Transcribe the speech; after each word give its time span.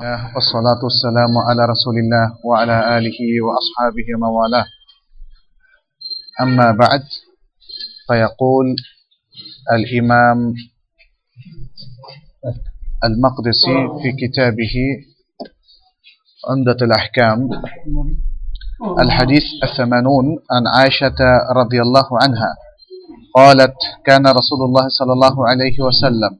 والصلاة 0.00 0.80
والسلام 0.84 1.38
على 1.48 1.62
رسول 1.72 1.94
الله 1.98 2.38
وعلى 2.44 2.98
آله 2.98 3.18
وأصحابه 3.44 4.06
ومن 4.14 4.28
والاه. 4.36 4.66
أما 6.40 6.72
بعد 6.72 7.02
فيقول 8.08 8.66
الإمام 9.72 10.54
المقدسي 13.04 13.76
في 14.02 14.12
كتابه 14.26 14.74
عمدة 16.50 16.86
الأحكام 16.86 17.50
الحديث 19.00 19.42
الثمانون 19.64 20.24
عن 20.50 20.66
عائشة 20.66 21.16
رضي 21.56 21.80
الله 21.82 22.08
عنها. 22.22 22.56
قالت 23.34 23.76
كان 24.06 24.26
رسول 24.26 24.60
الله 24.68 24.88
صلى 24.88 25.12
الله 25.12 25.48
عليه 25.48 25.80
وسلم 25.80 26.38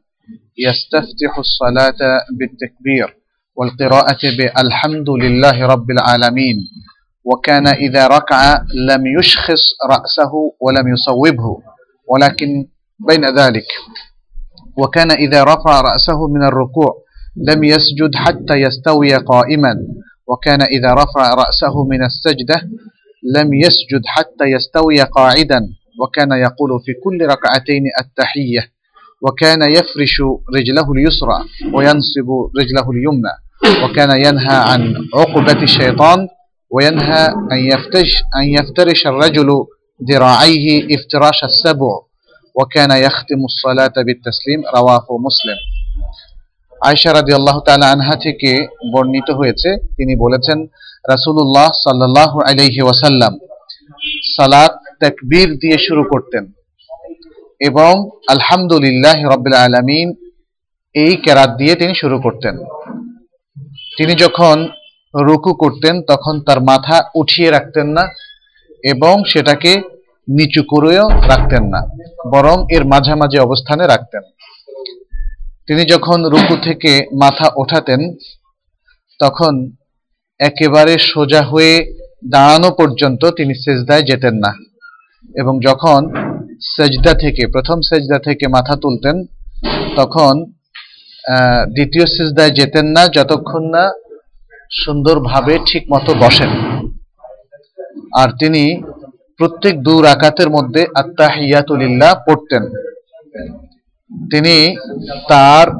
يستفتح 0.58 1.38
الصلاة 1.38 2.00
بالتكبير. 2.38 3.25
والقراءة 3.56 4.22
بالحمد 4.38 5.10
لله 5.10 5.66
رب 5.66 5.90
العالمين. 5.90 6.56
وكان 7.24 7.66
إذا 7.66 8.06
ركع 8.06 8.62
لم 8.90 9.02
يشخص 9.18 9.62
رأسه 9.90 10.32
ولم 10.60 10.88
يصوبه 10.88 11.62
ولكن 12.08 12.48
بين 13.08 13.24
ذلك. 13.38 13.66
وكان 14.78 15.10
إذا 15.10 15.44
رفع 15.44 15.80
رأسه 15.80 16.28
من 16.28 16.42
الركوع 16.42 16.92
لم 17.36 17.64
يسجد 17.64 18.14
حتى 18.14 18.54
يستوي 18.54 19.14
قائما. 19.16 19.74
وكان 20.28 20.62
إذا 20.62 20.94
رفع 20.94 21.34
رأسه 21.34 21.84
من 21.84 22.04
السجدة 22.04 22.58
لم 23.36 23.54
يسجد 23.54 24.02
حتى 24.06 24.44
يستوي 24.44 25.02
قاعدا. 25.02 25.60
وكان 26.00 26.32
يقول 26.32 26.70
في 26.84 26.92
كل 27.04 27.26
ركعتين 27.26 27.82
التحية 28.00 28.76
وكان 29.22 29.62
يفرش 29.62 30.16
رجله 30.56 30.92
اليسرى 30.92 31.38
وينصب 31.74 32.28
رجله 32.60 32.90
اليمنى. 32.90 33.45
وكان 33.83 34.11
ينهى 34.17 34.57
عن 34.69 34.81
عقبة 35.13 35.63
الشيطان 35.63 36.19
وينهى 36.71 37.23
أن 37.51 37.59
يفتش 37.71 38.09
أن 38.35 38.43
يفترش 38.57 39.01
الرجل 39.07 39.49
ذراعيه 39.99 40.95
افتراش 40.95 41.39
السبع 41.43 41.91
وكان 42.55 42.91
يختم 42.97 43.41
الصلاة 43.45 43.95
بالتسليم 43.97 44.59
رواه 44.77 45.07
مسلم 45.19 45.59
আয়সা 46.81 47.09
রাদি 47.11 47.31
আল্লাহ 47.39 47.57
তালা 47.67 47.87
আনহা 47.95 48.15
থেকে 48.25 48.51
বর্ণিত 48.93 49.29
হয়েছে 49.39 49.69
তিনি 49.97 50.13
বলেছেন 50.23 50.57
রাসুল্লাহ 51.05 51.67
সাল্লাহ 51.85 52.31
আলহি 52.49 52.81
ওয়াসাল্লাম 52.83 53.33
সালাত 54.37 54.73
তাকবীর 55.01 55.49
দিয়ে 55.61 55.77
শুরু 55.87 56.03
করতেন 56.11 56.43
এবং 57.61 57.91
আলহামদুলিল্লাহ 58.33 59.17
রবিল 59.33 59.57
আলমিন 59.65 60.07
এই 60.95 61.13
কেরাত 61.23 61.51
দিয়ে 61.59 61.73
তিনি 61.75 61.93
শুরু 62.01 62.17
করতেন 62.25 62.55
তিনি 63.96 64.14
যখন 64.14 64.68
রুকু 65.14 65.54
করতেন, 65.54 66.02
তখন 66.02 66.40
তার 66.40 66.60
মাথা 66.60 67.10
উঠিয়ে 67.14 67.50
রাখতেন 67.50 67.86
না 67.86 68.08
এবং 68.84 69.24
সেটাকে 69.24 69.72
নিচু 70.28 70.62
করেও 70.62 71.08
রাখতেন 71.08 71.64
না, 71.64 71.80
বরং 72.30 72.56
এর 72.76 72.84
মাঝামাঝি 72.84 73.38
অবস্থানে 73.38 73.86
রাখতেন। 73.86 74.22
তিনি 75.66 75.84
যখন 75.84 76.24
রুকু 76.24 76.56
থেকে 76.62 77.06
মাথা 77.12 77.52
ওঠাতেন, 77.56 78.00
তখন 79.20 79.70
একেবারে 80.38 80.98
সোজা 80.98 81.42
হয়ে 81.42 81.74
দাঁড়ানো 82.28 82.70
পর্যন্ত 82.70 83.22
তিনি 83.26 83.54
সেজদায় 83.54 84.02
যেতেন 84.02 84.34
না 84.34 84.52
এবং 85.34 85.60
যখন 85.60 86.00
সেজদা 86.60 87.14
থেকে, 87.14 87.46
প্রথম 87.46 87.78
সেজদা 87.80 88.18
থেকে 88.18 88.48
মাথা 88.48 88.76
তুলতেন, 88.76 89.16
তখন 89.96 90.34
দ্বিতীয় 91.74 92.06
সিজদায় 92.06 92.50
যেতেন 92.50 92.86
না, 92.86 93.08
যতক্ষণ 93.08 93.62
না 93.62 93.92
সুন্দরভাবে 94.72 95.58
ঠিক 95.66 95.84
মতো 95.92 96.14
বসেন। 96.14 96.48
আর 98.14 98.28
তিনি 98.40 98.82
প্রত্যেক 99.38 99.82
দু 99.82 100.02
রাকাতের 100.02 100.50
মধ্যে 100.50 100.86
আত্মাহিয়াতুলিল্লাহ 100.96 102.14
পড়তেন। 102.28 102.62
তিনি 104.30 104.76
তার 105.28 105.70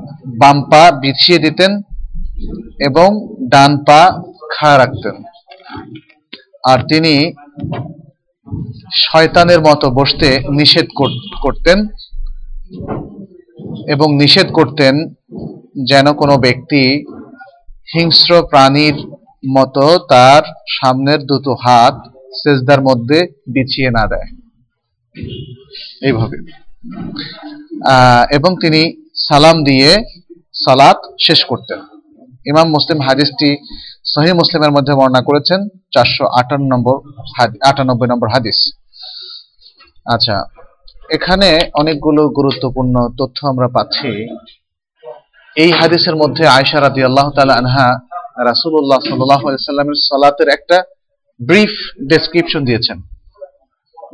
বাম 0.40 0.62
পা 0.62 0.90
বিছিয়ে 0.90 1.38
দিতেন 1.38 1.82
এবং 2.80 3.08
ডান 3.48 3.78
পা 3.84 4.22
খা 4.54 4.78
রাখতেন। 4.78 5.22
আর 6.64 6.78
তিনি 6.78 7.32
শয়তানের 8.92 9.60
মতো 9.60 9.90
বসতে 9.90 10.28
নিষেধ 10.50 10.86
করতেন। 11.42 11.86
এবং 13.86 14.16
নিষেধ 14.16 14.52
করতেন 14.52 14.94
যেন 15.84 16.12
কোনো 16.12 16.36
ব্যক্তি 16.36 16.82
হিংস্র 17.94 18.46
প্রাণীর 18.46 18.96
মতো 19.50 19.98
তার 19.98 20.42
সামনের 20.68 21.18
দুটো 21.18 21.54
হাত 21.54 21.94
সেজদার 22.32 22.80
মধ্যে 22.82 23.18
বিছিয়ে 23.46 23.90
না 23.90 24.06
দেয়। 24.06 24.28
এইভাবে। 26.02 26.36
এবং 28.34 28.56
তিনি 28.60 29.10
সালাম 29.28 29.64
দিয়ে 29.64 30.04
সালাত 30.54 30.96
শেষ 31.22 31.44
করতেন। 31.44 31.78
ইমাম 32.46 32.68
মুসলিম 32.68 33.00
হাদিসটি 33.00 33.56
সহি 34.04 34.32
মুসলিমের 34.32 34.70
মধ্যে 34.70 34.92
বর্ণনা 34.94 35.22
করেছেন, 35.22 35.68
চারশো 35.92 36.24
আটান্ন 36.26 36.66
নম্বর 36.74 36.96
আটানব্বই 37.64 38.08
নম্বর 38.08 38.28
হাদিস। 38.28 38.72
আচ্ছা 40.06 40.44
এখানে 41.16 41.48
অনেকগুলো 41.80 42.22
গুরুত্বপূর্ণ 42.38 42.94
তথ্য 43.20 43.38
আমরা 43.52 43.68
পাচ্ছি। 43.76 44.08
এই 45.56 45.70
হাদিসের 45.78 46.16
মধ্যে 46.22 46.44
আয়সা 46.56 46.78
রাদি 46.80 47.00
আল্লাহ 47.08 47.26
আনহা 47.60 47.88
রাসুল্লাহ 48.50 49.00
সাল্লামের 49.66 49.98
সালাতের 50.08 50.48
একটা 50.56 50.76
ব্রিফ 51.40 51.74
ডেসক্রিপশন 52.10 52.62
দিয়েছেন। 52.68 52.98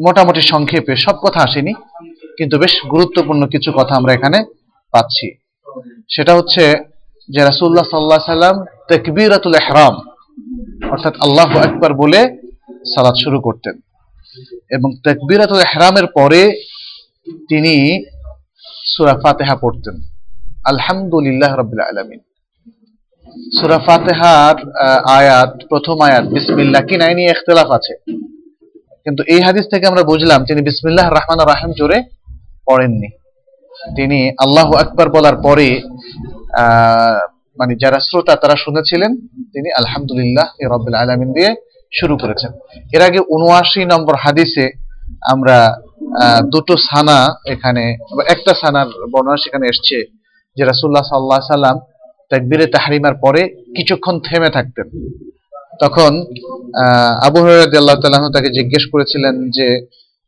মোটামুটি 0.05 0.43
সংক্ষেপে 0.53 0.93
সব 1.05 1.17
কথা 1.25 1.41
আসেনি, 1.47 1.73
কিন্তু 2.39 2.55
বেশ 2.63 2.75
গুরুত্বপূর্ণ 2.93 3.43
কিছু 3.55 3.71
কথা 3.79 3.93
আমরা 4.01 4.13
এখানে 4.19 4.39
পাচ্ছি। 4.95 5.27
সেটা 6.15 6.33
হচ্ছে 6.39 6.63
যে 7.29 7.41
রাসুল্লাহ 7.51 7.87
সাল্লাহ 7.91 8.35
সাল্লাম 8.35 8.57
তেকবিরাতুল 8.91 9.57
এহরাম 9.61 9.95
অর্থাৎ 10.93 11.15
আল্লাহ 11.25 11.51
একবার 11.69 11.93
বলে 12.03 12.21
সালাদ 12.93 13.17
শুরু 13.25 13.39
করতেন। 13.47 13.75
এবং 14.77 14.89
তেকবিরাতুল 15.05 15.61
এহরামের 15.67 16.07
পরে 16.19 16.41
তিনি 17.27 17.75
সুরা 18.93 19.15
ফাতেহা 19.23 19.57
পড়তেন। 19.57 19.97
আলহামদুলিল্লাহ 20.73 21.53
রবিল্লা 21.57 21.89
আলমিন। 21.89 22.21
সুরা 23.59 23.79
ফাতেহার 23.87 24.57
আয়াত, 25.19 25.53
প্রথম 25.71 25.97
আয়াত 26.09 26.25
কি 26.89 26.95
আছে। 27.79 27.95
কিন্তু 29.05 29.23
এই 29.35 29.41
হাদিস 29.47 29.65
থেকে 29.73 29.85
আমরা 29.87 30.03
বুঝলাম 30.03 30.41
তিনি 30.49 30.61
বিসমিল্লাহ 30.69 31.07
রহমান 31.09 31.39
রাহিম 31.53 31.71
জোরে 31.79 31.99
পড়েননি। 32.69 33.09
তিনি 33.97 34.19
আল্লাহ 34.45 34.69
আকবর 34.83 35.09
বলার 35.09 35.37
পরে 35.37 35.69
মানে 37.59 37.73
যারা 37.83 37.99
শ্রোতা 38.01 38.35
তারা 38.37 38.57
শুনেছিলেন, 38.65 39.11
তিনি 39.53 39.69
আলহামদুলিল্লাহ 39.81 40.49
রবিল 40.75 40.95
আলমিন 40.95 41.31
দিয়ে 41.33 41.51
শুরু 42.01 42.15
করেছেন। 42.17 42.51
এর 42.95 43.03
আগে 43.09 43.21
উনআশি 43.35 43.83
নম্বর 43.85 44.15
হাদিসে 44.25 44.67
আমরা 45.33 45.57
দুটো 46.53 46.75
সানা 46.89 47.19
এখানে, 47.55 47.85
একটা 48.35 48.53
সানার 48.61 48.89
বর্ণনা 49.13 49.39
সেখানে 49.45 49.65
এসছে 49.73 49.99
যে 50.57 50.63
রাসুল্লাহ 50.71 51.05
সাল্লাহ 51.11 51.55
সাল্লাম 51.57 51.77
তাকবিরে 52.31 52.67
তাহারিমার 52.75 53.17
পরে 53.25 53.43
কিছুক্ষণ 53.77 54.15
থেমে 54.27 54.51
থাকতেন। 54.57 54.87
তখন 55.83 56.13
আবু 57.27 57.39
হরাদ 57.43 57.75
তাল্লাহ 58.03 58.37
তাকে 58.37 58.51
জিজ্ঞেস 58.59 58.85
করেছিলেন 58.93 59.35
যে, 59.57 59.69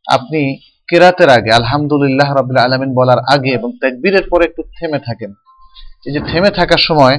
আপনি 0.07 0.41
কেরাতের 0.89 1.29
আগে, 1.37 1.49
আলহামদুলিল্লাহ 1.59 2.29
রবিল্লা 2.31 2.65
আলমিন 2.67 2.91
বলার 2.99 3.19
আগে 3.33 3.51
এবং 3.59 3.69
তাকবীরের 3.81 4.25
পরে 4.31 4.43
একটু 4.49 4.61
থেমে 4.77 4.99
থাকেন। 5.07 5.31
এই 6.07 6.11
যে 6.15 6.21
থেমে 6.29 6.51
থাকার 6.57 6.81
সময় 6.87 7.15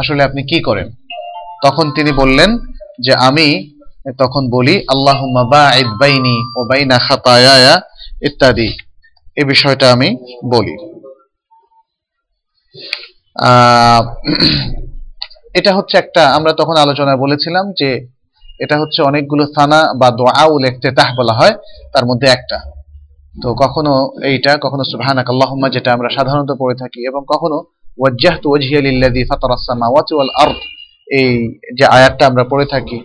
আসলে 0.00 0.20
আপনি 0.28 0.40
কি 0.50 0.58
করেন? 0.68 0.88
তখন 1.64 1.86
তিনি 1.96 2.10
বললেন 2.20 2.50
যে, 3.04 3.12
আমি 3.28 3.48
তখন 4.22 4.42
বলি 4.56 4.74
আল্লাহ 4.92 5.18
বাইনি 6.00 6.36
ও 6.56 6.60
বাইনা 6.70 6.96
খাতায়া 7.06 7.74
ইত্যাদি। 8.22 8.76
এ 9.36 9.44
বিষয়টা 9.44 9.92
আমি 9.92 10.16
বলি। 10.44 10.76
এটা 15.54 15.74
হচ্ছে 15.74 15.98
একটা, 15.98 16.32
আমরা 16.32 16.52
তখন 16.52 16.76
আলোচনায় 16.76 17.16
বলেছিলাম 17.16 17.72
যে 17.72 18.08
এটা 18.60 18.80
হচ্ছে 18.80 19.02
অনেকগুলো 19.02 19.46
সানা 19.46 19.92
বা 20.00 20.10
দোয়াউল 20.10 20.64
ইফতেতাহ 20.64 21.16
বলা 21.16 21.32
হয়, 21.32 21.52
তার 21.92 22.06
মধ্যে 22.06 22.26
একটা। 22.26 22.60
তো 23.42 23.54
কখনো 23.54 24.12
এইটা, 24.22 24.56
কখনো 24.56 24.84
সুবহানাক 24.84 25.30
আল্লাহুম্মা 25.30 25.68
যেটা 25.68 25.92
আমরা 25.92 26.08
সাধারণত 26.16 26.50
পড়ে 26.58 26.74
থাকি, 26.74 27.08
এবং 27.08 27.24
কখনো 27.28 27.64
ওয়াল 27.98 28.16
এই 31.08 31.60
যে 31.78 31.84
আয়াতটা 31.84 32.26
আমরা 32.26 32.44
পড়ে 32.44 32.64
থাকি, 32.64 33.00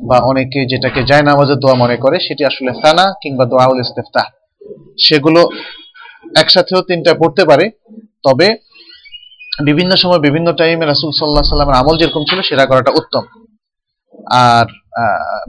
বা 0.00 0.18
অনেকে 0.18 0.66
যেটাকে 0.66 1.02
যায় 1.02 1.22
দোয়া 1.62 1.74
মনে 1.74 1.96
করে, 1.96 2.20
সেটি 2.20 2.44
আসলে 2.44 2.72
সানা 2.82 3.14
কিংবা 3.22 3.44
দোয়াউল 3.44 3.80
ইস্তেফতাহ 3.80 4.24
সেগুলো 5.06 5.40
একসাথেও 6.36 6.80
তিনটা 6.82 7.14
পড়তে 7.14 7.42
পারে। 7.44 7.64
তবে 8.22 8.48
বিভিন্ন 9.64 9.92
সময় 9.96 10.18
বিভিন্ন 10.18 10.48
টাইমে 10.52 10.86
রাসুল 10.86 11.10
সাল্লাহ 11.12 11.42
সাল্লামের 11.42 11.80
আমল 11.80 11.94
যেরকম 11.98 12.22
ছিল, 12.28 12.38
সেটা 12.42 12.66
করাটা 12.66 12.90
উত্তম। 12.90 13.24
আর 14.32 14.66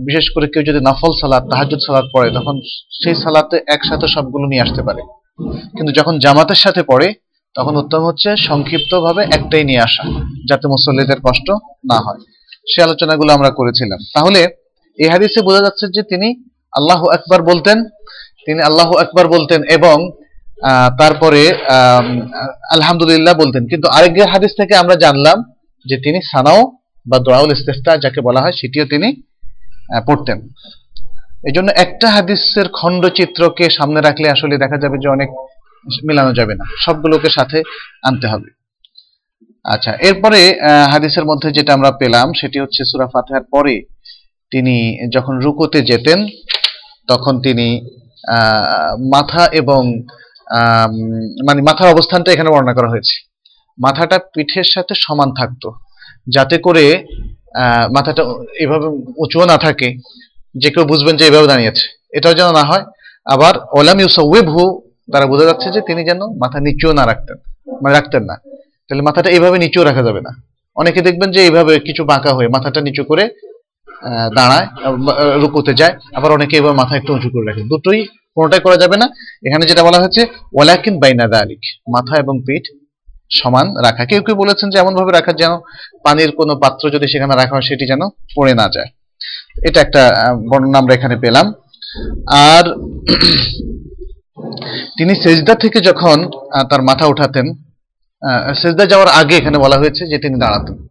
বিশেষ 0.07 0.25
করে 0.33 0.47
কেউ 0.47 0.63
যদি 0.63 0.79
নফল 0.87 1.11
সালাদ 1.21 1.43
তাহাজুদ 1.51 1.79
সালাদ 1.87 2.05
পড়ে, 2.13 2.29
তখন 2.37 2.55
সেই 3.01 3.15
সালাতে 3.15 3.57
একসাথে 3.67 4.07
সবগুলো 4.07 4.45
নিয়ে 4.47 4.61
আসতে 4.61 4.81
পারে। 4.83 5.01
কিন্তু 5.75 5.91
যখন 5.91 6.13
জামাতের 6.19 6.55
সাথে 6.55 6.83
পড়ে, 6.83 7.13
তখন 7.55 7.73
উত্তম 7.75 8.01
হচ্ছে 8.05 8.29
সংক্ষিপ্ত 8.37 8.91
ভাবে 8.99 9.23
একটাই 9.37 9.63
নিয়ে 9.63 9.81
আসা, 9.87 10.03
যাতে 10.49 10.67
মুসল্লিদের 10.67 11.19
কষ্ট 11.27 11.47
না 11.91 11.97
হয়। 12.05 12.21
সে 12.71 12.79
আলোচনাগুলো 12.83 13.33
আমরা 13.33 13.49
করেছিলাম। 13.49 13.99
তাহলে 14.13 14.41
এই 14.97 15.09
হাদিসে 15.09 15.41
বোঝা 15.41 15.61
যাচ্ছে 15.65 15.85
যে 15.95 16.01
তিনি 16.03 16.27
আল্লাহ 16.77 16.99
একবার 17.17 17.41
বলতেন 17.41 17.77
তিনি 18.49 18.61
আল্লাহ 18.69 18.89
একবার 19.05 19.25
বলতেন 19.35 19.61
এবং 19.77 19.97
তারপরে 21.01 21.41
আলহামদুলিল্লাহ 22.75 23.33
বলতেন। 23.43 23.63
কিন্তু 23.71 23.87
আরেক 23.97 24.13
হাদিস 24.33 24.51
থেকে 24.59 24.73
আমরা 24.81 24.95
জানলাম 25.05 25.37
যে 25.85 25.95
তিনি 26.05 26.19
সানাও 26.31 26.61
বা 27.05 27.17
দোয়াউল 27.25 27.49
ইস্তেফতা 27.55 27.91
যাকে 28.03 28.19
বলা 28.27 28.41
হয় 28.43 28.55
সেটিও 28.59 28.85
তিনি 28.93 29.07
পড়তেন। 30.07 30.39
এই 31.47 31.53
জন্য 31.55 31.69
একটা 31.83 32.07
হাদিসের 32.15 32.67
খণ্ডচিত্রকে 32.77 33.65
সামনে 33.77 33.99
রাখলে 34.07 34.27
আসলে 34.35 34.55
দেখা 34.63 34.77
যাবে 34.83 34.97
যে 35.03 35.07
অনেক 35.15 35.29
মিলানো 36.07 36.31
যাবে 36.39 36.53
না। 36.59 36.65
সবগুলোকে 36.85 37.29
সাথে 37.37 37.57
আনতে 38.07 38.27
হবে। 38.31 38.49
আচ্ছা 39.65 39.91
এরপরে 40.07 40.39
হাদিসের 40.93 41.25
মধ্যে 41.29 41.49
যেটা 41.57 41.71
আমরা 41.77 41.91
পেলাম 42.01 42.27
সেটি 42.39 42.57
হচ্ছে 42.63 42.81
সুরা 42.89 43.07
ফাতেহার 43.13 43.45
পরে 43.53 43.75
তিনি 44.51 44.75
যখন 45.15 45.35
রুকুতে 45.45 45.79
যেতেন, 45.89 46.19
তখন 47.11 47.33
তিনি 47.45 47.67
মাথা 49.13 49.43
এবং 49.61 49.81
মানে 51.47 51.59
মাথার 51.69 51.89
অবস্থানটা 51.95 52.29
এখানে 52.35 52.49
বর্ণনা 52.53 52.73
করা 52.77 52.91
হয়েছে। 52.93 53.15
মাথাটা 53.77 54.17
পিঠের 54.33 54.67
সাথে 54.73 54.93
সমান 55.05 55.29
থাকতো, 55.39 55.67
যাতে 56.35 56.55
করে 56.65 56.85
মাথাটা 57.95 58.21
এভাবে 58.63 58.87
উঁচুও 59.23 59.45
না 59.51 59.57
থাকে, 59.65 59.87
যে 60.61 60.69
কেউ 60.73 60.83
বুঝবেন 60.91 61.15
যে 61.19 61.25
এভাবে 61.29 61.47
দাঁড়িয়েছে 61.51 61.85
এটাও 62.17 62.33
যেন 62.39 62.49
না 62.59 62.63
হয়, 62.69 62.83
আবার 63.33 63.53
ওলাম 63.79 63.97
ইউসউইবহু 64.03 64.63
দ্বারা 65.11 65.25
বোঝা 65.31 65.45
যাচ্ছে 65.49 65.67
যে 65.75 65.81
তিনি 65.89 66.01
যেন 66.09 66.21
মাথা 66.43 66.57
নিচুও 66.65 66.93
না 66.99 67.03
রাখতেন 67.11 67.37
মানে 67.81 67.93
রাখতেন 67.97 68.23
না। 68.29 68.35
তাহলে 68.87 69.03
মাথাটা 69.07 69.29
এইভাবে 69.35 69.57
নিচেও 69.63 69.83
রাখা 69.89 70.03
যাবে 70.07 70.21
না। 70.27 70.31
অনেকে 70.77 70.99
দেখবেন 71.07 71.29
যে 71.35 71.39
এইভাবে 71.47 71.73
কিছু 71.87 72.01
বাঁকা 72.11 72.31
হয়ে 72.37 72.49
মাথাটা 72.55 72.79
নিচু 72.87 73.03
করে 73.11 73.23
দাঁড়ায় 74.37 74.67
রুকুতে 75.41 75.73
যায়, 75.81 75.93
আবার 76.17 76.29
অনেকে 76.37 76.55
এবার 76.61 76.73
মাথা 76.81 76.93
একটু 76.99 77.11
উঁচু 77.17 77.29
করে 77.33 77.45
রাখে। 77.49 77.63
দুটোই 77.71 78.01
কোনোটাই 78.39 78.61
করা 78.65 78.77
যাবে 78.83 78.97
না। 79.01 79.07
এখানে 79.47 79.63
যেটা 79.69 79.83
বলা 79.87 79.99
হয়েছে, 80.01 80.21
ওয়ালাকিন 80.53 80.99
বাইনা 80.99 81.27
দালিক, 81.27 81.61
মাথা 81.95 82.15
এবং 82.23 82.35
পিঠ 82.47 82.65
সমান 83.31 83.67
রাখা। 83.85 84.05
কেউ 84.05 84.21
কেউ 84.27 84.35
বলেছেন 84.35 84.69
যে 84.69 84.79
এমন 84.79 84.95
ভাবে 84.95 85.11
রাখা 85.11 85.33
যেন 85.33 85.53
পানির 86.05 86.31
কোনো 86.31 86.55
পাত্র 86.55 86.89
যদি 86.95 87.07
সেখানে 87.07 87.35
রাখা 87.35 87.55
হয়, 87.55 87.61
সেটি 87.61 87.87
যেন 87.87 88.01
পড়ে 88.35 88.53
না 88.53 88.69
যায়। 88.75 88.89
এটা 89.67 89.81
একটা 89.81 90.03
বর্ণনা 90.51 90.79
আমরা 90.79 90.95
এখানে 90.95 91.15
পেলাম। 91.23 91.53
আর 92.49 92.63
তিনি 94.97 95.15
সেজদা 95.15 95.55
থেকে 95.55 95.79
যখন 95.79 96.31
তার 96.69 96.81
মাথা 96.81 97.05
উঠাতেন 97.05 97.45
সেজদা 98.61 98.85
যাওয়ার 98.85 99.09
আগে 99.09 99.37
এখানে 99.37 99.57
বলা 99.57 99.77
হয়েছে 99.77 100.07
যে 100.07 100.17
তিনি 100.17 100.39
দাঁড়াতেন। 100.39 100.87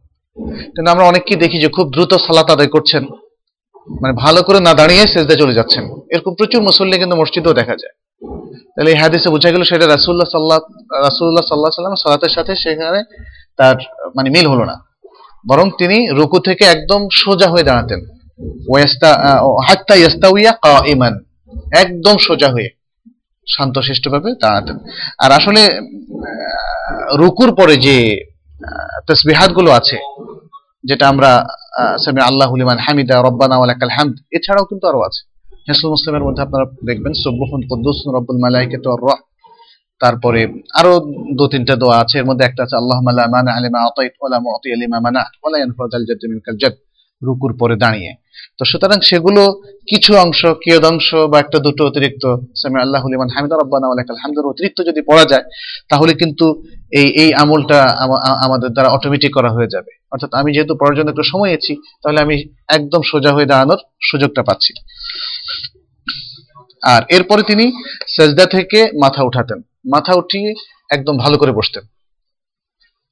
কিন্তু 0.75 0.91
আমরা 0.91 1.05
অনেককেই 1.05 1.37
দেখি 1.37 1.61
যে 1.61 1.69
খুব 1.69 1.93
দ্রুত 1.93 2.17
সালাত 2.27 2.51
আদায় 2.51 2.69
করছেন। 2.69 3.05
মানে 4.03 4.15
ভালো 4.25 4.41
করে 4.47 4.59
না 4.67 4.73
দাঁড়িয়ে 4.81 5.05
সেজদা 5.13 5.35
চলে 5.43 5.57
যাচ্ছেন। 5.59 5.85
এরকম 6.15 6.33
প্রচুর 6.39 6.61
মুসল্লি 6.69 6.97
কিন্তু 7.03 7.17
মসজিদেও 7.21 7.59
দেখা 7.61 7.75
যায়। 7.83 7.95
তাহলে 8.75 8.91
এই 8.93 8.99
হাদিসে 9.03 9.29
বোঝা 9.35 9.51
গেল 9.55 9.63
সেটা 9.71 9.87
রাসুল্লাহ 9.95 10.29
সাল্লাহ 10.35 10.59
রাসুল্লাহ 11.07 11.45
সাল্লাহ 11.51 11.73
সাল্লাম 11.77 11.95
সালাতের 12.05 12.33
সাথে 12.37 12.53
সেখানে 12.65 13.01
তার 13.59 13.77
মানে 14.17 14.29
মিল 14.35 14.47
হলো 14.53 14.65
না। 14.71 14.77
বরং 15.45 15.67
তিনি 15.81 15.99
রুকু 16.19 16.39
থেকে 16.49 16.65
একদম 16.75 17.01
সোজা 17.23 17.49
হয়ে 17.53 17.69
দাঁড়াতেন। 17.69 18.01
হাত্তা 19.67 19.95
ইয়াস্তাউইয়া 20.01 20.53
কাইমান 20.65 21.15
একদম 21.83 22.15
সোজা 22.27 22.49
হয়ে 22.55 22.69
শান্তশিষ্টভাবে 23.47 24.31
দাঁড়াতেন। 24.43 24.77
আর 25.25 25.31
আসলে 25.39 25.63
রুকুর 27.21 27.51
পরে 27.59 27.75
যে 27.87 27.97
তসবিহাতগুলো 29.09 29.71
আছে, 29.79 29.97
যেটা 30.89 31.05
আমরা 31.13 31.31
সামি 32.05 32.21
আল্লাহ 32.29 32.51
লিমান 32.61 32.79
হামিদা, 32.85 33.15
রব্বানা 33.29 33.57
ওয়ালাকাল 33.59 33.93
হামদ। 33.97 34.17
এছাড়াও 34.37 34.65
কিন্তু 34.71 34.85
আরও 34.91 35.01
আছে। 35.09 35.21
হেসুল 35.69 35.91
মুসলিমের 35.95 36.25
মধ্যে 36.27 36.43
আপনারা 36.47 36.65
দেখবেন 36.89 37.13
সুবহুন 37.23 37.61
কুদ্দুস, 37.71 37.99
রব্বুল 38.17 38.39
মালাইকাতু 38.45 38.89
আর 38.95 39.01
তারপরে 40.03 40.41
আরও 40.81 40.93
দু 41.39 41.45
তিনটা 41.53 41.75
দোয়া 41.83 41.97
আছে। 42.03 42.15
এর 42.21 42.27
মধ্যে 42.31 42.45
একটা 42.49 42.61
আছে 42.67 42.75
আল্লাহ 42.81 42.99
মালা 43.07 43.25
মানা 43.35 43.51
আলিমা 43.59 43.79
আতাইত 43.89 44.15
ওয়ালা 44.21 44.39
মুআতি 44.45 44.69
লিমা 44.81 44.99
মানা 45.07 45.23
ওয়ালা 45.43 45.57
ইয়ানফাজাল 45.61 46.03
জাদ্দ 46.09 46.23
মিনকাল 46.31 46.57
জাদ 46.63 46.75
রুকুর 47.23 47.53
পরে 47.61 47.77
দাঁড়িয়ে। 47.83 48.13
তো 48.59 48.63
সুতরাং 48.71 48.99
সেগুলো 49.11 49.43
কিছু 49.91 50.13
অংশ 50.25 50.41
কিয়দ 50.63 50.85
অংশ 50.93 51.09
বা 51.31 51.37
একটা 51.45 51.59
দুটো 51.67 51.83
অতিরিক্ত 51.91 52.25
সামি 52.61 52.79
আল্লাহ 52.85 53.03
লিমান 53.13 53.31
হামিদা, 53.35 53.57
রব্বানা 53.63 53.87
ওয়ালাকাল 53.89 54.19
হামদুর 54.23 54.47
অতিরিক্ত 54.53 54.79
যদি 54.89 55.01
পড়া 55.09 55.25
যায়, 55.33 55.45
তাহলে 55.91 56.13
কিন্তু 56.21 56.47
এই 57.01 57.09
এই 57.23 57.31
আমলটা 57.43 57.79
আমাদের 58.47 58.71
দ্বারা 58.75 58.89
অটোমেটিক 58.97 59.33
করা 59.37 59.51
হয়ে 59.57 59.73
যাবে। 59.75 59.93
অর্থাৎ 60.13 60.35
আমি 60.35 60.53
যেহেতু 60.55 60.75
পড়ার 60.75 60.97
জন্য 60.97 61.11
একটু 61.11 61.23
সময় 61.23 61.55
আছি 61.55 61.77
তাহলে 62.03 62.21
আমি 62.21 62.37
একদম 62.69 63.01
সোজা 63.03 63.33
হয়ে 63.33 63.47
দাঁড়ানোর 63.47 63.79
সুযোগটা 64.03 64.43
পাচ্ছি। 64.43 64.73
আর 66.83 67.03
এরপরে 67.09 67.43
তিনি 67.43 67.73
সেজদা 68.09 68.47
থেকে 68.47 68.91
মাথা 69.03 69.23
উঠাতেন। 69.23 69.63
মাথা 69.93 70.15
উঠিয়ে 70.15 70.55
একদম 70.91 71.19
ভালো 71.19 71.39
করে 71.39 71.53
বসতেন। 71.53 71.83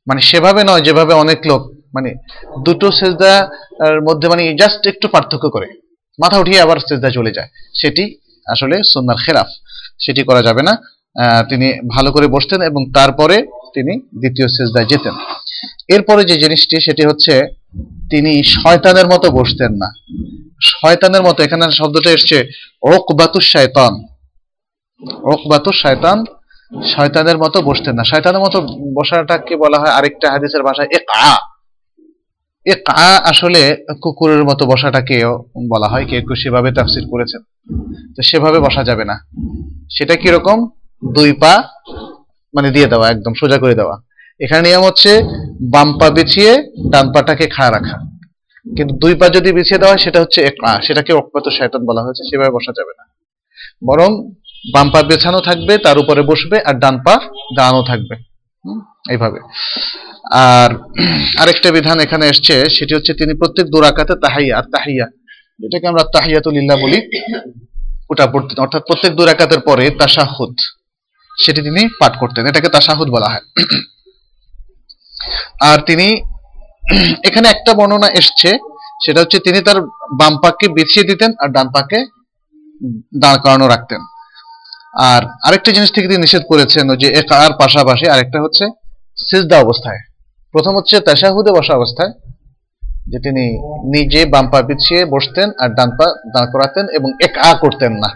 মানে 0.06 0.20
সেভাবে 0.20 0.64
নয়, 0.64 0.80
যেভাবে 0.80 1.14
অনেক 1.14 1.38
লোক 1.46 1.62
মানে 1.94 2.14
দুটো 2.64 2.92
সেজদার 2.92 4.02
মধ্যে 4.02 4.28
মানে 4.28 4.54
জাস্ট 4.54 4.86
একটু 4.86 5.08
পার্থক্য 5.08 5.50
করে। 5.50 5.66
মাথা 6.18 6.38
উঠিয়ে 6.38 6.60
আবার 6.60 6.78
সেজদা 6.78 7.10
চলে 7.10 7.30
যায়। 7.30 7.48
সেটি 7.74 8.18
আসলে 8.46 8.76
সন্ন্যার 8.82 9.16
খেলাফ। 9.26 9.46
সেটি 9.98 10.22
করা 10.22 10.42
যাবে 10.42 10.62
না। 10.62 10.72
তিনি 11.48 11.88
ভালো 11.88 12.12
করে 12.12 12.26
বসতেন 12.26 12.62
এবং 12.62 12.92
তারপরে 12.92 13.36
তিনি 13.74 14.00
দ্বিতীয় 14.00 14.48
সেজদায় 14.48 14.86
যেতেন। 14.86 15.14
এরপরে 15.88 16.24
যে 16.24 16.36
জিনিসটি, 16.36 16.80
সেটি 16.80 17.06
হচ্ছে 17.06 17.42
তিনি 18.10 18.42
শয়তানের 18.44 19.06
মতো 19.06 19.30
বসতেন 19.30 19.72
না। 19.72 19.92
শয়তানের 20.62 21.22
মতো, 21.22 21.42
এখানে 21.42 21.70
শব্দটা 21.70 22.10
এসছে 22.10 22.48
ওকবাতু 22.82 23.40
শয়তান। 23.40 23.94
ওকবাতু 25.22 25.72
শয়তান 25.72 26.24
শয়তানের 26.84 27.38
মতো 27.38 27.62
বসতেন 27.62 27.94
না। 27.94 28.04
শয়তানের 28.04 28.40
মতো 28.40 28.60
বসাটাকে 29.00 29.56
বলা 29.56 29.78
হয় 29.78 29.90
আরেকটা 29.90 30.30
হাদিসের 30.30 30.62
ভাষায় 30.62 30.88
এ 30.88 30.98
কা 30.98 31.36
এ 32.66 32.74
কা 32.74 33.16
আসলে 33.16 33.84
কুকুরের 34.02 34.44
মতো 34.44 34.66
বসাটাকেও 34.66 35.44
বলা 35.68 35.88
হয়। 35.88 36.04
কেউ 36.04 36.34
সেভাবে 36.34 36.72
তাফসির 36.72 37.02
করেছেন। 37.10 37.40
তো 38.16 38.22
সেভাবে 38.22 38.58
বসা 38.58 38.84
যাবে 38.84 39.04
না। 39.04 39.26
সেটা 39.90 40.16
কীরকম? 40.16 40.68
দুই 41.02 41.32
পা 41.32 41.52
মানে 42.54 42.70
দিয়ে 42.70 42.86
দেওয়া, 42.86 43.06
একদম 43.10 43.32
সোজা 43.40 43.58
করে 43.58 43.74
দেওয়া। 43.74 43.96
এখানে 44.40 44.62
নিয়ম 44.68 44.82
হচ্ছে 44.82 45.10
বাম 45.72 45.98
পা 45.98 46.10
বিছিয়ে 46.10 46.52
ডান 46.92 47.06
পাটাকে 47.12 47.46
খাড়া 47.46 47.70
রাখা। 47.70 47.96
কিন্তু 48.76 48.92
দুই 48.96 49.14
পা 49.14 49.26
যদি 49.28 49.52
বিছিয়ে 49.52 49.78
দেওয়া 49.78 49.94
হয়, 49.94 50.02
সেটা 50.04 50.20
হচ্ছে 50.20 50.40
সেটাকে 50.86 51.12
অকপাত 51.12 51.44
শয়তান 51.58 51.82
বলা 51.86 52.02
হয়েছে, 52.02 52.22
সেভাবে 52.30 52.50
বসা 52.50 52.72
যাবে 52.76 52.92
না। 52.98 53.04
বরং 53.86 54.10
বাম 54.72 54.90
পা 54.90 55.02
বেছানো 55.02 55.40
থাকবে, 55.40 55.78
তার 55.78 55.98
উপরে 55.98 56.22
বসবে, 56.22 56.56
আর 56.68 56.74
ডান 56.74 56.96
পা 57.06 57.14
দাঁড়ানো 57.56 57.82
থাকবে। 57.82 58.14
এইভাবে। 59.10 59.38
আর 60.32 60.70
আরেকটা 61.42 61.68
বিধান 61.70 61.98
এখানে 62.00 62.24
এসছে, 62.26 62.54
সেটি 62.70 62.94
হচ্ছে 62.94 63.12
তিনি 63.14 63.32
প্রত্যেক 63.34 63.66
দুরাকাতে 63.66 64.14
তাহাইয়া, 64.24 64.54
আর 64.58 64.62
তাহাইয়া, 64.62 65.06
যেটাকে 65.60 65.86
আমরা 65.86 66.04
তাহিয়াতুলিল্লাহ 66.14 66.76
বলি, 66.84 66.98
ওটা 68.10 68.26
পড়তেন 68.26 68.58
অর্থাৎ 68.64 68.82
প্রত্যেক 68.86 69.12
দুরাকাতের 69.12 69.60
পরে 69.60 69.90
তাশাহুদ। 69.90 70.54
সেটি 71.44 71.60
তিনি 71.62 71.88
পাঠ 72.00 72.12
করতেন। 72.16 72.46
এটাকে 72.46 72.68
তাশাহুদ 72.68 73.08
বলা 73.10 73.28
হয়। 73.32 73.44
আর 75.60 75.78
তিনি 75.78 76.06
এখানে 77.24 77.48
একটা 77.48 77.74
বর্ণনা 77.74 78.08
এসছে, 78.10 78.58
সেটা 79.04 79.20
হচ্ছে 79.20 79.38
তিনি 79.38 79.60
তার 79.60 79.80
বাম 80.20 80.34
পাককে 80.42 80.68
বিছিয়ে 80.68 81.04
দিতেন 81.04 81.30
আর 81.42 81.48
ডান 81.48 81.68
পাকে 81.72 81.98
দাঁড় 83.18 83.38
করানো 83.38 83.68
রাখতেন। 83.68 84.00
আর 84.94 85.22
আরেকটা 85.46 85.70
জিনিস 85.72 85.90
থেকে 85.92 86.08
তিনি 86.08 86.20
নিষেধ 86.20 86.42
করেছেন 86.48 86.96
যে 86.96 87.08
একার 87.08 87.52
পাশাপাশি 87.52 88.08
আরেকটা 88.08 88.38
হচ্ছে 88.42 88.64
সিজদা 89.28 89.60
অবস্থায়। 89.60 90.00
প্রথম 90.52 90.76
হচ্ছে 90.76 91.00
তাশাহুদে 91.00 91.50
বসা 91.50 91.74
অবস্থায়, 91.74 92.12
যে 93.08 93.18
তিনি 93.18 93.44
নিজে 93.84 94.24
বাম 94.24 94.46
পা 94.50 94.62
বিছিয়ে 94.62 95.04
বসতেন 95.04 95.50
আর 95.60 95.68
ডান 95.68 95.90
পা 95.98 96.06
দাঁড় 96.34 96.48
করাতেন 96.52 96.84
এবং 96.88 97.08
এক 97.24 97.38
আ 97.38 97.54
করতেন 97.54 97.92
না। 97.92 98.10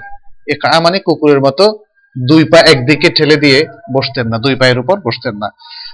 এক 0.49 0.65
আ 0.65 0.81
মানে 0.81 0.99
কুকুরের 0.99 1.41
মতো 1.41 1.65
দুই 2.17 2.45
পা 2.45 2.59
একদিকে 2.71 3.11
ঠেলে 3.11 3.37
দিয়ে 3.37 3.59
বসতেন 3.97 4.29
না 4.29 4.39
দুই 4.39 4.55
পায়ের 4.55 4.79
উপর 4.79 5.01
বসতেন 5.01 5.35
না। 5.37 5.49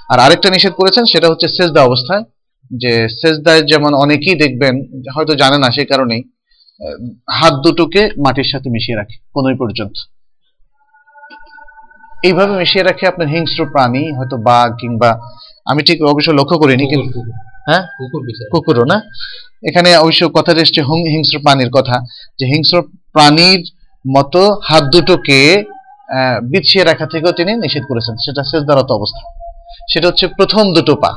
আর 0.09 0.19
আরেকটা 0.19 0.51
নিষেধ 0.51 0.73
করেছেন 0.73 1.05
সেটা 1.05 1.29
হচ্ছে 1.29 1.49
সেজদা 1.49 1.83
অবস্থায় 1.83 2.23
যে 2.71 3.09
সেজদায় 3.09 3.63
যেমন 3.63 3.95
অনেকেই 3.95 4.35
দেখবেন 4.35 4.75
হয়তো 5.15 5.35
জানে 5.35 5.59
না 5.59 5.71
সেই 5.71 5.87
কারণেই 5.87 6.23
হাত 7.33 7.55
দুটোকে 7.55 8.11
মাটির 8.19 8.45
সাথে 8.45 8.71
মিশিয়ে 8.71 8.99
রাখে 8.99 9.17
কোনোই 9.33 9.55
পর্যন্ত। 9.59 9.97
এইভাবে 12.25 12.53
মিশিয়ে 12.57 12.85
রাখে 12.85 13.07
আপনার 13.07 13.29
হিংস্র 13.29 13.67
প্রাণী 13.73 14.13
হয়তো 14.13 14.37
বাঘ 14.37 14.77
কিংবা 14.81 15.11
আমি 15.67 15.83
ঠিক 15.83 16.03
অবশ্য 16.03 16.31
লক্ষ্য 16.31 16.59
করিনি 16.59 16.87
কিন্তু 16.89 17.21
হ্যাঁ? 17.67 17.83
কুকুর 17.99 18.23
কুকুরও 18.51 18.85
না? 18.85 19.03
এখানে 19.69 19.97
অবশ্য 19.97 20.29
কথা 20.29 20.53
এসছে 20.53 20.83
হুং- 20.83 21.11
হিংস্র 21.11 21.39
প্রাণীর 21.39 21.71
কথা 21.71 21.97
যে 22.39 22.47
হিংস্র 22.47 22.83
প্রাণীর 23.13 23.61
মতো 24.05 24.61
হাত 24.65 24.85
দুটোকে 24.85 25.65
বিছিয়ে 26.43 26.85
রাখা 26.85 27.07
থেকেও 27.07 27.33
তিনি 27.33 27.53
নিষেধ 27.53 27.85
করেছেন। 27.89 28.17
সেটা 28.17 28.43
সেজদারত 28.45 28.91
অবস্থা। 28.91 29.31
সেটা 29.93 30.09
হচ্ছে 30.09 30.27
প্রথম 30.27 30.75
দুটো 30.75 30.97
পা। 30.97 31.11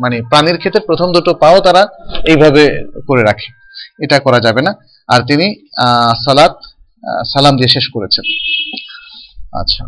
মানে 0.00 0.22
প্রাণীর 0.22 0.58
ক্ষেত্রে 0.58 0.80
প্রথম 0.80 1.12
দুটো 1.12 1.34
পাও 1.34 1.60
তারা 1.60 1.88
এইভাবে 2.26 2.84
করে 3.06 3.22
রাখে। 3.22 3.52
এটা 4.04 4.18
করা 4.18 4.40
যাবে 4.40 4.62
না। 4.62 4.74
আর 5.08 5.20
তিনি 5.20 5.66
সালাত 6.24 6.58
সালাম 7.26 7.56
দিয়ে 7.56 7.68
শেষ 7.68 7.90
করেছেন। 7.94 8.24
আচ্ছা। 9.52 9.84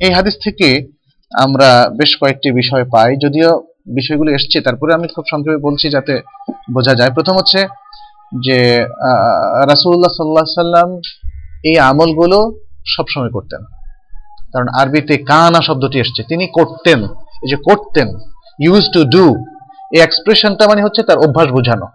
এই 0.00 0.12
হাদিস 0.12 0.34
থেকে 0.44 0.88
আমরা 1.32 1.90
বেশ 1.98 2.16
কয়েকটি 2.20 2.52
বিষয় 2.52 2.84
পাই। 2.84 3.16
যদিও 3.16 3.62
বিষয়গুলো 3.94 4.32
এসছে, 4.32 4.60
তারপরে 4.60 4.94
আমি 4.94 5.08
খুব 5.08 5.24
সংক্ষেপে 5.30 5.56
বলছি 5.56 5.90
যাতে 5.90 6.20
বোঝা 6.74 6.94
যায়। 6.94 7.10
প্রথম 7.10 7.32
হচ্ছে 7.32 7.66
যে 8.46 8.84
রাসুল্লাহ 9.70 10.12
সাল্লাহ 10.16 10.44
সাল্লাম 10.44 11.00
এই 11.64 11.78
আমলগুলো 11.78 12.38
সবসময় 12.86 13.30
করতেন। 13.30 13.64
কারণ 14.52 14.66
আরবিতে 14.80 15.18
কানা 15.18 15.62
শব্দটি 15.62 15.98
এসছে। 15.98 16.22
তিনি 16.22 16.46
করতেন। 16.46 17.04
এই 17.04 17.48
যে 17.50 17.56
করতেন 17.56 18.08
ইউজ 18.60 18.92
টু 18.92 19.04
ডু 19.04 19.34
এই 19.94 20.00
এক্সপ্রেশনটা 20.00 20.68
মানে 20.68 20.82
হচ্ছে 20.82 21.02
তার 21.02 21.18
অভ্যাস 21.18 21.48
বোঝানো। 21.48 21.86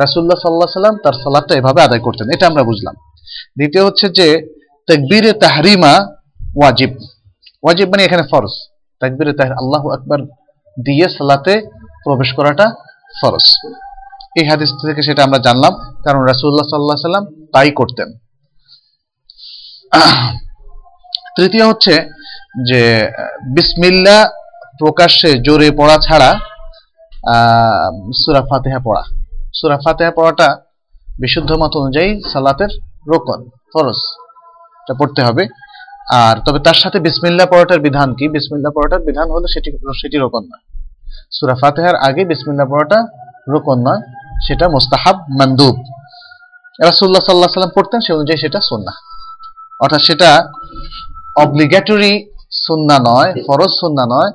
রাসুল্লাহ 0.00 0.38
সাল্লাহ 0.42 0.72
সাল্লাম 0.72 0.96
তার 1.04 1.12
সালাদটা 1.12 1.54
এভাবে 1.54 1.82
আদায় 1.82 2.00
করতেন। 2.00 2.28
এটা 2.34 2.46
আমরা 2.46 2.62
বুঝলাম। 2.62 2.94
দ্বিতীয় 3.58 3.84
হচ্ছে 3.84 4.08
যে, 4.08 4.54
তাকবীরে 4.86 5.32
তাহরিমা 5.32 6.06
ওয়াজিব। 6.56 6.90
ওয়াজিব 7.62 7.88
মানে 7.88 8.04
এখানে 8.04 8.22
ফরজ। 8.30 8.50
তাকবীরে 9.00 9.32
তাহরিম, 9.32 9.56
আল্লাহ 9.58 9.88
আকবার 9.88 10.18
দিয়ে 10.84 11.08
সালাতে 11.08 11.60
প্রবেশ 12.04 12.32
করাটা 12.32 12.74
ফরজ। 13.22 13.74
এই 14.36 14.48
হাদিস 14.48 14.70
থেকে 14.86 15.02
সেটা 15.02 15.24
আমরা 15.24 15.38
জানলাম। 15.38 15.74
কারণ 16.04 16.20
রাসুল্লাহ 16.20 16.68
সাল্লাহ 16.68 16.96
সাল্লাম 16.96 17.46
তাই 17.52 17.70
করতেন। 17.70 18.25
তৃতীয় 21.36 21.68
হচ্ছে 21.68 21.94
যে, 22.68 23.10
বিসমিল্লা 23.54 24.30
প্রকাশ্যে 24.78 25.38
জোরে 25.38 25.70
পড়া 25.70 25.98
ছাড়া 25.98 26.34
সূরা 28.14 28.40
ফাতিহা 28.40 28.78
পড়া। 28.78 29.02
সূরা 29.54 29.76
ফাতিহা 29.76 30.10
পড়াটা 30.10 30.56
বিশুদ্ধ 31.20 31.52
মত 31.52 31.76
অনুযায়ী 31.76 32.20
সালাতের 32.32 32.68
রোকন, 33.08 33.44
ফরজ। 33.44 33.96
এটা 34.82 34.94
পড়তে 34.94 35.22
হবে। 35.22 35.48
আর 36.12 36.36
তবে 36.46 36.58
তার 36.58 36.74
সাথে 36.74 37.00
বিসমিল্লা 37.00 37.46
পড়াটার 37.46 37.80
বিধান 37.80 38.14
কি? 38.14 38.28
বিসমিল্লা 38.28 38.70
পড়াটার 38.70 39.00
বিধান 39.00 39.30
হলো 39.30 39.46
সেটি 39.46 39.70
সেটি 40.00 40.16
রোকন 40.16 40.42
নয়। 40.42 40.84
সূরা 41.32 41.54
ফাতিহার 41.54 41.96
আগে 41.96 42.24
বিসমিল্লা 42.24 42.64
পড়াটা 42.64 43.06
রোকন 43.48 43.78
নয়, 43.88 44.02
সেটা 44.46 44.68
মুস্তাহাব, 44.68 45.16
মানদুব। 45.16 45.74
রাসূলুল্লাহ 46.82 47.22
সাল্লাল্লাহু 47.22 47.36
আলাইহি 47.36 47.54
সাল্লাম 47.54 47.72
পড়তেন 47.76 48.00
সেই 48.00 48.16
অনুযায়ী 48.16 48.38
সেটা 48.40 48.60
সুন্নাহ। 48.60 49.15
অর্থাৎ 49.80 50.02
সেটা 50.08 50.30
অব্লিগেটরি 51.44 52.12
সুন্না 52.66 52.96
নয়, 53.08 53.30
ফরজ 53.46 53.72
সুন্না 53.82 54.04
নয়, 54.14 54.30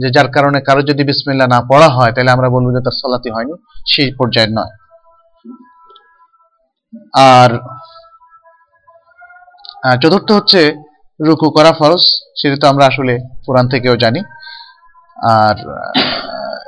যে 0.00 0.08
যার 0.16 0.28
কারণে 0.36 0.58
কারও 0.66 0.82
যদি 0.90 1.02
বিসমিল্লাহ 1.10 1.48
না 1.54 1.60
পড়া 1.70 1.88
হয়, 1.96 2.12
তাহলে 2.14 2.30
আমরা 2.36 2.48
বলব 2.54 2.66
যে 2.76 2.80
তার 2.86 2.96
সলাতি 3.00 3.30
হয়নি, 3.34 3.54
সেই 3.92 4.08
পর্যায়ের 4.18 4.52
নয়। 4.58 4.72
আর 7.34 7.50
চতুর্থ 10.02 10.28
হচ্ছে 10.38 10.60
রুকু 11.20 11.48
করা 11.56 11.72
ফরজ, 11.78 12.02
সেটা 12.40 12.56
তো 12.62 12.66
আমরা 12.72 12.84
আসলে 12.90 13.14
কোরআন 13.46 13.66
থেকেও 13.72 13.94
জানি। 14.04 14.20
আর 15.36 15.56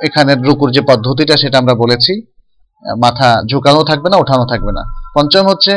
এখানে 0.07 0.31
রুকুর 0.47 0.69
যে 0.75 0.81
পদ্ধতিটা 0.89 1.35
সেটা 1.43 1.57
আমরা 1.61 1.75
বলেছি, 1.83 2.13
মাথা 3.03 3.29
ঝুঁকানো 3.49 3.81
থাকবে 3.89 4.07
না, 4.11 4.17
ওঠানো 4.23 4.45
থাকবে 4.51 4.71
না। 4.77 4.83
পঞ্চম 5.15 5.43
হচ্ছে 5.51 5.73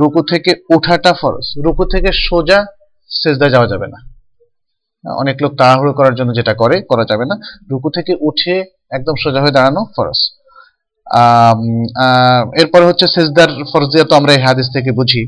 রুকু 0.00 0.20
থেকে 0.32 0.50
ওঠাটা 0.74 1.12
ফরজ। 1.20 1.46
রুকু 1.64 1.84
থেকে 1.92 2.10
সোজা 2.26 2.58
সেজদা 3.10 3.48
যাওয়া 3.54 3.68
যাবে 3.72 3.86
না। 3.94 3.98
অনেক 5.04 5.36
লোক 5.42 5.52
তাড়াহুড়ো 5.60 5.92
করার 5.92 6.14
জন্য 6.18 6.30
যেটা 6.34 6.54
করে, 6.54 6.76
করা 6.90 7.04
যাবে 7.10 7.24
না। 7.30 7.34
রুকু 7.70 7.88
থেকে 7.96 8.12
উঠে 8.20 8.54
একদম 8.96 9.14
সোজা 9.22 9.40
হয়ে 9.42 9.56
দাঁড়ানো 9.56 9.82
ফরজ। 9.96 10.20
এরপরে 12.60 12.84
হচ্ছে 12.86 13.06
সেজদার 13.14 13.50
ফরজিয়া 13.72 14.04
তো 14.10 14.14
আমরা 14.16 14.32
এই 14.32 14.42
হাদিস 14.46 14.66
থেকে 14.72 14.90
বুঝি। 14.92 15.22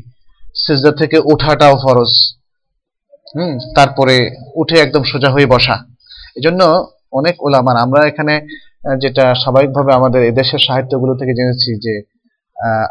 সেজদা 0.65 0.91
থেকে 0.91 1.17
ওঠাটাও 1.31 1.75
ফরজ। 1.83 2.11
হুম, 3.35 3.53
তারপরে 3.75 4.15
উঠে 4.55 4.75
একদম 4.79 5.03
সোজা 5.11 5.29
হয়ে 5.35 5.47
বসা। 5.53 5.75
এজন্য 6.37 6.61
অনেক 7.19 7.35
ওলামান 7.43 7.75
আমরা 7.85 8.01
এখানে 8.07 8.33
যেটা 9.01 9.25
স্বাভাবিকভাবে 9.41 9.91
আমাদের 9.93 10.21
এদেশের 10.31 10.61
সাহিত্যগুলো 10.67 11.13
থেকে 11.19 11.33
জেনেছি 11.39 11.69
যে 11.85 11.93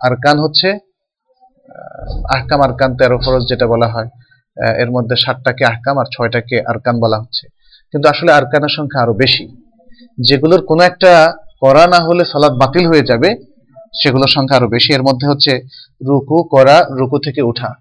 আরকান 0.02 0.38
হচ্ছে 0.38 0.68
আহ, 0.70 2.38
আহকাম 2.38 2.60
আরকান 2.60 2.96
তেরো 2.96 3.18
ফরজ 3.18 3.48
যেটা 3.48 3.66
বলা 3.66 3.88
হয় 3.88 4.08
এর 4.78 4.90
মধ্যে 4.90 5.16
সাতটাকে 5.16 5.64
আহকাম 5.64 5.98
আর 5.98 6.04
ছয়টাকে 6.16 6.62
আরকান 6.66 7.00
বলা 7.00 7.18
হচ্ছে। 7.18 7.48
কিন্তু 7.92 8.08
আসলে 8.08 8.32
আরকানের 8.32 8.68
সংখ্যা 8.76 9.02
আরও 9.02 9.12
বেশি। 9.12 9.48
যেগুলোর 10.18 10.66
কোনো 10.66 10.82
একটা 10.82 11.32
করা 11.60 11.86
না 11.86 11.98
হলে 11.98 12.24
সালাদ 12.24 12.52
বাতিল 12.52 12.86
হয়ে 12.86 13.02
যাবে 13.02 13.34
সেগুলোর 14.02 14.28
সংখ্যা 14.28 14.56
আরও 14.56 14.68
বেশি। 14.68 14.92
এর 14.92 15.02
মধ্যে 15.02 15.28
হচ্ছে 15.28 15.62
রুকু 16.06 16.42
করা 16.42 16.86
রুকু 16.90 17.18
থেকে 17.18 17.42
উঠা। 17.42 17.74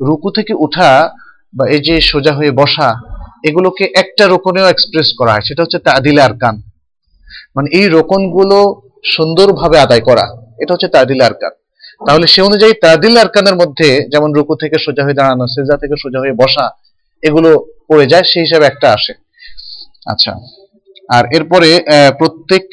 রুকু 0.00 0.30
থেকে 0.30 0.54
উঠা 0.54 1.10
বা 1.54 1.68
এই 1.68 1.78
যে 1.78 2.00
সোজা 2.00 2.32
হয়ে 2.32 2.50
বসা 2.50 2.94
এগুলোকে 3.44 3.92
একটা 3.96 4.26
রোকনেও 4.26 4.68
এক্সপ্রেস 4.68 5.14
করা 5.18 5.32
হয়। 5.32 5.40
সেটা 5.40 5.62
হচ্ছে 5.62 5.78
তাদিলে 5.78 6.22
আরকান। 6.22 6.62
মানে 7.56 7.68
এই 7.72 7.88
রোকনগুলো 7.88 8.80
সুন্দরভাবে 9.04 9.80
আদায় 9.80 10.00
করা। 10.00 10.47
এটা 10.62 10.72
হচ্ছে 10.74 10.88
তাদিলে 10.96 11.22
আরকান। 11.28 11.52
তাহলে 12.06 12.26
সে 12.32 12.40
অনুযায়ী 12.48 12.72
তাদিল 12.84 13.14
আরকানের 13.24 13.56
মধ্যে 13.62 13.88
যেমন 14.12 14.30
রুকু 14.36 14.54
থেকে 14.62 14.76
সোজা 14.84 15.02
হয়ে 15.06 15.18
দাঁড়ানো 15.20 15.44
সেজা 15.54 15.76
থেকে 15.82 15.94
সোজা 16.02 16.18
হয়ে 16.22 16.34
বসা, 16.42 16.66
এগুলো 17.22 17.50
পড়ে 17.88 18.06
যায়, 18.12 18.24
সেই 18.30 18.42
হিসাবে 18.46 18.64
একটা 18.72 18.86
আসে। 18.96 19.12
আচ্ছা 20.12 20.32
আর 21.16 21.24
এরপরে 21.36 21.70
প্রত্যেক 22.20 22.64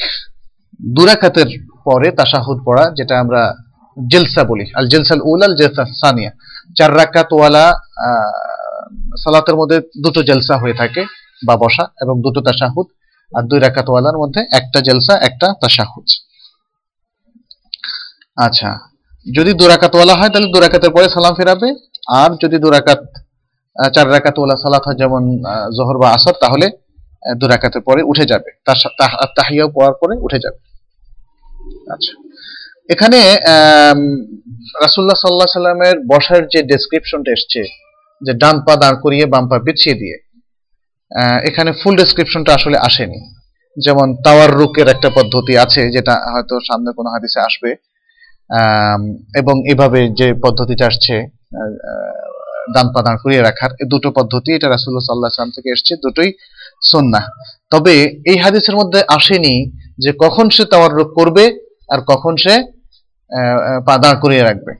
দুরাকাতের 0.95 1.49
পরে 1.87 2.07
তাশাহুদ 2.19 2.57
পড়া, 2.67 2.85
যেটা 2.97 3.15
আমরা 3.23 3.41
জেলসা 3.97 4.41
বলি, 4.51 4.65
আল 4.79 4.85
জেলসাল 4.93 5.21
উল, 5.29 5.41
আল 5.47 5.53
জেলসা 5.61 5.83
সানিয়া। 6.01 6.31
চার 6.77 6.91
রাকাত 6.99 7.29
ওয়ালা 7.37 7.65
সালাতের 9.23 9.55
মধ্যে 9.59 9.77
দুটো 10.03 10.19
জেলসা 10.29 10.55
হয়ে 10.63 10.75
থাকে, 10.81 11.01
বা 11.47 11.55
বসা, 11.63 11.85
এবং 12.03 12.15
দুটো 12.25 12.39
তাশাহুদ, 12.47 12.87
আর 13.31 13.43
দুই 13.49 13.59
রাকাত 13.65 13.87
ওয়ালার 13.91 14.17
মধ্যে 14.21 14.41
একটা 14.59 14.79
জেলসা, 14.87 15.13
একটা 15.29 15.47
তাশাহুদ। 15.61 16.07
আচ্ছা 18.37 18.69
যদি 19.25 19.51
দুরাকাত 19.53 19.93
ওয়ালা 19.95 20.15
হয় 20.19 20.31
তাহলে 20.33 20.49
দুরাকাতের 20.55 20.91
পরে 20.95 21.07
সালাম 21.09 21.33
ফেরাবে। 21.39 21.69
আর 22.19 22.29
যদি 22.43 22.57
দুরাকাত 22.65 23.01
চার 23.95 24.07
রাকাত 24.15 24.35
ওয়ালা 24.39 24.55
সালাত 24.63 24.83
হয় 24.87 24.97
যেমন 25.01 25.23
জোহর 25.77 25.97
বা 26.01 26.07
আসর 26.17 26.35
তাহলে 26.43 26.65
আহ, 26.71 27.35
দু 27.39 27.45
রাকাতের 27.47 27.81
পরে 27.87 28.01
উঠে 28.11 28.25
যাবে। 28.31 28.49
তার 28.65 28.77
তাহিয়াও 29.37 29.69
পড়ার 29.75 29.95
পরে 30.01 30.13
উঠে 30.25 30.39
যাবে। 30.45 30.59
আচ্ছা 31.93 32.13
এখানে 32.89 33.19
রাসুল্লাহ 34.83 35.17
সাল্লাহ 35.21 35.49
সাল্লামের 35.57 35.95
বসার 36.11 36.41
যে 36.53 36.59
ডেসক্রিপশনটা 36.71 37.31
এসছে 37.37 37.61
যে 38.21 38.31
ডান 38.41 38.55
পা 38.65 38.73
দাঁড় 38.75 38.97
করিয়ে 39.03 39.25
বাম 39.33 39.45
পা 39.49 39.57
বিছিয়ে 39.67 39.95
দিয়ে 40.01 40.15
এখানে 41.49 41.71
ফুল 41.79 41.93
ডেসক্রিপশনটা 42.01 42.51
আসলে 42.53 42.77
আসেনি। 42.87 43.19
যেমন 43.77 44.07
তাওয়ার 44.25 44.49
রুকের 44.59 44.87
একটা 44.87 45.09
পদ্ধতি 45.17 45.53
আছে 45.57 45.81
যেটা 45.95 46.13
হয়তো 46.33 46.55
সামনে 46.67 46.89
কোনো 46.97 47.09
হাদিসে 47.15 47.39
আসবে। 47.39 47.69
এবং 49.35 49.71
এভাবে 49.71 50.09
যে 50.09 50.33
পদ্ধতিটা 50.33 50.85
আসছে 50.85 51.27
দান 52.73 52.87
ডান 53.03 53.17
করিয়ে 53.17 53.41
রাখার 53.41 53.69
দুটো 53.89 54.11
পদ্ধতি 54.11 54.53
এটা 54.55 54.69
রাসুল্লাহ 54.69 55.03
সাল্লাহ 55.05 55.29
সাল্লাম 55.29 55.51
থেকে 55.55 55.69
এসছে 55.69 55.95
দুটোই 55.95 56.33
সন্না 56.83 57.21
তবে 57.69 57.91
এই 58.25 58.37
হাদিসের 58.37 58.75
মধ্যে 58.75 59.03
আসেনি 59.07 59.71
যে 59.97 60.13
কখন 60.19 60.49
সে 60.49 60.65
তাওয়াররুক 60.65 61.07
করবে 61.07 61.59
আর 61.89 61.99
কখন 62.01 62.35
সে 62.35 62.55
আহ, 62.55 63.57
আহ, 63.59 63.85
পা 63.85 63.97
দাঁড় 63.97 64.19
করিয়ে 64.19 64.43
রাখবে। 64.43 64.73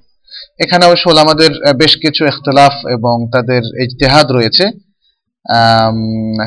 এখানে 0.59 0.85
অবশ্য 0.85 1.09
আমাদের 1.09 1.49
বেশ 1.75 1.97
কিছু 1.97 2.25
ইখতলাফ 2.25 2.71
এবং 2.71 3.29
তাদের 3.33 3.61
ইজতেহাদ 3.83 4.31
রয়েছে। 4.31 4.65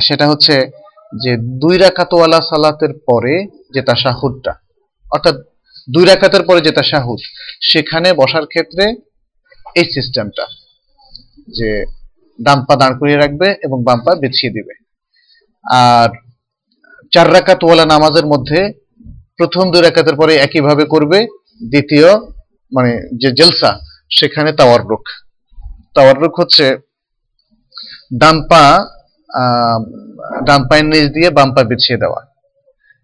সেটা 0.03 0.29
হচ্ছে 0.29 0.71
যে 1.25 1.37
দুই 1.37 1.79
রাকাতওয়ালা 1.79 2.41
সালাতের 2.41 2.89
পরে 3.07 3.47
যে 3.75 3.83
তাশাহুদটা 3.83 4.55
অর্থাৎ 5.13 5.35
দুই 5.89 6.05
রাকাতের 6.05 6.43
পরে 6.49 6.61
যে 6.67 6.73
তাশাহুদ 6.79 7.21
সেখানে 7.71 8.09
বসার 8.21 8.45
ক্ষেত্রে 8.53 8.85
এই 9.81 9.87
সিস্টেমটা 9.95 10.45
যে 11.59 11.71
ডান 12.39 12.59
পা 12.67 12.75
দাঁড় 12.81 12.97
করিয়ে 13.01 13.21
রাখবে 13.23 13.49
এবং 13.67 13.79
বাম 13.87 13.99
পা 14.05 14.13
বিছিয়ে 14.23 14.55
দিবে। 14.57 14.75
আর 15.65 16.09
চার 17.13 17.29
রাকাত 17.37 17.61
ওয়ালা 17.65 17.85
নামাজের 17.93 18.27
মধ্যে 18.33 18.61
প্রথম 19.39 19.65
দুই 19.73 19.83
রাকাতের 19.83 20.17
পরে 20.21 20.33
একইভাবে 20.47 20.85
করবে, 20.95 21.19
দ্বিতীয় 21.73 22.09
মানে 22.73 22.93
যে 23.23 23.29
জেলসা, 23.39 23.71
সেখানে 24.19 24.51
তাওয়াররুক 24.59 25.05
তাওয়াররুক 25.97 26.35
হচ্ছে 26.41 26.67
ডান 28.21 28.37
পা 28.51 28.63
ডান 30.49 30.61
পায়ের 30.69 30.87
নিচ 30.91 31.07
দিয়ে 31.17 31.29
বাম 31.39 31.49
পা 31.55 31.63
বিছিয়ে 31.71 32.01
দেওয়া 32.03 32.21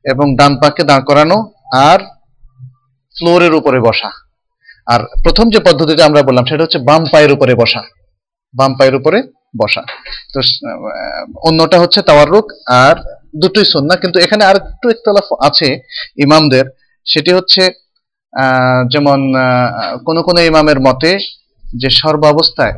এবং 0.05 0.27
ডান 0.39 0.53
পাকে 0.61 0.83
দাঁড় 0.91 1.05
করানো 1.09 1.37
আর 1.89 2.01
ফ্লোরের 3.17 3.53
উপরে 3.61 3.79
বসা। 3.89 4.11
আর 4.93 5.01
প্রথম 5.25 5.47
যে 5.55 5.61
পদ্ধতিটা 5.67 6.03
আমরা 6.09 6.21
বললাম, 6.29 6.45
সেটা 6.51 6.63
হচ্ছে 6.65 6.81
বাম 6.89 7.03
পায়ের 7.13 7.31
উপরে 7.37 7.53
বসা। 7.63 7.83
বাম 8.55 8.73
পায়ের 8.79 8.95
উপরে 9.01 9.19
বসা। 9.61 9.83
তো 10.33 10.39
অন্যটা 11.49 11.77
হচ্ছে 11.83 12.01
তাওয়াররুক, 12.09 12.47
আর 12.85 12.97
দুটোই 13.43 13.67
সুন্নাহ, 13.75 13.97
কিন্তু 14.03 14.19
এখানে 14.25 14.43
আর 14.51 14.57
একটু 14.63 14.87
ইখতলাফ 14.95 15.29
আছে 15.49 15.69
ইমামদের। 16.25 16.65
সেটি 17.07 17.31
হচ্ছে 17.39 17.63
যেমন 18.93 19.21
কোন 20.07 20.17
কোন 20.27 20.37
ইমামের 20.51 20.79
মতে 20.87 21.11
যে 21.65 21.89
সর্বাবস্থায় 22.03 22.75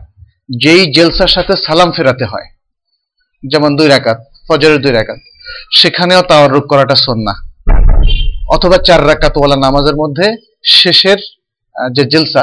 যেই 0.62 0.82
জেলসার 0.96 1.30
সাথে 1.36 1.52
সালাম 1.66 1.90
ফেরাতে 1.96 2.24
হয়, 2.32 2.48
যেমন 3.42 3.70
দুই 3.78 3.88
রাকাত, 3.94 4.18
ফজরের 4.46 4.80
দুই 4.84 4.92
রাকাত, 4.98 5.20
সেখানেও 5.80 6.22
তাওয়াররুক 6.30 6.64
করাটা 6.72 6.96
সুন্নাহ। 7.06 7.36
অথবা 8.54 8.76
চার 8.88 9.00
রাকাত 9.10 9.34
ওয়ালা 9.38 9.56
নামাজের 9.66 9.96
মধ্যে 10.02 10.26
শেষের 10.80 11.18
যে 11.96 12.02
জেলসা, 12.12 12.42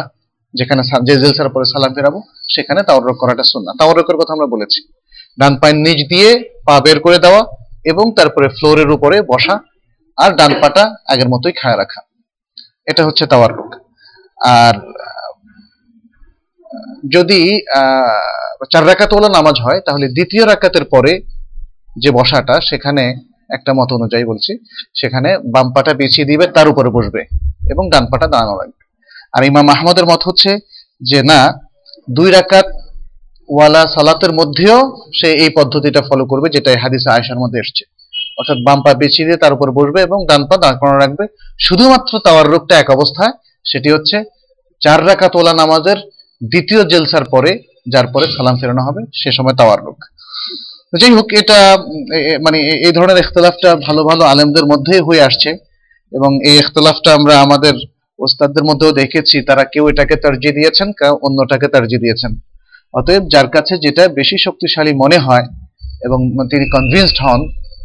যেখানে 0.54 0.82
যে 1.08 1.16
জেলসার 1.22 1.50
পরে 1.54 1.66
সালাম 1.74 1.92
ফেরাবো 1.98 2.20
সেখানে 2.54 2.82
তাওয়াররুক 2.88 3.18
করাটা 3.22 3.44
সুন্নাহ। 3.52 3.74
তাওয়াররুকের 3.80 4.18
কথা 4.20 4.32
আমরা 4.36 4.48
বলেছি। 4.54 4.80
ডান 5.40 5.54
পায়ের 5.62 5.78
নিচ 5.86 6.00
দিয়ে 6.12 6.30
পা 6.68 6.76
বের 6.86 6.98
করে 7.06 7.18
দেওয়া 7.26 7.42
এবং 7.92 8.06
তারপরে 8.18 8.48
ফ্লোরের 8.58 8.90
উপরে 8.96 9.18
বসা 9.32 9.56
আর 10.18 10.32
ডান 10.40 10.52
পাটা 10.62 10.84
আগের 11.12 11.30
মতোই 11.34 11.54
খায় 11.60 11.78
রাখা। 11.82 12.00
এটা 12.92 13.02
হচ্ছে 13.08 13.24
তাওয়ার 13.32 13.52
তাওয়াররুক 13.52 13.72
আর, 14.60 14.76
যদি 17.16 17.42
চার 18.74 18.84
রাকাতওয়ালা 18.92 19.30
নামাজ 19.38 19.56
হয়, 19.66 19.80
তাহলে 19.88 20.06
দ্বিতীয় 20.16 20.44
রাকাতের 20.52 20.86
পরে 20.94 21.14
যে 22.04 22.10
বসাটা, 22.18 22.56
সেখানে 22.70 23.04
একটা 23.54 23.72
মত 23.74 23.90
অনুযায়ী 23.94 24.24
বলছি, 24.24 24.52
সেখানে 25.00 25.38
বাম 25.38 25.68
পাটা 25.74 25.94
বিছিয়ে 25.94 26.28
দিবে, 26.28 26.48
তার 26.48 26.68
উপরে 26.68 26.90
বসবে 26.90 27.22
এবং 27.70 27.90
ডান 27.90 28.06
পাটা 28.12 28.28
দাঁড়ানো 28.28 28.56
লাগবে। 28.58 28.84
আর 29.34 29.42
ইমাম 29.44 29.68
আহমদের 29.70 30.06
মত 30.06 30.22
হচ্ছে 30.26 30.52
যে, 31.02 31.20
না, 31.24 31.40
দুই 32.12 32.32
রাকাত 32.32 32.68
ওয়ালা 33.50 33.84
সালাতের 33.88 34.32
মধ্যেও 34.34 34.78
সে 35.14 35.30
এই 35.34 35.50
পদ্ধতিটা 35.50 36.02
ফলো 36.02 36.26
করবে 36.26 36.50
যেটা 36.50 36.70
হাদিসে 36.84 37.10
আয়েশার 37.10 37.40
মধ্যে 37.40 37.60
এসছে। 37.60 37.84
অর্থাৎ 38.40 38.58
বাম 38.66 38.80
পা 38.82 38.92
বিছিয়ে 38.94 39.28
দিয়ে 39.28 39.38
তার 39.38 39.54
উপর 39.54 39.68
বসবে 39.72 40.00
এবং 40.02 40.20
ডান 40.30 40.42
পা 40.50 40.56
দাঁড় 40.58 40.78
করানো 40.80 40.98
রাখবে। 40.98 41.24
শুধুমাত্র 41.60 42.20
তাওয়ার 42.20 42.48
রোগটা 42.48 42.80
এক 42.80 42.90
অবস্থায় 42.90 43.34
সেটি 43.66 43.90
হচ্ছে 43.92 44.18
চার 44.82 45.00
রাকাত 45.08 45.36
ওয়ালা 45.36 45.54
নামাজের 45.54 46.00
দ্বিতীয় 46.42 46.82
জেলসার 46.92 47.26
পরে, 47.26 47.52
যার 47.90 48.08
পরে 48.14 48.26
সালাম 48.38 48.56
ফেরানো 48.60 48.82
হবে, 48.82 49.02
সে 49.14 49.30
সময় 49.32 49.56
তাওয়ার 49.60 49.80
রোগ 49.86 49.98
যাই 51.02 51.14
হোক, 51.18 51.28
এটা 51.42 51.60
মানে 52.46 52.58
এই 52.88 52.94
ধরনের 52.98 53.18
ইখতলাফটা 53.24 53.70
ভালো 53.88 54.02
ভালো 54.10 54.24
আলেমদের 54.34 54.66
মধ্যেই 54.72 55.02
হয়ে 55.08 55.26
আসছে 55.30 55.50
এবং 56.18 56.32
এই 56.50 56.56
ইখতলাফটা 56.62 57.10
আমরা 57.18 57.34
আমাদের 57.46 57.76
ওস্তাদদের 58.20 58.64
মধ্যেও 58.70 58.92
দেখেছি। 59.02 59.38
তারা 59.50 59.64
কেউ 59.74 59.84
এটাকে 59.92 60.16
তার্জি 60.24 60.50
দিয়েছেন, 60.58 60.88
কেউ 61.00 61.14
অন্যটাকে 61.28 61.68
তার্জি 61.74 61.98
দিয়েছেন। 62.04 62.32
অতএব 63.00 63.24
যার 63.34 63.48
কাছে 63.56 63.74
যেটা 63.86 64.04
বেশি 64.20 64.38
শক্তিশালী 64.46 64.92
মনে 65.04 65.18
হয় 65.26 65.46
এবং 66.06 66.20
তিনি 66.52 66.66
কনভিন্সড 66.76 67.18
হন, 67.26 67.42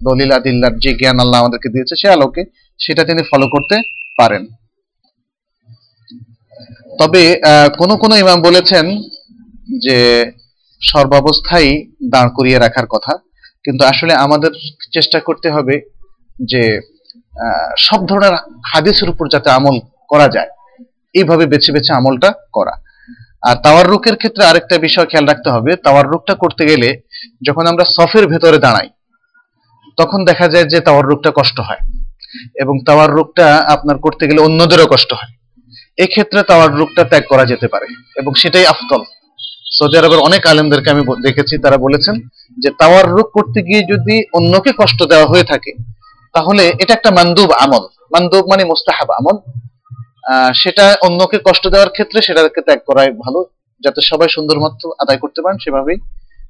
দলিল 0.09 0.31
আদিল্লার 0.39 0.75
যে 0.85 0.91
জ্ঞান 1.01 1.17
আল্লাহ 1.23 1.39
আমাদেরকে 1.43 1.69
দিয়েছে 1.75 1.95
সে 2.01 2.09
আলোকে, 2.17 2.43
সেটা 2.85 3.03
তিনি 3.09 3.23
ফলো 3.31 3.47
করতে 3.55 3.77
পারেন। 4.19 4.43
তবে 7.01 7.23
কোন 7.81 7.91
কোন 8.03 8.13
ইমাম 8.25 8.39
বলেছেন 8.49 8.85
যে 9.85 9.99
সর্বাবস্থায় 10.83 11.71
দাঁড় 12.11 12.31
করিয়ে 12.37 12.59
রাখার 12.59 12.87
কথা। 12.87 13.13
কিন্তু 13.65 13.85
আসলে 13.85 14.15
আমাদের 14.15 14.53
চেষ্টা 14.93 15.21
করতে 15.21 15.51
হবে 15.51 15.81
যে 16.43 16.81
সব 17.79 18.07
ধরনের 18.07 18.35
হাদিসের 18.67 19.09
উপর 19.11 19.29
যাতে 19.29 19.51
আমল 19.51 19.77
করা 20.09 20.29
যায়। 20.29 20.51
এইভাবে 21.15 21.47
বেছে 21.47 21.73
বেছে 21.73 21.93
আমলটা 21.93 22.33
করা। 22.53 22.75
আর 23.43 23.57
তাওয়াররুকের 23.65 24.17
ক্ষেত্রে 24.17 24.45
আরেকটা 24.45 24.79
বিষয় 24.79 25.07
খেয়াল 25.07 25.27
রাখতে 25.27 25.51
হবে। 25.51 25.77
তাওয়াররুকটা 25.77 26.35
করতে 26.35 26.67
গেলে 26.67 26.89
যখন 27.49 27.67
আমরা 27.67 27.85
সফের 27.85 28.27
ভেতরে 28.27 28.59
দাঁড়াই, 28.59 28.89
তখন 29.97 30.25
দেখা 30.25 30.49
যায় 30.49 30.65
যে 30.65 30.81
তাওয়াররুকটা 30.81 31.31
কষ্ট 31.35 31.61
হয় 31.61 31.83
এবং 32.55 32.75
তাওয়াররুকটা 32.87 33.57
আপনার 33.57 33.99
করতে 33.99 34.27
গেলে 34.29 34.41
অন্যদেরও 34.41 34.87
কষ্ট 34.87 35.13
হয়। 35.13 35.33
এক্ষেত্রে 35.99 36.43
তাওয়াররুকটা 36.43 37.05
ত্যাগ 37.05 37.25
করা 37.29 37.45
যেতে 37.45 37.69
পারে 37.69 37.87
এবং 38.17 38.35
সেটাই 38.35 38.67
আফতল 38.67 39.03
সৌদি 39.79 39.99
আরবের 39.99 40.19
অনেক 40.19 40.47
আলেমদেরকে 40.47 40.91
আমি 40.91 41.03
দেখেছি, 41.23 41.59
তারা 41.59 41.77
বলেছেন 41.77 42.15
যে 42.63 42.71
তাওয়ার 42.71 43.05
তাওয়াররুক 43.05 43.29
করতে 43.33 43.63
গিয়ে 43.63 43.83
যদি 43.93 44.25
অন্যকে 44.35 44.73
কষ্ট 44.79 45.03
দেওয়া 45.03 45.27
হয়ে 45.27 45.45
থাকে, 45.45 45.73
তাহলে 46.33 46.73
এটা 46.79 46.95
একটা 46.95 47.11
মান্দুব 47.11 47.51
আমল। 47.53 47.87
মান্দুব 48.13 48.45
মানে 48.51 48.65
মুস্তাহাব 48.65 49.11
আমল। 49.11 49.37
সেটা 50.55 50.97
অন্যকে 51.03 51.39
কষ্ট 51.45 51.69
দেওয়ার 51.69 51.89
ক্ষেত্রে 51.89 52.23
সেটাকে 52.23 52.61
ত্যাগ 52.61 52.79
করাই 52.87 53.11
ভালো, 53.11 53.45
যাতে 53.81 54.01
সবাই 54.01 54.29
সুন্দর 54.29 54.59
মতো 54.59 54.93
আদায় 55.03 55.19
করতে 55.19 55.43
পারেন, 55.43 55.59
সেভাবেই 55.59 55.99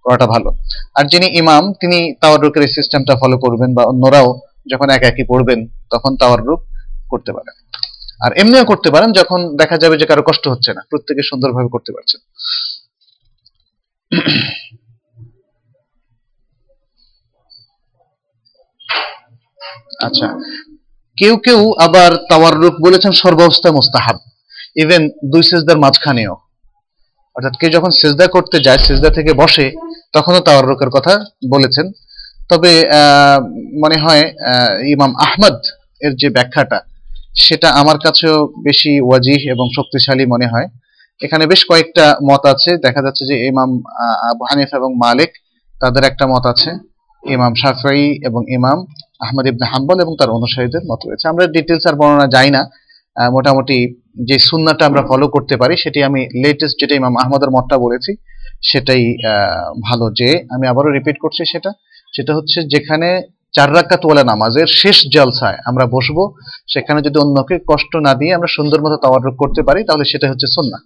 করাটা 0.04 0.26
ভালো। 0.26 0.54
আর 0.94 1.04
যিনি 1.04 1.26
ইমাম, 1.38 1.72
তিনি 1.72 2.14
তাওয়াররুকের 2.20 2.62
এই 2.62 2.68
সিস্টেমটা 2.68 3.16
ফলো 3.16 3.38
করবেন 3.38 3.74
বা 3.74 3.82
অন্যরাও 3.84 4.40
যখন 4.72 4.90
একা 4.90 5.06
একই 5.06 5.24
পড়বেন, 5.28 5.66
তখন 5.66 6.16
তাওয়ার 6.16 6.38
তাওয়াররুক 6.38 6.60
করতে 7.08 7.32
পারেন। 7.32 7.54
আর 8.20 8.32
এমনিও 8.32 8.64
করতে 8.64 8.90
পারেন, 8.90 9.12
যখন 9.12 9.56
দেখা 9.56 9.78
যাবে 9.78 9.96
যে 9.96 10.06
কারও 10.06 10.22
কষ্ট 10.22 10.48
হচ্ছে 10.48 10.72
না, 10.72 10.82
প্রত্যেকে 10.90 11.22
সুন্দরভাবে 11.22 11.68
করতে 11.68 11.92
পারছেন। 11.92 12.20
আচ্ছা। 20.06 20.26
কেউ 21.18 21.36
কেউ 21.36 21.72
আবার 21.72 21.86
তাওয়ার 21.86 22.16
তাওয়াররুক 22.30 22.74
বলেছেন 22.86 23.12
সর্বাবস্থায় 23.12 23.74
মুস্তাহাব। 23.74 24.16
ইভেন 24.76 25.10
দুই 25.32 25.42
সেজদার 25.42 25.78
মাঝখানেও। 25.78 26.36
অর্থাৎ 27.36 27.52
কেউ 27.60 27.70
যখন 27.70 27.90
সেজদা 27.90 28.26
করতে 28.26 28.60
যায়, 28.60 28.78
সেজদা 28.78 29.10
থেকে 29.10 29.32
বসে, 29.32 29.72
তখনও 30.12 30.40
তাওয়াররুকের 30.40 30.90
কথা 30.96 31.24
বলেছেন। 31.50 31.92
তবে 32.48 32.84
মনে 33.82 33.96
হয় 34.04 34.32
ইমাম 34.94 35.12
আহমদ 35.26 35.56
এর 36.04 36.12
যে 36.20 36.28
ব্যাখ্যাটা, 36.36 36.80
সেটা 37.34 37.70
আমার 37.70 37.96
কাছেও 38.04 38.48
বেশি 38.64 39.00
ওয়াজিহ 39.00 39.54
এবং 39.54 39.66
শক্তিশালী 39.76 40.26
মনে 40.26 40.46
হয়। 40.46 40.66
এখানে 41.20 41.44
বেশ 41.52 41.62
কয়েকটা 41.70 42.04
মত 42.30 42.42
আছে। 42.54 42.70
দেখা 42.86 43.00
যাচ্ছে 43.06 43.22
যে 43.30 43.34
ইমাম 43.50 43.70
আবু 44.30 44.42
হানিফা 44.50 44.74
এবং 44.80 44.90
মালিক, 45.04 45.30
তাদের 45.82 46.02
একটা 46.10 46.24
মত 46.32 46.44
আছে। 46.52 46.70
ইমাম 47.22 47.52
শাফি 47.60 48.06
এবং 48.28 48.40
ইমাম 48.56 48.78
আহমদ 49.24 49.44
ইবনে 49.50 49.66
হাম্বল 49.72 49.98
এবং 50.04 50.12
তার 50.20 50.30
অনুসারীদের 50.38 50.82
মত 50.90 51.00
রয়েছে। 51.08 51.24
আমরা 51.32 51.44
ডিটেলস 51.56 51.84
আর 51.90 51.94
বর্ণনা 52.00 52.26
যাই 52.34 52.50
না। 52.56 52.62
মোটামুটি 53.36 53.78
যে 54.28 54.36
সুন্নাটা 54.48 54.84
আমরা 54.90 55.02
ফলো 55.10 55.26
করতে 55.34 55.54
পারি, 55.62 55.74
সেটি 55.84 55.98
আমি 56.08 56.20
লেটেস্ট 56.44 56.74
যেটা 56.80 56.94
ইমাম 57.00 57.14
আহমদের 57.22 57.50
মতটা 57.56 57.76
বলেছি, 57.84 58.12
সেটাই 58.70 59.02
ভালো। 59.86 60.06
যে 60.20 60.28
আমি 60.54 60.64
আবারও 60.72 60.90
রিপিট 60.98 61.16
করছি 61.24 61.42
সেটা 61.52 61.70
সেটা 62.16 62.32
হচ্ছে 62.36 62.58
যেখানে 62.74 63.08
চার 63.56 63.68
রাকাত 63.76 64.02
ওয়ালা 64.06 64.24
নামাজের 64.30 64.68
শেষ 64.80 64.96
জলসায় 65.14 65.58
আমরা 65.68 65.84
বসবো, 65.96 66.22
সেখানে 66.74 67.00
যদি 67.06 67.16
অন্যকে 67.24 67.56
কষ্ট 67.70 67.92
না 68.06 68.12
দিয়ে 68.20 68.32
আমরা 68.36 68.50
সুন্দর 68.56 68.78
মতো 68.84 68.96
তাওয়ারুক 69.04 69.34
করতে 69.42 69.60
পারি, 69.68 69.80
তাহলে 69.88 70.04
সেটা 70.12 70.26
হচ্ছে 70.32 70.48
সুন্নাহ। 70.56 70.80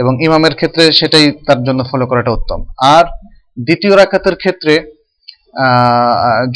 এবং 0.00 0.12
ইমামের 0.26 0.54
ক্ষেত্রে 0.58 0.84
সেটাই 0.98 1.26
তার 1.48 1.60
জন্য 1.66 1.80
ফলো 1.90 2.04
করাটা 2.10 2.30
উত্তম। 2.38 2.60
আর 2.94 3.04
দ্বিতীয় 3.66 3.94
রাকাতের 4.02 4.36
ক্ষেত্রে 4.42 4.74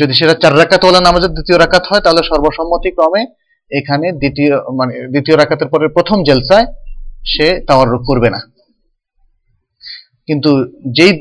যদি 0.00 0.12
সেটা 0.20 0.34
চার 0.42 0.54
রাকাত 0.62 0.82
ওয়ালা 0.84 1.00
নামাজের 1.06 1.32
দ্বিতীয় 1.36 1.58
রাকাত 1.58 1.84
হয়, 1.90 2.02
তাহলে 2.04 2.22
সর্বসম্মতিক্রমে 2.30 3.22
এখানে 3.70 4.06
দ্বিতীয় 4.22 4.54
মানে 4.78 4.92
দ্বিতীয় 5.12 5.36
রাকাতের 5.36 5.68
পরে 5.72 5.86
প্রথম 5.96 6.18
জেলসায় 6.28 6.66
সে 7.32 7.46
তাওয়াররুক 7.68 8.02
করবে 8.10 8.28
না। 8.34 8.40
কিন্তু 10.28 10.50
যেই 10.96 11.12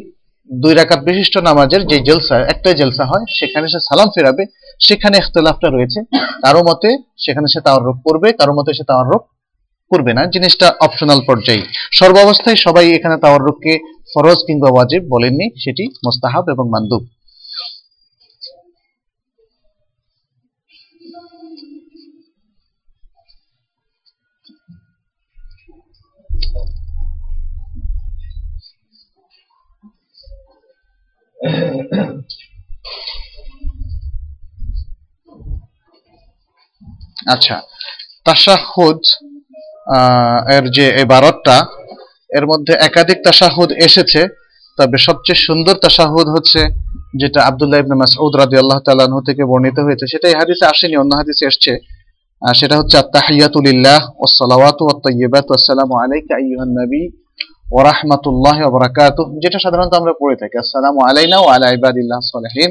দুই 0.49 0.73
রাকাত 0.79 0.99
বিশিষ্ট 1.09 1.35
নামাজের 1.49 1.81
যে 1.91 1.97
জেলসা 2.07 2.35
একটাই 2.53 2.75
জেলসা 2.81 3.05
হয়, 3.11 3.25
সেখানে 3.37 3.65
সে 3.73 3.79
সালাম 3.87 4.09
ফেরাবে, 4.15 4.43
সেখানে 4.87 5.15
ইখতলাফটা 5.21 5.67
রয়েছে। 5.69 5.99
কারও 6.43 6.61
মতে 6.69 6.89
সেখানে 7.25 7.47
সে 7.53 7.59
তাওয়াররুক 7.65 7.97
করবে, 8.07 8.27
কারও 8.39 8.53
মতে 8.57 8.71
সে 8.77 8.83
তাওয়াররুক 8.89 9.23
করবে 9.91 10.11
না, 10.17 10.23
জিনিসটা 10.33 10.67
অপশনাল 10.85 11.19
পর্যায়ে। 11.29 11.63
সর্বাবস্থায় 11.99 12.57
সবাই 12.65 12.85
এখানে 12.97 13.15
তাওয়াররুককে 13.23 13.73
ফরজ 14.13 14.39
কিংবা 14.47 14.69
ওয়াজিব 14.71 15.01
বলেননি, 15.13 15.47
সেটি 15.63 15.83
মোস্তাহাব 16.05 16.45
এবং 16.53 16.65
মান্দুব। 16.75 17.03
আচ্ছা 37.33 37.57
তাশাহুদ 38.25 39.01
এর 40.55 40.65
যে 40.75 40.85
এবারতটা 41.03 41.57
এর 42.37 42.45
মধ্যে 42.51 42.73
একাধিক 42.87 43.17
তাশাহুদ 43.25 43.69
এসেছে, 43.87 44.21
তবে 44.77 44.97
সবচেয়ে 45.07 45.39
সুন্দর 45.47 45.75
তাশাহুদ 45.83 46.27
হচ্ছে 46.35 46.61
যেটা 47.21 47.39
আব্দুল্লাহ 47.49 47.79
ইবনে 47.83 47.95
মাসউদ 48.03 48.33
রাদিয়াল্লাহু 48.43 48.81
তাআলা 48.85 49.03
আনহু 49.07 49.21
থেকে 49.29 49.43
বর্ণিত 49.51 49.77
হয়েছে। 49.85 50.05
সেটা 50.11 50.25
এই 50.31 50.35
হাদিসে 50.41 50.65
আসেনি, 50.73 50.95
অন্য 51.01 51.11
হাদিসে 51.19 51.43
এসেছে। 51.51 51.73
সেটা 52.59 52.75
হচ্ছে, 52.79 52.95
আত্তাহিয়াতু 53.03 53.57
লিল্লাহ 53.67 54.01
ওয়াস 54.19 54.33
সালাওয়াতু 54.41 54.81
ওয়াত 54.85 54.97
তাইয়্যিবাতু 55.05 55.49
ওয়াসসালামু 55.53 55.93
আলাইকা 56.03 56.33
আইয়ুহান 56.39 56.71
নবী 56.79 57.03
ওয়া 57.73 57.83
রাহমাতুল্লাহি 57.89 58.61
ওয়া 58.63 58.73
বারাকাতুহু। 58.75 59.31
যেটা 59.43 59.57
সাধারণত 59.65 59.93
আমরা 60.01 60.13
পড়ে 60.21 60.35
থাকি, 60.41 60.55
আসসালামু 60.63 60.99
আলাইনা 61.09 61.37
ওয়া 61.43 61.51
আলা 61.55 61.67
ইবাদিল্লাহিস 61.77 62.27
সালিহিন 62.35 62.69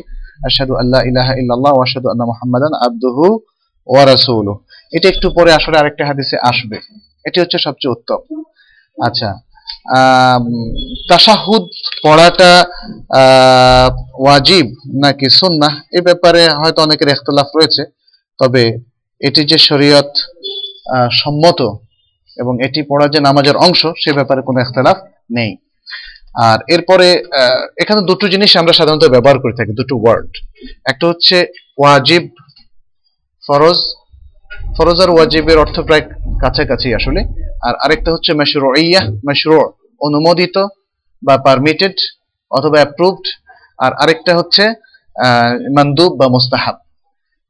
আশহাদু 0.48 0.72
আল্লা 0.80 0.98
ইলাহা 1.10 1.32
ইল্লাল্লাহ 1.40 1.72
ওয়া 1.76 1.84
আশহাদু 1.88 2.06
আন্না 2.12 2.24
মুহাম্মাদান 2.32 2.72
আবদুহু 2.86 3.26
ওয়া 3.92 4.02
রাসূলুহু। 4.12 4.58
এটা 4.96 5.06
একটু 5.12 5.26
পরে 5.36 5.50
আসলে 5.58 5.76
আরেকটা 5.80 6.04
হাদিসে 6.10 6.36
আসবে। 6.50 6.76
এটি 7.28 7.38
হচ্ছে 7.42 7.58
সবচেয়ে 7.66 7.94
উত্তম। 7.96 8.20
আচ্ছা 9.08 9.30
তাসাহুদ 11.10 11.64
পড়াটা 12.04 12.52
ওয়াজিব 14.22 14.66
নাকি 15.04 15.26
সুন্নাহ? 15.40 15.72
এ 15.98 16.00
ব্যাপারে 16.08 16.42
হয়তো 16.60 16.78
অনেকের 16.86 17.08
ইখতলাফ 17.14 17.48
রয়েছে, 17.58 17.82
তবে 18.40 18.62
এটি 19.20 19.40
যে 19.50 19.58
শরীয়ত 19.68 20.10
সম্মত 21.22 21.60
এবং 22.42 22.54
এটি 22.66 22.80
পড়া 22.90 23.06
যে 23.14 23.18
নামাজের 23.28 23.56
অংশ, 23.66 23.82
সে 24.02 24.10
ব্যাপারে 24.18 24.40
কোনো 24.48 24.58
ইখতলাফ 24.64 24.98
নেই। 25.36 25.52
আর 26.48 26.58
এরপরে 26.74 27.08
এখানে 27.82 28.00
দুটো 28.10 28.24
জিনিস 28.32 28.50
আমরা 28.60 28.74
সাধারণত 28.78 29.04
ব্যবহার 29.14 29.38
করে 29.42 29.54
থাকি, 29.58 29.72
দুটো 29.80 29.94
ওয়ার্ড 30.02 30.30
একটা 30.90 31.04
হচ্ছে 31.10 31.36
ওয়াজিব 31.80 32.24
ফরজ 33.44 33.78
ফরজ 34.76 34.98
আর 35.04 35.10
ওয়াজিবের 35.14 35.58
অর্থ 35.64 35.76
প্রায় 35.88 36.04
কাছাকাছি 36.42 36.88
আসলে। 36.98 37.20
আর 37.66 37.74
আরেকটা 37.84 38.10
হচ্ছে 38.14 38.30
মাশরুইয়াহ 38.40 39.04
মাশরু 39.28 39.56
অনুমোদিত 40.06 40.56
বা 41.26 41.34
পারমিটেড 41.46 41.96
অথবা 42.50 42.76
অ্যাপ্রুভড 42.80 43.24
আর 43.84 43.92
আরেকটা 44.02 44.32
হচ্ছে 44.38 44.64
মানদুব 45.76 46.10
বা 46.20 46.26
মোস্তাহাব। 46.36 46.76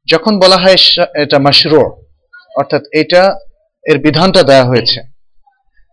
যখন 0.07 0.33
বলা 0.43 0.57
হয় 0.63 0.77
এটা 1.23 1.37
মাশরু 1.47 1.81
অর্থাৎ 2.59 2.83
এটা 3.01 3.21
এর 3.91 3.97
বিধানটা 4.05 4.41
দেওয়া 4.49 4.65
হয়েছে, 4.71 4.99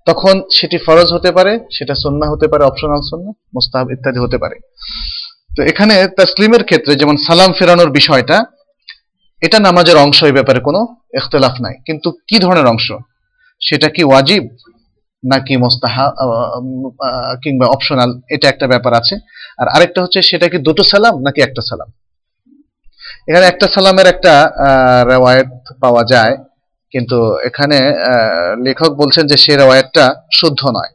তখন 0.06 0.34
সেটি 0.56 0.76
ফরজ 0.86 1.08
হতে 1.16 1.30
পারে, 1.36 1.52
সেটা 1.76 1.94
সুন্নাহ 2.02 2.28
হতে 2.34 2.46
পারে 2.52 2.62
অপশনাল 2.70 3.02
সুন্নাহ, 3.10 3.34
মুস্তাহাব 3.56 3.86
ইত্যাদি 3.94 4.18
হতে 4.24 4.38
পারে। 4.42 4.56
তো 5.56 5.60
এখানে 5.70 5.94
তাসলিমের 6.18 6.62
ক্ষেত্রে 6.68 6.92
যেমন 7.00 7.16
সালাম 7.26 7.50
ফেরানোর 7.58 7.90
বিষয়টা 7.98 8.36
এটা 9.42 9.58
নামাজের 9.58 9.96
অংশ 9.96 10.18
এই 10.24 10.32
ব্যাপারে 10.32 10.60
কোনো 10.60 10.80
ইখতলাফ 11.14 11.54
নাই। 11.60 11.74
কিন্তু 11.86 12.08
কি 12.28 12.38
ধরনের 12.38 12.66
অংশ? 12.66 12.92
সেটা 13.60 13.88
কি 13.88 14.02
ওয়াজিব 14.04 14.44
নাকি 15.22 15.54
মোস্তাহা 15.56 16.04
কিংবা 17.42 17.66
অপশনাল 17.66 18.10
এটা 18.34 18.48
একটা 18.48 18.66
ব্যাপার 18.66 18.92
আছে। 18.94 19.14
আর 19.60 19.66
আরেকটা 19.68 20.02
হচ্ছে 20.02 20.22
সেটা 20.22 20.48
কি 20.48 20.58
দুটো 20.58 20.82
সালাম 20.82 21.14
নাকি 21.26 21.40
একটা 21.40 21.62
সালাম? 21.68 21.88
এখানে 23.28 23.46
একটা 23.46 23.66
সালামের 23.68 24.06
একটা 24.06 24.34
রেওয়ায়েত 25.10 25.50
পাওয়া 25.80 26.02
যায়। 26.04 26.34
কিন্তু 26.92 27.18
এখানে 27.48 27.78
লেখক 28.66 28.90
বলছেন 29.00 29.26
যে 29.26 29.36
সে 29.36 29.52
রেওয়ায়েতটা 29.56 30.04
শুদ্ধ 30.32 30.60
নয়। 30.76 30.92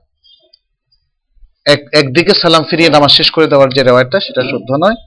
এক, 1.73 1.81
একদিকে 1.99 2.33
সালাম 2.33 2.63
ফিরিয়ে 2.69 2.89
নামাজ 2.89 3.11
শেষ 3.11 3.27
করে 3.31 3.47
দেওয়ার 3.47 3.69
যে 3.75 3.81
রেওয়ায়তটা 3.83 4.19
সেটা 4.19 4.41
শুদ্ধ 4.51 4.69
নয়। 4.83 4.97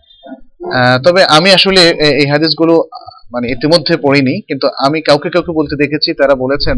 তবে 1.04 1.20
আমি 1.36 1.48
আসলে 1.58 1.82
এই 2.20 2.26
হাদিসগুলো 2.32 2.74
মানে 3.32 3.46
ইতিমধ্যে 3.54 3.94
পড়িনি 4.04 4.34
কিন্তু 4.48 4.66
আমি 4.86 4.98
কাউকে 5.08 5.28
কাউকে 5.34 5.52
বলতে 5.58 5.74
দেখেছি 5.82 6.10
তারা 6.20 6.34
বলেছেন 6.44 6.76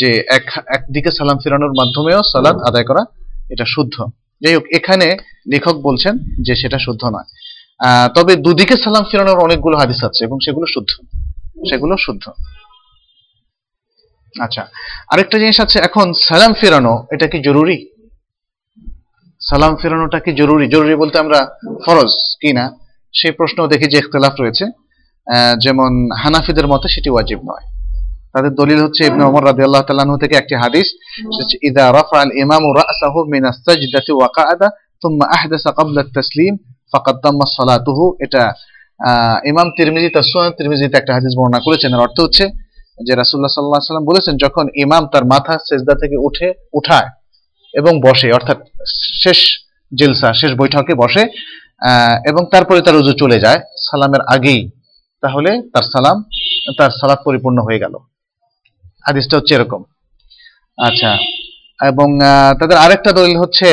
যে 0.00 0.10
এক 0.36 0.46
একদিকে 0.76 1.10
সালাম 1.18 1.38
ফিরানোর 1.42 1.72
মাধ্যমেও 1.80 2.20
সালাত 2.32 2.56
আদায় 2.68 2.86
করা 2.90 3.02
এটা 3.52 3.64
শুদ্ধ। 3.74 3.96
যাই 4.42 4.54
হোক 4.54 4.64
এখানে 4.78 5.06
লেখক 5.52 5.76
বলছেন 5.86 6.14
যে 6.46 6.54
সেটা 6.62 6.78
শুদ্ধ 6.86 7.02
নয়। 7.14 7.28
তবে 8.16 8.32
দুদিকে 8.44 8.74
সালাম 8.84 9.04
ফিরানোর 9.10 9.38
অনেকগুলো 9.46 9.76
হাদিস 9.78 10.00
আছে 10.08 10.20
এবং 10.24 10.36
সেগুলো 10.44 10.66
শুদ্ধ। 10.74 10.92
সেগুলো 11.70 11.94
শুদ্ধ। 12.06 12.24
আচ্ছা 14.34 14.62
আরেকটা 15.12 15.36
জিনিস 15.42 15.58
আছে 15.64 15.78
এখন 15.88 16.06
সালাম 16.28 16.52
ফেরানো 16.60 16.94
এটা 17.14 17.26
কি 17.32 17.38
জরুরি? 17.46 17.78
সালাম 19.40 19.72
ফেরানোটা 19.80 20.18
কি 20.24 20.30
জরুরি? 20.40 20.66
জরুরি 20.74 20.94
বলতে 21.02 21.16
আমরা 21.18 21.40
ফরজ 21.84 22.10
কি 22.40 22.50
না? 22.58 22.64
সেই 23.14 23.32
প্রশ্ন 23.38 23.58
দেখি 23.72 23.86
যে 23.92 23.98
ইখতলাফ 23.98 24.34
রয়েছে। 24.40 24.64
যেমন 25.64 25.90
হানাফিদের 26.22 26.66
মতে 26.72 26.86
সেটি 26.94 27.10
ওয়াজিব 27.14 27.40
নয়। 27.50 27.64
তাদের 28.34 28.52
দলিল 28.60 28.78
হচ্ছে 28.84 29.02
ইবনে 29.10 29.22
ওমর 29.28 29.42
রাদিয়াল্লাহু 29.50 29.84
তাআলা 29.86 30.16
থেকে 30.22 30.34
একটি 30.42 30.54
হাদিস 30.62 30.86
ইদা 31.68 31.84
রাফা 31.98 32.16
আল 32.22 32.30
ইমাম 32.44 32.62
রাসাহু 32.80 33.18
মিন 33.32 33.42
আস-সাজদাতি 33.50 34.12
ওয়া 34.18 34.28
কাআদা 34.36 34.68
থুম্মা 35.00 35.26
আহদাসা 35.36 35.70
ক্বাবলা 35.76 36.00
আত-তাসলিম, 36.04 36.52
ফাকাদ 36.92 37.16
সালাতুহু 37.58 38.04
এটা 38.24 38.42
ইমাম 39.50 39.68
তিরমিজি, 39.76 40.08
তার 40.14 40.24
সুনান 40.30 40.52
তিরমিজিতে 40.58 40.96
একটা 40.98 41.12
হাদিস 41.16 41.32
বর্ণনা 41.38 41.60
করেছেন। 41.66 41.90
এর 41.96 42.00
অর্থ 42.06 42.16
হচ্ছে 42.26 42.44
যে 43.06 43.12
রাসূলুল্লাহ 43.20 43.52
সাল্লাল্লাহু 43.52 43.78
আলাইহি 43.78 43.90
সাল্লাম 43.90 44.08
বলেছেন, 44.10 44.34
যখন 44.44 44.64
ইমাম 44.84 45.02
তার 45.12 45.24
মাথা 45.32 45.54
সেজদা 45.68 45.94
থেকে 46.02 46.16
উঠে, 46.28 46.48
উঠায় 46.78 47.08
এবং 47.74 47.92
বসে, 48.06 48.28
অর্থাৎ 48.38 48.58
শেষ 49.22 49.40
জিলসা, 49.98 50.28
শেষ 50.40 50.50
বৈঠকে 50.60 50.94
বসে 51.02 51.22
এবং 52.30 52.42
তারপরে 52.52 52.78
তার 52.86 52.96
উজু 53.00 53.12
চলে 53.22 53.38
যায়, 53.44 53.60
সালামের 53.88 54.22
আগেই 54.34 54.60
তাহলে 55.22 55.50
তার 55.72 55.82
সালাম, 55.82 56.16
তার 56.78 56.90
সালাত 57.00 57.20
পরিপূর্ণ 57.26 57.58
হয়ে 57.66 57.82
গেল। 57.84 57.94
হাদিসটা 59.06 59.36
হচ্ছে 59.36 59.54
এরকম। 59.54 59.84
আচ্ছা 60.78 61.10
এবং 61.80 62.08
তাদের 62.60 62.78
আরেকটা 62.84 63.12
দলিল 63.12 63.36
হচ্ছে 63.38 63.68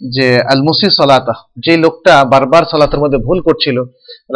যে 0.00 0.26
আল 0.52 0.60
মুসি 0.68 0.86
সালাতা 0.90 1.34
যে 1.64 1.76
লোকটা 1.76 2.24
বারবার 2.24 2.62
সালাতের 2.70 3.00
মধ্যে 3.02 3.18
ভুল 3.26 3.38
করছিল, 3.40 3.76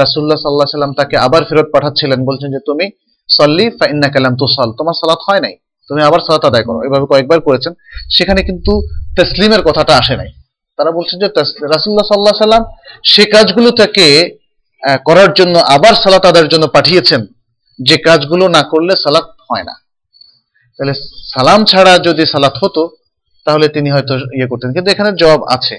রাসূলুল্লাহ 0.00 0.40
সাল্লাহ 0.42 0.76
সাল্লাম 0.76 0.92
তাকে 0.94 1.16
আবার 1.16 1.42
ফেরত 1.48 1.68
পাঠাচ্ছিলেন, 1.74 2.24
বলছেন 2.24 2.48
যে, 2.52 2.60
তুমি 2.66 2.90
সল্লি 3.28 3.70
ফাইন্না 3.78 4.08
কালাম 4.08 4.34
তুসল। 4.36 4.68
তোমার 4.78 4.94
সালাত 5.00 5.20
হয় 5.28 5.40
নাই, 5.40 5.54
তুমি 5.88 6.02
আবার 6.02 6.20
সালাত 6.26 6.44
আদায় 6.44 6.64
করো। 6.64 6.78
এভাবে 6.86 7.06
কয়েকবার 7.06 7.40
করেছেন, 7.40 7.72
সেখানে 8.16 8.42
কিন্তু 8.42 8.72
তসলিমের 9.18 9.62
কথাটা 9.62 9.92
আসে 9.96 10.16
নাই। 10.16 10.30
তারা 10.78 10.90
বলছেন 10.90 11.16
যে 11.22 11.28
রাসূলুল্লাহ 11.74 12.08
সাল্লাহ 12.08 12.46
সাল্লাম 12.46 12.64
সে 13.04 13.24
কাজগুলো 13.24 13.70
তাকে 13.70 14.37
করার 14.82 15.32
জন্য, 15.32 15.58
আবার 15.58 15.94
সালাত 15.94 16.26
আদায়ের 16.26 16.48
জন্য 16.48 16.66
পাঠিয়েছেন, 16.66 17.26
যে 17.78 17.96
কাজগুলো 17.96 18.48
না 18.48 18.62
করলে 18.62 18.96
সালাত 18.96 19.26
হয় 19.50 19.62
না। 19.62 19.74
তাহলে 20.78 20.94
সালাম 21.34 21.64
ছাড়া 21.64 21.98
যদি 21.98 22.26
সালাত 22.26 22.54
হতো, 22.62 22.96
তাহলে 23.46 23.68
তিনি 23.68 23.90
হয়তো 23.90 24.14
ইয়ে 24.14 24.46
করতেন। 24.46 24.72
কিন্তু 24.72 24.90
এখানে 24.90 25.12
জবাব 25.16 25.40
আছে। 25.48 25.76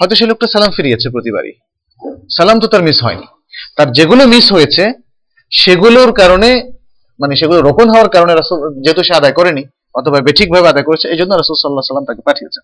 হয়তো 0.00 0.14
সে 0.14 0.26
লোকটা 0.26 0.46
সালাম 0.46 0.70
ফিরিয়েছে 0.70 1.10
প্রতিবারই। 1.10 1.52
সালাম 2.36 2.60
তো 2.60 2.66
তার 2.66 2.82
মিস 2.82 3.02
হয়নি। 3.04 3.26
তার 3.76 3.92
যেগুলো 3.92 4.26
মিস 4.26 4.52
হয়েছে, 4.52 4.92
সেগুলোর 5.50 6.12
কারণে 6.12 6.70
মানে 7.20 7.36
সেগুলো 7.36 7.60
রোপণ 7.60 7.88
হওয়ার 7.88 8.08
কারণে 8.08 8.34
রাসূল, 8.34 8.58
যেহেতু 8.84 9.02
সে 9.02 9.14
আদায় 9.14 9.32
করেনি, 9.32 9.62
অথবা 9.94 10.20
বেঠিকভাবে 10.20 10.68
আদায় 10.68 10.84
করেছে, 10.84 11.08
এই 11.08 11.16
জন্য 11.16 11.34
রাসুল 11.34 11.56
সাল্লাহ 11.56 11.84
সাল্লাম 11.90 12.04
তাকে 12.04 12.22
পাঠিয়েছেন 12.22 12.62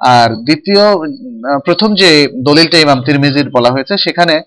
আর 0.00 0.28
দ্বিতীয় 0.30 0.82
প্রথম 1.64 1.94
যে 1.94 2.28
দলিলটা 2.48 2.78
ইমাম 2.78 3.02
তিরমিজির 3.06 3.50
বলা 3.50 3.70
হয়েছে, 3.70 3.96
সেখানে 3.96 4.42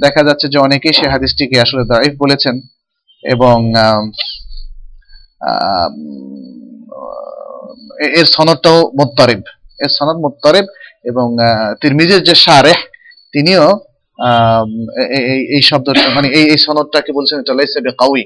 দেখা 0.00 0.22
যাচ্ছে 0.22 0.48
যে 0.48 0.58
অনেকেই 0.58 0.92
সে 0.92 1.08
হাদিসটিকে 1.08 1.60
আসলে 1.60 1.84
দাইফ 1.84 2.18
বলেছেন 2.18 2.60
এবং 3.24 3.72
এর 8.00 8.24
সনদটাও 8.24 8.82
মোত্তারিব। 8.82 9.42
এর 9.80 9.88
সনদ 9.88 10.16
মোত্তারিব 10.16 10.64
এবং 11.04 11.36
তিরমিজির 11.80 12.22
যে 12.22 12.34
শারেহ, 12.34 12.74
তিনিও 13.32 13.80
এই- 15.18 15.62
শব্দটা 15.62 16.08
মানে 16.08 16.28
এই 16.28 16.50
এই 16.50 16.58
সনদটাকে 16.58 17.12
বলছেন 17.12 17.40
এটা 17.40 17.54
লাইসা 17.54 17.80
বিকাউই। 17.80 18.24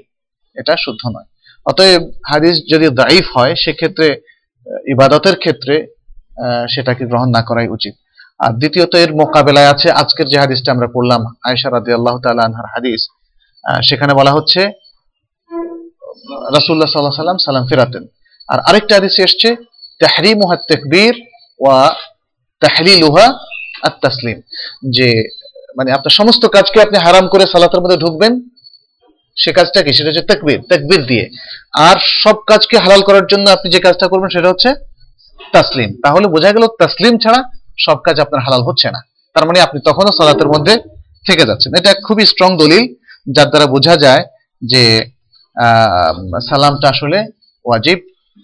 এটা 0.55 0.76
শুদ্ধ 0.76 1.09
নয়। 1.09 1.24
অতএব 1.66 2.02
হাদিস 2.26 2.62
যদি 2.70 2.88
দাইফ 2.88 3.24
হয়, 3.37 3.55
সেক্ষেত্রে 3.55 4.20
ইবাদতের 4.88 5.37
ক্ষেত্রে 5.37 5.87
সেটাকে 6.74 7.07
গ্রহণ 7.07 7.29
না 7.29 7.42
করাই 7.42 7.68
উচিত। 7.68 7.94
আর 8.38 8.53
দ্বিতীয়ত 8.53 8.94
এর 8.94 9.14
মোকাবেলায় 9.14 9.68
আছে, 9.68 9.90
আজকের 9.90 10.27
যে 10.27 10.38
হাদিসটা 10.38 10.72
আমরা 10.72 10.88
পড়লাম, 10.94 11.27
আয়েশা 11.27 11.70
রাদিয়াল্লাহু 11.70 12.18
তাআলা 12.18 12.42
আনহার 12.42 12.64
হাদিস 12.64 13.09
সেখানে 13.88 14.14
বলা 14.14 14.31
হচ্ছে, 14.31 14.61
রাসূলুল্লাহ 14.61 16.64
সাল্লাল্লাহু 16.64 16.99
আলাইহি 16.99 17.16
সাল্লাম 17.16 17.38
সালাম 17.38 17.66
ফেরাতেন। 17.66 18.07
আর 18.49 18.61
আরেকটা 18.61 18.94
হাদিসে 18.94 19.22
এসেছে, 19.22 19.57
তাহরিমুহা 20.01 20.57
তাকবীর 20.57 21.22
ওয়া 21.61 21.94
তাহলিলুহা 22.61 23.38
আত-তাসলিম। 23.83 24.40
যে 24.90 25.29
মানে 25.77 25.92
আপনার 25.92 26.11
সমস্ত 26.11 26.46
কাজকে 26.46 26.83
আপনি 26.83 26.99
হারাম 26.99 27.29
করে 27.29 27.46
সালাতের 27.46 27.81
মধ্যে 27.81 27.96
ঢুকবেন, 27.96 28.40
সে 29.37 29.53
কাজটা 29.53 29.83
কি? 29.83 29.92
সেটা 29.92 30.09
হচ্ছে 30.09 30.22
তাকবীর 30.22 30.62
তাকবীর 30.70 31.07
দিয়ে। 31.07 31.31
আর 31.79 31.96
সব 32.01 32.35
কাজকে 32.35 32.79
হালাল 32.79 33.03
করার 33.03 33.27
জন্য 33.27 33.51
আপনি 33.51 33.70
যে 33.70 33.81
কাজটা 33.81 34.09
করবেন, 34.09 34.29
সেটা 34.29 34.49
হচ্ছে 34.49 34.75
তাসলিম। 35.53 36.01
তাহলে 36.05 36.29
বোঝা 36.29 36.53
গেল 36.53 36.66
তাসলিম 36.66 37.18
ছাড়া 37.18 37.56
সব 37.85 37.99
কাজ 38.07 38.17
আপনার 38.25 38.41
হালাল 38.47 38.62
হচ্ছে 38.69 38.89
না। 38.95 39.01
তার 39.35 39.45
মানে 39.49 39.59
আপনি 39.67 39.79
তখনও 39.89 40.12
সালাতের 40.19 40.49
মধ্যে 40.55 40.75
থেকে 41.27 41.45
যাচ্ছেন। 41.49 41.71
এটা 41.79 41.91
খুবই 42.07 42.25
স্ট্রং 42.33 42.51
দলিল, 42.62 42.85
যার 43.35 43.49
দ্বারা 43.53 43.67
বোঝা 43.75 43.95
যায় 44.05 44.23
যে 44.73 44.83
সালামটা 46.49 46.87
আসলে 46.95 47.19
ওয়াজিব 47.67 47.99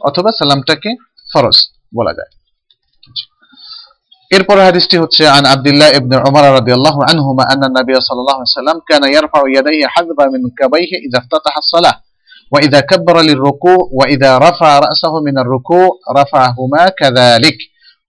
অথবা 0.08 0.30
সালামটাকে 0.38 0.90
ফরজ 1.32 1.56
বলা 1.98 2.12
যায়। 2.18 2.30
এরপর 4.36 4.56
হাদিসটি 4.68 4.96
হচ্ছে, 5.02 5.22
আন 5.36 5.44
আব্দুল্লাহ 5.54 5.88
ইবনে 5.98 6.16
উমর 6.28 6.44
রাদিয়াল্লাহু 6.58 7.00
আনহুমা 7.10 7.44
আন্না 7.52 7.68
নবী 7.78 7.92
সাল্লাল্লাহু 8.06 8.40
আলাইহি 8.40 8.56
সাল্লাম 8.60 8.78
কানা 8.88 9.06
ইয়ারফাউ 9.12 9.44
ইয়াদাইহি 9.52 9.84
হাযবা 9.94 10.24
মিন 10.34 10.42
কাবাইহি 10.60 10.96
ইযা 11.06 11.18
ইফতাতাহা 11.22 11.58
আস-সালাহ 11.62 11.94
ওয়া 12.52 12.60
ইযা 12.66 12.80
কাব্বারা 12.90 13.22
লিরুকু 13.28 13.74
ওয়া 13.96 14.06
ইযা 14.14 14.30
রাফা 14.46 14.72
রাসাহু 14.86 15.16
মিন 15.26 15.36
আর-রুকু 15.42 15.80
রাফাহুমা 16.18 16.82
কাযালিক। 17.00 17.58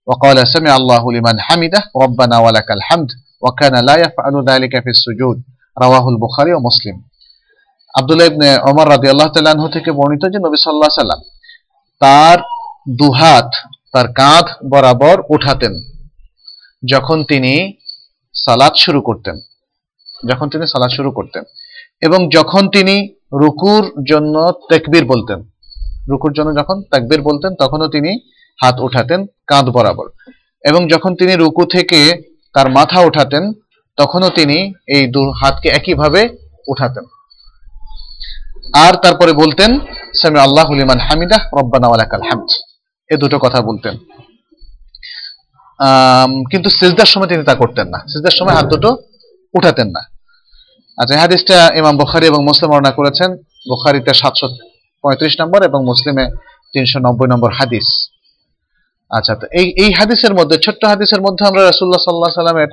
وقال 0.07 0.37
سمع 0.47 0.71
الله 0.75 1.03
لمن 1.11 1.35
حمده 1.39 1.81
ربنا 2.03 2.35
ولك 2.39 2.69
الحمد 2.71 3.09
وكان 3.41 3.75
لا 3.85 3.95
يفعل 3.95 4.35
ذلك 4.49 4.73
في 4.83 4.89
السجود 4.89 5.37
رواه 5.77 6.05
البخاري 6.09 6.51
ومسلم 6.53 6.97
আব্দুল্লাহ 7.93 8.27
ইবনে 8.31 8.49
ওমর 8.69 8.87
রাদিয়াল্লাহু 8.89 9.31
তাআলা 9.33 9.51
আনহু 9.55 9.69
থেকে 9.69 9.89
বর্ণিত 9.91 10.23
যে 10.33 10.39
নবী 10.45 10.57
সাল্লাল্লাহু 10.57 10.91
আলাইহি 10.91 11.03
সাল্লাম 11.03 11.21
তার 12.01 12.37
দুহাত 13.01 13.49
তার 13.93 14.07
কাঁধ 14.13 14.47
বরাবর 14.71 15.17
উঠাতেন 15.29 15.73
যখন 16.83 17.17
তিনি 17.23 17.53
সালাত 18.35 18.73
শুরু 18.75 18.99
করতেন 19.01 19.35
যখন 20.29 20.47
তিনি 20.53 20.65
সালাত 20.67 20.91
শুরু 20.97 21.09
করতেন 21.11 21.43
এবং 22.01 22.19
যখন 22.29 22.63
তিনি 22.69 22.95
রুকুর 23.33 23.83
জন্য 24.11 24.35
তেকবির 24.69 25.03
বলতেন 25.05 25.39
রুকুর 26.09 26.33
জন্য 26.33 26.49
যখন 26.59 26.77
তাকবির 26.91 27.21
বলতেন 27.21 27.51
তখনও 27.55 27.87
তিনি 27.87 28.11
হাত 28.62 28.80
উঠাতেন, 28.80 29.26
কাঁধ 29.46 29.68
বরাবর। 29.68 30.08
এবং 30.64 30.88
যখন 30.88 31.16
তিনি 31.16 31.34
রুকু 31.34 31.64
থেকে 31.64 32.22
তার 32.54 32.70
মাথা 32.70 33.00
উঠাতেন, 33.00 33.52
তখনও 33.96 34.30
তিনি 34.30 34.72
এই 34.88 35.06
দু 35.06 35.30
হাতকে 35.30 35.68
একইভাবে 35.68 36.28
উঠাতেন। 36.68 37.04
আর 38.74 38.94
তারপরে 38.94 39.32
বলতেন 39.32 39.78
সামি 40.14 40.38
আল্লাহ 40.40 40.70
লিমান 40.70 40.98
হামিদা 40.98 41.36
রব্বানা 41.36 41.86
ওয়ালাকাল 41.86 42.22
হামদ। 42.22 42.48
এ 43.10 43.16
দুটো 43.16 43.38
কথা 43.38 43.60
বলতেন। 43.60 43.98
কিন্তু 46.50 46.70
সিজদার 46.70 47.06
সময় 47.06 47.26
তিনি 47.26 47.44
তা 47.44 47.54
করতেন 47.54 47.88
না। 47.88 47.98
সিজদার 47.98 48.30
সময় 48.30 48.54
হাত 48.54 48.64
দুটো 48.64 48.96
উঠাতেন 49.54 49.88
না। 49.88 50.00
আচ্ছা 50.98 51.20
হাদিসটা 51.20 51.70
ইমাম 51.74 51.96
বুখারি 51.96 52.26
এবং 52.26 52.44
মুসলিম 52.44 52.70
বর্ণনা 52.70 52.90
করেছেন। 52.90 53.36
বুখারিতে 53.68 54.14
সাতশো 54.14 54.48
পঁয়ত্রিশ 55.02 55.40
নম্বর 55.40 55.62
এবং 55.62 55.84
মুসলিমে 55.84 56.30
তিনশো 56.72 56.98
নব্বই 56.98 57.26
নম্বর 57.26 57.52
হাদিস। 57.52 58.13
আচ্ছা 59.10 59.32
তো 59.40 59.46
এই 59.60 59.66
এই 59.84 59.90
হাদিসের 59.98 60.34
মধ্যে, 60.38 60.56
ছোট্ট 60.64 60.82
হাদিসের 60.92 61.20
মধ্যে 61.26 61.42
আমরা 61.50 61.62
রাসুল্লাহ 61.62 62.02
সাল্লাহ 62.04 62.40
সাল্লামের 62.40 62.70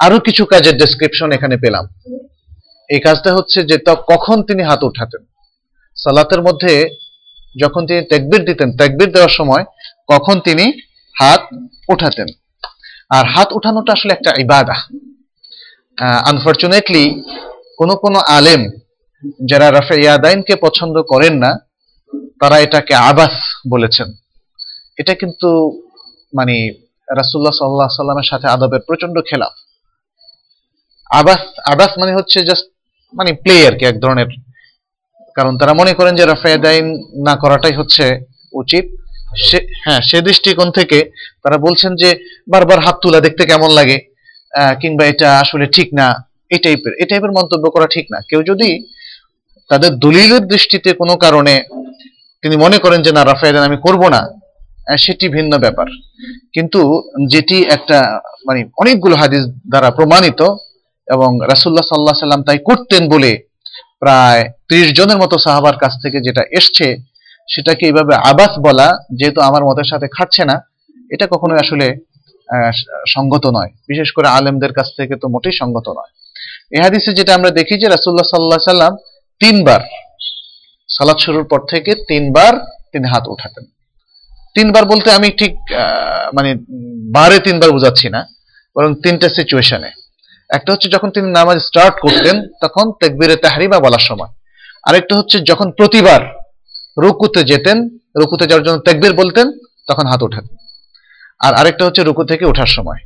আরও 0.00 0.18
কিছু 0.26 0.42
কাজের 0.52 0.74
ডেসক্রিপশন 0.82 1.28
এখানে 1.36 1.56
পেলাম। 1.64 1.84
এই 2.90 3.00
কাজটা 3.06 3.30
হচ্ছে 3.34 3.58
যে 3.70 3.76
কখন 4.12 4.42
তিনি 4.48 4.62
হাত 4.62 4.80
উঠাতেন। 4.90 5.22
সালাতের 5.96 6.42
মধ্যে 6.42 6.72
যখন 7.62 7.82
তিনি 7.88 8.00
তেকবির 8.12 8.42
দিতেন, 8.44 8.68
তেকবির 8.80 9.10
দেওয়ার 9.14 9.36
সময় 9.38 9.64
কখন 10.12 10.40
তিনি 10.46 10.64
হাত 11.14 11.42
উঠাতেন। 11.88 12.28
আর 13.16 13.24
হাত 13.34 13.48
উঠানোটা 13.52 13.92
আসলে 13.92 14.12
একটা 14.14 14.30
ইবাদা। 14.44 14.76
আনফর্চুনেটলি 16.30 17.04
কোন 17.78 17.90
কোন 18.02 18.14
আলেম 18.38 18.62
যারা 19.50 19.66
রাফে 19.70 19.96
ইয়াদাইনকে 20.02 20.54
পছন্দ 20.56 20.96
করেন 21.02 21.34
না, 21.44 21.50
তারা 22.40 22.56
এটাকে 22.58 22.94
আবাস 22.94 23.34
বলেছেন। 23.68 24.08
এটা 25.00 25.12
কিন্তু 25.22 25.50
মানে 26.32 26.56
রাসুল্লাহ 27.08 27.54
সাল্লাহ 27.60 27.88
সাল্লামের 28.00 28.28
সাথে 28.32 28.46
আদবের 28.54 28.82
প্রচণ্ড 28.88 29.16
খেলাফ। 29.28 29.54
আবাস 31.10 31.42
আবাস 31.72 31.92
মানে 32.00 32.12
হচ্ছে 32.18 32.38
জাস্ট 32.48 32.66
মানে 33.14 33.30
প্লে 33.44 33.56
আর 33.68 33.74
কি, 33.78 33.84
এক 33.90 33.96
ধরনের। 34.04 34.30
কারণ 35.36 35.52
তারা 35.60 35.72
মনে 35.80 35.92
করেন 35.98 36.14
যে 36.18 36.24
রাফায়দাইন 36.24 36.86
না 37.26 37.34
করাটাই 37.42 37.74
হচ্ছে 37.80 38.04
উচিত। 38.62 38.84
সে 39.46 39.58
হ্যাঁ 39.84 40.00
সে 40.08 40.18
দৃষ্টিকোণ 40.28 40.68
থেকে 40.78 40.98
তারা 41.42 41.56
বলছেন 41.66 41.92
যে 42.02 42.10
বারবার 42.52 42.78
হাত 42.84 42.96
তুলা 43.02 43.20
দেখতে 43.26 43.42
কেমন 43.50 43.70
লাগে 43.78 43.96
কিংবা 44.80 45.04
এটা 45.12 45.28
আসলে 45.42 45.66
ঠিক 45.76 45.88
না, 46.00 46.06
এই 46.54 46.60
টাইপের 46.64 46.92
এই 47.00 47.06
টাইপের 47.10 47.36
মন্তব্য 47.38 47.64
করা 47.74 47.86
ঠিক 47.94 48.06
না। 48.12 48.18
কেউ 48.30 48.40
যদি 48.50 48.70
তাদের 49.70 49.90
দলিলের 50.04 50.42
দৃষ্টিতে 50.52 50.90
কোনো 51.00 51.14
কারণে 51.24 51.54
তিনি 52.42 52.56
মনে 52.64 52.78
করেন 52.84 53.00
যে 53.06 53.10
না 53.16 53.22
রাফায়দান 53.24 53.62
আমি 53.68 53.78
করব 53.86 54.02
না 54.14 54.20
সেটি 55.04 55.26
ভিন্ন 55.36 55.52
ব্যাপার। 55.64 55.88
কিন্তু 56.54 56.80
যেটি 57.32 57.56
একটা 57.76 57.98
মানে 58.46 58.60
অনেকগুলো 58.82 59.14
হাদিস 59.22 59.42
দ্বারা 59.72 59.88
প্রমাণিত 59.98 60.40
এবং 61.08 61.30
রাসুল্লাহ 61.52 61.86
সাল্লাহ 61.88 62.24
সাল্লাম 62.24 62.42
তাই 62.48 62.58
করতেন 62.68 63.02
বলে 63.14 63.32
প্রায় 64.02 64.42
ত্রিশ 64.68 64.88
জনের 64.98 65.18
মতো 65.22 65.36
সাহাবার 65.46 65.76
কাছ 65.82 65.92
থেকে 66.02 66.18
যেটা 66.26 66.42
এসছে, 66.58 66.86
সেটাকে 67.52 67.82
এইভাবে 67.88 68.14
আবাস 68.30 68.52
বলা 68.66 68.88
যেহেতু 69.18 69.40
আমার 69.48 69.62
মতের 69.68 69.88
সাথে 69.92 70.06
খাটছে 70.16 70.42
না, 70.50 70.56
এটা 71.14 71.26
কখনোই 71.32 71.58
আসলে 71.64 71.86
সঙ্গত 73.14 73.44
নয়। 73.56 73.70
বিশেষ 73.90 74.08
করে 74.16 74.28
আলেমদের 74.38 74.72
কাছ 74.78 74.88
থেকে 74.98 75.14
তো 75.22 75.26
মোটেই 75.34 75.54
সঙ্গত 75.62 75.86
নয়। 75.98 76.10
এ 76.76 76.78
হাদিসে 76.84 77.10
যেটা 77.18 77.32
আমরা 77.38 77.50
দেখি 77.58 77.74
যে 77.82 77.86
রাসুল্লাহ 77.88 78.26
সাল্লাহ 78.32 78.72
সাল্লাম 78.72 78.92
তিনবার 79.40 79.80
সালাদ 80.96 81.18
শুরুর 81.24 81.44
পর 81.50 81.60
থেকে 81.72 81.90
তিনবার 82.10 82.52
তিনি 82.92 83.06
হাত 83.12 83.24
উঠাতেন। 83.34 83.64
তিনবার 84.56 84.84
বলতে 84.92 85.08
আমি 85.18 85.28
ঠিক 85.40 85.52
মানে 86.36 86.50
বারে 87.16 87.36
তিনবার 87.46 87.70
বোঝাচ্ছি 87.76 88.06
না, 88.14 88.20
বরং 88.76 88.90
তিনটা 89.04 89.28
সিচুয়েশনে 89.38 89.90
একটা 90.50 90.70
হচ্ছে 90.72 90.88
যখন 90.94 91.08
তিনি 91.16 91.28
নামাজ 91.38 91.58
স্টার্ট 91.68 91.94
করতেন, 92.04 92.36
তখন 92.62 92.86
তেকবিরে 93.00 93.36
তাহারিমা 93.44 93.78
বলার 93.84 94.04
সময়। 94.08 94.30
আরেকটা 94.88 95.14
হচ্ছে 95.18 95.36
যখন 95.50 95.68
প্রতিবার 95.78 96.20
রুকুতে 97.02 97.40
যেতেন, 97.50 97.76
রুকুতে 98.20 98.44
যাওয়ার 98.48 98.64
জন্য 98.66 98.78
তেকবির 98.86 99.12
বলতেন, 99.20 99.46
তখন 99.88 100.04
হাত 100.10 100.20
উঠাতেন 100.28 100.54
আর 101.44 101.52
আরেকটা 101.60 101.82
হচ্ছে 101.86 102.02
রুকু 102.08 102.22
থেকে 102.30 102.44
ওঠার 102.50 102.70
সময়। 102.76 103.00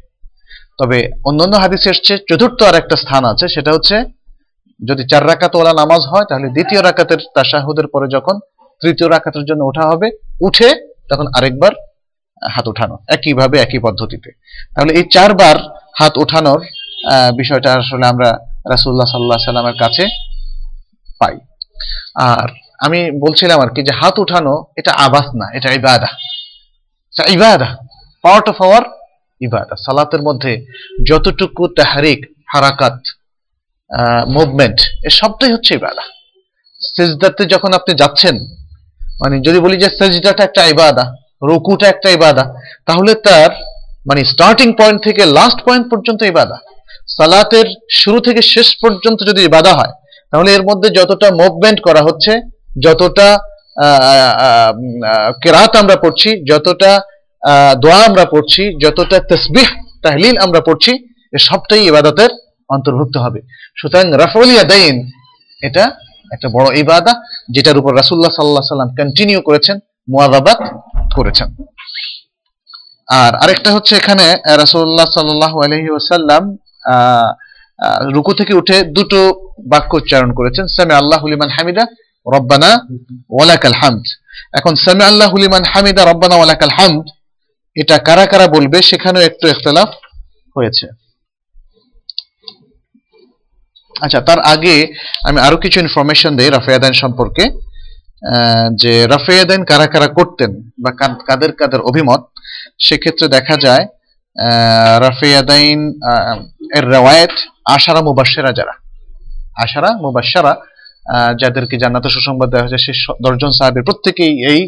তবে 0.81 0.99
অন্যান্য 1.29 1.55
হাদিসে 1.65 1.89
এসছে, 1.95 2.15
চতুর্থ 2.29 2.59
আর 2.69 2.77
একটা 2.83 2.97
স্থান 3.03 3.23
আছে, 3.33 3.47
সেটা 3.55 3.71
হচ্ছে 3.77 3.97
যদি 4.81 5.03
চার 5.11 5.23
রাকাত 5.31 5.53
ওলা 5.61 5.73
নামাজ 5.83 6.03
হয়, 6.13 6.27
তাহলে 6.31 6.47
দ্বিতীয় 6.57 6.81
রাকাতের 6.89 7.21
তাশাহুদের 7.37 7.87
পরে 7.93 8.07
যখন 8.17 8.35
তৃতীয় 8.83 9.09
রাকাতের 9.15 9.45
জন্য 9.49 9.63
ওঠা 9.71 9.85
হবে, 9.91 10.09
উঠে 10.49 10.69
তখন 11.11 11.27
আরেকবার 11.37 11.73
হাত 12.55 12.67
উঠানো 12.73 12.95
একইভাবে 13.17 13.57
একই 13.65 13.81
পদ্ধতিতে। 13.87 14.31
তাহলে 14.75 14.93
এই 14.99 15.05
চারবার 15.15 15.57
হাত 16.01 16.15
উঠানোর 16.23 16.61
বিষয়টা 17.41 17.71
আসলে 17.81 18.05
আমরা 18.13 18.29
রাসুল্লাহ 18.73 19.09
সাল্লাহ 19.13 19.39
সাল্লামের 19.49 19.79
কাছে 19.83 20.05
পাই। 21.21 21.37
আর 22.31 22.49
আমি 22.87 23.01
বলছিলাম 23.25 23.59
আর 23.65 23.71
কি 23.75 23.81
যে 23.89 23.93
হাত 24.01 24.15
উঠানো 24.25 24.55
এটা 24.81 24.93
আবাস 25.07 25.27
না, 25.41 25.47
এটা 25.57 25.69
ইবাদা। 25.81 26.11
ইবাদা 27.37 27.69
পার্ট 28.25 28.45
অফ 28.53 28.59
আওয়ার 28.67 28.85
ইবাদা। 29.41 29.75
সালাতের 29.85 30.23
মধ্যে 30.29 30.53
যতটুকু 31.09 31.63
তাহারিক, 31.79 32.21
হারাকাত 32.53 32.97
মুভমেন্ট 34.37 34.79
এ 35.09 35.11
সবটাই 35.21 35.53
হচ্ছে 35.55 35.73
ইবাদা। 35.81 36.05
সেজদাতে 36.95 37.43
যখন 37.55 37.71
আপনি 37.79 37.93
যাচ্ছেন 38.03 38.35
মানে 39.23 39.37
যদি 39.47 39.59
বলি 39.65 39.77
যে 39.83 39.89
সেজদাটা 39.99 40.43
একটা 40.49 40.63
ইবাদা, 40.75 41.05
রুকুটা 41.49 41.87
একটা 41.95 42.09
ইবাদা, 42.19 42.45
তাহলে 42.89 43.13
তার 43.27 43.51
মানে 44.09 44.21
স্টার্টিং 44.33 44.69
পয়েন্ট 44.81 44.99
থেকে 45.07 45.23
লাস্ট 45.39 45.59
পয়েন্ট 45.67 45.85
পর্যন্ত 45.93 46.21
ইবাদা। 46.33 46.57
সালাতের 47.17 47.67
শুরু 48.01 48.19
থেকে 48.27 48.41
শেষ 48.55 48.69
পর্যন্ত 48.83 49.19
যদি 49.31 49.41
ইবাদা 49.51 49.73
হয়, 49.79 49.93
তাহলে 50.33 50.49
এর 50.57 50.63
মধ্যে 50.69 50.89
যতটা 50.99 51.29
মুভমেন্ট 51.41 51.79
করা 51.87 52.03
হচ্ছে, 52.09 52.33
যতটা 52.87 53.29
কেরাত 55.43 55.73
আমরা 55.83 55.97
পড়ছি, 56.05 56.31
যতটা 56.51 56.91
দোয়া 57.83 58.01
আমরা 58.09 58.25
পড়ছি, 58.33 58.63
যতটা 58.85 59.17
তসবিহ, 59.31 59.69
তাহলিল 60.05 60.35
আমরা 60.47 60.61
পড়ছি, 60.69 60.93
এ 61.37 61.39
সবটাই 61.49 61.83
ইবাদতের 61.91 62.31
অন্তর্ভুক্ত 62.75 63.17
হবে। 63.25 63.41
সুতরাং 63.81 64.07
রাফলিয়া 64.23 64.65
দাইন 64.73 64.97
এটা 65.63 65.85
একটা 66.35 66.49
বড় 66.57 66.69
ইবাদা, 66.83 67.13
যেটার 67.55 67.77
উপর 67.81 67.93
রাসুল্লাহ 68.01 68.33
সাল্লাহ 68.35 68.65
সাল্লাম 68.73 68.91
কন্টিনিউ 68.99 69.39
করেছেন 69.49 69.77
মুয়াদাবাত 70.13 70.61
করেছেন। 71.17 71.49
আর 73.23 73.33
আরেকটা 73.43 73.71
হচ্ছে 73.77 73.93
এখানে 74.01 74.27
রাসুল্লাহ 74.63 75.09
সাল্লাহ 75.17 75.53
আলহি 75.65 75.89
ওসাল্লাম 75.99 76.43
রুকু 78.15 78.33
থেকে 78.41 78.53
উঠে 78.61 78.77
দুটো 78.97 79.19
বাক্য 79.73 79.91
উচ্চারণ 80.01 80.31
করেছেন 80.39 80.65
সামি 80.77 80.93
আল্লাহ 81.01 81.19
হুলিমান 81.25 81.51
হামিদা, 81.57 81.85
রব্বানা 82.35 82.71
ওয়ালাকাল 83.35 83.77
হামদ। 83.81 84.05
এখন 84.59 84.73
সামি 84.85 85.03
আল্লাহ 85.11 85.29
হুলিমান 85.35 85.65
হামিদা, 85.73 86.03
রব্বানা 86.11 86.37
ওয়ালাকাল 86.39 86.75
হামদ, 86.79 87.07
এটা 87.77 87.97
কারা 88.07 88.25
কারা 88.33 88.47
বলবে, 88.57 88.79
সেখানেও 88.91 89.23
একটু 89.29 89.45
ইখতলাফ 89.53 89.91
হয়েছে। 90.57 90.87
আচ্ছা 94.05 94.21
তার 94.29 94.41
আগে 94.53 94.75
আমি 95.29 95.39
আরও 95.47 95.57
কিছু 95.65 95.79
ইনফরমেশন 95.85 96.33
দেই 96.39 96.51
রাফিয়াদাইন 96.57 96.95
সম্পর্কে। 97.03 97.45
যে 98.83 98.93
রাফিয়াদাইন 99.15 99.63
কারা 99.71 99.87
কারা 99.93 100.09
করতেন 100.19 100.51
বা 100.83 100.91
কাদের 101.29 101.53
কাদের 101.61 101.81
অভিমত, 101.91 102.23
সেক্ষেত্রে 102.87 103.27
দেখা 103.37 103.57
যায় 103.67 103.85
রাফিয়াদাইন 105.07 105.81
এর 106.77 106.85
রেওয়ায়ত 106.95 107.35
আশারা 107.77 108.01
মুবাসেরা 108.09 108.51
যারা। 108.59 108.75
আশারা 109.65 109.91
মুবাসারা 110.05 110.53
যাদেরকে 111.41 111.75
জান্নাতে 111.83 112.09
সুসংবাদ 112.15 112.49
দেওয়া 112.51 112.65
হয়েছে, 112.65 112.79
সে 112.85 112.93
দশজন 113.25 113.53
সাহাবের 113.59 113.87
প্রত্যেকেই 113.89 114.35
এই 114.53 114.61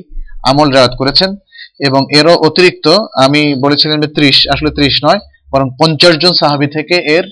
আমল 0.51 0.69
রেওয়াত 0.77 0.95
করেছেন 1.01 1.31
এবং 1.87 2.01
এরও 2.19 2.35
অতিরিক্ত 2.49 2.87
আমি 3.25 3.43
বলেছিলাম 3.65 3.99
যে 4.05 4.09
ত্রিশ, 4.17 4.39
আসলে 4.55 4.71
ত্রিশ 4.77 4.95
নয়, 5.07 5.21
বরং 5.53 5.67
পঞ্চাশ 5.81 6.15
জন 6.23 6.33
সাহাবি 6.41 6.69
থেকে 6.77 6.97
এর 7.17 7.27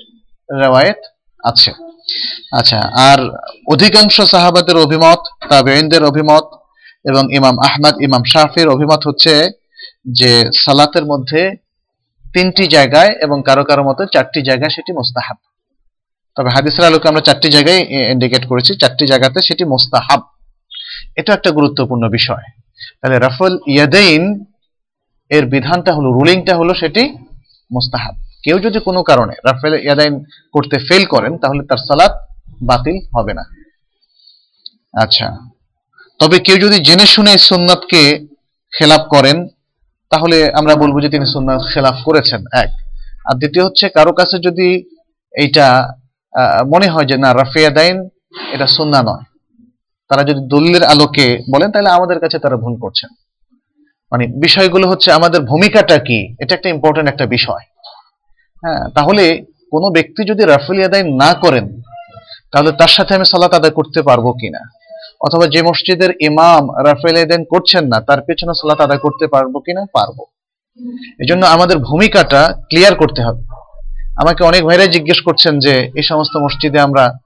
রেওয়ায়েত 0.62 1.00
আছে 1.44 1.70
আচ্ছা 2.52 2.78
আর 3.10 3.20
অধিকাংশ 3.72 4.20
সাহাবাদের 4.20 4.76
অভিমত 4.76 5.20
তাবেইনদের 5.48 6.04
অভিমত 6.04 6.44
এবং 7.04 7.34
ইমাম 7.34 7.56
আহমদ, 7.58 7.94
ইমাম 8.02 8.22
শাফির 8.24 8.68
অভিমত 8.68 9.00
হচ্ছে 9.06 9.50
যে 10.10 10.50
সালাতের 10.54 11.04
মধ্যে 11.04 11.56
তিনটি 12.34 12.66
জায়গায় 12.66 13.08
এবং 13.08 13.42
কারও 13.46 13.64
কারও 13.64 13.84
মতো 13.84 14.06
চারটি 14.06 14.42
জায়গায় 14.42 14.70
সেটি 14.70 14.92
মোস্তাহাব। 14.92 15.36
তবে 16.36 16.50
হাদিসের 16.50 16.84
আলোকে 16.84 17.08
আমরা 17.08 17.20
চারটি 17.20 17.48
জায়গায় 17.48 17.80
ইন্ডিকেট 18.12 18.46
করেছি, 18.46 18.74
চারটি 18.74 19.06
জায়গাতে 19.06 19.42
সেটি 19.42 19.64
মোস্তাহাব। 19.64 20.20
এটা 21.16 21.32
একটা 21.34 21.50
গুরুত্বপূর্ণ 21.50 22.08
বিষয়। 22.08 22.44
তাহলে 23.00 23.18
রাফল 23.18 23.58
ইয়াদাইন 23.66 24.44
এর 25.30 25.46
বিধানটা 25.46 25.92
হলো, 25.94 26.08
রুলিংটা 26.12 26.56
হলো 26.56 26.74
সেটি 26.74 27.02
মোস্তাহাব। 27.70 28.14
কেউ 28.44 28.56
যদি 28.58 28.78
কোনো 28.88 29.02
কারণে 29.02 29.34
রাফেল 29.48 29.74
ইয়াদাইন 29.84 30.14
করতে 30.54 30.76
ফেল 30.88 31.02
করেন, 31.06 31.32
তাহলে 31.42 31.62
তার 31.68 31.80
সালাত 31.88 32.12
বাতিল 32.62 32.96
হবে 33.16 33.32
না। 33.38 33.44
আচ্ছা 35.04 35.26
তবে 36.20 36.36
কেউ 36.38 36.56
যদি 36.56 36.76
জেনে 36.78 37.06
শুনে 37.06 37.32
সুন্নাতকে 37.38 38.26
খেলাপ 38.72 39.02
করেন, 39.14 39.36
তাহলে 40.12 40.38
আমরা 40.58 40.74
বলব 40.74 40.96
যে 41.00 41.08
তিনি 41.08 41.26
সুন্নাত 41.26 41.60
খেলাফ 41.74 41.96
করেছেন, 42.04 42.40
এক। 42.62 42.70
আর 43.28 43.34
দ্বিতীয় 43.40 43.64
হচ্ছে, 43.64 43.88
কারও 43.88 44.12
কাছে 44.12 44.36
যদি 44.38 44.68
এইটা 45.32 45.66
মনে 46.72 46.88
হয় 46.88 47.04
যে 47.04 47.16
না 47.16 47.30
রাফিয়া 47.34 47.70
দাইন 47.70 47.96
এটা 48.52 48.66
সুন্না 48.66 49.00
নয়, 49.02 49.24
তারা 50.10 50.22
যদি 50.22 50.40
দলিলের 50.48 50.84
আলোকে 50.84 51.26
বলেন, 51.52 51.68
তাহলে 51.72 51.90
আমাদের 51.90 52.18
কাছে 52.20 52.38
তারা 52.38 52.56
ভুল 52.56 52.74
করছেন। 52.80 53.10
মানে 54.12 54.24
বিষয়গুলো 54.26 54.88
হচ্ছে, 54.88 55.08
আমাদের 55.12 55.40
ভূমিকাটা 55.40 55.96
কি? 55.98 56.18
এটা 56.40 56.52
একটা 56.54 56.68
ইম্পর্টেন্ট 56.68 57.08
একটা 57.08 57.26
বিষয়। 57.26 57.64
হ্যাঁ 58.64 58.88
তাহলে 58.88 59.44
কোনো 59.70 59.90
ব্যক্তি 59.90 60.24
যদি 60.24 60.44
রাফেল 60.44 60.84
আদায় 60.84 61.02
না 61.02 61.34
করেন, 61.34 61.80
তাহলে 62.52 62.72
তার 62.72 62.88
সাথে 62.88 63.14
আমি 63.14 63.24
সালাত 63.24 63.54
আদায় 63.54 63.70
করতে 63.70 64.02
পারব 64.02 64.32
কিনা? 64.40 64.58
অথবা 65.20 65.46
যে 65.46 65.62
মসজিদের 65.62 66.10
ইমাম 66.20 66.86
রাফেল 66.86 67.24
আদায় 67.24 67.44
করছেন 67.44 67.86
না, 67.86 68.00
তার 68.00 68.20
পেছনে 68.20 68.52
সালাত 68.54 68.80
আদায় 68.80 68.98
করতে 68.98 69.26
পারব 69.26 69.58
কিনা? 69.58 69.84
পারব। 69.92 70.24
এজন্য 71.20 71.46
আমাদের 71.46 71.78
ভূমিকাটা 71.78 72.54
ক্লিয়ার 72.68 72.94
করতে 72.94 73.22
হবে। 73.22 73.42
আমাকে 74.16 74.44
অনেক 74.44 74.64
ভাইরাই 74.64 74.88
জিজ্ঞেস 74.88 75.20
করছেন 75.20 75.58
যে, 75.58 75.90
এই 75.94 76.02
সমস্ত 76.02 76.36
মসজিদে 76.36 76.80
আমরা, 76.80 77.18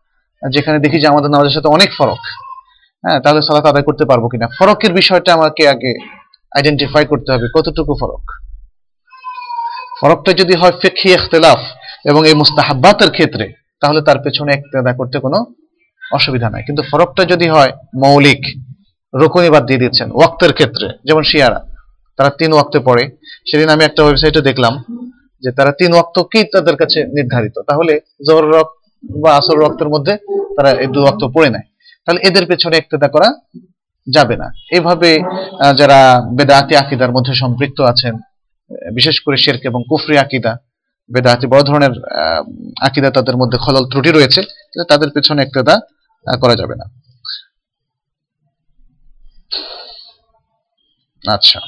যেখানে 0.43 0.79
দেখি 0.79 1.01
যে 1.01 1.07
আমাদের 1.07 1.31
নামাজের 1.31 1.53
সাথে 1.53 1.69
অনেক 1.69 1.91
ফরক 1.99 2.23
হ্যাঁ 3.05 3.21
তাহলে 3.21 3.43
সালাত 3.43 3.67
আদায় 3.67 3.83
করতে 3.83 4.05
পারব 4.05 4.29
কিনা? 4.29 4.47
ফরকের 4.59 4.93
বিষয়টা 4.93 5.33
আমাকে 5.35 5.69
আগে 5.69 5.93
আইডেন্টিফাই 6.57 7.05
করতে 7.07 7.33
হবে, 7.33 7.47
কতটুকু 7.55 7.95
ফরক? 8.01 8.48
ফরকটা 10.01 10.33
যদি 10.41 10.55
হয় 10.61 10.75
ফেকি 10.83 11.09
ইখতলাফ 11.17 11.61
এবং 12.11 12.21
এই 12.31 12.35
মুস্তাহাব্বাতের 12.41 13.11
ক্ষেত্রে, 13.17 13.45
তাহলে 13.83 14.01
তার 14.07 14.19
পেছনে 14.25 14.51
একতেদা 14.53 14.93
করতে 14.99 15.17
কোনো 15.25 15.39
অসুবিধা 16.03 16.49
নাই। 16.55 16.63
কিন্তু 16.67 16.83
ফরকটা 16.91 17.23
যদি 17.33 17.47
হয় 17.55 17.71
মৌলিক, 18.05 18.43
রকুনি 19.15 19.49
বাদ 19.55 19.65
দিয়ে 19.69 19.83
দিচ্ছেন 19.83 20.09
ওয়াক্তের 20.19 20.53
ক্ষেত্রে, 20.59 20.87
যেমন 21.09 21.23
শিয়ারা, 21.31 21.61
তারা 22.19 22.31
তিন 22.41 22.51
ওয়াক্তে 22.57 22.79
পড়ে। 22.89 23.05
সেদিন 23.49 23.69
আমি 23.75 23.83
একটা 23.89 24.01
ওয়েবসাইটে 24.05 24.41
দেখলাম 24.49 24.75
যে 25.43 25.51
তারা 25.59 25.73
তিন 25.81 25.91
ওয়াক্ত 25.95 26.17
কি 26.33 26.41
তাদের 26.55 26.77
কাছে 26.81 26.99
নির্ধারিত। 27.17 27.57
তাহলে 27.69 27.93
জোহর 28.27 28.47
রক্ত 28.55 28.77
বা 29.23 29.31
আসর 29.39 29.57
রক্তের 29.65 29.89
মধ্যে 29.95 30.15
তারা 30.57 30.71
এই 30.83 30.89
দু 30.95 31.01
ওয়াক্ত 31.05 31.23
পড়ে 31.35 31.49
নেয়। 31.55 31.67
তাহলে 32.05 32.21
এদের 32.29 32.45
পেছনে 32.51 32.75
একতেদা 32.79 33.09
করা 33.15 33.29
যাবে 34.07 34.35
না। 34.43 34.49
এভাবে 34.79 35.11
যারা 35.81 35.99
বেদাতি 36.37 36.75
আকিদার 36.83 37.15
মধ্যে 37.17 37.33
সম্পৃক্ত 37.43 37.79
আছেন 37.93 38.15
বিশেষ 38.97 39.17
করে 39.25 39.37
শেরক 39.45 39.63
এবং 39.71 39.81
কুফরি 39.91 40.17
আকিদা, 40.25 40.53
বেদাতি, 41.11 41.47
বড় 41.53 41.63
ধরনের 41.69 41.95
আকিদা 42.89 43.11
তাদের 43.17 43.37
মধ্যে 43.41 43.59
খলল 43.65 43.85
ত্রুটি 43.91 44.11
রয়েছে 44.11 44.41
তাদের 44.91 45.09
পেছনে 45.15 45.41
একতেদা 45.43 45.75
করা 46.43 46.55
যাবে 46.61 46.75
না। 46.81 46.87
আচ্ছা। 51.25 51.59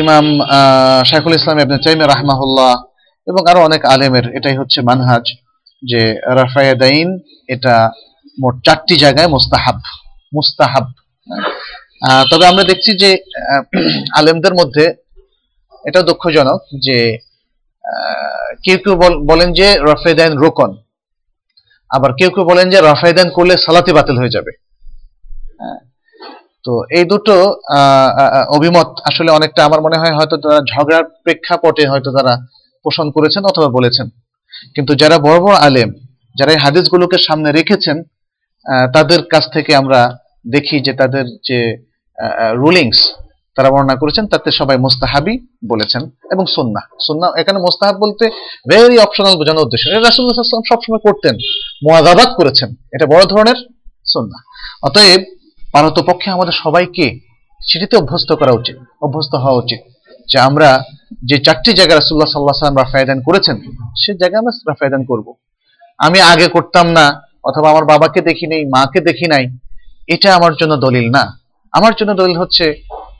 ইমাম 0.00 0.26
শাইখুল 1.08 1.34
ইসলাম 1.38 1.58
ইবনে 1.64 1.78
তাইমিয়া 1.84 2.10
রাহমাহুল্লাহ 2.14 2.72
এবং 3.30 3.42
আরও 3.50 3.60
অনেক 3.68 3.82
আলেমের, 3.94 4.26
এটাই 4.38 4.56
হচ্ছে 4.60 4.78
মানহাজ, 4.88 5.24
যে 5.82 6.02
রাফায়াদাইন 6.38 7.08
এটা 7.54 7.74
মোট 8.42 8.54
চারটি 8.66 8.94
জায়গায় 9.04 9.28
মুস্তাহাব 9.34 9.78
মুস্তাহাব। 10.36 10.86
তবে 12.30 12.44
আমরা 12.50 12.64
দেখছি 12.70 12.90
যে 13.02 13.10
আলেমদের 14.18 14.54
মধ্যে 14.60 14.84
এটা 15.88 16.00
দুঃখজনক 16.08 16.60
যে 16.86 16.96
কেউ 18.64 18.78
কেউ 18.84 18.94
বলেন 19.30 19.48
যে 19.58 19.66
রফেদাইন 19.88 20.32
রোকন, 20.44 20.70
আবার 21.90 22.10
কেউ 22.18 22.30
কেউ 22.34 22.44
বলেন 22.50 22.66
যে 22.72 22.78
রফায়দান 22.80 23.28
করলে 23.36 23.54
সালাতি 23.64 23.92
বাতিল 23.98 24.16
হয়ে 24.22 24.34
যাবে। 24.36 24.52
তো 26.64 26.72
এই 26.96 27.04
দুটো 27.12 27.34
অভিমত 28.56 28.88
আসলে 29.10 29.30
অনেকটা 29.38 29.60
আমার 29.68 29.80
মনে 29.86 30.00
হয় 30.00 30.14
হয়তো 30.18 30.34
তারা 30.42 30.60
ঝগড়ার 30.72 31.04
প্রেক্ষাপটে 31.24 31.84
হয়তো 31.92 32.10
তারা 32.16 32.32
পোষণ 32.84 33.06
করেছেন 33.16 33.42
অথবা 33.50 33.68
বলেছেন। 33.76 34.06
কিন্তু 34.74 34.92
যারা 35.02 35.16
বড় 35.26 35.38
বড় 35.44 35.56
আলেম, 35.66 35.90
যারা 36.38 36.50
এই 36.54 36.60
হাদিসগুলোকে 36.64 37.16
সামনে 37.26 37.50
রেখেছেন 37.58 37.96
তাদের 38.94 39.20
কাছ 39.32 39.44
থেকে 39.54 39.72
আমরা 39.80 40.00
দেখি 40.54 40.76
যে 40.86 40.92
তাদের 41.00 41.24
যে 41.48 41.58
রুলিংস 42.62 43.00
তারা 43.56 43.68
বর্ণনা 43.72 43.96
করেছেন, 44.02 44.24
তাতে 44.32 44.48
সবাই 44.60 44.76
মোস্তাহাবি 44.86 45.34
বলেছেন 45.72 46.02
এবং 46.34 46.44
সুন্না 46.54 46.82
সুন্না 47.06 47.26
এখানে 47.42 47.58
মোস্তাহাব 47.66 47.96
বলতে 48.04 48.24
ভেরি 48.70 48.96
অপশনাল 49.06 49.34
বোঝানোর 49.40 49.64
উদ্দেশ্য। 49.66 49.84
রাসুল্লাহাম 49.88 50.64
সবসময় 50.70 51.02
করতেন 51.06 51.34
মোয়াজাবাদ 51.86 52.28
করেছেন। 52.38 52.68
এটা 52.94 53.06
বড় 53.12 53.22
ধরনের 53.32 53.58
সুন্না 54.12 54.38
অতএব 54.86 55.22
পক্ষে 56.10 56.28
আমাদের 56.36 56.54
সবাইকে 56.64 57.06
সেটিতে 57.60 57.94
অভ্যস্ত 58.02 58.30
করা 58.40 58.52
উচিত, 58.60 58.76
অভ্যস্ত 59.06 59.32
হওয়া 59.42 59.58
উচিত 59.62 59.80
যে 60.30 60.36
আমরা 60.48 60.68
যে 61.28 61.36
চারটি 61.46 61.70
জায়গা 61.78 61.94
রাসুল্লাহ 61.94 62.30
সাল্লাহ 62.30 62.56
সাল্লাম 62.60 62.78
রাফায়দান 62.82 63.18
করেছেন, 63.28 63.56
সে 64.02 64.10
জায়গায় 64.20 64.40
আমরা 64.42 64.54
রাফায়দান 64.70 65.02
করব। 65.10 65.26
আমি 65.98 66.18
আগে 66.32 66.46
করতাম 66.56 66.86
না, 66.98 67.04
অথবা 67.48 67.66
আমার 67.72 67.84
বাবাকে 67.92 68.20
দেখি 68.28 68.46
নেই, 68.52 68.62
মাকে 68.74 69.00
দেখি 69.08 69.26
নাই, 69.32 69.44
এটা 70.14 70.28
আমার 70.38 70.52
জন্য 70.60 70.72
দলিল 70.86 71.06
না। 71.16 71.24
আমার 71.72 71.92
জন্য 71.98 72.14
দলিল 72.14 72.36
হচ্ছে 72.38 72.64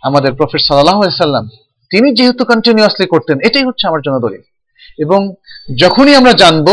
আমাদের 0.03 0.33
প্রফেট 0.35 0.61
সাল্লাম, 0.61 1.49
তিনি 1.91 2.15
যেহেতু 2.15 2.45
কন্টিনিউয়াসলি 2.45 3.07
করতেন, 3.07 3.37
এটাই 3.41 3.65
হচ্ছে 3.65 3.85
আমার 3.89 4.01
জন্য 4.07 4.19
দলিল। 4.21 4.43
এবং 4.99 5.35
যখনই 5.81 6.15
আমরা 6.15 6.33
জানব 6.33 6.69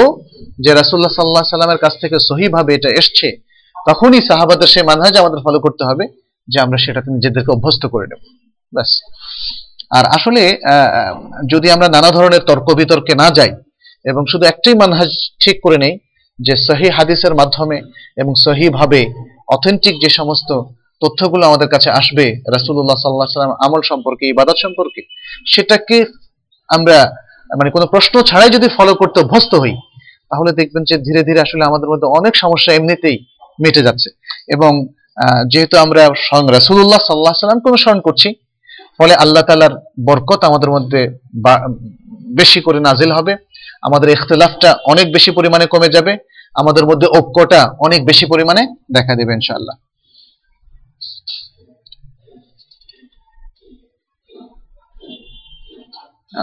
যে 0.60 0.74
রাসুল্লাহ 0.74 1.14
সাল্লাহ 1.16 1.44
সাল্লামের 1.44 1.78
কাছ 1.78 1.94
থেকে 2.02 2.16
সহিভাবে 2.20 2.72
এটা 2.76 2.90
এসছে, 2.90 3.28
তখনই 3.90 4.22
সাহাবাদের 4.22 4.68
সেই 4.68 4.84
মানহাজ 4.84 5.18
আমাদের 5.18 5.40
ফলো 5.44 5.60
করতে 5.60 5.84
হবে 5.84 6.08
যে 6.48 6.60
আমরা 6.60 6.78
সেটাতে 6.78 7.12
নিজেদেরকে 7.12 7.52
অভ্যস্ত 7.52 7.86
করে 7.86 8.06
নেব। 8.08 8.22
ব্যাস। 8.74 8.92
আর 9.98 10.06
আসলে 10.06 10.60
যদি 11.52 11.72
আমরা 11.72 11.88
নানা 11.88 12.10
ধরনের 12.12 12.40
তর্ক 12.40 12.68
বিতর্কে 12.74 13.16
না 13.16 13.30
যাই 13.30 13.52
এবং 14.06 14.26
শুধু 14.32 14.46
একটাই 14.46 14.74
মানহাজ 14.74 15.10
ঠিক 15.44 15.60
করে 15.64 15.78
নেই 15.78 15.98
যে 16.40 16.54
সহি 16.56 16.90
হাদিসের 16.90 17.36
মাধ্যমে 17.36 17.78
এবং 18.18 18.34
সহিভাবে 18.38 19.02
অথেন্টিক 19.48 19.96
যে 20.04 20.10
সমস্ত 20.10 20.50
তথ্যগুলো 21.02 21.44
আমাদের 21.50 21.70
কাছে 21.74 21.90
আসবে 22.00 22.26
রাসুল্লাহ 22.56 22.98
সাল্লাহ 23.04 23.28
সাল্লাম 23.38 23.54
আমল 23.66 23.82
সম্পর্কে, 23.92 24.24
ইবাদত 24.34 24.58
সম্পর্কে, 24.66 25.02
সেটাকে 25.54 25.98
আমরা 26.70 26.98
মানে 27.60 27.70
কোনো 27.76 27.86
প্রশ্ন 27.94 28.16
ছাড়াই 28.30 28.50
যদি 28.56 28.68
ফলো 28.78 28.94
করতে 29.02 29.18
অভ্যস্ত 29.24 29.52
হই, 29.64 29.74
তাহলে 30.32 30.52
দেখবেন 30.60 30.84
যে 30.90 30.96
ধীরে 31.08 31.22
ধীরে 31.28 31.40
আসলে 31.46 31.64
আমাদের 31.70 31.90
মধ্যে 31.92 32.08
অনেক 32.18 32.34
সমস্যা 32.44 32.72
এমনিতেই 32.74 33.18
মেটে 33.64 33.82
যাচ্ছে। 33.88 34.10
এবং 34.56 34.72
যেহেতু 35.52 35.76
আমরা 35.86 36.02
স্বয়ং 36.26 36.46
রাসুল্লাহ 36.58 37.02
সাল্লাহ 37.08 37.34
সাল্লামকে 37.42 37.70
অনুসরণ 37.72 38.00
করছি, 38.08 38.30
ফলে 38.98 39.14
আল্লাহ 39.24 39.44
তালার 39.48 39.74
বরকত 40.08 40.42
আমাদের 40.50 40.70
মধ্যে 40.76 41.02
বেশি 42.40 42.60
করে 42.66 42.80
নাজিল 42.88 43.12
হবে। 43.18 43.34
আমাদের 43.88 44.10
ইখতলাফটা 44.16 44.70
অনেক 44.92 45.08
বেশি 45.16 45.32
পরিমাণে 45.38 45.66
কমে 45.74 45.90
যাবে। 45.96 46.14
আমাদের 46.62 46.84
মধ্যে 46.90 47.08
ঐক্যটা 47.18 47.62
অনেক 47.86 48.00
বেশি 48.10 48.26
পরিমাণে 48.32 48.64
দেখা 48.96 49.14
দেবে 49.20 49.32
ইনশাআল্লাহ। 49.40 49.76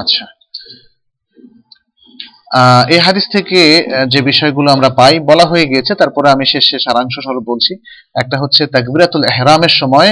আচ্ছা। 0.00 0.24
এই 2.88 2.98
হাদিস 2.98 3.26
থেকে 3.32 3.60
যে 4.08 4.20
বিষয়গুলো 4.22 4.72
আমরা 4.72 4.88
পাই, 4.88 5.18
বলা 5.18 5.44
হয়ে 5.44 5.66
গিয়েছে, 5.66 5.94
তারপরে 5.94 6.30
আমি 6.30 6.46
শেষে 6.46 6.78
সারাংশ 6.78 7.14
স্বরূপ 7.22 7.44
বলছি। 7.46 7.74
একটা 8.20 8.38
হচ্ছে 8.38 8.66
তাকবিরাতুল 8.66 9.24
এহরামের 9.24 9.68
সময় 9.68 10.10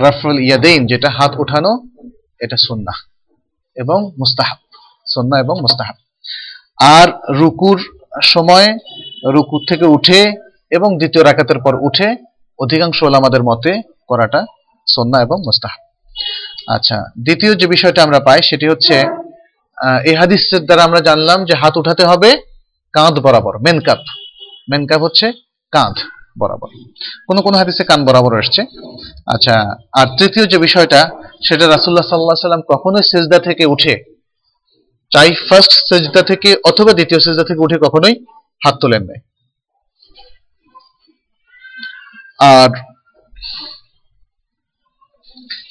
রাফুল 0.00 0.38
ইয়াদেইন, 0.38 0.86
যেটা 0.86 1.10
হাত 1.10 1.32
উঠানো, 1.38 1.72
এটা 2.40 2.56
সুন্না 2.56 2.92
এবং 3.76 3.98
মুস্তাহাব। 4.18 4.58
সুন্না 5.06 5.36
এবং 5.38 5.54
মুস্তাহাব। 5.60 5.96
আর 6.80 7.08
রুকুর 7.34 7.78
সময়, 8.22 8.78
রুকুর 9.24 9.62
থেকে 9.68 9.84
উঠে 9.84 10.20
এবং 10.70 10.98
দ্বিতীয় 10.98 11.24
রাকাতের 11.24 11.58
পর 11.58 11.74
উঠে, 11.74 12.16
অধিকাংশ 12.58 13.02
ওলামাদের 13.02 13.42
মতে 13.42 13.82
করাটা 14.08 14.46
সন্না 14.86 15.18
এবং 15.20 15.38
মোস্তাহ 15.46 15.72
আচ্ছা 16.68 16.96
দ্বিতীয় 17.26 17.52
যে 17.60 17.66
বিষয়টা 17.74 18.00
আমরা 18.06 18.18
পাই 18.26 18.40
সেটি 18.48 18.66
হচ্ছে 18.72 18.96
এই 20.08 20.14
হাদিসের 20.20 20.62
দ্বারা 20.66 20.82
আমরা 20.88 21.00
জানলাম 21.08 21.38
যে 21.48 21.54
হাত 21.62 21.74
উঠাতে 21.80 22.04
হবে 22.10 22.30
কাঁধ 22.94 23.14
বরাবর 23.24 23.54
মেন 23.66 23.78
কাপ 23.86 24.00
মেন 24.70 24.82
কাপ 24.90 25.00
হচ্ছে 25.06 25.26
কাঁধ 25.72 25.96
বরাবর। 26.40 26.70
কোন 27.28 27.36
কোন 27.46 27.54
হাদিসে 27.60 27.82
কান 27.90 28.00
বরাবর 28.08 28.32
আসছে। 28.42 28.62
আচ্ছা 29.34 29.54
আর 30.00 30.06
তৃতীয় 30.18 30.44
যে 30.52 30.58
বিষয়টা, 30.66 31.00
সেটা 31.46 31.64
রাসুল্লাহ 31.66 32.06
সাল্লাহ 32.08 32.46
সাল্লাম 32.46 32.64
কখনোই 32.72 33.04
সেজদা 33.10 33.38
থেকে 33.48 33.64
উঠে, 33.74 33.94
চাই 35.10 35.30
ফার্স্ট 35.48 35.72
সেজদা 35.88 36.22
থেকে 36.30 36.48
অথবা 36.70 36.92
দ্বিতীয় 36.98 37.20
সেজদা 37.24 37.44
থেকে 37.48 37.60
উঠে 37.66 37.76
কখনোই 37.84 38.14
হাত 38.64 38.74
তোলেন 38.82 39.02
নাই। 39.10 39.20
আর 42.54 42.70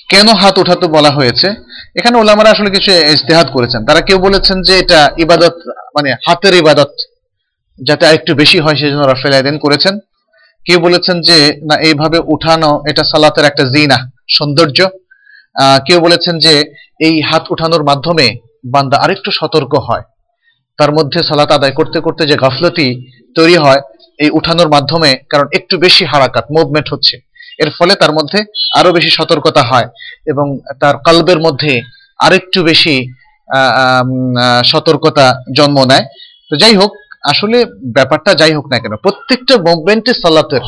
কেন 0.09 0.27
হাত 0.27 0.57
উঠাতে 0.59 0.87
বলা 0.87 1.11
হয়েছে? 1.11 1.47
এখানে 1.95 2.17
ওলামারা 2.17 2.49
আসলে 2.51 2.69
কিছু 2.69 2.91
ইস্তেহাদ 2.91 3.47
করেছেন। 3.53 3.85
তারা 3.85 4.01
কেউ 4.01 4.17
বলেছেন 4.19 4.61
যে 4.61 4.79
এটা 4.79 5.11
ইবাদত 5.17 5.55
মানে 5.95 6.15
হাতের 6.27 6.53
ইবাদত, 6.53 6.91
যাতে 7.79 8.07
আরেকটু 8.07 8.35
বেশি 8.35 8.59
হয়, 8.59 8.75
সেজন্য 8.75 9.03
রাফেল 9.07 9.33
আয়দিন 9.33 9.57
করেছেন। 9.57 9.99
কেউ 10.65 10.79
বলেছেন 10.79 11.21
যে, 11.21 11.59
না, 11.63 11.75
এইভাবে 11.75 12.19
উঠানো, 12.25 12.83
এটা 12.89 13.03
সালাতের 13.03 13.45
একটা 13.45 13.63
জিনা, 13.63 13.97
সৌন্দর্য। 14.29 14.87
কেউ 15.87 15.99
বলেছেন 15.99 16.37
যে, 16.39 16.53
এই 16.99 17.21
হাত 17.21 17.43
উঠানোর 17.51 17.83
মাধ্যমে 17.83 18.25
বান্দা 18.65 18.97
আরেকটু 18.97 19.31
সতর্ক 19.31 19.75
হয়। 19.75 20.01
তার 20.77 20.91
মধ্যে 20.91 21.23
সালাত 21.23 21.51
আদায় 21.51 21.71
করতে 21.71 21.99
করতে 21.99 22.25
যে 22.25 22.35
গাফলতি 22.35 22.87
তৈরি 23.35 23.55
হয়, 23.55 23.81
এই 24.19 24.29
উঠানোর 24.29 24.69
মাধ্যমে, 24.69 25.09
কারণ 25.29 25.47
একটু 25.53 25.77
বেশি 25.77 26.05
হারাকাত, 26.05 26.45
মুভমেন্ট 26.51 26.93
হচ্ছে। 26.93 27.32
এর 27.63 27.69
ফলে 27.77 27.93
তার 28.01 28.11
মধ্যে 28.17 28.39
আরও 28.79 28.89
বেশি 28.97 29.11
সতর্কতা 29.19 29.61
হয় 29.69 29.87
এবং 30.31 30.45
তার 30.81 30.95
কালবের 31.07 31.39
মধ্যে 31.45 31.73
আরেকটু 32.25 32.59
বেশি 32.69 32.95
সতর্কতা 34.71 35.25
জন্ম 35.57 35.77
নেয়। 35.91 36.05
তো 36.49 36.53
যাই 36.61 36.75
হোক, 36.81 36.91
আসলে 37.31 37.57
ব্যাপারটা 37.97 38.31
যাই 38.41 38.53
হোক 38.57 38.65
না 38.71 38.77
কেন, 38.83 38.93
প্রত্যেকটা 39.05 39.55
মুভমেন্টে 39.67 40.13
সালাতের। 40.23 40.63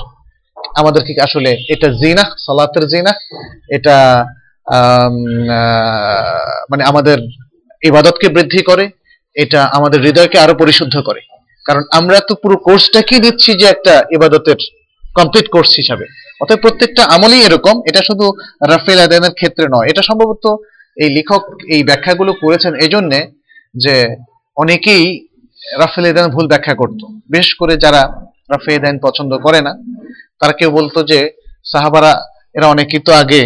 আমাদেরকে 0.79 1.11
আসলে 1.27 1.51
এটা 1.73 1.87
জিনা, 2.01 2.23
সালাতের 2.45 2.85
জিনা, 2.91 3.11
এটা 3.77 3.95
মানে 6.71 6.83
আমাদের 6.91 7.17
ইবাদতকে 7.89 8.27
বৃদ্ধি 8.35 8.61
করে, 8.69 8.85
এটা 9.35 9.59
আমাদের 9.77 9.99
হৃদয়কে 10.05 10.37
আরও 10.43 10.53
পরিশুদ্ধ 10.61 10.95
করে। 11.07 11.21
কারণ 11.65 11.83
আমরা 11.99 12.17
তো 12.29 12.33
পুরো 12.41 12.55
কোর্সটাকেই 12.67 13.23
দিচ্ছি 13.25 13.51
যে 13.59 13.65
একটা 13.73 13.93
ইবাদতের 14.17 14.59
কমপ্লিট 15.17 15.47
কোর্স 15.53 15.71
হিসাবে। 15.81 16.05
অতএব 16.41 16.59
প্রত্যেকটা 16.65 17.03
আমলই 17.15 17.41
এরকম, 17.47 17.75
এটা 17.89 18.01
শুধু 18.09 18.25
রাফেল 18.71 18.99
আদানের 19.05 19.33
ক্ষেত্রে 19.39 19.65
নয়, 19.75 19.87
এটা 19.91 20.01
সম্ভবত 20.09 20.45
এই 21.03 21.09
লেখক 21.17 21.43
এই 21.75 21.81
ব্যাখ্যাগুলো 21.89 22.31
করেছেন 22.43 22.71
এই 22.83 22.89
জন্যে 22.95 23.19
যে 23.83 23.95
অনেকেই 24.57 25.03
রাফেল 25.81 26.05
আদান 26.11 26.27
ভুল 26.35 26.45
ব্যাখ্যা 26.51 26.75
করত। 26.81 27.01
বেশ 27.35 27.47
করে 27.59 27.73
যারা 27.83 28.01
রাফেল 28.53 28.75
আদান 28.79 28.95
পছন্দ 29.05 29.31
করে 29.45 29.59
না, 29.67 29.71
তারা 30.39 30.53
কেউ 30.59 30.69
বলতো 30.77 30.99
যে 31.11 31.19
সাহাবারা, 31.71 32.11
এরা 32.57 32.67
অনেকেই 32.73 33.01
তো 33.07 33.11
আগে 33.21 33.41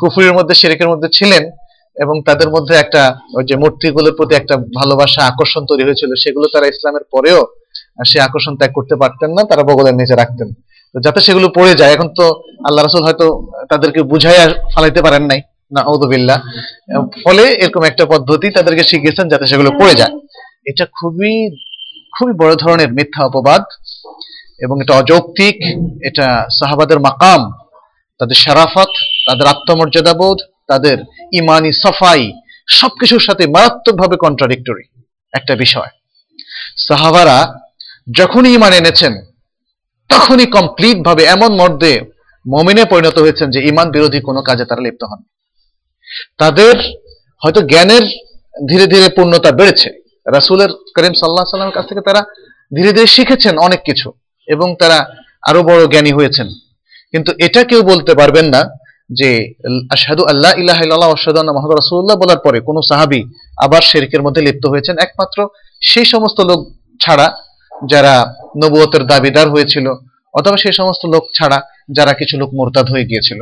কুফুরের 0.00 0.32
মধ্যে, 0.38 0.54
শেরেকের 0.60 0.88
মধ্যে 0.92 1.08
ছিলেন 1.18 1.44
এবং 1.96 2.14
তাদের 2.28 2.48
মধ্যে 2.54 2.74
একটা 2.84 3.02
ওই 3.36 3.44
যে 3.48 3.54
মূর্তিগুলোর 3.62 4.14
প্রতি 4.18 4.34
একটা 4.38 4.54
ভালোবাসা, 4.78 5.20
আকর্ষণ 5.30 5.62
তৈরি 5.70 5.82
হয়েছিল, 5.86 6.10
সেগুলো 6.22 6.46
তারা 6.54 6.66
ইসলামের 6.72 7.04
পরেও 7.14 7.40
সে 8.10 8.18
আকর্ষণ 8.26 8.54
ত্যাগ 8.58 8.72
করতে 8.78 8.94
পারতেন 9.02 9.30
না, 9.36 9.42
তারা 9.50 9.62
বগলের 9.68 9.94
নিচে 10.00 10.14
রাখতেন। 10.22 10.48
যাতে 10.94 11.20
সেগুলো 11.26 11.46
পড়ে 11.58 11.72
যায়, 11.80 11.92
এখন 11.96 12.08
তো 12.18 12.24
আল্লাহ 12.66 12.82
রসুল 12.82 13.02
হয়তো 13.08 13.26
তাদেরকে 13.70 14.00
বুঝাই 14.10 14.38
ফালাইতে 14.72 15.00
পারেন 15.06 15.24
নাই 15.30 15.40
না 15.74 15.80
ঔদুবিল্লা 15.90 16.36
ফলে 17.24 17.44
এরকম 17.62 17.82
একটা 17.90 18.04
পদ্ধতি 18.12 18.46
তাদেরকে 18.56 18.82
শিখিয়েছেন 18.90 19.26
যাতে 19.32 19.44
সেগুলো 19.50 19.70
পড়ে 19.80 19.94
যায়। 20.00 20.12
এটা 20.70 20.84
খুবই 20.98 21.34
খুবই 22.16 22.34
বড় 22.42 22.52
ধরনের 22.62 22.90
মিথ্যা 22.98 23.22
অপবাদ 23.28 23.62
এবং 24.64 24.76
এটা 24.82 24.92
অযৌক্তিক, 25.00 25.56
এটা 26.08 26.26
সাহাবাদের 26.58 26.98
মাকাম, 27.06 27.40
তাদের 28.20 28.38
সারাফত 28.44 28.90
তাদের 29.26 29.46
আত্মমর্যাদা 29.54 30.14
বোধ 30.20 30.38
তাদের 30.70 30.96
ইমানি 31.40 31.70
সফাই, 31.82 32.22
সবকিছুর 32.80 33.22
সাথে 33.26 33.44
মারাত্মকভাবে 33.54 34.16
কন্ট্রাডিক্টরি 34.24 34.84
একটা 35.32 35.54
বিষয়। 35.64 35.90
সাহাবারা 36.88 37.38
যখনই 38.16 38.54
ইমান 38.54 38.72
এনেছেন, 38.72 39.12
তখনই 40.08 40.46
কমপ্লিট 40.46 40.98
ভাবে 41.06 41.22
এমন 41.24 41.50
মর্দে 41.56 42.00
মমিনে 42.46 42.84
পরিণত 42.84 43.18
হয়েছেন 43.18 43.50
যে 43.50 43.60
ইমান 43.68 43.90
বিরোধী 43.90 44.20
কোনো 44.20 44.42
কাজে 44.42 44.64
তারা 44.64 44.80
লিপ্ত 44.80 45.04
হন। 45.04 45.20
তাদের 46.38 46.74
হয়তো 47.44 47.60
জ্ঞানের 47.60 48.04
ধীরে 48.68 48.86
ধীরে 48.86 49.08
পূর্ণতা 49.08 49.50
বেড়েছে। 49.52 49.88
রাসুলের 50.26 50.68
করিম 50.68 51.12
সাল্লাহ 51.12 51.44
সাল্লামের 51.44 51.76
কাছ 51.76 51.88
থেকে 51.88 52.00
তারা 52.00 52.24
ধীরে 52.76 52.92
ধীরে 52.92 53.06
শিখেছেন 53.06 53.58
অনেক 53.58 53.80
কিছু 53.84 54.12
এবং 54.48 54.76
তারা 54.80 54.98
আরও 55.48 55.62
বড় 55.62 55.86
জ্ঞানী 55.86 56.12
হয়েছেন। 56.12 56.48
কিন্তু 57.10 57.32
এটা 57.38 57.64
কেউ 57.64 57.82
বলতে 57.82 58.14
পারবেন 58.14 58.46
না 58.48 58.62
যে 59.10 59.54
আশহাদু 59.90 60.24
আল্লাহ 60.24 60.52
ইলাহ 60.58 60.78
ইল্লাল্লাহ 60.82 61.12
আশহাদু 61.12 61.38
আন্না 61.38 61.52
মুহাম্মাদুর 61.52 61.80
রাসূলুল্লাহ 61.82 62.16
বলার 62.16 62.40
পরে 62.44 62.60
কোনো 62.60 62.82
সাহাবী 62.82 63.24
আবার 63.64 63.82
শিরকের 63.82 64.22
মধ্যে 64.22 64.42
লিপ্ত 64.42 64.66
হয়েছেন। 64.66 64.98
একমাত্র 64.98 65.48
সেই 65.80 66.04
সমস্ত 66.04 66.40
লোক 66.40 66.58
ছাড়া 67.00 67.47
যারা 67.92 68.34
নবুয়তের 68.62 69.02
দাবিদার 69.06 69.48
হয়েছিল, 69.48 69.86
অথবা 70.34 70.56
সেই 70.56 70.72
সমস্ত 70.72 71.06
লোক 71.06 71.24
ছাড়া 71.34 71.58
যারা 71.96 72.12
কিছু 72.12 72.38
লোক 72.38 72.50
মোরতাদ 72.54 72.90
হয়ে 72.90 73.04
গিয়েছিল। 73.04 73.40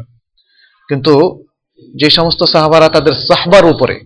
কিন্তু 0.88 1.12
যে 2.00 2.10
সমস্ত 2.10 2.44
সাহাবারা 2.44 2.88
তাদের 2.88 3.14
সাহবার 3.28 3.64
উপরে 3.66 3.96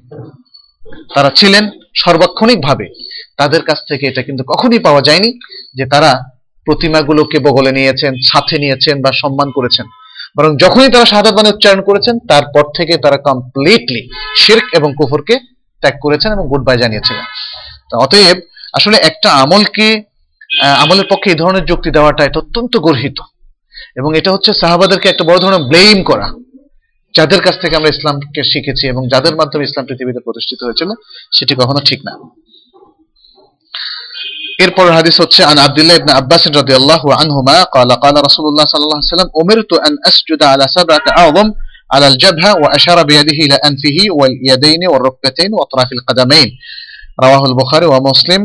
তারা 1.15 1.31
ছিলেন 1.31 1.71
সর্বাক্ষণিক 1.95 2.61
ভাবে 2.61 2.87
তাদের 3.37 3.63
কাছ 3.63 3.79
থেকে 3.89 4.07
এটা 4.07 4.23
কিন্তু 4.23 4.45
কখনই 4.45 4.79
পাওয়া 4.79 5.03
যায়নি 5.03 5.39
যে 5.75 5.85
তারা 5.87 6.11
প্রতিমাগুলোকে 6.67 7.39
বগলে 7.39 7.73
নিয়েছেন, 7.73 8.15
সাথে 8.23 8.59
নিয়েছেন 8.59 9.03
বা 9.03 9.13
সম্মান 9.13 9.51
করেছেন। 9.51 9.87
বরং 10.37 10.57
যখনই 10.57 10.91
তারা 10.91 11.05
শাহাদাত 11.05 11.35
বাণী 11.35 11.49
উচ্চারণ 11.51 11.83
করেছেন, 11.83 12.19
তারপর 12.29 12.65
থেকে 12.77 12.97
তারা 12.97 13.17
কমপ্লিটলি 13.17 14.09
শির্ক 14.37 14.65
এবং 14.75 14.95
কুফরকে 14.99 15.39
ত্যাগ 15.81 15.95
করেছেন 16.01 16.33
এবং 16.33 16.49
গুড 16.49 16.63
বাই 16.67 16.79
জানিয়েছিলেন 16.79 17.25
অতএব 18.05 18.39
আসলে 18.75 18.97
একটা 18.97 19.29
আমলকে 19.31 20.10
আমলের 20.84 21.08
পক্ষে 21.12 21.28
এই 21.34 21.40
ধরনের 21.42 21.64
যুক্তি 21.70 21.90
দেওয়াটা 21.96 22.22
এটা 22.26 22.38
অত্যন্ত 22.44 22.74
গর্হিত 22.88 23.18
এবং 24.00 24.10
এটা 24.20 24.30
হচ্ছে 24.32 24.52
সাহাবাদেরকে 24.62 25.08
একটা 25.10 25.24
বড় 25.30 25.38
ধরনের 25.44 25.64
ব্লেম 25.72 25.98
করা 26.10 26.28
যাদের 27.16 27.42
কাছ 27.46 27.56
থেকে 27.62 27.74
আমরা 27.76 27.94
ইসলামকে 27.96 28.42
শিখেছি 28.52 28.86
এবং 28.94 29.02
যাদের 29.14 29.34
মাধ্যমে 29.40 29.64
ইসলাম 29.68 29.84
পৃথিবীতে 29.90 30.22
প্রতিষ্ঠিত 30.26 30.60
হয়েছিল 30.64 30.90
সেটি 31.32 31.54
কখনো 31.62 31.82
ঠিক 31.90 32.00
না 32.08 32.14
এরপর 34.60 34.86
হাদিস 34.98 35.16
হচ্ছে 35.24 35.42
আন 35.44 35.58
আব্দুল্লাহ 35.68 35.96
ইবনে 35.98 36.14
আব্বাস 36.22 36.44
রাদিয়াল্লাহু 36.60 37.08
আনহুমা 37.22 37.58
قال 37.76 37.90
قال 38.04 38.16
رسول 38.28 38.46
الله 38.48 38.66
صلى 38.66 38.84
الله 38.86 39.00
عليه 39.00 39.14
وسلم 39.14 39.30
امرت 39.42 39.72
ان 39.88 39.94
اسجد 40.10 40.42
على 40.44 40.66
سبعه 40.78 41.06
اعظم 41.22 41.48
على 41.94 42.06
الجبهه 42.08 42.52
واشار 42.62 42.98
بيده 43.04 43.38
الى 43.46 43.56
انفه 43.70 43.98
واليدين 44.10 44.82
والركبتين 44.92 45.52
واطراف 45.54 45.90
القدمين 45.92 46.48
رواه 47.18 47.44
البخاري 47.46 47.86
ومسلم 47.86 48.42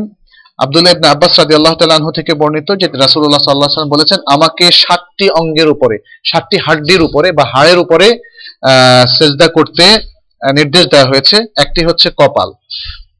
আব্দুল্লাহ 0.64 0.92
ইবনে 0.96 1.08
আব্বাস 1.14 1.32
রাদিয়াল্লাহু 1.38 1.76
তাআলা 1.78 1.96
আনহু 1.98 2.12
থেকে 2.18 2.32
বর্ণিত 2.40 2.68
যে 2.80 2.86
রাসূলুল্লাহ 3.04 3.40
সাল্লাল্লাহু 3.40 3.68
আলাইহি 3.68 3.74
ওয়াসাল্লাম 3.74 3.94
বলেছেন, 3.96 4.18
আমাকে 4.34 4.64
সাতটি 4.82 5.26
অঙ্গের 5.40 5.68
উপরে, 5.74 5.96
সাতটি 6.30 6.56
হাড্ডির 6.66 7.02
উপরে 7.08 7.28
বা 7.38 7.44
হাড়ের 7.52 7.78
উপরে 7.84 8.06
সেজদা 9.16 9.48
করতে 9.56 9.84
নির্দেশ 10.58 10.84
দেওয়া 10.92 11.10
হয়েছে। 11.10 11.36
একটি 11.64 11.80
হচ্ছে 11.88 12.08
কপাল। 12.20 12.48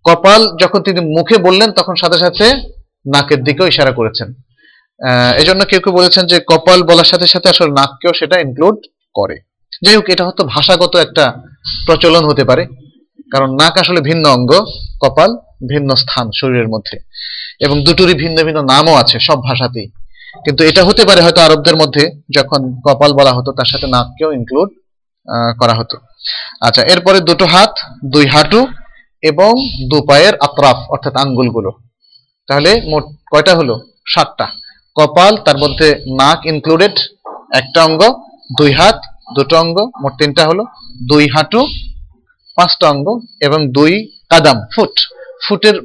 কপাল 0.09 0.41
যখন 0.63 0.81
তিনি 0.87 1.01
মুখে 1.17 1.37
বললেন, 1.47 1.69
তখন 1.79 1.95
সাথে 2.03 2.19
সাথে 2.25 2.47
নাকের 3.15 3.41
দিকেও 3.47 3.71
ইশারা 3.73 3.93
করেছেন। 3.99 4.29
এই 5.41 5.47
জন্য 5.49 5.61
কেউ 5.71 5.81
কেউ 5.85 5.93
বলেছেন 6.01 6.25
যে 6.27 6.37
কপাল 6.51 6.79
বলার 6.91 7.09
সাথে 7.13 7.27
সাথে 7.27 7.49
আসলে 7.53 7.71
নাককেও 7.81 8.13
সেটা 8.21 8.37
ইনক্লুড 8.45 8.77
করে। 9.19 9.37
যাই 9.85 9.97
হোক, 9.97 10.07
এটা 10.15 10.25
হয়তো 10.27 10.45
ভাষাগত 10.55 10.93
একটা 10.97 11.25
প্রচলন 11.87 12.25
হতে 12.31 12.45
পারে। 12.51 12.63
কারণ 13.33 13.55
নাক 13.55 13.79
আসলে 13.79 14.01
ভিন্ন 14.01 14.29
অঙ্গ, 14.29 14.53
কপাল 15.01 15.31
ভিন্ন 15.69 15.95
স্থান 15.95 16.31
শরীরের 16.41 16.69
মধ্যে। 16.69 16.99
এবং 17.61 17.85
দুটোরই 17.85 18.15
ভিন্ন 18.15 18.45
ভিন্ন 18.45 18.61
নামও 18.63 18.95
আছে 18.95 19.19
সব 19.19 19.43
ভাষাতেই। 19.43 19.89
কিন্তু 20.45 20.65
এটা 20.65 20.85
হতে 20.85 21.05
পারে 21.05 21.21
হয়তো 21.21 21.41
আরবদের 21.41 21.77
মধ্যে 21.77 22.11
যখন 22.37 22.81
কপাল 22.87 23.13
বলা 23.13 23.33
হতো, 23.33 23.53
তার 23.53 23.65
সাথে 23.65 23.87
নাককেও 23.87 24.33
ইনক্লুড 24.33 24.69
করা 25.61 25.75
হতো। 25.75 25.97
আচ্ছা 26.61 26.83
এরপরে 26.83 27.21
দুটো 27.21 27.47
হাত, 27.47 27.75
দুই 28.05 28.27
হাঁটু 28.27 28.67
এবং 29.23 29.53
দু 29.91 30.03
পায়ের 30.03 30.35
আত্রাফ, 30.37 30.77
অর্থাৎ 30.77 31.17
আঙ্গুলগুলো। 31.17 31.73
তাহলে 32.49 32.83
মোট 32.85 33.05
কয়টা 33.31 33.55
হলো? 33.55 33.81
সাতটা। 34.09 34.47
কপাল, 34.95 35.37
তার 35.37 35.59
মধ্যে 35.59 36.05
নাক 36.19 36.47
ইনক্লুডেড 36.47 36.99
একটা 37.55 37.85
অঙ্গ, 37.85 38.03
দুই 38.59 38.73
হাত, 38.73 39.01
দুটো 39.35 39.59
অঙ্গ, 39.59 39.91
মোট 40.03 40.13
তিনটা 40.19 40.47
হলো। 40.47 40.65
দুই 41.09 41.29
হাঁটু 41.29 41.67
পাঁচটা 42.59 42.87
অঙ্গ 42.93 43.07
এবং 43.47 43.61
দুই 43.77 43.93
কাদাম, 44.31 44.59
ফুট। 44.73 44.95
ফুটের 45.45 45.77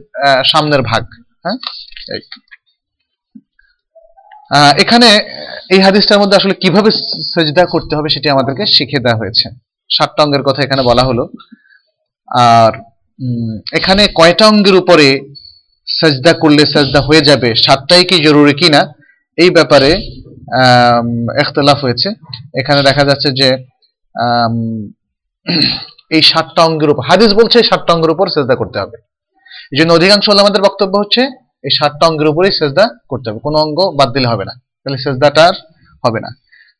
সামনের 0.52 0.82
ভাগ 0.92 1.04
হ্যাঁ? 1.44 1.58
এখানে 4.84 5.10
এই 5.74 5.80
হাদিসটার 5.86 6.20
মধ্যে 6.22 6.38
আসলে 6.40 6.54
কীভাবে 6.64 6.90
সেজদা 7.34 7.64
করতে 7.74 7.94
হবে 7.98 8.10
সেটি 8.16 8.28
আমাদেরকে 8.36 8.64
শিখিয়ে 8.76 9.04
দেওয়া 9.06 9.20
হয়েছে। 9.22 9.46
সাতটা 9.90 10.22
অঙ্গের 10.24 10.44
কথা 10.48 10.60
এখানে 10.64 10.82
বলা 10.90 11.04
হলো। 11.10 11.24
আর 12.30 12.72
এখানে 13.80 14.04
কয়টা 14.20 14.46
অঙ্গের 14.52 14.76
উপরে 14.82 15.08
সাজদা 15.88 16.34
করলে 16.42 16.64
সাজদা 16.74 17.02
হয়ে 17.08 17.28
যাবে 17.30 17.50
সাতটাই 17.66 18.04
কি 18.10 18.16
জরুরি 18.26 18.54
কিনা? 18.62 18.82
এই 19.38 19.50
ব্যাপারে 19.58 19.90
এখতলাফ 21.44 21.80
হয়েছে। 21.86 22.10
এখানে 22.62 22.80
দেখা 22.90 23.04
যাচ্ছে 23.10 23.30
যে 23.40 23.50
এই 26.16 26.22
সাতটা 26.22 26.62
অঙ্গের 26.68 26.90
উপর, 26.90 27.04
হাদিস 27.10 27.32
বলছে 27.40 27.58
সাতটা 27.70 27.92
অঙ্গের 27.94 28.12
উপর 28.16 28.26
সেজদা 28.36 28.56
করতে 28.62 28.78
হবে। 28.82 28.98
এই 29.74 29.78
জন্য 29.80 29.92
অধিকাংশ 29.94 30.26
আমাদের 30.30 30.62
বক্তব্য 30.68 30.94
হচ্ছে, 31.02 31.22
এই 31.64 31.72
সাতটা 31.80 32.04
অঙ্গের 32.10 32.28
উপরেই 32.28 32.54
সেজদা 32.60 32.86
করতে 33.10 33.26
হবে। 33.30 33.40
কোনো 33.40 33.58
অঙ্গ 33.66 33.80
বাদ 34.00 34.10
দিলে 34.16 34.28
হবে 34.28 34.44
না। 34.50 34.54
তাহলে 34.82 34.98
সেজদাটা 34.98 35.42
আর 35.50 35.56
হবে 36.04 36.20
না। 36.26 36.30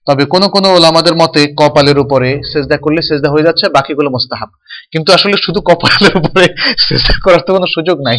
তবে 0.08 0.24
কোন 0.26 0.44
কোন 0.48 0.66
ওলামাদের 0.66 1.16
মতে 1.22 1.42
কপালের 1.60 1.98
উপরে 2.00 2.30
সেজদা 2.52 2.78
করলে 2.78 3.02
সেজদা 3.02 3.30
হয়ে 3.34 3.46
যাচ্ছে, 3.48 3.66
বাকিগুলো 3.70 4.10
মোস্তাহাব। 4.16 4.50
কিন্তু 4.92 5.10
আসলে 5.14 5.36
শুধু 5.46 5.60
কপালের 5.70 6.14
উপরে 6.20 6.46
সেজদা 6.86 7.16
করার 7.24 7.42
তো 7.46 7.52
কোনো 7.54 7.68
সুযোগ 7.76 7.98
নাই, 8.08 8.18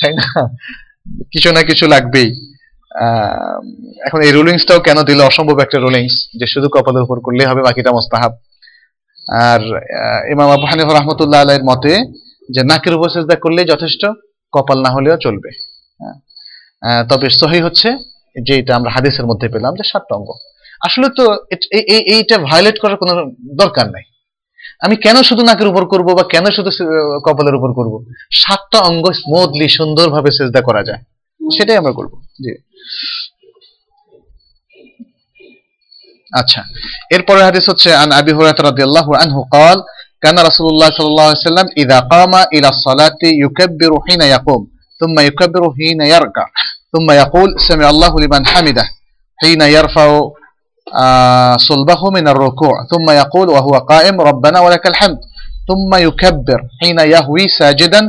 তাই 0.00 0.12
না? 0.18 0.26
কিছু 1.32 1.48
না 1.52 1.60
কিছু 1.62 1.84
লাগবেই। 1.94 2.28
এখন 4.06 4.20
এই 4.26 4.32
রুলিংসটাও 4.32 4.80
কেন 4.80 4.98
দিল? 5.02 5.20
অসম্ভব 5.20 5.56
একটা 5.64 5.78
রুলিংস 5.78 6.14
যে 6.40 6.46
শুধু 6.54 6.68
কপালের 6.74 7.02
উপর 7.06 7.16
করলেই 7.26 7.46
হবে, 7.50 7.62
বাকিটা 7.62 7.90
মোস্তাহাব। 7.92 8.32
আর 9.32 9.60
ইমাম 10.30 10.50
আবু 10.50 10.66
হানিফা 10.66 10.98
রহমতুল্লাহ 10.98 11.40
আলাইয়ের 11.40 11.64
মতে 11.64 11.96
যে 12.50 12.62
নাকের 12.62 12.94
উপর 12.94 13.08
সেজদা 13.08 13.36
করলে 13.36 13.64
যথেষ্ট 13.64 14.06
কপাল 14.52 14.82
না 14.82 14.90
হলেও 14.90 15.16
চলবে। 15.16 15.50
হ্যাঁ। 15.98 17.04
তবে 17.04 17.30
সহি 17.30 17.60
হচ্ছে 17.60 17.92
যে 18.46 18.58
এটা 18.58 18.76
আমরা 18.76 18.90
হাদিসের 18.90 19.26
মধ্যে 19.26 19.48
পেলাম 19.48 19.74
যে 19.74 19.82
সাতটা 19.86 20.14
অঙ্গ। 20.14 20.30
আসলে 20.80 21.08
তো 21.16 21.32
এই- 21.50 21.84
এই- 21.86 22.14
এইটা 22.14 22.38
ভায়োলেট 22.38 22.78
করার 22.78 22.96
কোনো 22.96 23.30
দরকার 23.56 23.86
নাই। 23.90 24.02
আমি 24.80 24.96
কেন 24.96 25.22
শুধু 25.22 25.42
নাকের 25.42 25.66
উপর 25.66 25.86
করব 25.86 26.06
বা 26.06 26.22
কেন 26.22 26.44
শুধু 26.44 26.70
কপালের 27.24 27.54
উপর 27.54 27.72
করব? 27.72 28.04
সাতটা 28.30 28.78
অঙ্গ 28.78 29.12
স্মুথলি 29.12 29.68
সুন্দরভাবে 29.68 30.30
সেজদা 30.32 30.60
করা 30.60 30.82
যায়। 30.82 30.98
সেটাই 31.58 31.76
আমরা 31.76 31.92
করব। 31.92 32.10
জি। 32.16 32.56
আচ্ছা 36.41 36.61
এরপরে 37.15 37.39
হাদিস 37.47 37.65
হচ্ছে 37.71 37.89
আন 38.03 38.09
আবি 38.19 38.31
হুরায়রা 38.37 38.63
রাদিয়াল্লাহু 38.69 39.11
আনহু 39.23 39.41
قال 39.55 39.77
كان 40.23 40.37
رسول 40.49 40.67
الله 40.73 40.89
صلى 40.97 41.09
الله 41.11 41.27
عليه 41.29 41.45
وسلم 41.47 41.67
إذا 41.81 41.99
قام 42.13 42.33
إلى 42.55 42.67
الصلاة 42.73 43.21
يكبر 43.45 43.91
حين 44.07 44.21
يقوم 44.35 44.61
ثم 45.01 45.15
يكبر 45.27 45.63
حين 45.77 46.01
يركع 46.15 46.45
ثم 46.93 47.07
يقول 47.11 47.49
سمع 47.69 47.89
الله 47.89 48.13
لمن 48.23 48.41
حمده 48.51 48.85
حين 49.41 49.61
يرفع 49.61 50.07
آه، 51.03 51.55
صلبه 51.57 52.01
من 52.17 52.25
الركوع 52.27 52.75
ثم 52.91 53.07
يقول 53.21 53.47
وهو 53.49 53.73
قائم 53.91 54.15
ربنا 54.21 54.59
ولك 54.59 54.87
الحمد 54.87 55.19
ثم 55.69 55.91
يكبر 56.07 56.59
حين 56.81 56.99
يهوي 56.99 57.47
ساجدا 57.59 58.01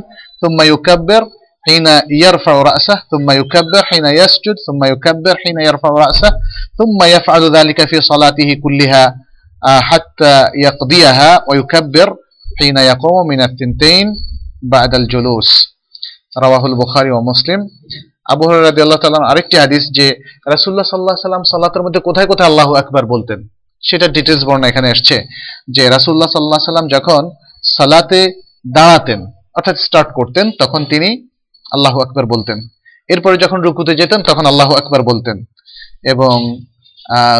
ثم 0.43 0.59
يكبر 0.73 1.23
حين 1.67 1.87
يرفع 2.25 2.55
رأسه 2.63 2.97
ثم 3.11 3.31
يكبر 3.31 3.83
حين 3.83 4.07
يسجد 4.21 4.57
ثم 4.67 4.81
يكبر 4.85 5.35
حين 5.37 5.59
يرفع 5.61 5.89
رأسه 6.05 6.31
ثم 6.79 6.99
يفعل 7.07 7.43
ذلك 7.57 7.89
في 7.91 7.99
صلاته 8.03 8.49
كلها 8.65 9.05
آه، 9.63 9.81
حتى 9.81 10.35
يقضيها 10.57 11.31
ويكبر 11.49 12.09
حين 12.59 12.77
يقوم 12.77 13.27
من 13.27 13.41
الثنتين 13.43 14.07
بعد 14.65 14.95
الجلوس 14.95 15.49
رواه 16.37 16.67
البخاري 16.67 17.11
ومسلم 17.11 17.61
আবু 18.33 18.43
হুরায়রা 18.47 18.69
রাদিয়াল্লাহু 18.71 19.03
তাআলা 19.03 19.31
আরেকটি 19.33 19.57
হাদিস 19.63 19.83
যে 19.99 20.07
রাসূলুল্লাহ 20.55 20.87
সাল্লাল্লাহু 20.87 21.17
আলাইহি 21.17 21.29
সাল্লাম 21.29 21.45
সালাতের 21.55 21.83
মধ্যে 21.85 22.01
কোথায় 22.09 22.29
কোথায় 22.33 22.51
আল্লাহু 22.51 22.73
আকবার 22.81 23.05
বলতেন 23.15 23.39
সেটা 23.83 24.07
ডিটেইলস 24.17 24.43
বর্ণনা 24.49 24.67
এখানে 24.69 24.89
আসছে 24.95 25.17
যে 25.77 25.83
রাসূলুল্লাহ 25.95 26.31
সাল্লাল্লাহু 26.31 26.61
আলাইহি 26.61 26.71
সাল্লাম 26.71 26.89
যখন 26.97 27.23
সালাতে 27.77 28.21
দাঁড়াতেন 28.77 29.21
অর্থাৎ 29.57 29.77
স্টার্ট 29.87 30.09
করতেন 30.19 30.47
তখন 30.61 30.81
তিনি 30.93 31.09
আল্লাহু 31.74 31.98
আকবার 32.02 32.26
বলতেন। 32.26 32.58
এরপরে 33.08 33.38
যখন 33.38 33.60
রুকুতে 33.62 33.96
যেতেন, 33.96 34.20
তখন 34.22 34.46
আল্লাহ 34.46 34.70
আকবার 34.74 35.02
বলতেন। 35.04 35.38
এবং 36.04 36.38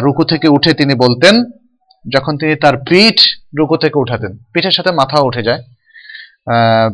রুকু 0.04 0.24
থেকে 0.24 0.48
উঠে 0.48 0.72
তিনি 0.74 0.94
বলতেন, 0.96 1.36
যখন 2.06 2.38
তিনি 2.38 2.56
তার 2.56 2.76
পিঠ 2.90 3.18
রুকু 3.58 3.78
থেকে 3.78 4.00
উঠাতেন, 4.00 4.32
পিঠের 4.54 4.72
সাথে 4.72 4.92
মাথা 4.92 5.18
উঠে 5.20 5.44
যায়। 5.44 5.62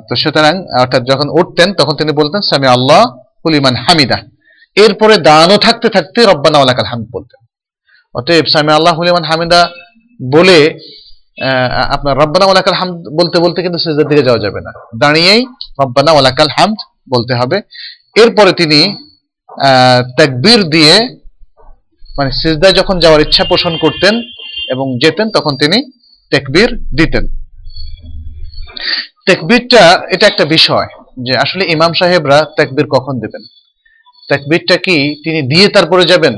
তো 0.10 0.14
সুতরাং, 0.16 0.54
অর্থাৎ 0.82 1.02
যখন 1.12 1.28
উঠতেন, 1.40 1.74
তখন 1.74 1.94
তিনি 1.96 2.12
বলতেন, 2.12 2.42
সামি 2.42 2.68
আল্লাহ 2.68 3.02
হুলিমান 3.46 3.76
হামিদা। 3.76 4.18
এরপরে 4.76 5.18
দাঁড়ানো 5.18 5.58
থাকতে 5.58 5.88
থাকতে 5.90 6.20
রব্বানা 6.26 6.58
ওয়ালাকাল 6.58 6.86
হামদ 6.86 7.08
বলতেন। 7.12 7.40
অতএব, 8.16 8.46
সামি 8.46 8.72
আল্লাহ 8.74 8.94
হুলিমান 8.94 9.24
হামিদা 9.24 9.62
বলে 10.32 10.80
আপনার 11.90 12.18
রব্বানা 12.18 12.46
ওয়ালাকাল 12.46 12.74
হামদ 12.74 12.98
বলতে 13.20 13.38
বলতে 13.40 13.62
কিন্তু 13.62 13.80
সেজদার 13.80 14.08
দিকে 14.08 14.24
যাওয়া 14.24 14.40
যাবে 14.40 14.60
না। 14.62 14.72
দাঁড়িয়েই 15.00 15.42
রব্বানা 15.82 16.12
ওয়ালাকাল 16.12 16.52
হামদ 16.58 16.80
বলতে 17.08 17.34
হবে। 17.39 17.58
এরপরে 18.22 18.51
তিনি 18.62 18.80
তাকবীর 20.18 20.62
দিয়ে 20.76 20.95
মানে 22.18 22.32
সিজদায় 22.41 22.76
যখন 22.80 22.95
যাওয়ার 23.04 23.24
ইচ্ছা 23.26 23.43
পোষণ 23.51 23.74
করতেন 23.84 24.14
এবং 24.74 24.86
যেতেন, 25.04 25.28
তখন 25.36 25.54
তিনি 25.62 25.78
তাকবীর 26.32 26.70
দিতেন। 26.99 27.24
তাকবীরটা, 29.28 29.84
এটা 30.14 30.26
একটা 30.28 30.45
বিষয় 30.56 30.88
যে 31.26 31.34
আসলে 31.43 31.64
ইমাম 31.76 31.91
সাহেবরা 31.99 32.38
তাকবীর 32.58 32.88
কখন 32.95 33.16
দেবেন? 33.24 33.43
তাকবীরটা 34.30 34.76
কি 34.86 34.97
তিনি 35.24 35.39
দিয়ে 35.51 35.68
তারপরে 35.76 36.04
যাবেন? 36.06 36.36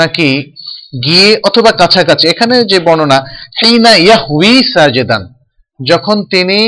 নাকি 0.00 0.28
গিয়ে 1.04 1.28
অথবা 1.48 1.70
কাছাকাছি? 1.80 2.24
এখানে 2.28 2.56
যে 2.70 2.78
বর্ণনা 2.86 3.18
হিনা 3.58 3.92
ইয়াহুই 3.96 4.54
সাজেদান 4.72 5.22
যখন 5.80 6.16
তিনি 6.32 6.58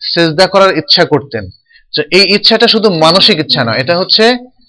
সেজদা 0.00 0.46
করার 0.46 0.72
ইচ্ছা 0.80 1.04
করতেন 1.12 1.44
এই 2.02 2.34
ইচ্ছাটা 2.34 2.68
শুধু 2.68 2.90
মানসিক 2.90 3.38
ইচ্ছা 3.38 3.64
নয় 3.64 3.78
এটা 3.78 3.98
হচ্ছে 3.98 4.28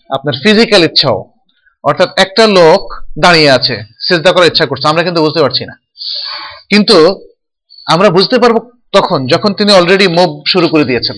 আপনার 0.09 0.34
ফিজিক্যাল 0.43 0.84
ইচ্ছাও। 0.84 1.32
অর্থাৎ 1.84 2.19
একটা 2.19 2.47
লোক 2.47 2.93
দাঁড়িয়ে 3.19 3.51
আছে, 3.51 3.84
সেজদা 3.99 4.32
করার 4.32 4.47
ইচ্ছা 4.47 4.65
করছে, 4.65 4.88
আমরা 4.88 5.03
কিন্তু 5.03 5.21
বুঝতে 5.21 5.41
পারছি 5.41 5.65
না। 5.65 5.73
কিন্তু 6.69 7.28
আমরা 7.88 8.09
বুঝতে 8.09 8.39
পারব 8.39 8.69
তখন, 8.91 9.28
যখন 9.28 9.53
তিনি 9.53 9.71
অলরেডি 9.71 10.07
মুভ 10.07 10.43
শুরু 10.47 10.67
করে 10.67 10.84
দিয়েছেন। 10.84 11.15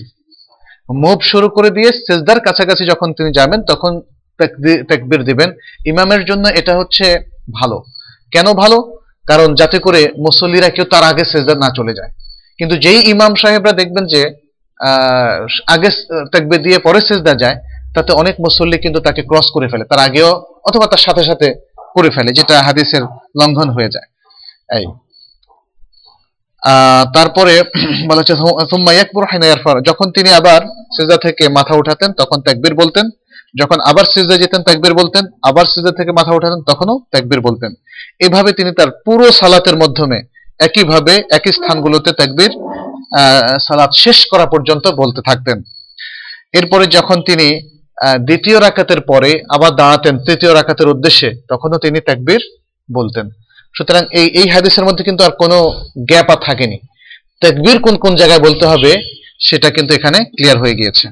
মুভ 0.94 1.20
শুরু 1.20 1.48
করে 1.48 1.70
দিয়ে 1.70 1.92
সেজদার 1.92 2.40
কাছাকাছি 2.40 2.84
যখন 2.84 3.12
তিনি 3.12 3.32
যাবেন, 3.32 3.62
তখন 3.62 4.00
তাকবি- 4.38 4.84
তাকবীর 4.84 5.24
দিবেন। 5.24 5.52
ইমামের 5.86 6.24
জন্য 6.24 6.48
এটা 6.48 6.78
হচ্ছে 6.78 7.30
ভালো। 7.60 7.84
কেন 8.32 8.52
ভালো? 8.52 8.98
কারণ 9.26 9.54
যাতে 9.54 9.78
করে 9.78 10.12
মুসল্লিরা 10.18 10.68
কেউ 10.68 10.84
তার 10.84 11.04
আগে 11.04 11.24
সেজদা 11.24 11.54
না 11.54 11.70
চলে 11.76 11.92
যায়। 11.92 12.10
কিন্তু 12.58 12.76
যেই 12.76 13.10
ইমাম 13.10 13.34
সাহেবরা 13.34 13.72
দেখবেন 13.72 14.06
যে 14.06 14.47
আগে 15.66 15.88
তাকবীর 16.32 16.62
দিয়ে 16.62 16.78
পরে 16.78 17.00
সেজদা 17.00 17.34
যায় 17.34 17.56
তাতে 17.94 18.12
অনেক 18.12 18.34
মুসল্লি 18.40 18.78
কিন্তু 18.78 19.00
তাকে 19.00 19.22
ক্রস 19.22 19.50
করে 19.50 19.68
ফেলে। 19.68 19.84
তার 19.84 19.98
আগেও 19.98 20.44
অথবা 20.64 20.86
তার 20.86 20.98
সাথে 20.98 21.24
সাথে 21.24 21.54
করে 21.94 22.10
ফেলে 22.10 22.32
যেটা 22.32 22.62
হাদিসের 22.62 23.02
লঙ্ঘন 23.42 23.70
হয়ে 23.70 23.88
যায়। 23.88 24.06
এই। 24.78 24.86
তারপরে 27.14 27.62
বলা 28.08 28.16
হচ্ছে 28.16 28.34
যখন 29.86 30.10
তিনি 30.10 30.32
আবার 30.32 30.60
সিজদা 30.96 31.16
থেকে 31.16 31.48
মাথা 31.48 31.74
উঠাতেন 31.74 32.12
তখন 32.12 32.40
তাকবীর 32.40 32.74
বলতেন। 32.74 33.10
যখন 33.60 33.80
আবার 33.80 34.04
সিজদা 34.04 34.36
যেতেন 34.36 34.62
তাকবীর 34.62 34.94
বলতেন। 34.94 35.26
আবার 35.42 35.64
সিজদা 35.64 35.92
থেকে 35.92 36.12
মাথা 36.12 36.32
উঠাতেন 36.34 36.62
তখনও 36.62 37.00
তাকবীর 37.12 37.40
বলতেন। 37.40 37.74
এভাবে 38.20 38.52
তিনি 38.52 38.72
তার 38.72 38.90
পুরো 38.90 39.32
সালাতের 39.32 39.76
মাধ্যমে 39.76 40.22
একইভাবে 40.60 41.22
একই 41.30 41.52
স্থানগুলোতে 41.52 42.12
আহ, 42.12 42.67
সালাত 43.59 43.91
শেষ 44.03 44.19
করা 44.25 44.45
পর্যন্ত 44.45 44.85
বলতে 45.01 45.21
থাকতেন 45.21 45.57
এরপরে 46.53 46.85
যখন 46.97 47.17
তিনি 47.29 47.47
আহ, 47.97 48.17
দ্বিতীয় 48.27 48.57
রাকাতের 48.59 49.01
পরে 49.01 49.31
আবার 49.55 49.71
দাঁড়াতেন 49.71 50.13
তৃতীয় 50.25 50.51
রাকাতের 50.53 50.87
উদ্দেশ্যে 50.87 51.29
তখনও 51.49 51.77
তিনি 51.85 51.99
তাকবীর 52.01 52.41
বলতেন 52.89 53.25
সুতরাং 53.75 54.03
এই 54.19 54.27
এই 54.39 54.47
হাদিসের 54.49 54.87
মধ্যে 54.87 55.03
কিন্তু 55.03 55.21
আর 55.23 55.33
কোনো 55.41 55.57
গ্যাপ 56.09 56.27
আর 56.29 56.39
থাকেনি 56.47 56.77
তাকবীর 57.41 57.77
কোন 57.79 57.95
কোন 57.97 58.13
জায়গায় 58.15 58.41
বলতে 58.47 58.65
হবে 58.67 58.91
সেটা 59.39 59.67
কিন্তু 59.69 59.91
এখানে 59.93 60.19
ক্লিয়ার 60.31 60.57
হয়ে 60.57 60.77
গিয়েছে 60.79 61.05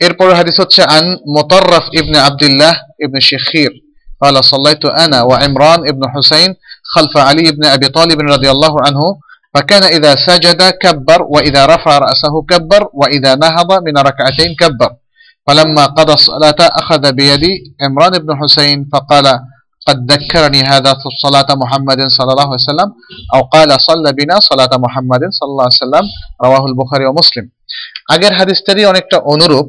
এরপর 0.00 0.26
হাদিস 0.34 0.56
হচ্ছে 0.60 0.80
আন 0.88 1.04
মুতাররাফ 1.34 1.86
ইবনে 2.00 2.18
আব্দুল্লাহ 2.28 2.72
ইবনে 3.04 3.20
শিখির 3.28 3.72
قال 4.20 4.36
صليت 4.44 4.84
أنا 4.96 5.18
وعمران 5.22 5.80
ابن 5.84 6.02
حسين 6.06 6.50
خلف 6.86 7.14
علي 7.18 7.46
بن 7.52 7.64
أبي 7.66 7.88
طالب 7.90 8.18
رضي 8.28 8.48
الله 8.50 8.74
عنه 8.80 9.02
فكان 9.54 9.82
إذا 9.96 10.12
سجد 10.28 10.60
كبر 10.82 11.22
وإذا 11.22 11.66
رفع 11.66 11.98
رأسه 11.98 12.34
كبر 12.50 12.82
وإذا 12.94 13.32
نهض 13.34 13.70
من 13.86 13.94
ركعتين 13.98 14.50
كبر 14.60 14.90
فلما 15.46 15.84
قضى 15.86 16.12
الصلاة 16.12 16.60
أخذ 16.80 17.12
بيدي 17.12 17.52
عمران 17.82 18.14
بن 18.18 18.30
حسين 18.36 18.78
فقال 18.92 19.26
قد 19.86 20.12
ذكرني 20.12 20.62
هذا 20.62 20.92
في 20.94 21.08
صلاة 21.22 21.46
محمد 21.54 22.00
صلى 22.08 22.30
الله 22.32 22.48
عليه 22.52 22.64
وسلم 22.64 22.88
أو 23.34 23.40
قال 23.42 23.70
صلى 23.80 24.12
بنا 24.12 24.36
صلاة 24.40 24.72
محمد 24.78 25.22
صلى 25.30 25.50
الله 25.50 25.66
عليه 25.68 25.82
وسلم 25.82 26.04
رواه 26.44 26.64
البخاري 26.66 27.04
ومسلم 27.06 27.46
আগের 28.14 28.32
হাদিসটারই 28.38 28.84
অনেকটা 28.92 29.18
অনুরূপ 29.32 29.66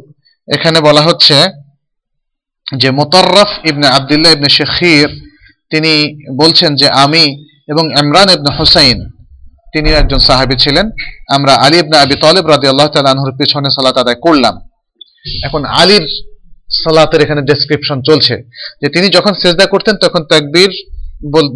এখানে 0.47 0.79
বলা 0.81 1.01
হচ্ছে 1.01 1.37
যে 2.67 2.89
মোতাররফ 2.99 3.51
ইবনে 3.69 3.87
আবদুল্লাহ 3.97 4.31
ইবনে 4.33 4.49
শেখির 4.49 5.09
তিনি 5.71 5.93
বলছেন 6.41 6.71
যে 6.81 6.87
আমি 7.03 7.23
এবং 7.71 7.83
ইমরান 8.01 8.29
ইবনে 8.35 8.51
হুসাইন 8.59 8.97
তিনি 9.74 9.88
একজন 10.00 10.20
সাহাবী 10.28 10.56
ছিলেন। 10.64 10.86
আমরা 11.36 11.52
আলী 11.64 11.76
ইবনে 11.82 11.96
আবি 12.04 12.16
তালিব 12.24 12.44
রাদিয়াল্লাহু 12.54 12.90
তাআলা 12.92 13.12
আনহুর 13.14 13.32
পিছনে 13.38 13.68
সালাত 13.76 13.96
আদায় 14.02 14.18
করলাম। 14.24 14.54
এখন 15.46 15.62
আলীর 15.80 16.04
সালাতের 16.82 17.20
এখানে 17.24 17.42
ডেসক্রিপশন 17.50 17.98
চলছে 18.08 18.34
যে 18.80 18.88
তিনি 18.94 19.06
যখন 19.16 19.32
সেজদা 19.40 19.66
করতেন, 19.74 19.94
তখন 20.04 20.22
তাকবীর 20.32 20.72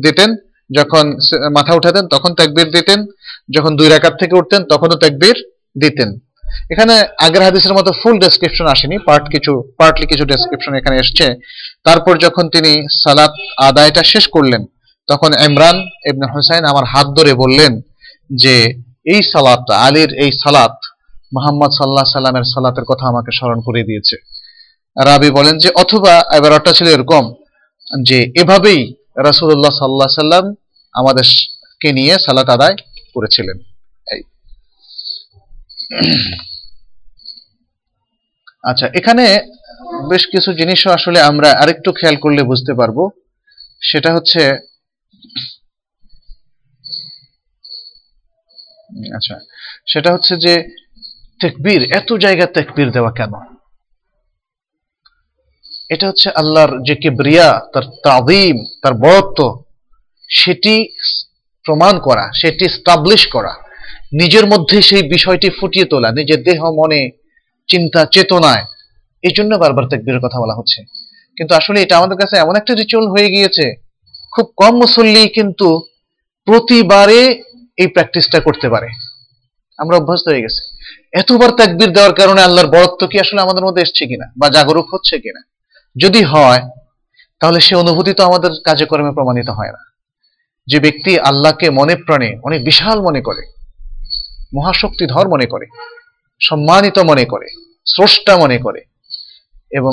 দিতেন, 0.04 0.30
যখন 0.70 1.04
মাথা 1.56 1.72
উঠাতেন, 1.78 2.04
তখন 2.14 2.30
তাকবীর 2.38 2.68
দিতেন, 2.76 2.98
যখন 3.56 3.72
দুই 3.78 3.88
রাকাত 3.94 4.14
থেকে 4.20 4.34
উঠতেন, 4.40 4.60
তখনও 4.72 4.96
তাকবীর 5.04 5.36
দিতেন। 5.82 6.08
এখানে 6.72 6.94
আগের 7.26 7.42
হাদিসের 7.46 7.74
মতো 7.78 7.90
ফুল 8.00 8.16
ডেসক্রিপশন 8.24 8.66
আসেনি 8.74 8.96
পার্ট 9.08 9.24
কিছু 9.34 9.52
পার্টলি 9.78 10.06
কিছু 10.12 10.24
ডেসক্রিপশন 10.32 10.72
এখানে 10.80 10.96
এসছে। 11.02 11.26
তারপর 11.86 12.14
যখন 12.24 12.44
তিনি 12.54 12.72
সালাত 13.02 13.32
আদায়টা 13.68 14.02
শেষ 14.12 14.24
করলেন, 14.34 14.62
তখন 15.08 15.30
ইমরান 15.46 15.76
ইবনে 16.10 16.26
হুসাইন 16.32 16.64
আমার 16.72 16.84
হাত 16.92 17.06
ধরে 17.18 17.32
বললেন 17.42 17.72
যে 18.30 18.82
এই 19.04 19.22
সালাত, 19.22 19.70
আলীর 19.70 20.10
এই 20.14 20.30
সালাত 20.32 20.76
মোহাম্মদ 21.34 21.70
সাল্লাহ 21.70 22.04
সাল্লামের 22.04 22.46
সালাতের 22.54 22.84
কথা 22.84 23.04
আমাকে 23.06 23.30
স্মরণ 23.32 23.60
করে 23.60 23.82
দিয়েছে। 23.84 24.16
রাবি 25.04 25.30
বলেন 25.30 25.58
যে, 25.58 25.70
অথবা 25.74 26.24
এবার 26.36 26.52
অর্থ 26.52 26.68
ছিল 26.68 26.86
এরকম 26.88 27.34
যে, 28.02 28.18
এভাবেই 28.36 28.80
রাসুল্লাহ 29.16 29.70
সাল্লাহ 29.70 30.08
সাল্লাম 30.08 30.54
আমাদেরকে 30.94 31.92
নিয়ে 31.92 32.18
সালাত 32.18 32.48
আদায় 32.48 32.76
করেছিলেন। 33.14 33.58
আচ্ছা 38.64 38.86
এখানে 38.94 39.24
বেশ 40.08 40.26
কিছু 40.26 40.52
জিনিসও 40.52 40.90
আসলে 40.90 41.20
আমরা 41.20 41.50
আরেকটু 41.52 41.92
খেয়াল 41.92 42.16
করলে 42.16 42.42
বুঝতে 42.42 42.74
পারব। 42.74 43.10
সেটা 43.82 44.14
হচ্ছে 44.14 44.40
আচ্ছা 49.14 49.36
সেটা 49.86 50.12
হচ্ছে 50.12 50.36
যে 50.36 50.54
তেকবীর, 51.40 51.82
এত 51.92 52.12
জায়গা 52.12 52.46
তেকবীর 52.46 52.90
দেওয়া 52.90 53.10
কেন? 53.10 53.32
এটা 55.90 56.08
হচ্ছে 56.08 56.30
আল্লাহর 56.30 56.82
যে 56.82 56.94
কিবরিয়া, 56.94 57.60
তার 57.72 57.82
তাদিম 57.82 58.64
তার 58.82 58.94
বরত্ব, 58.94 59.64
সেটি 60.28 60.88
প্রমাণ 61.64 61.98
করা, 61.98 62.30
সেটি 62.32 62.68
স্টাবলিশ 62.68 63.26
করা, 63.26 63.54
নিজের 64.12 64.46
মধ্যে 64.46 64.82
সেই 64.82 65.02
বিষয়টি 65.02 65.50
ফুটিয়ে 65.50 65.84
তোলা, 65.84 66.12
নিজের 66.12 66.42
দেহ, 66.42 66.60
মনে, 66.64 67.10
চিন্তা, 67.68 68.06
চেতনায়। 68.06 68.64
এই 69.22 69.32
জন্য 69.36 69.56
বারবার 69.56 69.84
তেকবীরের 69.84 70.20
কথা 70.20 70.40
বলা 70.40 70.54
হচ্ছে। 70.54 70.84
কিন্তু 71.36 71.54
আসলে 71.54 71.82
এটা 71.82 71.98
আমাদের 71.98 72.16
কাছে 72.16 72.36
এমন 72.36 72.56
একটা 72.56 72.74
রিচুয়াল 72.74 73.06
হয়ে 73.08 73.30
গিয়েছে, 73.30 73.74
খুব 74.32 74.52
কম 74.56 74.74
মুসল্লি 74.76 75.28
কিন্তু 75.28 75.68
প্রতিবারে 76.44 77.42
এই 77.76 77.88
প্র্যাকটিসটা 77.94 78.38
করতে 78.40 78.66
পারে। 78.68 78.88
আমরা 79.78 79.96
অভ্যস্ত 79.96 80.26
হয়ে 80.28 80.44
গেছি। 80.44 80.62
এতবার 81.20 81.50
তাকবির 81.58 81.90
দেওয়ার 81.92 82.14
কারণে 82.14 82.40
আল্লাহর 82.42 82.72
বরত্ব 82.74 83.06
কি 83.06 83.16
আসলে 83.20 83.40
আমাদের 83.40 83.64
মধ্যে 83.64 83.82
এসছে 83.82 84.04
কিনা 84.06 84.26
বা 84.40 84.46
জাগরুক 84.48 84.86
হচ্ছে 84.94 85.14
কিনা? 85.18 85.42
যদি 85.96 86.20
হয়, 86.32 86.62
তাহলে 87.40 87.58
সে 87.60 87.74
অনুভূতি 87.76 88.12
তো 88.14 88.22
আমাদের 88.24 88.50
কাজে 88.64 88.84
কর্মে 88.90 89.12
প্রমাণিত 89.12 89.48
হয় 89.58 89.72
না। 89.72 89.82
যে 90.66 90.78
ব্যক্তি 90.80 91.12
আল্লাহকে 91.20 91.66
মনে 91.70 91.94
প্রাণে 91.96 92.30
অনেক 92.44 92.60
বিশাল 92.64 92.98
মনে 93.00 93.20
করে 93.20 93.42
মহাশক্তিধর 94.54 95.26
মনে 95.28 95.46
করে, 95.46 95.66
সম্মানিত 96.40 96.98
মনে 97.10 97.24
করে, 97.24 97.48
স্রষ্টা 97.86 98.36
মনে 98.36 98.58
করে, 98.58 98.80
এবং 99.70 99.92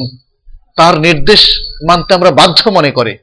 তার 0.76 0.94
নির্দেশ 1.00 1.42
মানতে 1.90 2.12
আমরা 2.14 2.32
বাধ্য 2.32 2.70
মনে 2.70 2.92
করে 2.92 3.14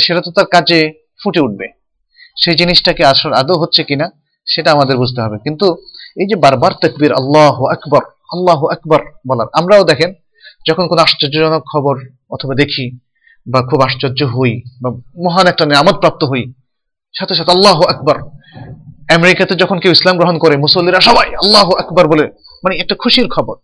সেটা 0.00 0.20
তো 0.20 0.30
তার 0.30 0.46
কাজে 0.46 0.80
ফুটে 1.24 1.40
উঠবে। 1.40 1.81
সেই 2.36 2.54
জিনিসটাকে 2.54 3.04
আসল 3.04 3.32
আদৌ 3.32 3.54
হচ্ছে 3.58 3.84
কিনা, 3.84 4.06
সেটা 4.46 4.72
আমাদের 4.72 4.96
বুঝতে 4.96 5.20
হবে। 5.22 5.36
কিন্তু 5.44 5.66
এই 6.16 6.26
যে 6.26 6.36
বারবার 6.36 6.72
তকবির, 6.82 7.12
আল্লাহ 7.12 7.64
আকবর 7.64 8.02
আল্লাহ 8.34 8.66
আকবর 8.66 9.00
বলার, 9.26 9.46
আমরাও 9.52 9.84
দেখেন, 9.84 10.14
যখন 10.68 10.88
কোনো 10.88 11.02
আশ্চর্যজনক 11.02 11.62
খবর 11.72 11.94
অথবা 12.30 12.54
দেখি 12.54 12.98
বা 13.46 13.62
খুব 13.62 13.80
আশ্চর্য 13.82 14.22
হই 14.24 14.62
বা 14.82 14.90
মহান 15.24 15.46
একটা 15.46 15.64
নিয়ামত 15.66 15.96
প্রাপ্ত 15.98 16.24
হই, 16.24 16.52
সাথে 17.18 17.34
সাথে 17.34 17.50
আল্লাহ 17.50 17.82
আকবর। 17.82 18.16
আমেরিকাতে 19.16 19.54
যখন 19.54 19.78
কেউ 19.80 19.92
ইসলাম 19.92 20.16
গ্রহণ 20.16 20.38
করে, 20.38 20.56
মুসল্লিরা 20.56 21.00
সবাই 21.00 21.28
আল্লাহ 21.34 21.70
আকবর 21.72 22.06
বলে 22.08 22.28
মানে 22.64 22.76
একটা 22.76 22.94
খুশির 22.94 23.28
খবর। 23.28 23.56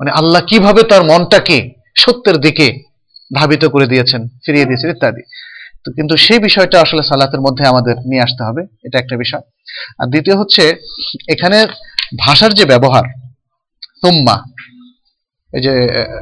মানে 0.00 0.10
আল্লাহ 0.10 0.42
কীভাবে 0.46 0.82
তার 0.82 1.02
মনটাকে 1.04 1.74
সত্যের 1.96 2.36
দিকে 2.36 2.84
ধাবিত 3.34 3.64
করে 3.64 3.86
দিয়েছেন, 3.86 4.28
ফিরিয়ে 4.44 4.64
দিয়েছেন 4.64 4.90
ইত্যাদি। 4.90 5.22
তো 5.84 5.88
কিন্তু 5.96 6.16
সেই 6.16 6.38
বিষয়টা 6.38 6.80
আসলে 6.80 7.02
সালাতের 7.02 7.40
মধ্যে 7.40 7.64
আমাদের 7.66 7.94
নিয়ে 8.10 8.22
আসতে 8.22 8.42
হবে, 8.44 8.62
এটা 8.84 8.98
একটা 8.98 9.16
বিষয়। 9.16 9.44
আর 10.00 10.06
দ্বিতীয় 10.06 10.36
হচ্ছে, 10.36 10.62
এখানে 11.28 11.58
ভাষার 12.18 12.52
যে 12.54 12.64
ব্যবহার 12.64 13.04
তুম্মা 14.02 14.36
এই 15.52 15.62
যে 15.62 15.72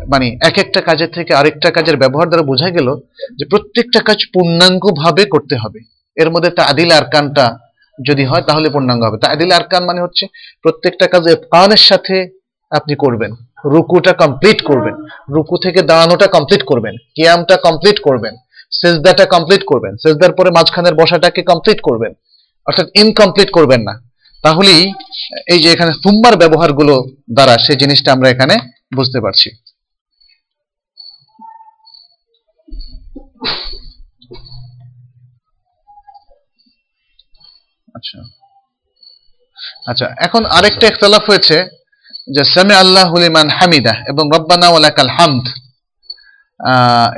মানে 0.09 0.27
এক 0.49 0.59
একটা 0.59 0.81
কাজের 0.81 1.11
থেকে 1.11 1.35
আরেকটা 1.35 1.71
কাজের 1.71 1.97
ব্যবহার 1.97 2.29
দ্বারা 2.29 2.43
বোঝা 2.43 2.69
গেল 2.71 2.89
যে 3.39 3.45
প্রত্যেকটা 3.51 4.01
কাজ 4.01 4.19
পূর্ণাঙ্গ 4.33 4.85
ভাবে 5.03 5.25
করতে 5.25 5.55
হবে। 5.57 5.81
এর 6.17 6.31
মধ্যে 6.31 6.51
তাদিল 6.51 6.91
আরকানটা 6.91 7.45
যদি 7.99 8.25
হয় 8.25 8.45
তাহলে 8.49 8.69
পূর্ণাঙ্গ 8.71 9.03
হবে। 9.05 9.19
তা 9.19 9.29
তাদিল 9.29 9.51
আরকান 9.53 9.83
মানে 9.85 10.01
হচ্ছে 10.01 10.25
প্রত্যেকটা 10.63 11.07
কাজ 11.07 11.25
কানের 11.53 11.83
সাথে 11.91 12.17
আপনি 12.73 12.95
করবেন, 12.95 13.31
রুকুটা 13.65 14.13
কমপ্লিট 14.13 14.59
করবেন, 14.63 14.95
রুকু 15.35 15.57
থেকে 15.57 15.83
দাঁড়ানোটা 15.83 16.27
কমপ্লিট 16.27 16.63
করবেন, 16.63 16.95
কিয়ামটা 17.15 17.57
কমপ্লিট 17.57 17.99
করবেন। 17.99 18.35
সেজদাটা 18.73 19.25
কমপ্লিট 19.35 19.63
করবেন। 19.71 19.93
সেজদার 20.03 20.33
পরে 20.39 20.51
মাঝখানের 20.57 20.95
বসাটাকে 20.95 21.41
কমপ্লিট 21.43 21.79
করবেন। 21.81 22.13
অর্থাৎ 22.67 22.87
ইনকমপ্লিট 23.03 23.51
করবেন 23.51 23.81
না। 23.89 23.95
তাহলেই 24.45 24.83
এই 25.53 25.61
যে 25.63 25.69
এখানে 25.73 25.93
সুম্মার 26.03 26.35
ব্যবহারগুলো 26.37 26.95
দ্বারা 27.35 27.55
সেই 27.59 27.77
জিনিসটা 27.77 28.09
আমরা 28.13 28.29
এখানে 28.29 28.55
বুঝতে 28.97 29.19
পারছি। 29.21 29.49
আচ্ছা। 37.97 38.19
আচ্ছা 39.91 40.07
এখন 40.27 40.43
আরেকটা 40.57 40.85
ইখতলাফ 40.89 41.25
হয়েছে 41.31 41.57
যে 42.35 42.43
সামি 42.45 42.75
আল্লাহ 42.75 43.11
লিমান 43.17 43.49
হামিদা 43.51 43.95
এবং 44.09 44.25
রব্বানা 44.37 44.69
ওয়ালাকাল 44.71 45.11
হামদ 45.17 45.47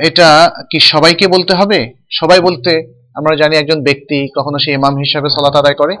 এটা 0.07 0.29
কি 0.71 0.77
সবাইকে 0.91 1.25
বলতে 1.35 1.53
হবে? 1.59 1.79
সবাই 2.19 2.39
বলতে 2.47 2.71
আমরা 3.19 3.33
জানি 3.41 3.53
একজন 3.57 3.79
ব্যক্তি 3.87 4.17
কখনো 4.37 4.57
সে 4.63 4.69
ইমাম 4.79 4.93
হিসাবে 5.03 5.27
সালাত 5.35 5.55
আদায় 5.61 5.77
করে, 5.81 5.93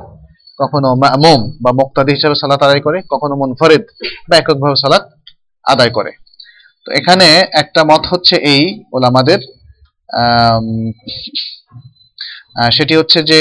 কখনো 0.61 0.89
মামুম 1.03 1.41
বা 1.63 1.71
মুক্তাদি 1.79 2.11
হিসাবে 2.17 2.35
সালাত 2.41 2.61
আদায় 2.67 2.83
করে, 2.85 2.97
কখনো 3.13 3.33
মুনফরিদ 3.41 3.83
বা 4.27 4.35
এককভাবে 4.41 4.77
সালাত 4.83 5.03
আদায় 5.65 5.91
করে। 5.97 6.11
তো 6.85 6.89
এখানে 6.99 7.27
একটা 7.61 7.81
মত 7.91 8.03
হচ্ছে 8.11 8.35
এই 8.53 8.63
ওলামাদের 8.95 9.39
সেটি 12.77 12.93
হচ্ছে 12.99 13.19
যে 13.29 13.39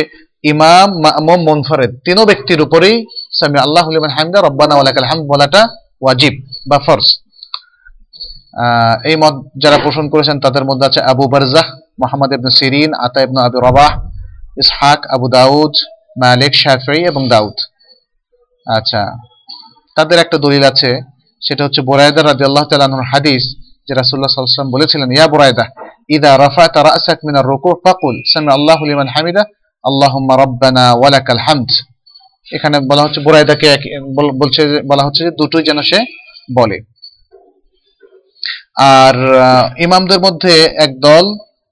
ইমাম 0.52 0.88
মামুম 1.04 1.40
মুনফরিদ 1.48 1.92
তিনও 2.06 2.24
ব্যক্তির 2.30 2.60
উপরেই 2.66 2.96
সামি 3.38 3.58
আল্লাহ 3.66 3.84
হামদা, 4.16 4.38
রব্বানা 4.40 4.74
ওয়ালাকাল 4.76 5.06
হামদ 5.10 5.24
বলাটা 5.32 5.62
ওয়াজিব 6.02 6.34
বা 6.70 6.78
ফরজ। 6.86 7.06
এই 9.10 9.16
মত 9.22 9.34
যারা 9.62 9.78
পোষণ 9.84 10.08
করেছেন 10.08 10.40
তাদের 10.40 10.64
মধ্যে 10.64 10.86
আছে 10.86 11.00
আবু 11.12 11.24
বারজাহ, 11.28 11.66
মোহাম্মদ 12.02 12.32
ইবনে 12.32 12.50
সিরিন, 12.50 12.90
আতা 12.94 13.22
ইবনে 13.22 13.40
আবু 13.46 13.58
রবাহ, 13.68 13.92
ইসহাক, 14.62 15.00
আবু 15.14 15.26
দাউদ, 15.28 15.74
মালিক 16.22 16.52
শাফি 16.54 16.98
এবং 17.10 17.28
দাউদ। 17.28 17.56
আচ্ছা 18.66 19.02
তাদের 19.96 20.18
একটা 20.18 20.36
দলিল 20.38 20.64
আছে, 20.64 21.00
সেটা 21.46 21.64
হচ্ছে 21.64 21.80
বোরায়দা 21.82 22.22
রাদিয়াল্লাহু 22.22 22.66
তাআলা 22.68 22.84
আনহুর 22.84 23.08
হাদিস, 23.12 23.42
যে 23.86 23.92
আলাইহি 23.94 24.20
ওয়াসাল্লাম 24.20 24.70
বলেছিলেন, 24.70 25.08
ইয়া 25.16 25.26
বোরায়দা, 25.32 25.64
ইদা 26.08 26.30
রাফা'তা 26.38 26.82
রা'সাক 26.82 27.18
মিন 27.26 27.36
আর-রুকু 27.36 27.70
ফাকুল 27.84 28.14
সামি 28.32 28.48
আল্লাহ 28.58 28.78
লিমান 28.90 29.08
হামিদা, 29.08 29.42
আল্লাহুম্মা 29.84 30.34
রাব্বানা 30.36 30.92
ওয়ালাকাল 30.92 31.40
হামদ। 31.46 31.70
এখানে 32.52 32.76
বলা 32.80 33.02
হচ্ছে 33.02 33.20
বোরায়দাকে 33.20 33.68
বলছে 34.40 34.62
বলা 34.90 35.02
হচ্ছে 35.06 35.24
যে 35.24 35.30
দুটোই 35.30 35.62
যেন 35.62 35.78
সে 35.82 35.98
বলে। 36.58 36.91
আর 38.76 39.16
ইমামদের 39.86 40.20
মধ্যে 40.20 40.54
একদল 40.86 41.24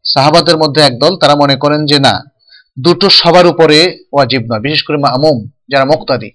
সাহাবাদের 0.05 0.57
মধ্যে 0.63 0.81
একদল 0.83 1.13
তারা 1.17 1.35
মনে 1.43 1.57
করেন 1.57 1.81
যে 1.91 1.99
না, 1.99 2.15
দুটো 2.85 3.07
সবার 3.11 3.47
উপরে 3.47 3.79
ওয়াজিব 4.13 4.43
নয়। 4.51 4.63
বিশেষ 4.67 4.83
করে 4.87 4.99
মামুম, 4.99 5.39
যারা 5.73 5.85
মুক্তাদি, 5.85 6.31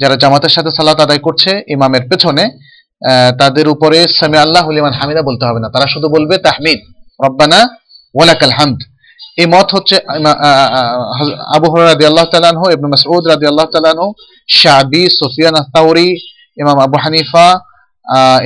যারা 0.00 0.14
জামাতের 0.16 0.52
সাথে 0.56 0.70
সালাত 0.76 0.98
আদায় 1.00 1.18
করছে, 1.18 1.50
ইমামের 1.74 2.04
পেছনে 2.10 2.44
তাদের 3.40 3.68
উপরে 3.68 3.98
সামি 4.08 4.36
আল্লাহ 4.38 4.64
লিমান 4.70 4.94
হামিদা 4.98 5.22
বলতে 5.22 5.44
হবে 5.48 5.60
না। 5.60 5.68
তারা 5.74 5.86
শুধু 5.94 6.08
বলবে, 6.08 6.38
তাহমিদ, 6.38 6.80
রব্বানা 7.26 7.60
ওয়ালাকাল 8.14 8.54
হামদ। 8.58 8.80
এই 9.40 9.46
মত 9.46 9.68
হচ্ছে 9.76 9.96
আবু 11.56 11.66
হরাইরা 11.70 11.90
রাদিয়াল্লাহু 11.92 12.28
তাআলা 12.30 12.48
আনহু, 12.48 12.66
ইবনে 12.70 12.88
মাসউদ 12.94 13.22
রাদিয়াল্লাহু 13.32 13.68
তাআলা 13.72 13.90
আনহু, 13.90 14.08
শাবি, 14.48 15.02
সুফিয়ান 15.20 15.54
আস-সাউরি, 15.60 16.10
ইমাম 16.62 16.78
আবু 16.86 16.96
হানিফা 17.04 17.48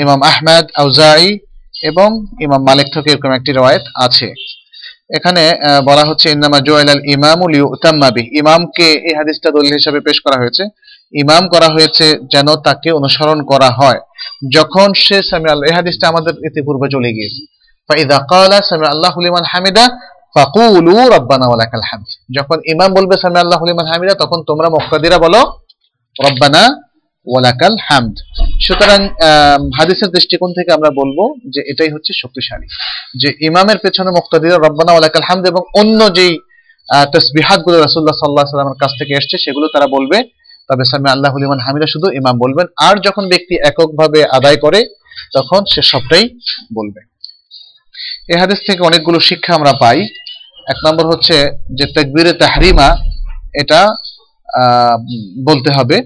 ইমাম 0.03 0.21
আহমদ, 0.31 0.65
আউজাই 0.83 1.39
এবং 1.91 2.09
ইমাম 2.45 2.63
মালিক 2.69 2.87
থেকে 2.95 3.09
এরকম 3.13 3.33
একটি 3.39 3.51
রওয়ায়ত 3.53 3.85
আছে। 4.07 4.29
এখানে 5.17 5.43
বলা 5.85 6.05
হচ্ছে, 6.09 6.31
ইন্নামা 6.31 6.59
জুয়াইল 6.61 6.89
আল 6.89 7.03
ইমামুল 7.17 7.55
ইউতাম্মা 7.57 8.11
বিহি। 8.11 8.29
ইমামকে 8.39 8.87
এই 9.09 9.15
হাদিসটা 9.19 9.51
দলিল 9.51 9.73
হিসাবে 9.73 10.01
পেশ 10.01 10.21
করা 10.21 10.37
হয়েছে। 10.43 10.63
ইমাম 11.13 11.49
করা 11.49 11.69
হয়েছে 11.75 12.07
যেন 12.33 12.49
তাকে 12.67 12.89
অনুসরণ 12.93 13.39
করা 13.45 13.71
হয়। 13.71 14.01
যখন 14.57 14.89
সে 15.05 15.23
সামি 15.31 15.49
আল্লাহ 15.51 15.67
এই 15.71 15.77
হাদিসটা 15.79 16.09
আমাদের 16.09 16.35
ইতিপূর্বে 16.49 16.87
চলে 16.95 17.11
গিয়েছে। 17.17 17.43
ফাইদা 17.89 18.19
ক্বালা 18.31 18.59
সামি 18.71 18.87
আল্লাহু 18.95 19.19
লিমান 19.21 19.45
হামিদা 19.53 19.85
ফাকুলু 20.35 20.95
রাব্বানা 21.15 21.47
ওয়ালাকাল 21.47 21.85
হামদ। 21.91 22.09
যখন 22.37 22.59
ইমাম 22.73 22.91
বলবে 22.95 23.15
সামি 23.23 23.39
আল্লাহু 23.39 23.65
লিমান 23.67 23.87
হামিদা, 23.93 24.15
তখন 24.15 24.39
তোমরা 24.49 24.69
মুক্তাদিরা 24.69 25.19
বলো, 25.19 25.41
রব্বানা 26.27 26.63
ওয়ালাকাল 27.31 27.75
হামদ। 27.87 28.15
সুতরাং 28.67 29.01
হাদিসের 29.79 30.11
দৃষ্টিকোণ 30.15 30.51
থেকে 30.59 30.71
আমরা 30.77 30.91
বলব 31.01 31.19
যে 31.55 31.61
এটাই 31.73 31.91
হচ্ছে 31.95 32.13
শক্তিশালী। 32.23 32.67
যে 33.21 33.29
ইমামের 33.49 33.79
পেছনে 33.85 34.11
মুক্তাদিরা 34.19 34.57
রব্বানা 34.57 34.93
ওয়ালাকাল 34.93 35.25
হামদ 35.29 35.45
এবং 35.53 35.63
অন্য 35.81 36.01
যেই 36.19 36.33
তসবিহাতগুলো 37.15 37.77
রাসূলুল্লাহ 37.79 38.17
সাল্লাল্লাহু 38.17 38.45
আলাইহি 38.45 38.55
সাল্লামের 38.55 38.81
কাছ 38.83 38.93
থেকে 38.99 39.13
এসেছে, 39.19 39.37
সেগুলো 39.45 39.67
তারা 39.75 39.87
বলবে, 39.97 40.19
তবে 40.69 40.85
সামি 40.91 41.09
আল্লাহ 41.15 41.33
লিমান 41.43 41.61
হামিদা, 41.65 41.87
শুধু 41.95 42.07
ইমাম 42.21 42.37
বলবেন। 42.45 42.67
আর 42.87 42.95
যখন 43.07 43.25
ব্যক্তি 43.33 43.55
এককভাবে 43.71 44.21
আদায় 44.39 44.57
করে, 44.57 44.81
তখন 45.37 45.61
সে 45.73 45.81
সবটাই 45.83 46.25
বলবে। 46.79 47.01
এ 48.33 48.35
হাদিস 48.41 48.61
থেকে 48.67 48.81
অনেকগুলো 48.83 49.19
শিক্ষা 49.21 49.53
আমরা 49.55 49.73
পাই। 49.83 49.99
এক 50.73 50.79
নম্বর 50.87 51.05
হচ্ছে 51.13 51.37
যে 51.79 51.85
তাকবীরে 51.95 52.33
তাহরিমা, 52.33 52.89
এটা 53.63 53.81
বলতে 55.49 55.71
হবে। 55.77 55.97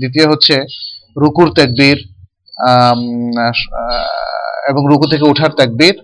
দ্বিতীয় 0.00 0.26
হচ্ছে 0.32 0.54
রুকুর 1.22 1.48
তাকবীর 1.58 1.98
এবং 4.70 4.82
রুকু 4.90 5.06
থেকে 5.12 5.24
ওঠার 5.30 5.52
তাকবীর 5.60 5.96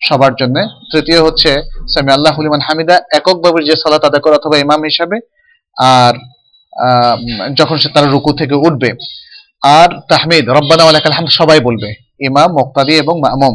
সবার 0.00 0.32
জন্য। 0.40 0.56
তৃতীয় 0.92 1.20
হচ্ছে 1.26 1.50
সামি 1.92 2.10
আল্লাহ 2.16 2.34
লিমান 2.44 2.62
হামিদা, 2.66 2.96
এককভাবে 3.18 3.60
যে 3.68 3.74
সালাত 3.82 4.02
আদায় 4.08 4.22
করে 4.24 4.34
অথবা 4.40 4.56
ইমাম 4.64 4.80
হিসাবে, 4.88 5.16
আর 5.98 6.14
যখন 7.58 7.76
সে 7.82 7.88
তার 7.94 8.06
রুকু 8.14 8.30
থেকে 8.40 8.56
উঠবে। 8.66 8.90
আর 9.78 9.88
তাহমিদ, 10.10 10.44
রব্বানা 10.58 10.82
ওয়ালাকাল 10.84 11.14
হামদ 11.16 11.32
সবাই 11.40 11.60
বলবে, 11.68 11.88
ইমাম, 12.28 12.48
মুক্তাদি 12.58 12.94
এবং 13.02 13.14
মামুম। 13.24 13.54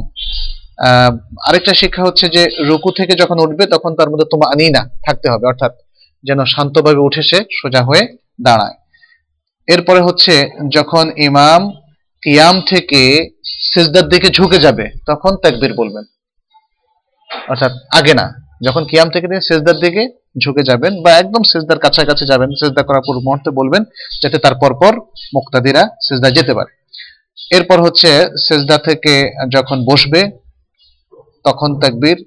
আরেকটা 1.48 1.74
শিক্ষা 1.82 2.04
হচ্ছে 2.08 2.26
যে 2.36 2.44
রুকু 2.70 2.90
থেকে 3.00 3.14
যখন 3.22 3.38
উঠবে, 3.46 3.64
তখন 3.74 3.92
তার 4.00 4.10
মধ্যে 4.12 4.28
তোমা 4.34 4.46
আনি 4.54 4.66
না 4.78 4.82
থাকতে 5.06 5.28
হবে, 5.32 5.46
অর্থাৎ 5.52 5.72
যেন 6.24 6.46
শান্তভাবে 6.46 7.00
উঠে 7.00 7.24
সে 7.24 7.44
সোজা 7.62 7.82
হয়ে 7.84 8.18
দাঁড়ায়। 8.42 8.76
এরপরে 9.68 10.02
হচ্ছে, 10.02 10.50
যখন 10.72 11.12
ইমাম 11.18 11.72
কিয়াম 12.24 12.62
থেকে 12.62 13.30
সিজদার 13.74 14.10
দিকে 14.10 14.30
ঝুঁকে 14.30 14.58
যাবে, 14.58 14.90
তখন 15.08 15.36
তাকবীর 15.36 15.74
বলবেন। 15.74 16.04
অর্থাৎ 17.48 17.72
আগে 17.92 18.14
না, 18.14 18.34
যখন 18.64 18.86
কিয়াম 18.86 19.10
থেকে 19.10 19.28
তিনি 19.28 19.42
সেজদার 19.42 19.76
দিকে 19.76 20.10
ঝুঁকে 20.44 20.64
যাবেন 20.64 21.02
বা 21.02 21.12
একদম 21.12 21.44
সেজদার 21.44 21.80
কাছাকাছি 21.80 22.26
যাবেন, 22.26 22.50
সেজদা 22.50 22.84
করার 22.84 23.02
পূর্ব 23.06 23.22
মুহূর্তে 23.24 23.50
বলবেন 23.50 23.84
যাতে 24.22 24.38
তার 24.38 24.56
পরপর 24.56 24.94
মুক্তাদিরা 25.34 25.90
সেজদা 26.02 26.30
যেতে 26.30 26.54
পারে। 26.54 26.72
এরপর 27.52 27.82
হচ্ছে, 27.82 28.10
সেজদা 28.48 28.78
থেকে 28.78 29.32
যখন 29.54 29.86
বসবে, 29.86 30.22
তখন 31.44 31.80
তাকবীর 31.80 32.18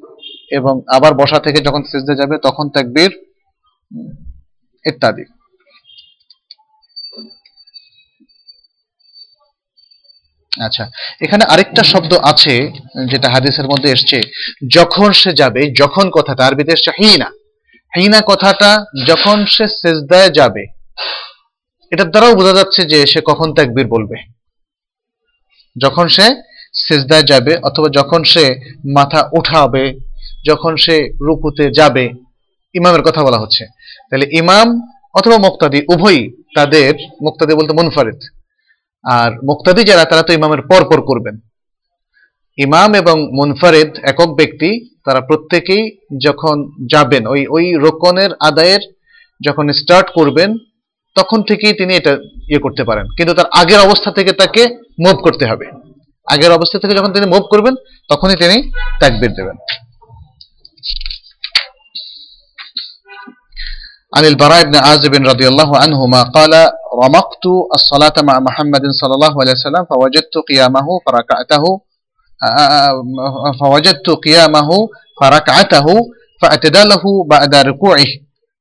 এবং 0.50 0.80
আবার 0.88 1.14
বসা 1.14 1.38
থেকে 1.38 1.58
যখন 1.60 1.82
সেজদা 1.82 2.14
যাবে, 2.14 2.38
তখন 2.38 2.68
তাকবীর 2.68 3.25
ইত্যাদি। 4.84 5.24
আচ্ছা 10.52 10.90
এখানে 11.20 11.44
আরেকটা 11.44 11.82
শব্দ 11.82 12.14
আছে 12.14 12.72
যেটা 13.10 13.28
হাদিসের 13.30 13.66
মধ্যে 13.66 13.90
এসছে, 13.90 14.20
যখন 14.72 15.12
সে 15.12 15.32
যাবে, 15.32 15.70
যখন 15.70 16.10
কথাটা 16.10 16.46
আরবিতে 16.46 16.72
এসছে 16.72 16.90
হিনা। 16.90 17.30
হিনা 17.96 18.20
কথাটা 18.26 18.84
যখন 19.06 19.46
সে 19.46 19.68
সেজদায় 19.68 20.30
যাবে, 20.30 20.66
এটার 21.92 22.10
দ্বারাও 22.10 22.34
বোঝা 22.34 22.52
যাচ্ছে 22.52 22.84
যে 22.84 23.06
সে 23.06 23.20
কখন 23.24 23.54
তাকবীর 23.54 23.86
বলবে। 23.86 24.16
যখন 25.82 26.08
সে 26.08 26.42
সেজদায় 26.74 27.22
যাবে 27.22 27.56
অথবা 27.62 27.88
যখন 27.88 28.24
সে 28.24 28.44
মাথা 28.94 29.30
উঠাবে, 29.32 29.84
যখন 30.46 30.76
সে 30.76 30.96
রুকুতে 31.20 31.70
যাবে, 31.70 32.10
ইমামের 32.74 33.02
কথা 33.02 33.24
বলা 33.24 33.38
হচ্ছে। 33.38 33.75
তাহলে 34.10 34.26
ইমাম 34.32 34.80
অথবা 35.14 35.38
মুক্তাদি, 35.38 35.82
উভয়ই 35.88 36.30
তাদের, 36.54 36.94
মুক্তাদি 37.22 37.54
বলতে 37.54 37.82
মুনফারিদ। 37.82 38.18
আর 39.04 39.32
মুক্তাদি 39.32 39.84
যারা, 39.84 40.04
তারা 40.04 40.22
তো 40.22 40.32
ইমামের 40.32 40.62
পর 40.62 40.84
পর 40.84 41.00
করবেন। 41.02 41.38
ইমাম 42.58 42.94
এবং 42.94 43.28
মুনফারিদ 43.34 43.96
একক 44.02 44.34
ব্যক্তি, 44.34 44.94
তারা 45.04 45.20
প্রত্যেকেই 45.20 45.98
যখন 46.24 46.70
যাবেন, 46.90 47.26
ওই 47.26 47.46
ওই 47.46 47.74
রোকনের 47.74 48.30
আদায়ের 48.40 48.80
যখন 49.46 49.72
স্টার্ট 49.72 50.08
করবেন, 50.14 50.56
তখন 51.14 51.42
থেকেই 51.42 51.72
তিনি 51.72 51.94
এটা 51.94 52.12
ইয়ে 52.48 52.58
করতে 52.58 52.84
পারেন। 52.84 53.06
কিন্তু 53.16 53.34
তার 53.34 53.44
আগের 53.54 53.78
অবস্থা 53.78 54.10
থেকে 54.10 54.32
তাকে 54.32 54.66
মুভ 55.06 55.24
করতে 55.24 55.46
হবে। 55.46 55.66
আগের 56.32 56.52
অবস্থা 56.52 56.78
থেকে 56.78 56.94
যখন 56.94 57.12
তিনি 57.12 57.26
মুভ 57.26 57.42
করবেন, 57.50 57.74
তখনই 58.08 58.36
তিনি 58.36 58.72
তাকবীর 59.00 59.32
দেবেন। 59.32 59.56
عن 64.16 64.24
البراء 64.24 64.64
بن 64.64 64.76
عازب 64.76 65.14
رضي 65.14 65.48
الله 65.48 65.76
عنهما 65.76 66.22
قال 66.22 66.52
رمقت 67.04 67.44
الصلاة 67.74 68.16
مع 68.22 68.40
محمد 68.40 68.84
صلى 69.00 69.14
الله 69.14 69.34
عليه 69.40 69.52
وسلم 69.52 69.84
فوجدت 69.90 70.34
قيامه 70.48 70.86
فركعته 71.06 71.64
فوجدت 73.60 74.08
قيامه 74.10 74.70
فركعته 75.20 75.86
فاعتداله 76.42 77.04
بعد 77.30 77.54
ركوعه 77.54 78.10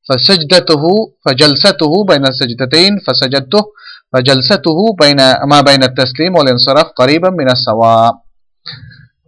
فسجدته 0.10 0.84
فجلسته 1.26 2.04
بين 2.10 2.24
السجدتين 2.28 2.92
فسجدته 3.08 3.64
فجلسته 4.14 4.78
بين 5.02 5.20
ما 5.52 5.62
بين 5.62 5.84
التسليم 5.84 6.36
والانصراف 6.36 6.88
قريبا 6.96 7.30
من 7.30 7.52
السواء 7.52 8.12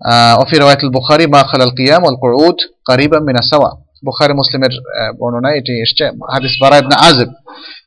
آه، 0.05 0.39
وفي 0.39 0.57
رواية 0.57 0.77
البخاري 0.83 1.27
ما 1.27 1.43
خلا 1.43 1.63
القيام 1.63 2.03
والقعود 2.03 2.55
قريبا 2.85 3.19
من 3.19 3.37
السواء 3.39 3.86
বুখারি 4.05 4.33
মুসলিমের 4.39 4.73
আহ, 4.99 5.11
বর্ণনায় 5.19 5.57
এটি 5.59 5.73
এসছে 5.83 6.05
হাদিস 6.33 6.53
বারা 6.61 6.75
ইবনে 6.81 6.95
আযিব। 7.07 7.29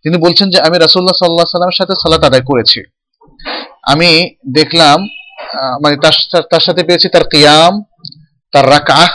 তিনি 0.03 0.17
বলছেন 0.25 0.47
যে 0.53 0.59
আমি 0.67 0.77
রাসূলুল্লাহ 0.79 1.17
সাল্লাল্লাহু 1.17 1.45
আলাইহি 1.45 1.57
সাল্লামের 1.57 1.81
সাথে 1.81 1.95
সালাত 2.03 2.23
আদায় 2.29 2.45
করেছি। 2.51 2.79
আমি 3.93 4.11
দেখলাম 4.59 4.99
মানে 5.83 5.97
তার 6.03 6.15
তার 6.53 6.63
সাথে 6.67 6.83
পেয়েছি 6.89 7.07
তার 7.15 7.25
কিয়াম 7.33 7.73
তার 8.53 8.67
রাকাহ 8.75 9.09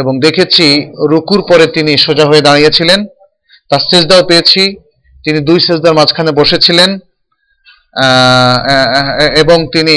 এবং 0.00 0.12
দেখেছি 0.26 0.66
রুকুর 1.10 1.40
পরে 1.50 1.66
তিনি 1.76 1.92
সোজা 2.04 2.24
হয়ে 2.30 2.46
দাঁড়িয়েছিলেন। 2.48 3.00
তার 3.70 3.82
সেজদাও 3.90 4.22
পেয়েছি 4.30 4.62
তিনি 5.24 5.38
দুই 5.48 5.58
সেজদার 5.66 5.94
মাঝখানে 5.98 6.32
বসেছিলেন। 6.40 6.90
এবং 9.42 9.58
তিনি 9.74 9.96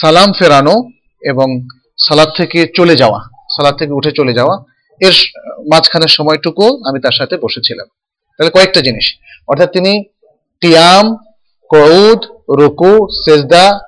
সালাম 0.00 0.28
ফেরানো 0.38 0.74
এবং 1.30 1.48
সালাদ 1.98 2.28
থেকে 2.36 2.66
চলে 2.74 2.96
যাওয়া, 2.96 3.20
সালাদ 3.56 3.74
থেকে 3.76 3.92
উঠে 3.92 4.10
চলে 4.10 4.32
যাওয়া, 4.34 4.64
এর 5.00 5.12
মাঝখানের 5.72 6.08
সময়টুকু 6.08 6.88
আমি 6.88 7.00
তার 7.00 7.12
সাথে 7.12 7.36
বসেছিলাম। 7.36 7.86
তাহলে 8.38 8.50
কয়েকটা 8.50 8.80
জিনিস। 8.80 9.14
অর্থাৎ 9.48 9.72
তিনি 9.72 10.04
টিয়াম 10.60 11.16
কৌদ 11.68 12.24
রুকু, 12.50 13.08
সেজদা, 13.24 13.80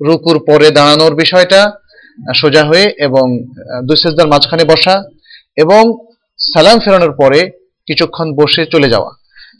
রুকুর 0.00 0.44
পরে 0.46 0.70
দাঁড়ানোর 0.70 1.14
বিষয়টা, 1.14 1.72
সোজা 2.36 2.64
হয়ে 2.64 2.94
এবং 2.98 3.42
দুই 3.88 3.96
সেজদার 3.96 4.28
মাঝখানে 4.28 4.64
বসা 4.64 5.04
এবং 5.56 6.06
সালাম 6.38 6.78
ফেরানোর 6.78 7.12
পরে 7.12 7.50
কিছুক্ষণ 7.86 8.32
বসে 8.32 8.66
চলে 8.66 8.90
যাওয়া। 8.90 9.10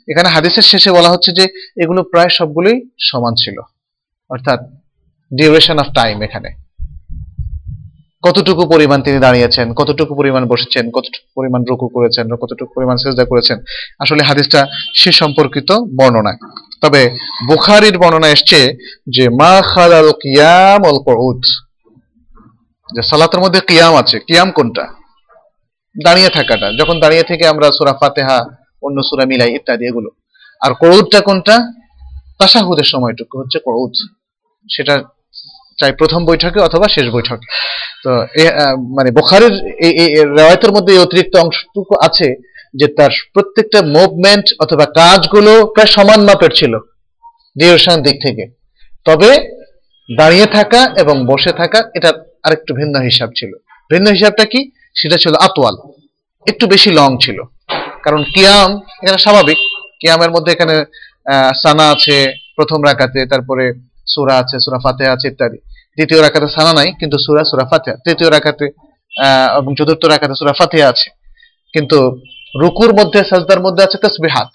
এখানে 0.09 0.29
হাদিসের 0.29 0.63
শেষে 0.63 0.91
বলা 0.93 1.09
হচ্ছে 1.09 1.33
যে, 1.33 1.73
এগুলো 1.83 2.03
প্রায় 2.03 2.29
সবগুলোই 2.29 2.89
সমান 3.01 3.35
ছিল। 3.35 3.61
অর্থাৎ 4.31 4.61
ডিউরেশন 5.37 5.79
অফ 5.79 5.87
টাইম 5.95 6.23
এখানে। 6.23 6.64
কতটুকু 8.25 8.69
পরিমাণ 8.69 9.03
তিনি 9.03 9.19
দাঁড়িয়েছেন, 9.19 9.75
কতটুকু 9.75 10.15
পরিমাণ 10.15 10.45
বসেছেন, 10.47 10.91
কতটুকু 10.91 11.29
পরিমাণ 11.35 11.65
রুকু 11.71 11.89
করেছেন 11.89 12.37
কতটুকু 12.37 12.73
পরিমাণ 12.77 12.97
সেজদা 12.97 13.25
করেছেন, 13.25 13.59
আসলে 13.99 14.25
হাদিসটা 14.25 14.67
সে 14.95 15.13
সম্পর্কিত 15.13 15.73
বর্ণনা। 15.73 16.39
তবে 16.81 17.11
বুখারির 17.49 17.99
বর্ণনা 17.99 18.29
এসছে 18.29 18.77
যে, 19.07 19.29
মা 19.29 19.63
খালাল 19.75 20.11
কিয়াম 20.11 20.83
অল 20.83 20.99
কউদ। 21.05 21.43
যে 22.95 23.03
সালাতের 23.03 23.41
মধ্যে 23.41 23.61
কিয়াম 23.61 23.97
আছে। 23.97 24.19
কিয়াম 24.19 24.51
কোনটা? 24.51 24.87
দাঁড়িয়ে 26.05 26.29
থাকাটা। 26.29 26.73
যখন 26.81 27.01
দাঁড়িয়ে 27.01 27.23
থেকে 27.23 27.47
আমরা 27.47 27.71
সুরা 27.73 27.93
ফাতেহা, 27.93 28.47
অন্য 28.83 29.03
সূরা 29.03 29.25
মিলাই 29.25 29.55
ইত্যাদি 29.55 29.87
এগুলো। 29.87 30.11
আর 30.61 30.75
কউদটা 30.75 31.21
কোনটা? 31.21 31.73
তাসাহুদের 32.39 32.85
সময়টুকু 32.85 33.41
হচ্ছে 33.41 33.59
কউদ। 33.59 33.93
সেটা 34.71 35.03
চাই 35.79 35.93
প্রথম 36.01 36.21
বৈঠকে 36.29 36.59
অথবা 36.69 36.87
শেষ 36.97 37.07
বৈঠক। 37.17 37.39
তো 38.05 38.11
মানে 38.97 39.11
বোখারের 39.19 39.55
রেওয়ায়তের 40.39 40.73
মধ্যে 40.77 40.93
এই 40.95 41.01
অতিরিক্ত 41.07 41.35
অংশটুকু 41.45 41.95
আছে 42.07 42.29
যে 42.81 42.87
তার 42.99 43.13
প্রত্যেকটা 43.35 43.81
মুভমেন্ট 43.97 44.47
অথবা 44.65 44.87
কাজগুলো 44.99 45.53
প্রায় 45.75 45.91
সমান 45.97 46.21
মাপের 46.29 46.53
ছিল 46.59 46.73
ডিউরেশনের 47.59 48.03
দিক 48.07 48.17
থেকে। 48.25 48.45
তবে 49.07 49.31
দাঁড়িয়ে 50.09 50.47
থাকা 50.57 50.81
এবং 51.03 51.17
বসে 51.31 51.53
থাকা 51.61 51.79
এটা 51.99 52.11
আরেকটু 52.47 52.71
ভিন্ন 52.81 52.95
হিসাব 53.09 53.29
ছিল। 53.39 53.53
ভিন্ন 53.93 54.07
হিসাবটা 54.17 54.45
কি? 54.53 54.61
সেটা 55.01 55.17
ছিল 55.23 55.35
আতোয়াল 55.47 55.75
একটু 56.47 56.65
বেশি 56.73 56.91
লং 56.99 57.11
ছিল। 57.25 57.39
কারণ 58.05 58.21
কিয়াম 58.35 58.71
এখানে 59.03 59.19
স্বাভাবিক। 59.25 59.59
কিয়ামের 60.01 60.31
মধ্যে 60.35 60.51
এখানে 60.57 60.75
সানা 61.63 61.85
আছে, 61.95 62.17
প্রথম 62.57 62.79
রাকাতে, 62.89 63.21
তারপরে 63.33 63.65
সুরা 64.07 64.35
আছে 64.39 64.57
সুরা 64.61 64.79
ফাতে 64.79 65.09
আছে 65.09 65.29
ইত্যাদি। 65.29 65.57
দ্বিতীয় 65.97 66.23
রাকাতে 66.23 66.49
সানা 66.49 66.73
নাই 66.73 66.93
কিন্তু 66.93 67.19
সুরা 67.19 67.45
সুরা 67.45 67.65
ফাতে 67.65 67.91
তৃতীয় 68.05 68.31
আহ, 69.23 69.59
এবং 69.59 69.75
চতুর্থ 69.75 70.05
রাকাতে 70.05 70.35
সুরা 70.35 70.53
ফাতে 70.53 70.85
আছে। 70.85 71.11
কিন্তু 71.73 72.21
রুকুর 72.61 72.95
মধ্যে 72.95 73.25
সাজদার 73.25 73.61
মধ্যে 73.61 73.85
আছে 73.85 73.99
তসবিহাত। 73.99 74.49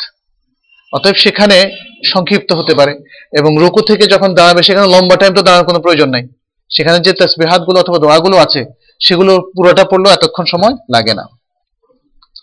অতএব 0.94 1.16
সেখানে 1.16 1.72
সংক্ষিপ্ত 2.14 2.54
হতে 2.54 2.74
পারে। 2.76 2.92
এবং 3.34 3.58
রুকু 3.60 3.82
থেকে 3.82 4.08
যখন 4.08 4.34
দাঁড়াবে 4.34 4.64
সেখানে 4.64 4.88
লম্বা 4.88 5.16
টাইম 5.16 5.34
তো 5.34 5.42
দাঁড়ানোর 5.42 5.68
কোনো 5.68 5.80
প্রয়োজন 5.80 6.10
নাই। 6.10 6.28
সেখানে 6.76 7.00
যে 7.00 7.14
তসবিহাতগুলো 7.14 7.80
অথবা 7.80 7.98
দোয়াগুলো 7.98 8.38
আছে 8.38 8.66
সেগুলো 9.00 9.40
পুরোটা 9.40 9.84
পড়লেও 9.84 10.14
এতক্ষণ 10.14 10.46
সময় 10.46 10.74
লাগে 10.94 11.14
না। 11.14 11.26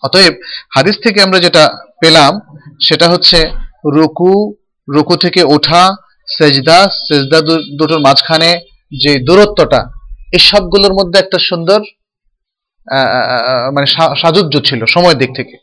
অতএব 0.03 0.35
হাদিস 0.77 0.97
থেকে 1.03 1.23
আমরা 1.23 1.39
যেটা 1.39 1.69
পেলাম 2.01 2.41
সেটা 2.89 3.09
হচ্ছে 3.09 3.51
রুকু 3.87 4.55
রুকু 4.95 5.17
থেকে 5.17 5.43
ওঠা 5.43 5.97
সেজদা 6.27 6.89
সেজদা 6.91 7.41
দুটোর 7.79 7.99
মাঝখানে 7.99 8.61
যে 9.03 9.19
দূরত্বটা, 9.19 9.85
এই 10.33 10.39
সবগুলোর 10.39 10.95
মধ্যে 10.95 11.19
একটা 11.19 11.39
সুন্দর 11.39 11.81
মানে 13.75 13.87
সা- 13.87 14.15
সাযুজ্য 14.23 14.61
ছিল 14.65 14.85
সময়ের 14.89 15.19
দিক 15.19 15.37
থেকে। 15.37 15.57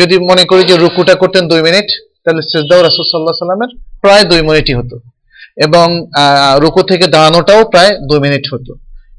যদি 0.00 0.18
মনে 0.18 0.44
করি 0.44 0.64
যে 0.64 0.76
রুকুটা 0.76 1.14
করতেন 1.14 1.48
দুই 1.48 1.62
মিনিট, 1.62 1.84
তাহলে 2.24 2.42
সেজদাও 2.42 2.82
রাসুল 2.82 3.04
সাল্লাহ 3.10 3.32
সাল্লামের 3.32 3.98
প্রায় 4.00 4.24
দুই 4.24 4.42
মিনিটই 4.42 4.74
হতো। 4.74 4.98
এবং 5.64 6.06
রুকু 6.60 6.82
থেকে 6.82 7.06
দাঁড়ানোটাও 7.06 7.64
প্রায় 7.64 7.98
দুই 7.98 8.18
মিনিট 8.18 8.54
হতো। 8.54 8.74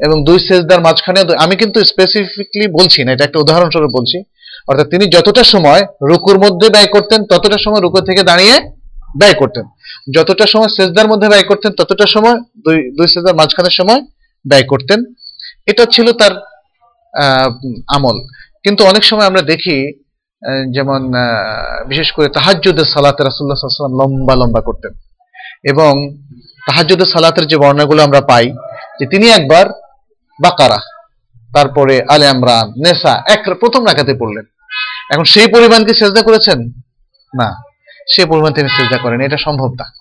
এবং 0.05 0.25
দুই 0.25 0.39
সেজদার 0.39 0.81
মাঝখানে 0.81 1.23
আমি 1.37 1.55
কিন্তু 1.55 1.83
স্পেসিফিকলি 1.83 2.67
বলছি 2.67 3.03
না, 3.03 3.11
এটা 3.11 3.23
একটা 3.23 3.39
উদাহরণস্বরূপ 3.39 3.91
বলছি। 3.99 4.23
অর্থাৎ 4.67 4.87
তিনি 4.87 5.05
যতটা 5.05 5.43
সময় 5.43 5.81
রুকুর 5.81 6.39
মধ্যে 6.39 6.69
ব্যয় 6.69 6.87
করতেন, 6.87 7.23
ততটা 7.23 7.57
সময় 7.63 7.81
রুকু 7.81 8.01
থেকে 8.01 8.23
দাঁড়িয়ে 8.23 8.59
ব্যয় 9.19 9.33
করতেন। 9.33 9.63
যতটা 10.15 10.45
সময় 10.47 10.67
সেজদার 10.67 11.07
মধ্যে 11.07 11.27
ব্যয় 11.29 11.43
করতেন, 11.43 11.71
ততটা 11.71 12.05
সময় 12.05 12.37
দুই 12.65 12.77
দুই 12.97 13.07
সেজদার 13.07 13.35
মাঝখানের 13.35 13.71
সময় 13.71 14.01
ব্যয় 14.49 14.63
করতেন। 14.63 15.03
এটা 15.67 15.85
ছিল 15.91 16.11
তার 16.11 16.33
আমল। 17.95 18.17
কিন্তু 18.63 18.85
অনেক 18.85 19.03
সময় 19.03 19.25
আমরা 19.25 19.41
দেখি 19.41 19.77
যেমন 20.73 21.01
বিশেষ 21.87 22.11
করে 22.11 22.27
তাহাজ্জুদের 22.29 22.85
সালাতে 22.85 23.23
রাসুল্লাহ 23.23 23.57
সাল্লাম 23.61 23.97
লম্বা 24.01 24.35
লম্বা 24.35 24.61
করতেন। 24.61 24.93
এবং 25.63 26.17
তাহাজ্জুদের 26.67 27.05
সালাতের 27.05 27.45
যে 27.47 27.57
বর্ণনাগুলো 27.57 28.03
আমরা 28.03 28.21
পাই, 28.21 28.45
যে 28.99 29.05
তিনি 29.05 29.29
একবার 29.29 29.65
বাকারা, 30.43 30.77
তারপরে 31.55 32.01
আলে 32.09 32.27
আমরান, 32.27 32.69
নেসা 32.69 33.23
এক 33.29 33.43
প্রথম 33.59 33.85
রাখাতে 33.85 34.13
পড়লেন। 34.13 34.45
এখন 35.11 35.23
সেই 35.23 35.47
পরিমাণ 35.47 35.85
কি 35.85 35.93
সেজদা 35.93 36.21
করেছেন? 36.21 36.59
না। 37.41 37.72
সেই 38.07 38.25
পরিমাণ 38.25 38.53
তিনি 38.53 38.69
সেজদা 38.69 38.97
করেন, 38.97 39.21
এটা 39.21 39.37
সম্ভব 39.37 39.71
না। 39.73 39.93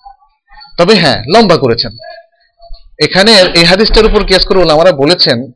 তবে 0.77 0.95
হ্যাঁ 0.95 1.23
লম্বা 1.35 1.57
করেছেন। 1.57 1.91
এখানে 3.03 3.31
এই 3.31 3.63
হাদিসটার 3.63 4.05
উপর 4.05 4.25
কেস 4.25 4.45
করে 4.47 4.59
ওলামারা 4.59 4.91
বলেছেন 4.91 5.51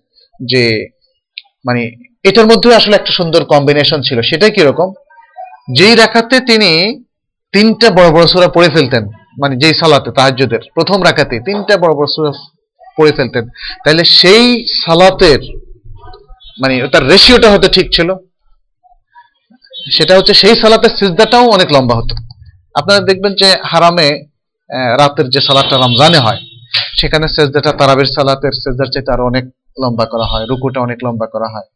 যে 0.45 0.89
মানে 1.65 1.91
এটার 2.23 2.45
মধ্যে 2.45 2.75
আসলে 2.75 2.95
একটা 2.95 3.11
সুন্দর 3.11 3.43
কম্বিনেশন 3.43 4.01
ছিল। 4.01 4.21
সেটা 4.21 4.49
কি 4.49 4.61
রকম 4.61 4.93
যেই 5.71 5.95
রাখাতে 5.95 6.39
তিনি 6.39 7.03
তিনটা 7.51 7.89
বড় 7.89 8.11
বড় 8.11 8.27
সূরা 8.27 8.47
পড়ে 8.47 8.69
ফেলতেন 8.69 9.07
মানে 9.41 9.55
যেই 9.55 9.73
সালাতে, 9.73 10.11
তাহাজ্জুদের, 10.11 10.59
প্রথম 10.73 11.03
রাখাতে 11.03 11.39
তিনটা 11.39 11.77
বড় 11.77 11.93
বড় 11.93 12.05
সূরা 12.15 12.31
পড়ে 12.97 13.11
ফেলতেন, 13.11 13.49
তাহলে 13.85 14.03
সেই 14.05 14.65
সালাতের 14.85 15.39
মানে 16.61 16.87
তার 16.87 17.07
রেশিওটা 17.07 17.51
হয়তো 17.51 17.67
ঠিক 17.67 17.87
ছিল। 17.93 18.13
সেটা 19.91 20.17
হচ্ছে 20.17 20.33
সেই 20.33 20.55
সালাতের 20.55 20.89
সিজদাটাও 20.89 21.49
অনেক 21.49 21.71
লম্বা 21.71 21.95
হতো। 21.95 22.26
আপনারা 22.79 22.99
দেখবেন 23.09 23.33
যে 23.41 23.49
হারামে 23.71 24.07
রাতের 25.01 25.27
যে 25.33 25.41
সালাদটা 25.47 25.75
রমজানে 25.83 26.19
হয়, 26.25 26.39
সেখানে 26.99 27.25
সেজদাটা, 27.35 27.71
তারাবির 27.79 28.09
সালাতের 28.15 28.53
সেজদার 28.61 28.89
চাইতে 28.93 29.09
আরও 29.15 29.23
অনেক 29.31 29.45
লম্বা 29.81 30.05
করা 30.13 30.25
হয়, 30.31 30.43
রুকুটা 30.49 30.79
অনেক 30.87 30.99
লম্বা 31.05 31.27
করা 31.33 31.47
হয়। 31.53 31.67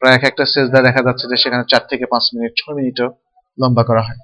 প্রায় 0.00 0.14
এক 0.18 0.24
একটা 0.30 0.44
সেজদা 0.52 0.80
দেখা 0.86 1.00
যাচ্ছে 1.06 1.24
যে 1.30 1.36
সেখানে 1.42 1.64
চার 1.72 1.82
থেকে 1.90 2.04
পাঁচ 2.12 2.24
মিনিট, 2.34 2.52
ছয় 2.60 2.74
মিনিটও 2.78 3.08
লম্বা 3.58 3.82
করা 3.88 4.02
হয়। 4.06 4.20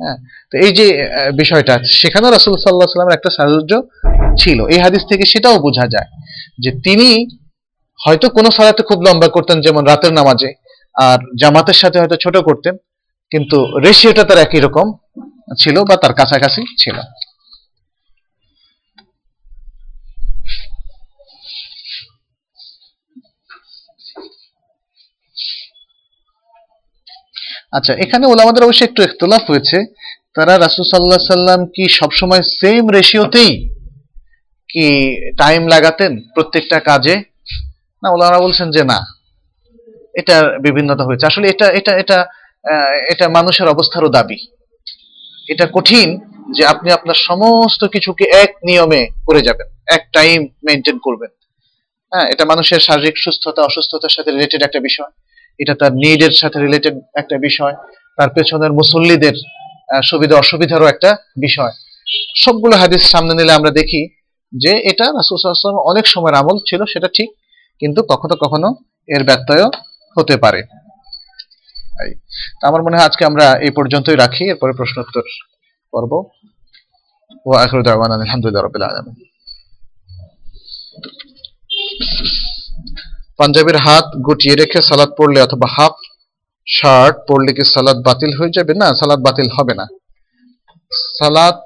হ্যাঁ 0.00 0.18
তো 0.50 0.54
এই 0.64 0.72
যে 0.78 0.86
বিষয়টা 1.40 1.74
সেখানে 2.00 2.26
রাসুল 2.36 2.54
সাল্লাহ 2.64 2.88
সাল্লামের 2.94 3.16
একটা 3.18 3.30
সাহায্য 3.36 3.72
ছিল। 4.40 4.58
এই 4.74 4.80
হাদিস 4.84 5.02
থেকে 5.10 5.24
সেটাও 5.32 5.56
বোঝা 5.66 5.84
যায় 5.94 6.08
যে 6.62 6.70
তিনি 6.86 7.08
হয়তো 8.04 8.26
কোনো 8.36 8.48
সালাতে 8.56 8.82
খুব 8.88 8.98
লম্বা 9.06 9.28
করতেন, 9.36 9.56
যেমন 9.66 9.82
রাতের 9.90 10.12
নামাজে, 10.18 10.50
আর 11.06 11.18
জামাতের 11.40 11.78
সাথে 11.82 11.96
হয়তো 12.00 12.16
ছোট 12.24 12.36
করতেন, 12.48 12.74
কিন্তু 13.32 13.58
রেশিওটা 13.86 14.22
তার 14.28 14.38
একই 14.46 14.60
রকম। 14.66 14.86
ছিল 15.48 15.76
বা 15.84 15.96
তার 15.96 16.12
কাছাকাছি 16.14 16.62
ছিল। 16.78 16.96
আচ্ছা 27.76 27.92
এখানে 27.94 28.26
ওলামাদের 28.26 28.64
অবশ্যই 28.64 28.88
একটু 28.88 29.02
ইখতলাফ 29.02 29.50
হয়েছে। 29.50 29.78
তারা 30.34 30.58
রাসূল 30.58 30.84
সাল্লাহ 30.84 31.18
সাল্লাম 31.18 31.66
কি 31.66 31.88
সবসময় 31.88 32.42
সেম 32.42 32.88
রেশিওতেই 32.88 33.52
কি 34.68 34.86
টাইম 35.36 35.66
লাগাতেন 35.66 36.12
প্রত্যেকটা 36.34 36.80
কাজে? 36.80 37.14
না, 38.02 38.08
ওলামারা 38.10 38.38
বলছেন 38.40 38.70
যে 38.70 38.84
না। 38.84 38.98
এটার 40.14 40.60
বিভিন্নতা 40.60 41.04
হয়েছে। 41.04 41.26
আসলে 41.26 41.48
এটা 41.48 41.66
এটা 41.66 41.92
এটা 41.98 42.18
এটা 43.12 43.28
মানুষের 43.28 43.68
অবস্থারও 43.68 44.08
দাবি। 44.08 44.53
এটা 45.48 45.66
কঠিন 45.66 46.08
যে 46.56 46.62
আপনি 46.66 46.88
আপনার 46.92 47.14
সমস্ত 47.14 47.84
কিছুকে 47.84 48.24
এক 48.24 48.50
নিয়মে 48.64 49.02
করে 49.26 49.40
যাবেন, 49.42 49.68
এক 49.86 50.02
টাইম 50.12 50.48
মেনটেন 50.66 50.98
করবেন। 50.98 51.30
হ্যাঁ 52.12 52.26
এটা 52.32 52.44
মানুষের 52.44 52.80
শারীরিক 52.80 53.16
সুস্থতা, 53.16 53.62
অসুস্থতার 53.62 54.10
সাথে 54.10 54.30
রিলেটেড 54.30 54.62
একটা 54.62 54.80
বিষয়। 54.80 55.12
এটা 55.60 55.74
তার 55.74 55.92
নিডের 55.92 56.30
সাথে 56.30 56.58
রিলেটেড 56.58 56.94
একটা 57.14 57.38
বিষয়। 57.38 57.74
তার 58.18 58.30
পেছনের 58.30 58.72
মুসল্লিদের 58.72 59.36
সুবিধা, 60.02 60.38
অসুবিধারও 60.38 60.86
একটা 60.86 61.16
বিষয়। 61.40 61.72
সবগুলো 62.34 62.76
হাদিস 62.76 63.02
সামনে 63.10 63.34
নিলে 63.34 63.52
আমরা 63.52 63.70
দেখি 63.70 64.08
যে 64.52 64.72
এটা 64.90 65.04
রাসূল 65.04 65.36
সাল্লাল্লাহু 65.36 65.88
অনেক 65.90 66.06
সময়ের 66.06 66.34
আমল 66.34 66.56
ছিল, 66.68 66.80
সেটা 66.84 67.08
ঠিক, 67.16 67.28
কিন্তু 67.80 68.02
কখনো 68.02 68.34
কখনো 68.36 68.68
এর 69.08 69.24
ব্যত্যয় 69.24 69.64
হতে 70.16 70.36
পারে। 70.36 70.62
তো 72.58 72.62
আমার 72.70 72.82
মনে 72.86 72.96
হয় 72.96 73.06
আজকে 73.10 73.22
আমরা 73.30 73.46
এই 73.66 73.72
পর্যন্তই 73.78 74.18
রাখি, 74.24 74.44
এরপরে 74.52 74.72
প্রশ্নোত্তর 74.78 75.24
পর্ব। 75.92 76.12
ও 77.48 77.50
আখিরু 77.64 77.82
দাওয়ানা 77.88 78.14
আলহামদুলিল্লাহ 78.18 78.62
রাব্বিল 78.64 78.86
আলামিন। 78.90 79.16
পাঞ্জাবির 83.38 83.78
হাত 83.84 84.06
গুটিয়ে 84.26 84.54
রেখে 84.62 84.78
সালাদ 84.88 85.10
পড়লে 85.18 85.38
অথবা 85.46 85.66
হাফ 85.76 85.94
শার্ট 86.66 87.14
পড়লে 87.28 87.50
কি 87.56 87.64
সালাদ 87.74 87.98
বাতিল 88.08 88.32
হয়ে 88.38 88.54
যাবে? 88.56 88.72
না, 88.82 88.88
সালাদ 89.00 89.20
বাতিল 89.26 89.48
হবে 89.56 89.74
না। 89.80 89.86
সালাদ 91.18 91.56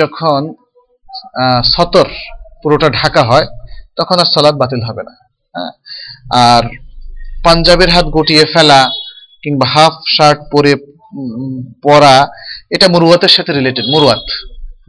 যখন 0.00 0.40
সতর 1.74 2.08
পুরোটা 2.62 2.88
ঢাকা 3.00 3.22
হয়, 3.30 3.46
তখন 3.98 4.16
আর 4.22 4.28
সালাদ 4.34 4.54
বাতিল 4.62 4.80
হবে 4.88 5.02
না। 5.08 5.14
হ্যাঁ? 5.54 5.72
আর 6.46 6.62
পাঞ্জাবের 7.44 7.90
হাত 7.94 8.06
গুটিয়ে 8.16 8.44
ফেলা 8.54 8.80
কিংবা 9.46 9.66
হাফ 9.68 9.94
শার্ট 10.16 10.38
পরে 10.52 10.72
পরা, 11.82 12.26
এটা 12.70 12.88
মুরুয়াতের 12.88 13.28
সাথে 13.28 13.52
রিলেটেড 13.52 13.84
মুরুয়াত। 13.84 14.24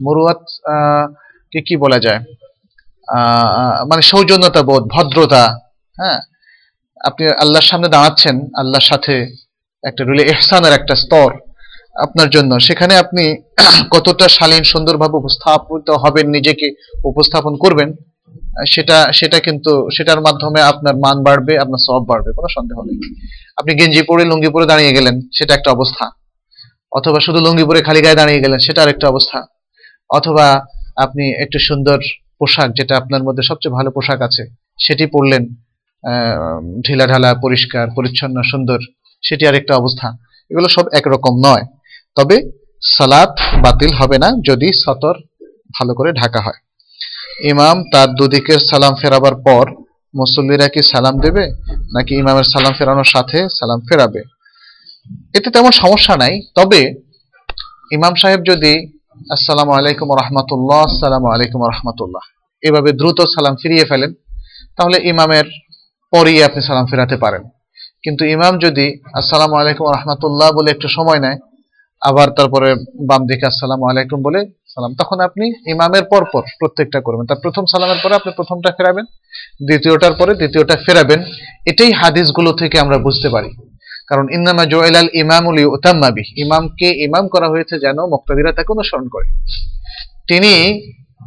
মরুয়াত 0.02 0.42
কে 1.52 1.60
কি 1.60 1.76
বলা 1.76 1.98
যায়? 1.98 2.20
মানে 3.90 4.02
সৌজন্যতা 4.02 4.62
বোধ, 4.62 4.84
ভদ্রতা 4.94 5.44
হ্যাঁ? 5.96 6.20
আপনি 7.04 7.24
আল্লাহর 7.42 7.68
সামনে 7.70 7.88
দাঁড়াচ্ছেন, 7.88 8.36
আল্লাহর 8.56 8.86
সাথে 8.86 9.14
একটা 9.84 10.04
রিলে 10.04 10.22
এহসানের 10.22 10.72
একটা 10.72 10.94
স্তর 10.94 11.30
আপনার 12.02 12.30
জন্য। 12.30 12.60
সেখানে 12.60 12.96
আপনি 12.96 13.24
কতটা 13.94 14.28
শালীন, 14.28 14.62
সুন্দরভাবে 14.62 15.16
উপস্থাপিত 15.16 15.90
হবেন, 15.90 16.26
নিজেকে 16.28 16.66
উপস্থাপন 17.04 17.56
করবেন 17.56 17.92
সেটা 18.66 19.12
সেটা 19.12 19.40
কিন্তু, 19.40 19.88
সেটার 19.96 20.20
মাধ্যমে 20.20 20.60
আপনার 20.62 20.94
মান 20.96 21.22
বাড়বে, 21.22 21.58
আপনার 21.58 21.78
সব 21.86 22.00
বাড়বে, 22.06 22.32
কোনো 22.32 22.48
সন্দেহ 22.56 22.82
নেই। 22.82 22.98
আপনি 23.56 23.74
গেঞ্জি 23.74 24.02
পরে 24.02 24.24
লুঙ্গি 24.24 24.48
পরে 24.48 24.66
দাঁড়িয়ে 24.66 24.92
গেলেন, 24.92 25.20
সেটা 25.20 25.54
একটা 25.54 25.70
অবস্থা। 25.70 26.10
অথবা 26.92 27.20
শুধু 27.20 27.40
লুঙ্গি 27.40 27.64
পরে 27.64 27.82
খালি 27.82 28.00
গায়ে 28.02 28.14
দাঁড়িয়ে 28.14 28.40
গেলেন, 28.40 28.58
সেটা 28.58 28.82
আরেকটা 28.82 29.08
অবস্থা। 29.08 29.46
অথবা 30.10 30.66
আপনি 30.96 31.42
একটু 31.42 31.58
সুন্দর 31.58 31.98
পোশাক, 32.38 32.70
যেটা 32.72 32.96
আপনার 32.96 33.22
মধ্যে 33.22 33.42
সবচেয়ে 33.42 33.72
ভালো 33.72 33.90
পোশাক 33.90 34.22
আছে, 34.22 34.42
সেটি 34.78 35.06
পরলেন 35.06 35.46
ঢিলা 36.86 37.06
ঢালা 37.06 37.34
পরিষ্কার, 37.34 37.88
পরিচ্ছন্ন, 37.96 38.42
সুন্দর, 38.42 38.78
সেটি 39.22 39.46
আরেকটা 39.46 39.76
অবস্থা। 39.76 40.08
এগুলো 40.50 40.68
সব 40.68 40.84
একরকম 40.92 41.34
নয়। 41.46 41.64
তবে 42.16 42.50
সালাত 42.82 43.32
বাতিল 43.62 43.90
হবে 43.94 44.18
না 44.18 44.28
যদি 44.48 44.72
সতর 44.84 45.14
ভালো 45.78 45.94
করে 45.94 46.12
ঢাকা 46.12 46.40
হয়। 46.40 46.67
ইমাম 47.50 47.76
তার 47.92 48.08
দুদিকের 48.18 48.60
সালাম 48.70 48.94
ফেরাবার 49.00 49.34
পর 49.46 49.64
মুসল্লিরা 50.14 50.68
কি 50.74 50.80
সালাম 50.92 51.14
দেবে, 51.24 51.44
নাকি 51.94 52.12
ইমামের 52.22 52.46
সালাম 52.52 52.72
ফেরানোর 52.78 53.08
সাথে 53.14 53.38
সালাম 53.58 53.80
ফেরাবে? 53.88 54.20
এতে 55.36 55.48
তেমন 55.54 55.72
সমস্যা 55.82 56.14
নাই, 56.22 56.34
তবে 56.58 56.80
ইমাম 57.96 58.14
সাহেব 58.20 58.40
যদি, 58.50 58.72
আসসালামু 59.34 59.72
আলাইকুম 59.78 60.08
রহমতুল্লাহ, 60.20 60.80
আসসালামু 60.90 61.26
আলাইকুম 61.34 61.60
রহমতুল্লাহ, 61.72 62.24
এভাবে 62.62 62.90
দ্রুত 63.00 63.18
সালাম 63.34 63.54
ফিরিয়ে 63.62 63.84
ফেলেন, 63.90 64.10
তাহলে 64.76 64.96
ইমামের 65.10 65.46
পরেই 66.12 66.38
আপনি 66.48 66.60
সালাম 66.68 66.86
ফেরাতে 66.90 67.16
পারেন। 67.24 67.42
কিন্তু 68.04 68.22
ইমাম 68.34 68.54
যদি, 68.64 68.86
আসসালামু 69.20 69.54
আলাইকুম 69.60 69.84
রহমতুল্লাহ 69.96 70.48
বলে 70.58 70.68
একটু 70.74 70.88
সময় 70.96 71.20
নেয়, 71.24 71.38
আবার 72.02 72.28
তারপরে 72.36 72.68
বাম 73.08 73.22
দিকে 73.30 73.44
আসসালামু 73.52 73.84
আলাইকুম 73.90 74.18
বলে 74.26 74.40
সালাম। 74.78 74.94
তখন 74.94 75.20
আপনি 75.20 75.70
ইমামের 75.70 76.02
পর 76.04 76.24
পর 76.32 76.42
প্রত্যেকটা 76.58 77.00
করবেন। 77.00 77.26
তার 77.26 77.36
প্রথম 77.42 77.64
সালামের 77.64 77.96
পরে 78.02 78.14
আপনি 78.14 78.32
প্রথমটা 78.36 78.70
ফেরাবেন, 78.70 79.04
দ্বিতীয়টার 79.66 80.12
পরে 80.12 80.34
দ্বিতীয়টা 80.34 80.76
ফেরাবেন। 80.86 81.22
এটাই 81.66 81.92
হাদিসগুলো 81.92 82.52
থেকে 82.52 82.80
আমরা 82.80 82.98
বুঝতে 82.98 83.28
পারি। 83.28 83.50
কারণ 84.08 84.26
ইন্নামা 84.30 84.64
জোয়েলাল 84.64 85.08
ইমামুল 85.12 85.58
ইউতাম্মাবি 85.58 86.40
ইমামকে 86.42 86.88
ইমাম 86.88 87.28
করা 87.28 87.48
হয়েছে 87.48 87.78
যেন 87.78 87.96
মুক্তাদিরা 87.96 88.52
তাকে 88.52 88.72
অনুসরণ 88.72 89.08
করে। 89.08 89.28
তিনি 90.28 90.52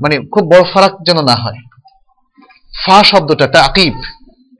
মানে 0.04 0.18
খুব 0.18 0.52
বড় 0.52 0.64
ফারাক 0.74 0.92
যেন 1.06 1.26
না 1.26 1.36
হয়। 1.36 1.58
ফা 2.86 3.04
শব্দটা 3.04 3.48
তাকিব 3.48 3.94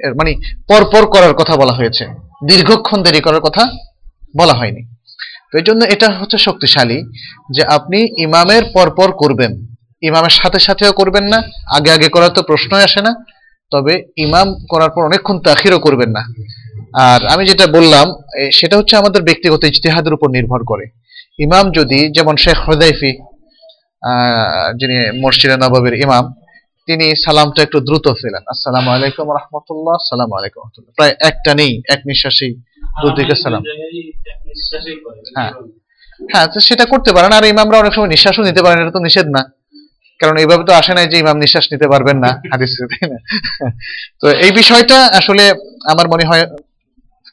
মানে 0.10 0.36
পরপর 0.68 1.06
করার 1.06 1.34
কথা 1.34 1.56
বলা 1.56 1.74
হয়েছে। 1.74 2.06
দীর্ঘক্ষণ 2.48 3.04
দেরি 3.04 3.22
করার 3.22 3.40
কথা 3.40 3.66
বলা 4.38 4.54
হয়নি। 4.54 4.82
তো 5.52 5.54
এই 5.60 5.66
জন্য 5.70 5.82
এটা 5.94 6.08
হচ্ছে 6.20 6.38
শক্তিশালী 6.48 6.98
যে 7.56 7.64
আপনি 7.78 8.00
ইমামের 8.26 8.64
পরপর 8.76 9.10
করবেন। 9.22 9.52
ইমামের 10.10 10.36
সাথে 10.40 10.60
সাথেও 10.68 10.94
করবেন 11.00 11.26
না, 11.34 11.40
আগে 11.78 11.90
আগে 11.96 12.08
করার 12.16 12.32
তো 12.38 12.42
প্রশ্নই 12.50 12.84
আসে 12.88 13.02
না। 13.08 13.12
তবে 13.72 13.94
ইমাম 14.26 14.48
করার 14.72 14.92
পর 14.96 15.02
অনেকক্ষণ 15.10 15.38
তাখিরও 15.48 15.80
করবেন 15.86 16.10
না। 16.18 16.22
আর 17.08 17.20
আমি 17.34 17.44
যেটা 17.50 17.66
বললাম 17.78 18.06
সেটা 18.60 18.76
হচ্ছে 18.80 18.96
আমাদের 19.02 19.22
ব্যক্তিগত 19.28 19.62
ইজতেহাদের 19.72 20.16
উপর 20.18 20.28
নির্ভর 20.38 20.62
করে। 20.72 20.86
ইমাম 21.46 21.66
যদি, 21.78 22.00
যেমন 22.16 22.36
শেখ 22.44 22.58
হদাইফি 22.68 23.12
যিনি 24.80 24.98
মসজিদে 25.24 25.56
নবাবের 25.64 25.96
ইমাম, 26.06 26.26
তিনি 26.88 27.06
সালামটা 27.24 27.60
একটু 27.68 27.78
দ্রুত 27.88 28.06
ফেলেন 28.22 28.44
আসসালামু 28.54 28.90
আলাইকুম 28.96 29.26
রহমতুল্লাহ 29.40 29.96
আসসালামু 30.02 30.34
আলাইকুম 30.40 30.62
প্রায় 30.98 31.14
একটা 31.30 31.52
নেই, 31.60 31.72
এক 31.94 32.02
নিঃশ্বাসেই 32.10 32.54
দুদিকে 33.02 33.36
সালাম 33.36 33.62
হ্যাঁ। 35.36 35.52
হ্যাঁ 36.30 36.48
সেটা 36.60 36.86
করতে 36.86 37.12
পারেন। 37.12 37.32
আর 37.32 37.44
ইমামরা 37.46 37.78
অনেক 37.80 37.94
সময় 37.94 38.08
নিঃশ্বাসও 38.08 38.44
নিতে 38.44 38.62
পারেন 38.62 38.78
এটা 38.82 38.92
তো 38.92 39.00
নিষেধ 39.00 39.28
না। 39.28 39.42
কারণ 40.20 40.38
এইভাবে 40.38 40.64
তো 40.64 40.74
আসে 40.74 40.94
নাই 40.94 41.08
যে 41.08 41.18
ইমাম 41.20 41.38
নিঃশ্বাস 41.38 41.66
নিতে 41.72 41.88
পারবেন 41.88 42.18
না 42.20 42.30
হাদিসে 42.52 42.86
তাই 42.88 43.06
না? 43.10 43.18
তো 44.22 44.28
এই 44.32 44.52
বিষয়টা 44.52 44.98
আসলে 45.06 45.44
আমার 45.86 46.08
মনে 46.08 46.26
হয় 46.26 46.44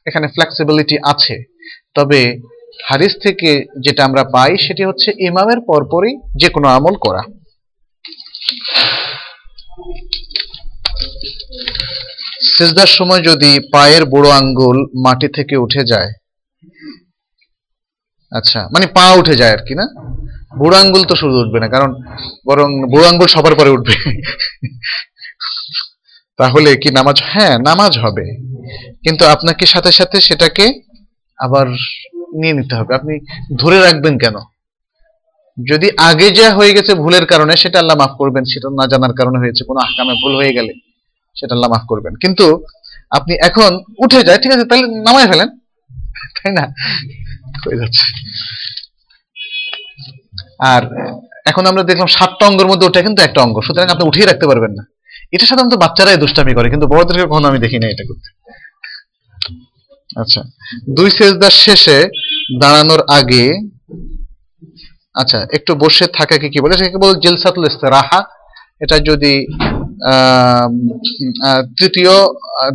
এখানে 0.07 0.29
ফ্লেক্সিবিলিটি 0.29 0.97
আছে। 1.05 1.35
তবে 1.95 2.21
হাদিস 2.85 3.13
থেকে 3.23 3.51
যেটা 3.81 4.05
আমরা 4.05 4.25
পাই 4.25 4.57
সেটি 4.59 4.85
হচ্ছে 4.85 5.13
ইমামের 5.19 5.61
পরপরই 5.67 6.13
যে 6.37 6.49
কোনো 6.49 6.69
আমল 6.69 6.95
করা। 6.97 7.23
সিজদার 12.41 12.86
সময় 12.86 13.20
যদি 13.20 13.61
পায়ের 13.72 14.05
বুড়ো 14.05 14.30
আঙ্গুল 14.30 14.86
মাটি 15.05 15.28
থেকে 15.28 15.57
উঠে 15.57 15.84
যায় 15.84 16.12
আচ্ছা 18.32 18.68
মানে 18.74 18.86
পা 18.86 19.12
উঠে 19.12 19.34
যায় 19.36 19.51
আর 19.51 19.59
কি, 19.59 19.74
না? 19.74 19.86
বুড়ো 20.59 20.78
আঙ্গুল 20.78 21.05
তো 21.05 21.16
শুধু 21.16 21.36
উঠবে 21.41 21.61
না, 21.61 21.68
কারণ 21.68 22.03
বরং 22.47 22.89
বুড়ো 22.91 23.09
আঙ্গুল 23.09 23.26
সবার 23.26 23.55
পরে 23.55 23.70
উঠবে। 23.70 23.95
তাহলে 26.39 26.76
কি 26.76 26.91
নামাজ 26.91 27.22
হ্যাঁ 27.22 27.59
নামাজ 27.59 27.99
হবে। 27.99 28.24
কিন্তু 29.03 29.24
আপনাকে 29.24 29.66
সাথে 29.66 29.93
সাথে 29.93 30.20
সেটাকে 30.20 30.82
আবার 31.39 31.66
নিয়ে 32.34 32.55
নিতে 32.55 32.74
হবে। 32.74 32.95
আপনি 32.95 33.20
ধরে 33.57 33.80
রাখবেন 33.80 34.18
কেন? 34.18 34.39
যদি 35.68 35.91
আগে 35.97 36.30
যা 36.30 36.55
হয়ে 36.55 36.72
গেছে 36.72 36.95
ভুলের 36.95 37.26
কারণে, 37.26 37.57
সেটা 37.57 37.78
আল্লাহ 37.78 37.97
মাফ 37.97 38.12
করবেন, 38.18 38.45
সেটা 38.45 38.68
না 38.70 38.86
জানার 38.86 39.12
কারণে 39.12 39.39
হয়েছে, 39.39 39.64
কোনো 39.64 39.80
আহকামে 39.80 40.14
ভুল 40.22 40.34
হয়ে 40.36 40.53
গেলে। 40.53 40.88
সেটা 41.39 41.53
আল্লাহ 41.55 41.70
মাফ 41.74 41.84
করবেন। 41.93 42.12
কিন্তু 42.22 42.47
আপনি 43.18 43.34
এখন 43.49 43.70
উঠে 44.05 44.20
যায়, 44.26 44.39
ঠিক 44.43 44.53
আছে, 44.55 44.64
তাহলে 44.70 44.86
নামায় 45.07 45.28
ফেলেন। 45.30 45.49
তাই 46.36 46.53
না? 46.59 46.64
হয়ে 47.64 47.78
যাচ্ছে। 47.80 48.07
আর 50.72 50.82
এখন 51.51 51.64
আমরা 51.70 51.82
দেখলাম 51.91 52.09
সাতটা 52.16 52.45
অঙ্গের 52.47 52.68
মধ্যে 52.70 52.86
ওটা 52.86 53.01
কিন্তু 53.03 53.20
একটা 53.22 53.41
অঙ্গ, 53.45 53.57
সুতরাং 53.66 53.89
আপনি 53.95 54.05
উঠিয়ে 54.09 54.26
রাখতে 54.26 54.47
পারবেন 54.47 54.72
না। 54.78 54.82
এটা 55.34 55.45
সাধারণত 55.47 55.74
বাচ্চারাই 55.84 56.16
দুষ্টামি 56.16 56.53
করে, 56.55 56.68
কিন্তু 56.70 56.86
বড়দেরকে 56.93 57.24
কখনো 57.30 57.47
আমি 57.49 57.59
দেখি 57.64 57.78
না 57.82 57.86
এটা 57.95 58.05
করতে। 58.09 58.28
আচ্ছা 60.22 60.41
দুই 60.97 61.09
সেজদার 61.16 61.55
শেষে 61.64 61.99
দাঁড়ানোর 62.61 63.03
আগে 63.18 63.45
আচ্ছা 65.14 65.39
একটু 65.57 65.72
বসে 65.74 66.07
থাকাকে 66.18 66.47
কি 66.53 66.59
বলে? 66.61 66.74
সেটাকে 66.78 66.99
বলে 67.05 67.14
জেলসাতুল 67.24 67.64
ইস্তেরাহা। 67.70 68.20
এটা 68.80 68.97
যদি 68.99 69.32
তৃতীয় 71.79 72.11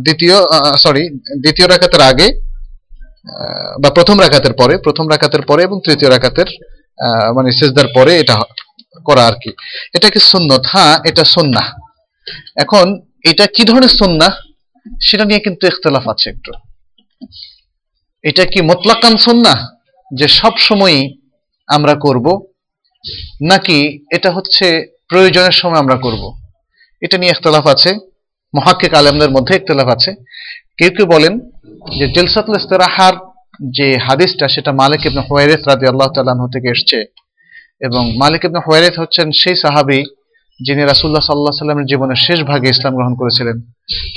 দ্বিতীয় 0.02 0.36
সরি 0.78 1.10
দ্বিতীয় 1.40 1.68
রাকাতের 1.68 2.00
আগে 2.00 2.40
বা 3.82 3.90
প্রথম 3.90 4.20
রাকাতের 4.20 4.52
পরে 4.52 4.78
প্রথম 4.78 5.10
রাকাতের 5.10 5.42
পরে 5.42 5.62
এবং 5.62 5.80
তৃতীয় 5.84 6.10
রাকাতের 6.10 6.46
আহ, 6.98 7.32
মানে 7.32 7.52
সেজদার 7.52 7.86
পরে 7.94 8.20
এটা 8.20 8.36
করা 9.04 9.26
আর 9.26 9.32
কি। 9.32 9.50
এটা 9.94 10.10
কি 10.10 10.20
সুন্নত? 10.20 10.62
হ্যাঁ 10.66 10.98
এটা 11.04 11.24
সুন্নাহ। 11.24 11.66
এখন 12.56 13.00
এটা 13.24 13.46
কি 13.46 13.64
ধরনের 13.64 13.88
সুন্নাহ? 13.88 14.32
সেটা 15.02 15.24
নিয়ে 15.24 15.40
কিন্তু 15.40 15.66
ইখতলাফ 15.66 16.08
আছে 16.08 16.30
একটু। 16.30 16.52
এটা 18.22 18.44
কি 18.44 18.60
মোতলাকান 18.60 19.16
সুন্নাহ? 19.16 19.68
যে 20.14 20.28
সব 20.28 20.52
সময়ই 20.58 21.18
আমরা 21.66 21.94
করব 21.94 22.46
নাকি 23.42 24.06
এটা 24.16 24.30
হচ্ছে 24.30 24.96
প্রয়োজনের 25.08 25.52
সময় 25.52 25.78
আমরা 25.78 25.96
করব? 25.96 26.43
এটা 27.00 27.18
নিয়ে 27.18 27.32
ইখতলাফ 27.36 27.66
আছে। 27.66 27.94
মহাক্কিক 28.56 28.94
আলেমদের 28.94 29.30
মধ্যে 29.30 29.56
ইখতলাফ 29.56 29.86
আছে। 29.86 30.14
কেউ 30.78 30.90
কেউ 30.90 31.06
বলেন 31.06 31.38
যে 31.98 32.08
জেলসাতুল 32.08 32.56
ইস্তেরাহার 32.56 33.12
যে 33.70 33.98
হাদিসটা 33.98 34.48
সেটা 34.48 34.72
মালিক 34.72 35.06
ইবনে 35.06 35.20
হুয়াইরিস 35.20 35.68
রাদিয়াল্লাহু 35.68 36.20
আল্লাহ 36.20 36.34
আনহু 36.34 36.48
থেকে 36.48 36.68
এসেছে। 36.68 37.04
এবং 37.80 38.16
মালিক 38.16 38.44
ইবনে 38.44 38.58
হুয়াইরিস 38.58 38.98
হচ্ছেন 38.98 39.30
সেই 39.32 39.56
সাহাবী 39.56 40.02
যিনি 40.64 40.82
রাসূলুল্লাহ 40.82 41.20
সাল্লাল্লাহু 41.20 41.46
আলাইহি 41.46 41.58
সাল্লামের 41.58 41.86
জীবনের 41.86 42.16
শেষ 42.16 42.42
ভাগে 42.42 42.68
ইসলাম 42.68 42.94
গ্রহণ 42.94 43.14
করেছিলেন। 43.14 43.60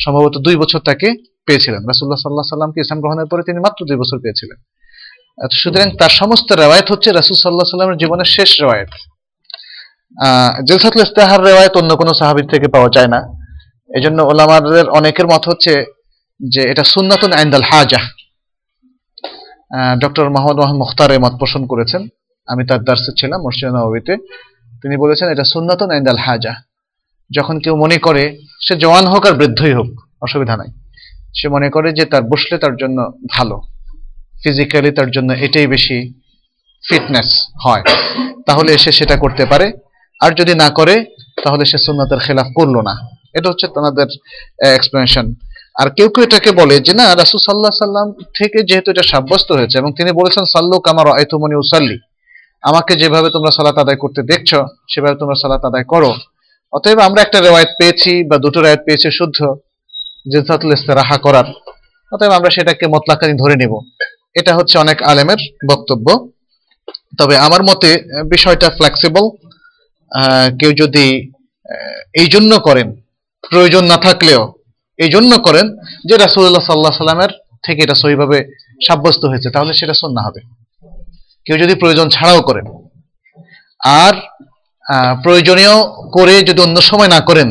সম্ভবত 0.05 0.37
দুই 0.37 0.55
বছর 0.55 0.79
তাকে 0.79 1.05
পেয়েছিলেন। 1.45 1.79
রাসূলুল্লাহ 1.79 2.17
সাল্লাল্লাহু 2.17 2.31
আলাইহি 2.31 2.49
সাল্লামকে 2.49 2.81
ইসলাম 2.81 2.99
গ্রহণের 2.99 3.25
পরে 3.25 3.43
তিনি 3.43 3.59
মাত্র 3.59 3.85
দুই 3.85 3.97
বছর 3.97 4.19
পেয়েছিলেন। 4.19 4.61
আহ, 5.43 5.47
সুতরাং 5.51 5.97
তার 5.97 6.09
সমস্ত 6.09 6.51
রেওয়ায়ত 6.51 6.91
হচ্ছে 6.91 7.11
রাসূল 7.11 7.49
আলাইহি 7.49 7.71
সাল্লামের 7.71 7.97
জীবনের 7.97 8.25
শেষ 8.25 8.61
রেওয়ায়ত। 8.61 8.89
জেলসাতুল 10.67 11.01
ইস্তেহার 11.01 11.43
রেওয়ায়ত 11.43 11.77
অন্য 11.77 11.95
কোনো 11.95 12.13
সাহাবীর 12.13 12.47
থেকে 12.47 12.67
পাওয়া 12.67 12.89
যায় 12.93 13.07
না। 13.07 13.33
এজন্য 13.95 14.21
ওলামাদের 14.21 14.89
অনেকের 14.89 15.27
মত 15.27 15.49
হচ্ছে 15.49 15.85
যে 16.49 16.61
এটা 16.61 16.83
সুন্নাতুন 16.83 17.31
আইন্দাল 17.33 17.61
হাজা। 17.61 17.97
ডক্টর 20.01 20.29
মোহাম্মদ 20.29 20.55
মোহাম্মদ 20.55 20.79
মুখতার 20.79 21.19
মত 21.19 21.33
পোষণ 21.39 21.65
করেছেন। 21.65 22.07
আমি 22.47 22.65
তার 22.65 22.83
দার্সে 22.83 23.11
ছিলাম 23.17 23.41
মসজিদ 23.41 23.69
নবীতে 23.69 24.17
তিনি 24.81 24.97
বলেছেন, 24.97 25.29
এটা 25.29 25.43
সুন্নাতুন 25.43 25.91
আইন্দাল 25.91 26.17
হাজা। 26.17 26.55
যখন 27.37 27.59
কেউ 27.59 27.75
মনে 27.75 27.97
করে 27.97 28.37
সে 28.61 28.75
জওয়ান 28.75 29.05
হোক 29.05 29.25
আর 29.25 29.33
বৃদ্ধই 29.33 29.73
হোক, 29.73 29.87
অসুবিধা 30.21 30.57
নাই। 30.57 30.67
সে 31.35 31.49
মনে 31.49 31.69
করে 31.69 31.93
যে 31.93 32.05
তার 32.05 32.23
বসলে 32.23 32.57
তার 32.57 32.75
জন্য 32.75 33.11
ভালো। 33.31 33.61
ফিজিক্যালি 34.43 34.91
তার 34.91 35.11
জন্য 35.11 35.33
এটাই 35.33 35.67
বেশি 35.67 36.13
ফিটনেস 36.89 37.49
হয়। 37.65 37.83
তাহলে 38.45 38.77
সে 38.77 38.91
সেটা 38.91 39.15
করতে 39.15 39.45
পারে। 39.45 39.71
আর 40.23 40.31
যদি 40.39 40.53
না 40.63 40.67
করে, 40.77 40.95
তাহলে 41.43 41.63
সে 41.71 41.77
সুন্নাতের 41.85 42.19
খেলাফ 42.25 42.47
করল 42.57 42.75
না। 42.89 42.93
এটা 43.37 43.47
হচ্ছে 43.51 43.67
তোমাদের 43.75 44.07
এক্সপ্লেনেশন 44.77 45.25
আর 45.81 45.87
কেউ 45.97 46.07
কেউ 46.13 46.23
এটাকে 46.27 46.51
বলে 46.61 46.75
যে, 46.85 46.93
না, 46.99 47.05
রাসুল 47.21 47.39
সাল্লাহ 47.47 47.73
সাল্লাম 47.85 48.07
থেকে 48.37 48.59
যেহেতু 48.69 48.87
এটা 48.93 49.03
সাব্যস্ত 49.11 49.49
হয়েছে 49.57 49.75
এবং 49.81 49.89
তিনি 49.97 50.11
বলেছেন 50.19 50.43
সাল্লু 50.53 50.77
কামার 50.85 51.07
আয়তুমনি 51.17 51.55
উসাল্লি, 51.63 51.97
আমাকে 52.69 52.93
যেভাবে 53.01 53.29
তোমরা 53.35 53.51
সালাত 53.57 53.77
আদায় 53.83 53.99
করতে 54.03 54.21
দেখছ, 54.31 54.51
সেভাবে 54.91 55.15
তোমরা 55.21 55.35
সালাত 55.41 55.63
আদায় 55.69 55.87
করো। 55.93 56.11
অতএব 56.73 56.99
আমরা 57.07 57.19
একটা 57.25 57.39
রেওয়ায়ত 57.45 57.71
পেয়েছি 57.79 58.11
বা 58.29 58.35
দুটো 58.45 58.59
রেওয়ায়ত 58.59 58.83
পেয়েছি 58.87 59.07
শুদ্ধ 59.19 59.39
জিলসাতুল 60.31 60.71
ইস্তেরাহা 60.77 61.17
করার। 61.25 61.47
অতএব 62.11 62.31
আমরা 62.39 62.49
সেটাকে 62.55 62.85
মতলাকানি 62.93 63.33
ধরে 63.43 63.55
নেব। 63.61 63.73
এটা 64.39 64.51
হচ্ছে 64.57 64.75
অনেক 64.83 64.97
আলেমের 65.11 65.39
বক্তব্য। 65.71 66.07
তবে 67.19 67.35
আমার 67.45 67.61
মতে, 67.69 67.89
বিষয়টা 68.33 68.67
ফ্লেক্সিবল 68.77 69.25
কেউ 70.59 70.71
যদি 70.81 71.05
এই 72.21 72.27
জন্য 72.33 72.51
করেন, 72.67 72.87
প্রয়োজন 73.51 73.83
না 73.91 73.97
থাকলেও 74.07 74.41
এই 74.99 75.09
জন্য 75.15 75.31
করেন 75.47 75.65
যে 76.09 76.15
রাসুল্লাহ 76.17 76.65
সাল্লাহ 76.69 76.93
সাল্লামের 77.01 77.31
থেকে 77.65 77.79
এটা 77.85 77.95
সহিভাবে 78.03 78.37
সাব্যস্ত 78.87 79.21
হয়েছে, 79.31 79.49
তাহলে 79.55 79.71
সেটা 79.79 79.95
সন্না 80.01 80.21
হবে। 80.27 80.39
কেউ 81.45 81.55
যদি 81.63 81.73
প্রয়োজন 81.81 82.07
ছাড়াও 82.15 82.39
করেন, 82.49 82.65
আর 84.03 84.13
প্রয়োজনীয় 85.23 85.75
করে 86.15 86.35
যদি 86.49 86.59
অন্য 86.65 86.77
সময় 86.89 87.11
না 87.15 87.19
করেন, 87.29 87.49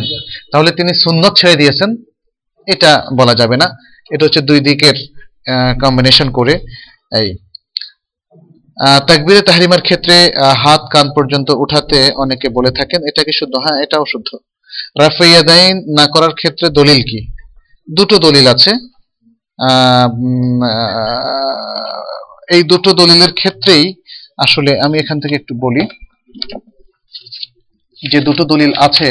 তাহলে 0.53 0.71
তিনি 0.79 0.93
সুন্নত 1.05 1.33
ছেড়ে 1.41 1.61
দিয়েছেন, 1.61 1.91
এটা 2.73 2.91
বলা 3.19 3.35
যাবে 3.41 3.57
না। 3.63 3.67
এটা 4.13 4.23
হচ্ছে 4.27 4.43
দুই 4.49 4.59
দিকের 4.69 4.97
কম্বিনেশন 5.83 6.29
করে 6.39 6.55
এই 7.21 7.29
তাকবীরে 9.09 9.41
তাহরিমার 9.49 9.83
ক্ষেত্রে 9.87 10.17
হাত, 10.63 10.83
কান 10.95 11.07
পর্যন্ত 11.17 11.49
উঠাতে 11.65 11.99
অনেকে 12.23 12.47
বলে 12.57 12.71
থাকেন, 12.79 13.01
এটা 13.11 13.23
কি 13.27 13.33
শুদ্ধ? 13.41 13.55
হ্যাঁ 13.65 13.79
এটাও 13.85 14.05
শুদ্ধ। 14.13 14.31
রাফাইয়াদাইন 15.03 15.75
না 15.99 16.05
করার 16.15 16.33
ক্ষেত্রে 16.41 16.67
দলিল 16.79 17.01
কি? 17.11 17.21
দুটো 17.89 18.17
দলিল 18.27 18.47
আছে। 18.55 18.73
এই 22.55 22.63
দুটো 22.73 22.91
দলিলের 23.01 23.33
ক্ষেত্রেই 23.41 23.85
আসলে 24.45 24.73
আমি 24.87 24.97
এখান 25.03 25.17
থেকে 25.23 25.35
একটু 25.41 25.53
বলি, 25.65 25.83
যে 28.03 28.19
দুটো 28.29 28.43
দলিল 28.53 28.73
আছে। 28.87 29.09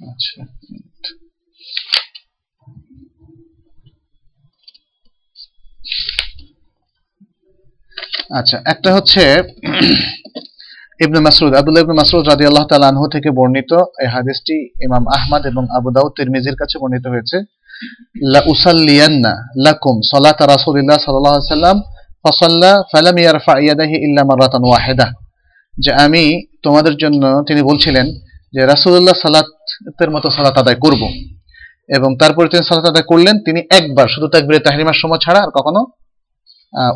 আচ্ছা। 0.00 0.42
আচ্ছা 8.38 8.62
একটা 8.64 8.94
হচ্ছে 8.94 9.22
ইবনে 11.04 11.18
আব্দুল্লাহ 11.58 11.82
ইবনে 11.82 11.96
রাদিয়াল্লাহু 12.32 12.68
তাআলা 12.68 12.88
আনহু 12.88 13.08
থেকে 13.08 13.30
বর্ণিত 13.30 13.72
এই 14.02 14.06
হাদিসটি 14.06 14.56
ইমাম 14.86 15.04
আহমদ 15.16 15.46
এবং 15.46 15.64
আবু 15.76 15.90
দাউদ 15.90 16.12
তিরমিজির 16.16 16.56
কাছে 16.56 16.78
বর্ণিত 16.78 17.06
হয়েছে। 17.06 17.36
লা 18.32 18.40
উসাল্লিয়ান্না 18.46 19.32
লাকুম 19.56 19.96
সালাত 20.02 20.42
রাসূলিল্লাহ 20.42 20.98
সাল্লাল্লাহু 20.98 21.36
আলাইহি 21.36 21.54
সাল্লাম 21.56 21.82
ফাসাল্লা 22.24 22.72
ফালাম 22.92 23.16
ইয়ারফা 23.18 23.54
ইয়াদাহি 23.60 23.96
ইল্লা 24.06 24.22
মারাতান 24.24 24.62
ওয়াহিদা। 24.64 25.06
যে 25.78 25.92
আমি 25.94 26.42
তোমাদের 26.62 26.96
জন্য, 26.96 27.42
তিনি 27.48 27.62
বলছিলেন 27.62 28.06
যে 28.52 28.60
রাসূলুল্লাহ 28.66 29.14
সালাতের 29.78 30.10
মতো 30.14 30.26
সালাত 30.36 30.56
আদায় 30.62 30.78
করব। 30.84 31.02
এবং 31.96 32.10
তারপরে 32.22 32.46
তিনি 32.52 32.62
সালাত 32.68 32.86
আদায় 32.92 33.06
করলেন, 33.12 33.34
তিনি 33.46 33.60
একবার, 33.78 34.06
শুধু 34.14 34.26
তাকবীরে 34.32 34.60
তাহরিমার 34.66 34.98
সময় 35.02 35.20
ছাড়া 35.24 35.40
আর 35.44 35.50
কখনো 35.58 35.80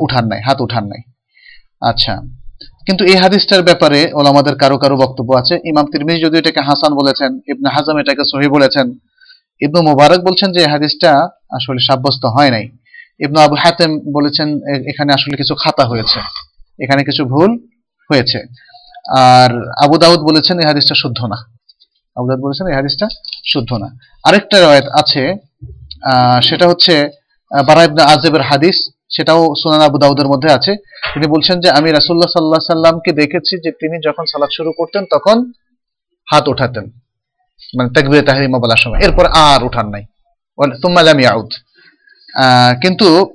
উঠান 0.05 0.25
নাই, 0.31 0.41
হাত 0.47 0.59
উঠান 0.67 0.85
নাই। 0.93 1.01
আচ্ছা 1.91 2.15
কিন্তু 2.87 3.03
এই 3.11 3.19
হাদিসটার 3.23 3.63
ব্যাপারে 3.69 4.01
ওলামাদের 4.19 4.55
কারও 4.63 4.77
কারও 4.83 4.97
বক্তব্য 5.05 5.31
আছে। 5.41 5.55
ইমাম 5.71 5.87
তিরমিজি 5.93 6.21
যদি 6.27 6.37
এটাকে 6.41 6.61
হাসান 6.69 6.93
বলেছেন, 7.01 7.31
ইবনে 7.53 7.69
হাজাম 7.77 7.97
এটাকে 8.03 8.23
সহি 8.33 8.49
বলেছেন, 8.57 8.87
ইবনু 9.67 9.81
মুবারক 9.89 10.21
বলছেন 10.29 10.49
যে 10.55 10.61
এই 10.65 10.71
হাদিসটা 10.75 11.11
আসলে 11.57 11.81
সাব্যস্ত 11.89 12.25
হয় 12.35 12.51
নাই। 12.55 12.65
ইবনু 13.25 13.39
আবু 13.47 13.57
হাতেম 13.65 13.91
বলেছেন 14.17 14.49
এখানে 14.91 15.11
আসলে 15.19 15.35
কিছু 15.41 15.55
খাতা 15.63 15.85
হয়েছে, 15.91 16.19
এখানে 16.85 17.01
কিছু 17.09 17.23
ভুল 17.33 17.51
হয়েছে। 18.11 18.39
আর 19.25 19.51
আবু 19.85 19.97
দাউদ 20.03 20.21
বলেছেন, 20.29 20.57
এই 20.63 20.67
হাদিসটা 20.71 20.95
শুদ্ধ 21.03 21.21
না। 21.33 21.39
আবু 22.17 22.29
দাউদ 22.29 22.41
বলেছেন, 22.41 22.67
এই 22.67 22.75
হাদিসটা 22.75 23.09
শুদ্ধ 23.53 23.73
না। 23.73 23.97
আরেকটা 24.25 24.61
রয়েত 24.61 24.85
আছে 24.85 25.35
সেটা 26.43 26.69
হচ্ছে 26.69 27.11
বারা 27.67 27.85
ইবনে 27.85 28.03
আজেবের 28.03 28.43
হাদিস, 28.43 28.91
সেটাও 29.17 29.55
সুনান 29.63 29.81
আবু 29.81 29.99
দাউদের 29.99 30.27
মধ্যে 30.27 30.53
আছে। 30.53 30.75
তিনি 31.15 31.27
বলছেন 31.27 31.61
যে, 31.61 31.71
আমি 31.71 31.93
রাসূলুল্লাহ 31.93 32.31
সাল্লাল্লাহু 32.31 32.55
আলাইহি 32.55 32.73
সাল্লামকে 32.73 33.13
দেখেছি 33.13 33.57
যে 33.57 33.71
তিনি 33.71 34.01
যখন 34.09 34.25
সালাত 34.25 34.49
শুরু 34.57 34.73
করতেন, 34.73 35.05
তখন 35.05 35.53
হাত 36.31 36.49
উঠাতেন। 36.49 36.91
মানে 37.79 37.91
তাকবীরে 37.95 38.23
তাহরিমা 38.23 38.59
বলার 38.59 38.77
সময়। 38.77 39.01
এরপর 39.01 39.27
আর 39.27 39.65
উঠান 39.65 39.89
নাই। 39.89 40.05
ওয়াল- 40.59 40.77
সুম্মা 40.77 41.03
লাম 41.03 41.21
ইয়াউদ। 41.21 41.49
কিন্তু, 42.83 43.35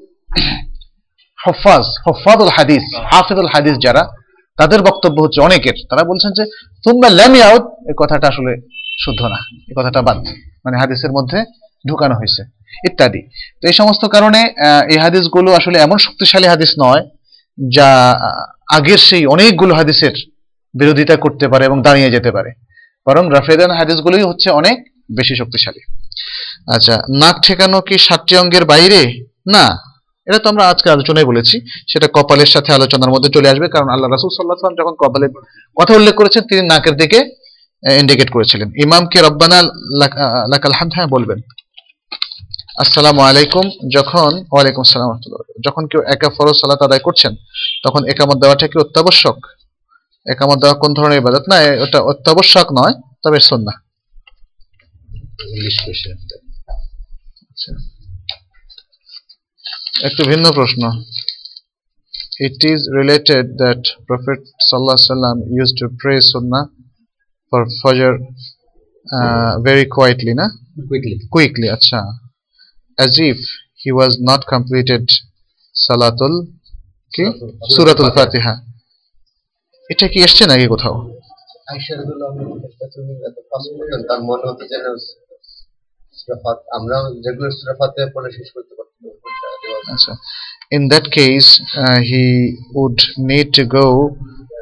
হফাজ 1.46 1.86
হফাদুল 2.08 2.50
হাদিস, 2.58 2.96
হাফিজুল 2.96 3.48
হাদিস 3.54 3.78
যারা 3.82 4.10
তাদের 4.58 4.82
বক্তব্য 4.82 5.22
হচ্ছে 5.22 5.42
অনেকের। 5.42 5.74
তারা 5.90 6.04
বলছেন 6.04 6.32
যে 6.32 6.44
সুম্মা 6.84 7.10
ল্যামি 7.10 7.42
আউট 7.42 7.62
এই 7.62 7.94
কথাটা 7.98 8.28
আসলে 8.28 8.52
শুদ্ধ 9.06 9.22
না। 9.22 9.38
এই 9.70 9.74
কথাটা 9.78 10.02
বাদ। 10.02 10.18
মানে 10.66 10.78
হাদিসের 10.78 11.12
মধ্যে 11.12 11.44
ঢুকানো 11.88 12.16
হয়েছে। 12.16 12.44
ইত্যাদি। 12.88 13.22
তো 13.62 13.68
এই 13.68 13.74
সমস্ত 13.74 14.06
কারণে 14.06 14.54
এই 14.90 14.98
হাদিসগুলো 14.98 15.54
আসলে 15.54 15.80
এমন 15.80 15.98
শক্তিশালী 15.98 16.48
হাদিস 16.48 16.74
নয়, 16.82 17.04
যা 17.72 18.20
আগের 18.72 18.98
সেই 18.98 19.26
অনেকগুলো 19.26 19.76
হাদিসের 19.76 20.12
বিরোধিতা 20.74 21.16
করতে 21.16 21.48
পারে 21.48 21.66
এবং 21.66 21.82
দাঁড়িয়ে 21.82 22.12
যেতে 22.12 22.32
পারে। 22.32 22.52
বরং 23.06 23.32
রাফেদান 23.34 23.72
হাদিসগুলোই 23.72 24.24
হচ্ছে 24.24 24.50
অনেক 24.50 24.78
বেশি 25.18 25.36
শক্তিশালী। 25.36 25.80
আচ্ছা 26.76 27.02
নাক 27.10 27.36
ঠেকানো 27.44 27.82
কি 27.82 27.98
সাতটি 27.98 28.38
অঙ্গের 28.38 28.66
বাইরে? 28.66 29.24
না। 29.48 29.87
এটা 30.28 30.40
তো 30.44 30.48
আমরা 30.52 30.64
আজকে 30.72 30.88
আলোচনায় 30.96 31.28
বলেছি। 31.32 31.56
সেটা 31.92 32.08
কপালের 32.16 32.50
সাথে 32.56 32.70
আলোচনার 32.78 33.12
মধ্যে 33.14 33.30
চলে 33.36 33.48
আসবে 33.54 33.68
কারণ 33.76 33.90
আল্লাহ 33.94 34.08
রাসুল 34.10 34.32
সাল্লাহ 34.36 34.58
সাল্লাম 34.60 34.78
যখন 34.82 34.94
কপালের 35.02 35.32
কথা 35.78 35.94
উল্লেখ 36.00 36.16
করেছেন 36.20 36.44
তিনি 36.50 36.62
নাকের 36.72 36.96
দিকে 37.02 37.20
ইন্ডিকেট 37.84 38.30
করেছিলেন। 38.36 38.68
ইমামকে 38.86 39.18
রব্বানা 39.28 39.60
লাকাল 40.54 40.74
হামদ 40.80 40.92
হ্যাঁ 40.98 41.10
বলবেন। 41.16 41.40
আসসালামু 42.84 43.22
আলাইকুম। 43.30 43.66
যখন 43.96 44.32
ওয়ালাইকুম 44.54 44.82
আসসালাম। 44.86 45.10
যখন 45.66 45.84
কেউ 45.92 46.02
একা 46.14 46.30
ফরজ 46.36 46.56
সালাত 46.62 46.82
আদায় 46.88 47.04
করছেন 47.08 47.34
তখন 47.86 48.02
একামত 48.12 48.38
দেওয়াটা 48.44 48.66
কি 48.72 48.78
অত্যাবশ্যক? 48.86 49.38
একামত 50.26 50.58
দেওয়া 50.64 50.76
কোন 50.82 50.92
ধরনের 50.98 51.18
ইবাদত? 51.22 51.44
না 51.52 51.58
ওটা 51.86 52.00
অত্যাবশ্যক 52.12 52.68
নয় 52.80 52.94
তবে 53.24 53.40
সুন্নাহ। 53.50 53.76
ইংলিশ 55.56 55.78
কোশ্চেন 55.86 56.18
আচ্ছা। 57.52 57.72
একটু 60.06 60.22
ভিন্ন 60.24 60.46
প্রশ্ন 60.52 60.84
It 62.40 62.60
is 62.64 62.80
related 63.00 63.46
that 63.58 63.82
Prophet 64.08 64.42
sallallahu 64.68 65.42
used 65.62 65.76
to 65.78 65.88
pray 66.02 66.20
sunnah 66.22 66.66
for 67.54 67.62
Fajr 67.80 68.14
uh, 69.06 69.52
very 69.60 69.86
quietly, 69.88 70.34
na? 70.40 70.46
Quickly 70.90 71.16
Quickly, 71.36 71.68
acha. 71.76 72.02
As 72.98 73.14
if 73.30 73.40
he 73.82 73.90
was 73.92 74.12
not 74.22 74.42
completed 74.54 75.06
Salatul 75.76 76.34
কি 77.12 77.24
সুরাতুল 77.74 78.10
ফাতিহা 78.18 78.54
এটা 79.90 80.06
কি 80.12 80.20
এসছে 80.28 80.44
নাকি 80.52 80.66
কোথাও 80.74 80.96
আয়েশা 81.72 81.94
রাদিয়াল্লাহু 82.00 82.32
আনহার 82.44 82.74
কাছে 82.80 82.98
উনি 83.04 83.14
এত 83.30 83.38
পাস 83.50 83.64
করতেন 83.76 84.02
তার 84.10 84.20
মনে 84.30 84.44
হতো 84.50 84.64
যেন 84.72 84.86
সূরা 86.18 86.38
ফাত 86.44 86.58
আমরা 86.78 86.96
যেগুলো 87.24 87.48
সূরা 87.58 87.74
পড়ে 88.14 88.30
শেষ 88.38 88.48
করতে 88.56 88.74
পারতাম 88.78 88.87
আচ্ছা 89.94 90.14
in 90.76 90.82
that 90.92 91.06
case 91.18 91.50
uh, 91.82 92.00
he 92.10 92.24
would 92.76 93.00
need 93.30 93.48
to 93.58 93.64
go 93.80 93.88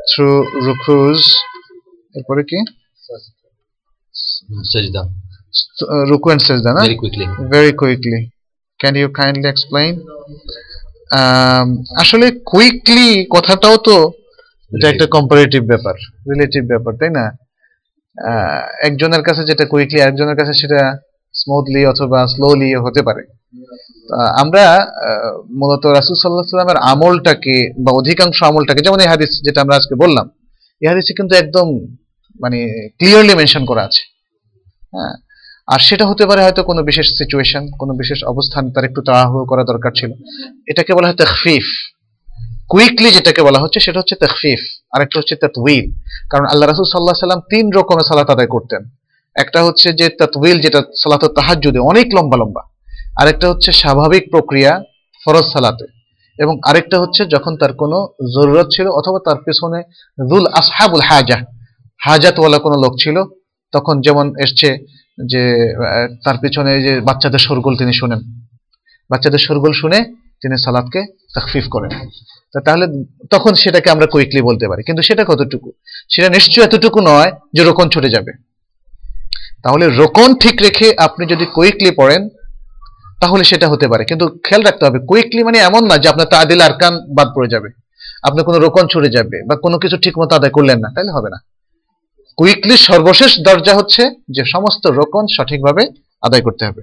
through 0.10 0.40
rukus. 0.68 1.22
এরপরে 2.18 2.42
কি 2.50 2.60
সাজদা 4.72 5.02
uh, 5.94 6.04
ruku 6.12 6.28
and 6.34 6.42
sajda 6.48 6.72
না 6.76 6.82
very 6.84 6.98
quickly 7.02 7.26
very 7.54 7.72
quickly. 7.82 8.22
Can 8.80 8.94
you 9.02 9.08
kindly 9.22 9.48
explain? 9.54 9.94
Um, 11.20 11.68
আসলে 12.02 12.26
কুইকলি 12.52 13.10
কথাটাও 13.36 13.76
তো 13.88 13.98
এটা 14.72 14.88
একটা 14.94 15.06
কম্পারেটিভ 15.16 15.62
ব্যাপার 15.72 15.96
রিলেটিভ 16.30 16.64
ব্যাপার 16.72 16.94
তাই 17.00 17.12
না? 17.20 17.26
একজনের 18.88 19.24
কাছে 19.28 19.42
যেটা 19.50 19.66
কুইকলি 19.72 19.98
আরেকজনের 20.02 20.38
কাছে 20.40 20.54
সেটা 20.62 20.82
স্মুথলি 21.42 21.82
অথবা 21.92 22.20
স্লোলি 22.34 22.70
হতে 22.86 23.02
পারে। 23.08 23.24
আমরা 24.44 24.64
মূলত 25.60 25.84
রাসুল 25.98 26.16
সাল্লাহ 26.16 26.56
সাল্লামের 26.56 26.80
আমলটাকে 26.92 27.56
বা 27.84 27.92
অধিকাংশ 27.92 28.38
আমলটাকে, 28.44 28.82
যেমন 28.82 29.00
এই 29.00 29.10
হাদিস 29.14 29.32
যেটা 29.46 29.62
আমরা 29.62 29.76
আজকে 29.76 29.96
বললাম, 30.04 30.30
এই 30.82 30.88
হাদিসে 30.88 31.14
কিন্তু 31.14 31.36
একদম 31.36 31.68
মানে 32.40 32.90
ক্লিয়ারলি 33.00 33.34
মেনশন 33.36 33.66
করা 33.66 33.84
আছে। 33.88 34.04
হ্যাঁ 34.94 35.16
আর 35.68 35.80
সেটা 35.80 36.06
হতে 36.06 36.26
পারে 36.26 36.42
হয়তো 36.46 36.64
কোনো 36.64 36.82
বিশেষ 36.84 37.08
সিচুয়েশন 37.20 37.64
কোনো 37.82 37.94
বিশেষ 37.94 38.20
অবস্থান, 38.24 38.64
তার 38.74 38.84
একটু 38.84 39.02
তাড়াহুড়ো 39.08 39.46
করা 39.46 39.64
দরকার 39.64 39.92
ছিল। 40.00 40.12
এটাকে 40.68 40.94
বলা 40.94 41.08
হয় 41.08 41.18
তখফিফ। 41.24 41.66
কুইকলি 42.70 43.12
যেটাকে 43.12 43.42
বলা 43.42 43.60
হচ্ছে, 43.60 43.80
সেটা 43.80 44.00
হচ্ছে 44.02 44.16
তখফিফ, 44.16 44.60
আরেকটা 44.96 45.20
হচ্ছে 45.20 45.36
তাতউইল 45.36 45.86
কারণ 46.32 46.46
আল্লাহ 46.46 46.66
রাসূল 46.68 46.86
আলাইহি 46.86 47.26
সাল্লাম 47.28 47.42
তিন 47.52 47.66
রকমের 47.78 48.08
সালাত 48.10 48.30
আদায় 48.30 48.48
করতেন। 48.48 48.82
একটা 49.36 49.64
হচ্ছে 49.64 49.94
যে 49.94 50.10
তাতউইল 50.10 50.58
যেটা 50.62 50.80
সালাত 51.04 51.24
তাহাজ্জুদে, 51.38 51.80
অনেক 51.80 52.08
লম্বা 52.18 52.38
লম্বা। 52.38 52.64
আরেকটা 53.22 53.50
হচ্ছে 53.50 53.72
স্বাভাবিক 53.72 54.32
প্রক্রিয়া 54.32 54.84
ফরজ 55.26 55.44
সালাতে। 55.54 55.86
এবং 56.40 56.60
আরেকটা 56.66 57.00
হচ্ছে 57.00 57.26
যখন 57.26 57.58
তার 57.58 57.74
কোনো 57.74 58.08
জরুরত 58.36 58.68
ছিল 58.72 58.88
অথবা 58.88 59.20
তার 59.26 59.36
পেছনে 59.36 59.84
দুল 60.30 60.48
আসহাবুল 60.48 61.02
হাজা, 61.02 61.42
হাজাতওয়ালা 62.02 62.58
কোনো 62.58 62.76
লোক 62.76 62.96
ছিল, 63.02 63.24
তখন 63.72 64.02
যেমন 64.02 64.34
এসছে 64.40 64.78
যে 65.28 65.74
তার 66.24 66.38
পেছনে 66.38 66.82
যে 66.82 67.00
বাচ্চাদের 67.00 67.40
শোরগোল 67.40 67.76
তিনি 67.78 67.94
শুনেন। 67.94 68.20
বাচ্চাদের 69.10 69.40
শোরগোল 69.40 69.72
শুনে 69.72 70.04
তিনি 70.42 70.58
সালাদকে 70.58 71.06
তাকফিফ 71.34 71.64
করেন। 71.72 72.10
তাহলে 72.66 72.88
তখন 73.32 73.54
সেটাকে 73.54 73.90
আমরা 73.90 74.06
কুইকলি 74.06 74.42
বলতে 74.42 74.68
পারি। 74.68 74.84
কিন্তু 74.84 75.04
সেটা 75.04 75.26
কতটুকু? 75.28 75.72
সেটা 76.10 76.30
নিশ্চয় 76.30 76.66
এতটুকু 76.66 77.00
নয় 77.02 77.32
যে 77.54 77.64
রোকন 77.64 77.90
ছুটে 77.90 78.10
যাবে। 78.10 78.32
তাহলে 79.64 79.90
রোকন 79.90 80.36
ঠিক 80.36 80.62
রেখে 80.62 80.96
আপনি 80.98 81.26
যদি 81.26 81.46
কুইকলি 81.46 81.92
পড়েন 81.92 82.30
তাহলে 83.20 83.44
সেটা 83.52 83.68
হতে 83.74 83.86
পারে। 83.92 84.04
কিন্তু 84.10 84.26
খেয়াল 84.46 84.62
রাখতে 84.68 84.84
হবে 84.88 85.00
কুইকলি 85.10 85.42
মানে 85.48 85.58
এমন 85.70 85.84
না 85.90 85.96
যে 86.04 86.08
আপনার 86.14 86.28
তা 86.32 86.38
তাদিল 86.40 86.62
আরকান 86.68 86.94
বাদ 87.18 87.28
পড়ে 87.36 87.50
যাবে। 87.54 87.70
আপনার 88.28 88.44
কোনো 88.48 88.58
রোকন 88.66 88.86
ছুটে 88.92 89.10
যাবে 89.18 89.38
বা 89.50 89.56
কোনো 89.66 89.76
কিছু 89.84 89.98
ঠিক 90.04 90.16
মতো 90.22 90.32
আদায় 90.36 90.54
করলেন 90.58 90.78
না, 90.84 90.90
তাহলে 90.96 91.12
হবে 91.18 91.30
না। 91.34 91.40
কুইকলি 92.38 92.76
সর্বশেষ 92.90 93.32
দরজা 93.48 93.74
হচ্ছে 93.80 94.04
যে 94.36 94.44
সমস্ত 94.54 94.84
রোকন 95.00 95.24
সঠিকভাবে 95.36 95.84
আদায় 96.24 96.44
করতে 96.48 96.64
হবে। 96.68 96.82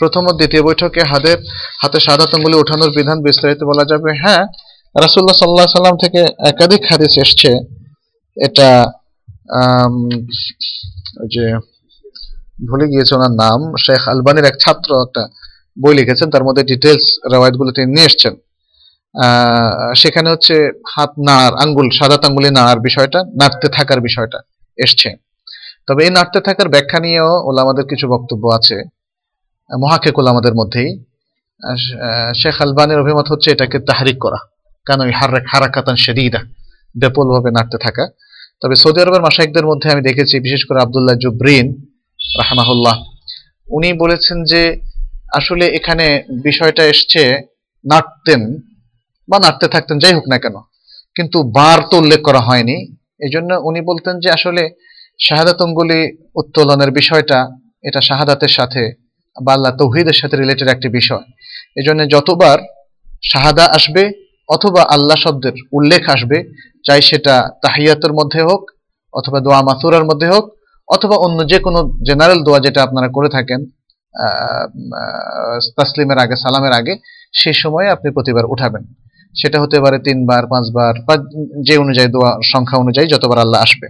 প্রথম 0.00 0.22
ও 0.30 0.32
দ্বিতীয় 0.38 0.62
বৈঠকে 0.68 1.00
হাতের 1.10 1.38
হাতে 1.82 1.98
সাধাত 2.06 2.30
আঙ্গুলি 2.36 2.56
ওঠানোর 2.58 2.90
বিধান 2.98 3.18
বিস্তারিত 3.26 3.60
বলা 3.70 3.84
যাবে। 3.90 4.10
হ্যাঁ 4.22 4.42
রাসুল্লাহ 4.94 5.36
সাল্লাহ 5.38 5.66
সাল্লাম 5.78 5.96
থেকে 6.04 6.20
একাধিক 6.50 6.82
হাদিস 6.90 7.12
এসছে। 7.24 7.50
এটা 8.36 8.68
যে 11.34 11.44
ভুলে 12.68 12.86
গিয়েছে 12.92 13.12
ওনার 13.18 13.32
নাম। 13.42 13.60
শেখ 13.84 14.02
আলবানির 14.12 14.46
এক 14.50 14.56
ছাত্র 14.64 14.90
একটা 15.06 15.22
বই 15.82 15.94
লিখেছেন, 15.98 16.28
তার 16.34 16.44
মধ্যে 16.46 16.62
ডিটেলস 16.70 17.06
রেওয়ায়তগুলো 17.32 17.70
তিনি 17.76 17.88
নিয়ে 17.94 18.08
এসছেন। 18.10 18.34
সেখানে 20.02 20.28
হচ্ছে 20.34 20.54
হাত 20.94 21.12
নাড়ার 21.26 21.54
আঙ্গুল 21.62 21.88
সাদাত 21.98 22.22
আঙ্গুলি 22.28 22.50
নাড়ার 22.58 22.80
বিষয়টা, 22.88 23.18
নাড়তে 23.40 23.66
থাকার 23.76 24.00
বিষয়টা 24.08 24.38
এসছে। 24.78 25.08
তবে 25.86 26.00
এই 26.06 26.12
নাড়তে 26.16 26.38
থাকার 26.46 26.68
ব্যাখ্যা 26.74 26.98
নিয়েও 27.04 27.32
ওলামাদের 27.48 27.86
কিছু 27.90 28.06
বক্তব্য 28.14 28.44
আছে, 28.58 28.76
মহাকেক 29.70 30.14
ওলামাদের 30.20 30.54
মধ্যেই। 30.60 30.90
শেখ 32.40 32.56
আলবানের 32.64 32.98
অভিমত 33.02 33.26
হচ্ছে 33.32 33.48
এটাকে 33.54 33.78
তাহারিক 33.88 34.18
করা। 34.24 34.38
কেন 34.86 35.00
ওই 35.06 35.12
হার 35.18 35.32
হারাকাতান 35.52 35.96
শেরিদা 36.04 36.40
ব্যাপলভাবে 36.94 37.50
নাড়তে 37.56 37.78
থাকা। 37.86 38.04
তবে 38.62 38.74
সৌদি 38.82 38.98
আরবের 39.02 39.22
মাসাইকদের 39.26 39.66
মধ্যে 39.70 39.88
আমি 39.92 40.02
দেখেছি, 40.08 40.34
বিশেষ 40.46 40.62
করে 40.68 40.78
আবদুল্লাহ 40.84 41.16
জুবরিন 41.22 41.66
রাহমাহুল্লাহ। 42.38 43.04
উনি 43.68 43.92
বলেছেন 43.92 44.44
যে, 44.44 44.80
আসলে 45.32 45.66
এখানে 45.66 46.22
বিষয়টা 46.42 46.84
এসছে 46.84 47.42
নাটতেন 47.84 48.60
বা 49.28 49.38
নাটতে 49.38 49.68
থাকতেন, 49.68 49.98
যাই 49.98 50.14
হোক 50.14 50.28
না 50.28 50.38
কেন। 50.38 50.54
কিন্তু 51.14 51.42
বার 51.42 51.78
তো 51.90 51.98
উল্লেখ 51.98 52.22
করা 52.22 52.40
হয়নি। 52.40 52.92
এই 53.20 53.30
জন্য 53.30 53.54
উনি 53.54 53.80
বলতেন 53.80 54.20
যে, 54.20 54.30
আসলে 54.30 54.70
শাহাদাত 55.20 55.62
অঙ্গুলি 55.62 56.16
উত্তোলনের 56.36 56.90
বিষয়টা, 56.90 57.50
এটা 57.82 58.00
শাহাদাতের 58.00 58.48
সাথে 58.48 58.94
বা 59.42 59.52
আল্লাহ 59.52 59.72
তৌহিদের 59.76 60.12
সাথে 60.12 60.36
রিলেটেড 60.36 60.68
একটি 60.68 60.88
বিষয়। 60.88 61.24
এই 61.76 61.82
জন্য 61.82 62.08
যতবার 62.08 62.58
শাহাদা 63.32 63.64
আসবে 63.64 64.12
অথবা 64.48 64.82
আল্লাহ 64.82 65.16
শব্দের 65.16 65.52
উল্লেখ 65.72 66.08
আসবে, 66.08 66.52
চাই 66.84 67.02
সেটা 67.02 67.50
তাহিয়াতের 67.62 68.12
মধ্যে 68.12 68.42
হোক 68.42 68.70
অথবা 69.12 69.40
দোয়া 69.40 69.62
মাসুরার 69.62 70.04
মধ্যে 70.04 70.28
হোক 70.28 70.56
অথবা 70.88 71.16
অন্য 71.16 71.48
যে 71.48 71.58
কোনো 71.58 71.98
জেনারেল 72.06 72.40
দোয়া 72.42 72.60
যেটা 72.60 72.82
আপনারা 72.82 73.08
করে 73.08 73.28
থাকেন 73.28 73.60
তাসলিমের 75.76 76.18
আগে, 76.18 76.36
সালামের 76.36 76.72
আগে 76.72 76.96
সেই 77.32 77.52
সময়ে 77.52 77.88
আপনি 77.88 78.10
প্রতিবার 78.10 78.44
উঠাবেন। 78.44 78.84
সেটা 79.42 79.60
হতে 79.60 79.80
পারে 79.80 79.98
তিনবার, 79.98 80.46
পাঁচবার, 80.46 80.94
বা 81.06 81.16
যে 81.66 81.78
অনুযায়ী 81.78 82.08
দোয়া, 82.08 82.38
সংখ্যা 82.52 82.78
অনুযায়ী 82.78 83.08
যতবার 83.08 83.38
আল্লাহ 83.38 83.62
আসবে। 83.62 83.88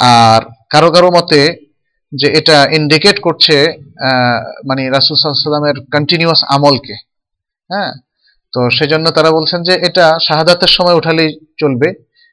আর 0.00 0.42
কারও 0.70 0.90
কারও 0.90 1.10
মতে 1.10 1.56
যে 2.14 2.28
এটা 2.38 2.64
ইন্ডিকেট 2.64 3.20
করছে 3.20 3.56
মানে 4.68 4.90
রাসুল 4.90 5.16
সাল্লামের 5.16 5.74
কন্টিনিউয়াস 5.92 6.44
আমলকে। 6.48 6.94
হ্যাঁ? 7.72 7.92
তো 8.52 8.70
সেজন্য 8.70 9.10
তারা 9.10 9.30
বলছেন 9.30 9.62
যে 9.62 9.72
এটা 9.72 10.18
শাহাদাতের 10.22 10.68
সময় 10.68 10.94
উঠালেই 10.94 11.38
চলবে। 11.60 11.88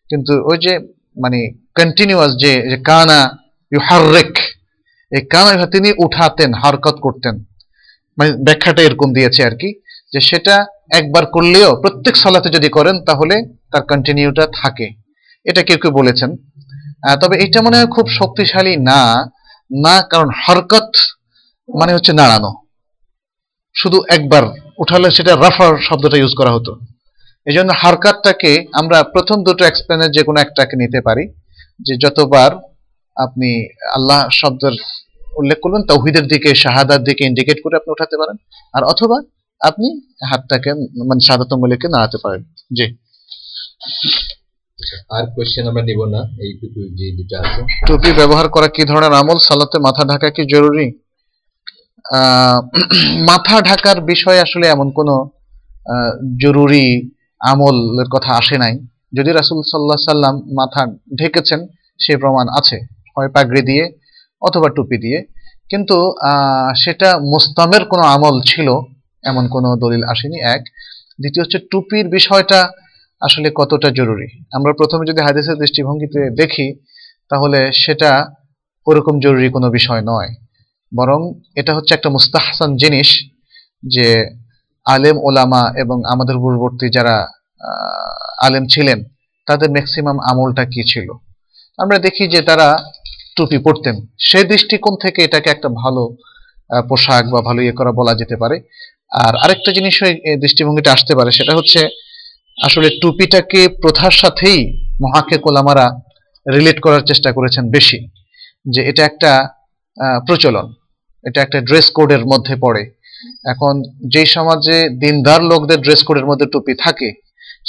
কিন্তু 0.09 0.33
ওই 0.51 0.57
যে 0.57 0.79
মানে 1.23 1.39
কন্টিনিউয়াস 1.75 2.31
যে 2.37 2.77
কানা 2.85 3.46
ইউহারেক 3.71 4.33
এই 5.11 5.23
কানা 5.33 5.65
তিনি 5.75 5.89
উঠাতেন, 6.05 6.49
হারকত 6.61 6.97
করতেন। 7.05 7.35
মানে 8.17 8.29
ব্যাখ্যাটা 8.45 8.81
এরকম 8.87 9.09
দিয়েছে 9.17 9.41
আর 9.47 9.55
কি, 9.61 9.69
যে 10.13 10.19
সেটা 10.29 10.55
একবার 10.99 11.23
করলেও 11.35 11.69
প্রত্যেক 11.83 12.15
সালাতে 12.23 12.49
যদি 12.57 12.69
করেন 12.77 12.95
তাহলে 13.07 13.35
তার 13.71 13.83
কন্টিনিউটা 13.91 14.45
থাকে। 14.61 14.87
এটা 15.49 15.61
কেউ 15.67 15.77
কেউ 15.81 15.91
বলেছেন। 15.99 16.29
তবে 17.21 17.35
এটা 17.43 17.59
মনে 17.65 17.77
হয় 17.77 17.89
খুব 17.95 18.05
শক্তিশালী 18.19 18.73
না 18.89 19.01
না 19.71 19.95
কারণ 20.11 20.29
হরকত 20.43 20.89
মানে 21.69 21.91
হচ্ছে 21.95 22.13
নাড়ানো। 22.19 22.51
শুধু 23.75 23.97
একবার 24.15 24.43
উঠালে 24.83 25.07
সেটা 25.17 25.31
রাফার 25.35 25.73
শব্দটা 25.87 26.17
ইউজ 26.17 26.33
করা 26.39 26.51
হতো। 26.55 26.71
এই 27.47 27.55
জন্য 27.57 27.69
হারকাতটাকে 27.81 28.51
আমরা 28.79 28.97
প্রথম 29.13 29.37
দুটো 29.47 29.63
এক্সপ্লেনের 29.65 30.13
যে 30.15 30.21
কোনো 30.27 30.37
একটাকে 30.41 30.75
নিতে 30.81 30.99
পারি, 31.07 31.23
যে 31.85 31.93
যতবার 32.03 32.51
আপনি 33.25 33.49
আল্লাহ 33.97 34.19
শব্দের 34.39 34.75
উল্লেখ 35.39 35.57
করবেন 35.63 35.81
তৌহিদের 35.91 36.25
দিকে 36.33 36.49
শাহাদার 36.63 37.01
দিকে 37.07 37.23
ইন্ডিকেট 37.29 37.57
করে 37.63 37.75
আপনি 37.79 37.89
উঠাতে 37.95 38.15
পারেন। 38.21 38.37
আর 38.73 38.83
অথবা 38.83 39.17
আপনি 39.61 39.87
হাতটাকে 40.29 40.71
মানে 41.09 41.21
শাহাদাত 41.27 41.49
অঙ্গুলিকে 41.53 41.87
নাড়াতে 41.93 42.17
পারেন। 42.23 42.41
জি। 42.77 42.87
আর 45.15 45.23
কোয়েশ্চেন 45.35 45.65
আমরা 45.71 45.83
নিব 45.89 45.99
না 46.13 46.21
এইটুকু 46.45 46.79
যে 46.97 47.05
দুটো 47.17 47.35
আছে। 47.41 47.61
টুপি 47.87 48.11
ব্যবহার 48.19 48.47
করা 48.55 48.67
কি 48.75 48.83
ধরনের 48.91 49.13
আমল? 49.21 49.37
সালাতে 49.47 49.77
মাথা 49.87 50.03
ঢাকা 50.11 50.27
কি 50.35 50.43
জরুরি? 50.53 50.87
মাথা 53.29 53.55
ঢাকার 53.69 53.97
বিষয়ে 54.11 54.39
আসলে 54.45 54.65
এমন 54.75 54.87
কোনো 54.97 55.15
জরুরি 56.43 56.85
আমলের 57.41 58.09
কথা 58.15 58.31
আসে 58.41 58.55
নাই। 58.63 58.73
যদি 59.17 59.29
রাসুল 59.31 59.57
সাল্লাহ 59.71 60.11
সাল্লাম 60.13 60.35
মাথা 60.59 60.81
ঢেকেছেন 61.19 61.59
সে 61.99 62.13
প্রমাণ 62.21 62.45
আছে। 62.59 62.77
হয় 63.17 63.29
পাগড়ি 63.35 63.61
দিয়ে 63.69 63.83
অথবা 64.41 64.67
টুপি 64.75 64.97
দিয়ে। 65.05 65.19
কিন্তু 65.71 65.97
সেটা 66.83 67.09
মুস্তামের 67.33 67.83
কোনো 67.91 68.03
আমল 68.15 68.35
ছিল, 68.49 68.67
এমন 69.29 69.43
কোনো 69.55 69.69
দলিল 69.83 70.03
আসেনি, 70.13 70.37
এক। 70.55 70.61
দ্বিতীয় 71.21 71.43
হচ্ছে 71.43 71.59
টুপির 71.71 72.05
বিষয়টা 72.17 72.59
আসলে 73.21 73.47
কতটা 73.59 73.89
জরুরি? 73.99 74.27
আমরা 74.57 74.71
প্রথমে 74.79 75.03
যদি 75.09 75.21
হাদিসের 75.27 75.57
দৃষ্টিভঙ্গিতে 75.61 76.21
দেখি, 76.41 76.67
তাহলে 77.31 77.59
সেটা 77.83 78.11
ওরকম 78.87 79.15
জরুরি 79.25 79.47
কোনো 79.55 79.67
বিষয় 79.77 80.01
নয়। 80.11 80.29
বরং 80.91 81.19
এটা 81.59 81.71
হচ্ছে 81.75 81.91
একটা 81.93 82.09
মুস্তাহসান 82.15 82.71
জিনিস 82.83 83.09
যে 83.93 84.07
আলেম 84.85 85.17
ওলামা 85.27 85.63
এবং 85.83 85.97
আমাদের 86.13 86.35
পূর্ববর্তী 86.43 86.87
যারা 86.97 87.15
আলেম 88.45 88.65
ছিলেন, 88.73 88.99
তাদের 89.47 89.69
ম্যাক্সিমাম 89.75 90.17
আমলটা 90.29 90.63
কি 90.73 90.81
ছিল? 90.91 91.07
আমরা 91.83 91.97
দেখি 92.05 92.23
যে 92.33 92.39
তারা 92.49 92.67
টুপি 93.37 93.57
পরতেন 93.65 93.95
সেই 94.29 94.45
দৃষ্টিকোণ 94.51 94.93
থেকে 95.03 95.19
এটাকে 95.27 95.49
একটা 95.55 95.69
ভালো 95.81 96.03
পোশাক 96.89 97.23
বা 97.33 97.39
ভালো 97.47 97.59
ইয়ে 97.65 97.77
করা 97.79 97.91
বলা 97.99 98.13
যেতে 98.21 98.35
পারে। 98.41 98.57
আর 99.25 99.33
আরেকটা 99.43 99.71
জিনিস 99.77 99.95
এই 100.29 100.35
দৃষ্টিভঙ্গিটা 100.43 100.91
আসতে 100.95 101.13
পারে, 101.17 101.29
সেটা 101.37 101.53
হচ্ছে 101.57 101.79
আসলে 102.57 102.87
টুপিটাকে 103.01 103.61
প্রথার 103.83 104.15
সাথেই 104.21 104.59
মহাকে 105.03 105.35
কোলামারা 105.45 105.85
রিলেট 106.45 106.77
করার 106.85 107.03
চেষ্টা 107.09 107.29
করেছেন 107.37 107.63
বেশি। 107.75 107.99
যে 108.73 108.81
এটা 108.89 109.03
একটা 109.09 109.31
প্রচলন, 110.27 110.65
এটা 111.25 111.39
একটা 111.45 111.59
ড্রেস 111.67 111.87
কোডের 111.97 112.23
মধ্যে 112.31 112.55
পড়ে। 112.63 112.83
এখন 113.51 113.73
যে 114.13 114.23
সমাজে 114.35 114.77
দিনদার 115.03 115.41
লোকদের 115.51 115.79
ড্রেস 115.85 116.01
কোডের 116.07 116.25
মধ্যে 116.29 116.47
টুপি 116.53 116.73
থাকে, 116.85 117.09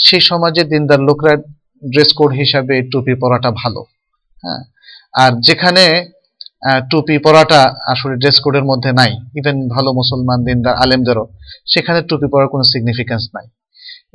সেই 0.06 0.22
সমাজে 0.30 0.62
দিনদার 0.72 1.00
লোকরা 1.08 1.32
ড্রেস 1.92 2.10
কোড 2.18 2.30
হিসাবে 2.40 2.74
টুপি 2.92 3.14
পরাটা 3.22 3.50
ভালো। 3.62 3.80
হ্যাঁ 4.42 4.62
আর 5.14 5.32
যেখানে 5.48 5.84
টুপি 6.90 7.16
পরাটা 7.24 7.60
আসলে 7.92 8.14
ড্রেস 8.22 8.36
কোডের 8.44 8.64
মধ্যে 8.70 8.90
নাই 9.00 9.12
ইভেন 9.38 9.56
ভালো 9.74 9.90
মুসলমান 10.00 10.38
দিনদার 10.46 10.74
আলেমদেরও, 10.82 11.24
সেখানে 11.72 12.00
টুপি 12.08 12.26
পরার 12.32 12.48
কোনো 12.52 12.64
সিগনিফিকেন্স 12.72 13.24
নাই। 13.36 13.46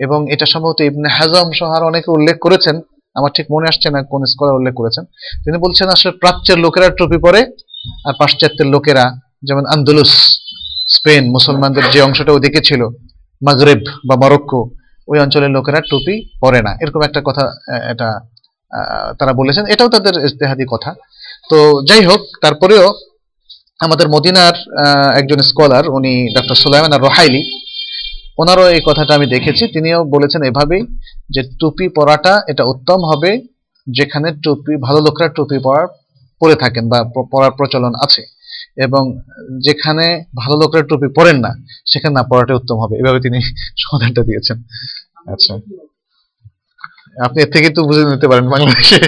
এবং 0.06 0.20
এটা 0.34 0.46
সম্ভবত 0.54 0.80
ইবনে 0.90 1.10
হাজম 1.18 1.48
সহার 1.60 1.82
অনেকে 1.90 2.10
উল্লেখ 2.18 2.38
করেছেন, 2.46 2.76
আমার 3.18 3.32
ঠিক 3.38 3.46
মনে 3.54 3.66
আসছে 3.72 3.88
না 3.94 4.00
কোন 4.12 4.22
স্কলার 4.32 4.58
উল্লেখ 4.60 4.74
করেছেন, 4.82 5.04
তিনি 5.44 5.58
বলছেন 5.66 5.88
আসলে 5.96 6.12
প্রাচ্যের 6.22 6.58
লোকেরা 6.66 6.88
টুপি 7.00 7.18
পরে 7.26 7.42
আর 8.08 8.14
পাশ্চাত্যের 8.22 8.68
লোকেরা, 8.76 9.06
যেমন 9.48 9.64
আন্দোলুস, 9.76 10.14
স্পেন, 10.96 11.24
মুসলমানদের 11.36 11.86
যে 11.94 12.00
অংশটা 12.08 12.32
ওদিকে 12.38 12.62
ছিল, 12.68 12.82
মাগরেব 13.42 13.82
বা 14.08 14.16
মরক্কো, 14.22 14.62
ওই 15.08 15.18
অঞ্চলের 15.24 15.52
লোকেরা 15.58 15.80
টুপি 15.92 16.16
পরে 16.44 16.60
না। 16.66 16.72
এরকম 16.84 17.02
একটা 17.08 17.22
কথা 17.28 17.44
এটা 17.94 18.10
তারা 19.20 19.34
বলেছেন। 19.34 19.66
এটাও 19.66 19.90
তাদের 19.90 20.26
ইজতেহাদি 20.26 20.66
কথা। 20.72 20.94
তো 21.50 21.82
যাই 21.90 22.06
হোক, 22.06 22.22
তারপরেও 22.42 22.94
আমাদের 23.80 24.10
মদিনার 24.10 24.54
একজন 25.18 25.38
স্কলার, 25.38 25.90
উনি 25.90 26.36
ডক্টর 26.36 26.56
সুলাইমান 26.56 26.94
আর 26.94 27.02
রহাইলি 27.02 27.42
ওনারও 28.38 28.70
এই 28.70 28.82
কথাটা 28.86 29.16
আমি 29.16 29.26
দেখেছি। 29.26 29.68
তিনিও 29.68 30.04
বলেছেন 30.04 30.44
এভাবেই 30.44 30.82
যে 31.30 31.44
টুপি 31.60 31.90
পরাটা, 31.90 32.42
এটা 32.48 32.64
উত্তম 32.64 33.00
হবে 33.06 33.42
যেখানে 33.96 34.32
টুপি, 34.44 34.76
ভালো 34.82 35.00
লোকরা 35.00 35.28
টুপি 35.28 35.60
পরার 35.64 35.88
পরে 36.40 36.56
থাকেন 36.56 36.90
বা 36.90 37.04
পরার 37.32 37.52
প্রচলন 37.52 37.94
আছে। 38.04 38.22
এবং 38.78 39.20
যেখানে 39.66 40.24
ভালো 40.36 40.58
লোকরা 40.58 40.82
টুপি 40.82 41.08
পরেন 41.08 41.38
না, 41.40 41.52
সেখানে 41.86 42.14
না 42.14 42.24
পরাটাই 42.24 42.56
উত্তম 42.56 42.76
হবে। 42.76 42.96
এভাবে 42.98 43.20
তিনি 43.20 43.40
সমাধানটা 43.78 44.22
দিয়েছেন। 44.24 44.58
আচ্ছা। 45.34 45.60
আপনি 47.18 47.42
এর 47.42 47.52
থেকে 47.52 47.70
তো 47.70 47.84
বুঝে 47.84 48.04
নিতে 48.06 48.28
পারেন 48.28 48.50
বাংলাদেশে। 48.50 49.00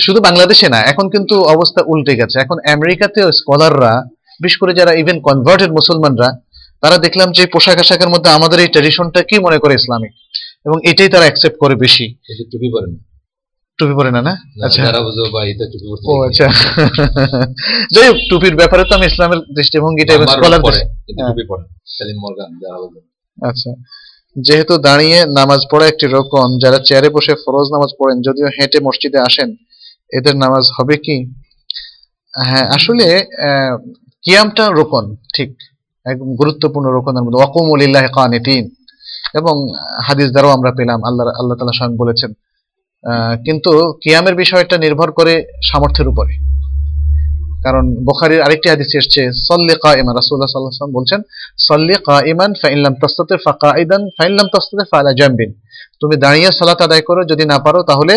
শুধু 0.00 0.20
বাংলাদেশে 0.20 0.68
না 0.68 0.80
এখন 0.82 1.10
কিন্তু 1.10 1.34
অবস্থা 1.44 1.80
উল্টে 1.86 2.16
গেছে। 2.16 2.38
এখন 2.40 2.56
আমেরিকাতেও 2.72 3.32
স্কলাররা 3.32 4.02
বিশেষ 4.42 4.58
করে 4.58 4.74
যারা 4.74 4.92
ইভেন 4.92 5.20
কনভার্টেড 5.20 5.70
মুসলমানরা 5.72 6.28
তারা 6.82 6.98
দেখলাম 6.98 7.32
যে 7.32 7.46
পোশাক 7.46 7.78
আশাকের 7.78 8.08
মধ্যে 8.08 8.30
আমাদের 8.30 8.60
এই 8.60 8.68
ট্রেডিশনটা 8.68 9.22
কি 9.22 9.38
মনে 9.38 9.58
করে 9.58 9.74
ইসলামিক? 9.74 10.12
এবং 10.66 10.80
এটাই 10.84 11.08
তারা 11.08 11.22
অ্যাকসেপ্ট 11.22 11.58
করে 11.58 11.74
বেশি। 11.74 12.14
টুপি 12.52 12.68
পরে 12.72 12.86
না। 12.86 12.98
টুপি 13.78 13.94
পরে 13.94 14.10
না 14.10 14.22
না? 14.22 14.36
আচ্ছা। 14.64 14.82
ও 16.04 16.12
আচ্ছা। 16.28 16.46
যাই 17.94 18.08
হোক 18.08 18.16
টুপির 18.30 18.56
ব্যাপারে 18.56 18.84
তো 18.84 18.94
আমি 18.94 19.06
ইসলামের 19.06 19.38
দৃষ্টিভঙ্গিটা 19.38 20.12
স্কলার 20.26 20.60
হ্যাঁ। 20.60 20.86
টুপি 21.28 21.44
পরে 21.48 21.64
সেলিম 21.86 22.18
মর্গান 22.22 22.50
যারা 22.62 22.76
আচ্ছা। 23.38 23.70
যেহেতু 24.36 24.74
দাঁড়িয়ে 24.86 25.18
নামাজ 25.38 25.60
পড়া 25.70 25.86
একটি 25.92 26.06
রকম 26.16 26.48
যারা 26.62 26.78
চেয়ারে 26.86 27.08
বসে 27.16 27.32
ফরজ 27.42 27.66
নামাজ 27.74 27.90
পড়েন, 27.98 28.16
যদিও 28.26 28.46
হেঁটে 28.56 28.78
মসজিদে 28.86 29.18
আসেন, 29.28 29.48
এদের 30.18 30.34
নামাজ 30.44 30.64
হবে 30.76 30.96
কি? 31.04 31.16
হ্যাঁ 32.34 32.66
আসলে 32.76 33.06
কিয়ামটা 34.24 34.64
রোকন, 34.78 35.04
ঠিক। 35.34 35.50
একদম 36.06 36.28
গুরুত্বপূর্ণ 36.40 36.86
রোকনের 36.96 37.22
মধ্যে। 37.24 37.40
ওয়াকুমুলিল্লাহ 37.40 38.04
কানিতিন 38.16 38.64
এবং 39.40 39.54
হাদিস 40.06 40.28
দ্বারাও 40.34 40.52
আমরা 40.56 40.70
পেলাম, 40.78 40.98
আল্লাহ 41.08 41.24
আল্লাহ 41.40 41.56
তালা 41.58 41.76
স্বয়ং 41.78 41.92
বলেছেন। 42.02 42.30
কিন্তু 43.46 43.72
কিয়ামের 44.02 44.34
বিষয়টা 44.42 44.76
নির্ভর 44.84 45.08
করে 45.18 45.34
সামর্থ্যের 45.70 46.08
উপরে। 46.12 46.32
কারণ 47.64 47.84
বোখারির 48.06 48.40
আরেকটি 48.46 48.66
হাদিস 48.72 48.90
এসছে, 49.00 49.22
সল্লি 49.48 49.74
কাইমান 49.84 50.14
রাসূলুল্লাহ 50.20 50.48
সাল্লাল্লাহু 50.50 50.70
আলাইহি 50.70 50.78
ওয়াসাল্লাম 50.78 50.96
বলছেন, 50.98 51.20
সল্লি 51.68 51.96
কাইমান 52.10 52.50
ফাইন 52.60 52.78
লাম 52.84 52.94
তাস্তাতি 53.02 53.34
ফাকাইদান 53.46 54.02
ফাইন 54.16 54.32
লাম 54.38 54.46
তাস্তাতি 54.54 54.84
ফালা 54.92 55.12
জামবিন 55.20 55.50
তুমি 56.00 56.14
দাঁড়িয়ে 56.24 56.50
সালাত 56.58 56.80
আদায় 56.86 57.04
করো 57.08 57.20
যদি 57.30 57.44
না 57.52 57.58
পারো 57.66 57.80
তাহলে 57.90 58.14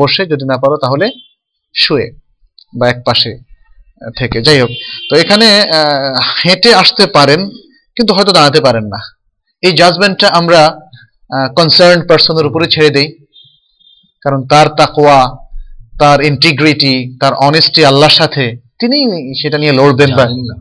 বসে, 0.00 0.22
যদি 0.32 0.44
না 0.52 0.56
পারো 0.62 0.76
তাহলে 0.84 1.06
শুয়ে 1.74 2.06
বা 2.78 2.84
এক 2.92 2.98
পাশে 3.08 3.32
থেকে 4.18 4.38
যাই 4.46 4.58
হোক। 4.62 4.72
তো 5.08 5.12
এখানে 5.22 5.48
হেঁটে 6.40 6.70
আসতে 6.82 7.04
পারেন 7.16 7.40
কিন্তু 7.96 8.12
হয়তো 8.16 8.32
দাঁড়াতে 8.36 8.60
পারেন 8.66 8.84
না। 8.94 9.00
এই 9.62 9.72
জাজমেন্টটা 9.80 10.28
আমরা 10.40 10.60
কনসার্ন 11.58 12.00
পার্সনের 12.08 12.48
উপরে 12.50 12.66
ছেড়ে 12.74 12.90
দেই। 12.96 13.08
কারণ 14.22 14.40
তার 14.52 14.66
তাকোয়া 14.78 15.18
তার 16.00 16.18
ইন্টিগ্রিটি 16.30 16.94
তার 17.20 17.34
অনেস্টি 17.48 17.80
আল্লাহর 17.90 18.16
সাথে 18.20 18.44
তিনি 18.80 18.98
সেটা 19.40 19.56
নিয়ে 19.62 19.74
লড়বেন 19.78 20.10
বা 20.18 20.24
জানেন 20.24 20.44
না 20.50 20.54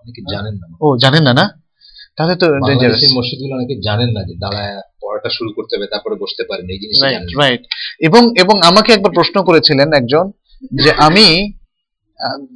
অনেকে 0.00 0.20
জানেন 0.32 0.54
না। 0.60 0.66
ও 0.84 0.86
জানেন 1.04 1.22
না 1.28 1.32
না? 1.40 1.44
তাহলে 2.16 2.34
তো 2.42 2.46
ডেঞ্জারাস 2.68 3.02
মসজিদগুলো 3.18 3.52
অনেকে 3.58 3.74
জানেন 3.86 4.10
না 4.16 4.20
যে 4.28 4.34
দাঁড়ায় 4.44 4.74
পড়াটা 5.02 5.28
শুরু 5.36 5.50
করতে 5.56 5.72
হবে 5.76 5.86
তারপরে 5.92 6.14
বসতে 6.22 6.42
পারেন 6.48 6.66
এই 6.74 6.78
জিনিসটা 6.82 7.06
রাইট 7.06 7.16
জানেন 7.16 7.38
রাইট 7.42 7.62
এবং 8.06 8.22
এবং 8.42 8.56
আমাকে 8.70 8.92
একবার 8.92 9.12
প্রশ্ন 9.18 9.36
করেছিলেন 9.42 9.88
একজন 10.00 10.24
যে 10.84 10.90
আমি 11.06 11.26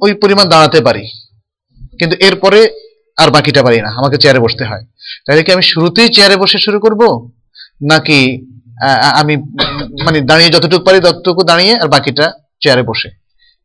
ওই 0.03 0.11
পরিমাণ 0.21 0.45
দাঁড়াতে 0.49 0.79
পারি 0.87 1.03
কিন্তু 1.99 2.15
এরপরে 2.27 2.59
আর 3.17 3.29
বাকিটা 3.35 3.61
পারি 3.65 3.79
না 3.85 3.89
আমাকে 3.99 4.17
চেয়ারে 4.21 4.41
বসতে 4.45 4.63
হয়। 4.65 4.83
তাহলে 5.25 5.41
কি 5.43 5.49
আমি 5.55 5.63
শুরুতেই 5.71 6.09
চেয়ারে 6.15 6.35
বসে 6.37 6.57
শুরু 6.65 6.77
করব? 6.79 7.01
নাকি 7.91 8.19
আমি 9.21 9.33
মানে 10.05 10.21
দাঁড়িয়ে 10.29 10.49
যতটুকু 10.49 10.83
পারি 10.85 10.99
ততটুকু 11.05 11.41
দাঁড়িয়ে 11.43 11.73
আর 11.81 11.87
বাকিটা 11.87 12.25
চেয়ারে 12.61 12.83
বসে? 12.83 13.09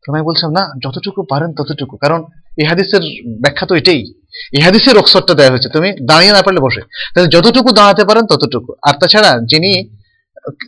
তখন 0.07 0.17
আমি 0.17 0.25
বলছিলাম, 0.25 0.51
না, 0.51 0.71
যতটুকু 0.83 1.23
পারেন 1.23 1.53
ততটুকু। 1.53 1.97
কারণ 1.97 2.23
এই 2.57 2.65
হাদিসের 2.65 3.01
ব্যাখ্যা 3.41 3.67
তো 3.67 3.75
এটাই। 3.75 4.13
এই 4.53 4.61
হাদিসের 4.61 4.93
দেওয়া 5.35 5.51
হয়েছে। 5.51 5.69
তুমি 5.69 5.93
দাঁড়িয়ে 6.05 6.31
না 6.31 6.41
পারলে 6.41 6.59
বসে। 6.59 6.81
তাহলে 7.15 7.29
যতটুকু 7.29 7.71
দাঁড়াতে 7.71 8.05
পারেন 8.05 8.25
ততটুকু। 8.25 8.73
আর 8.83 8.93
তাছাড়া 8.93 9.39
যিনি, 9.39 9.89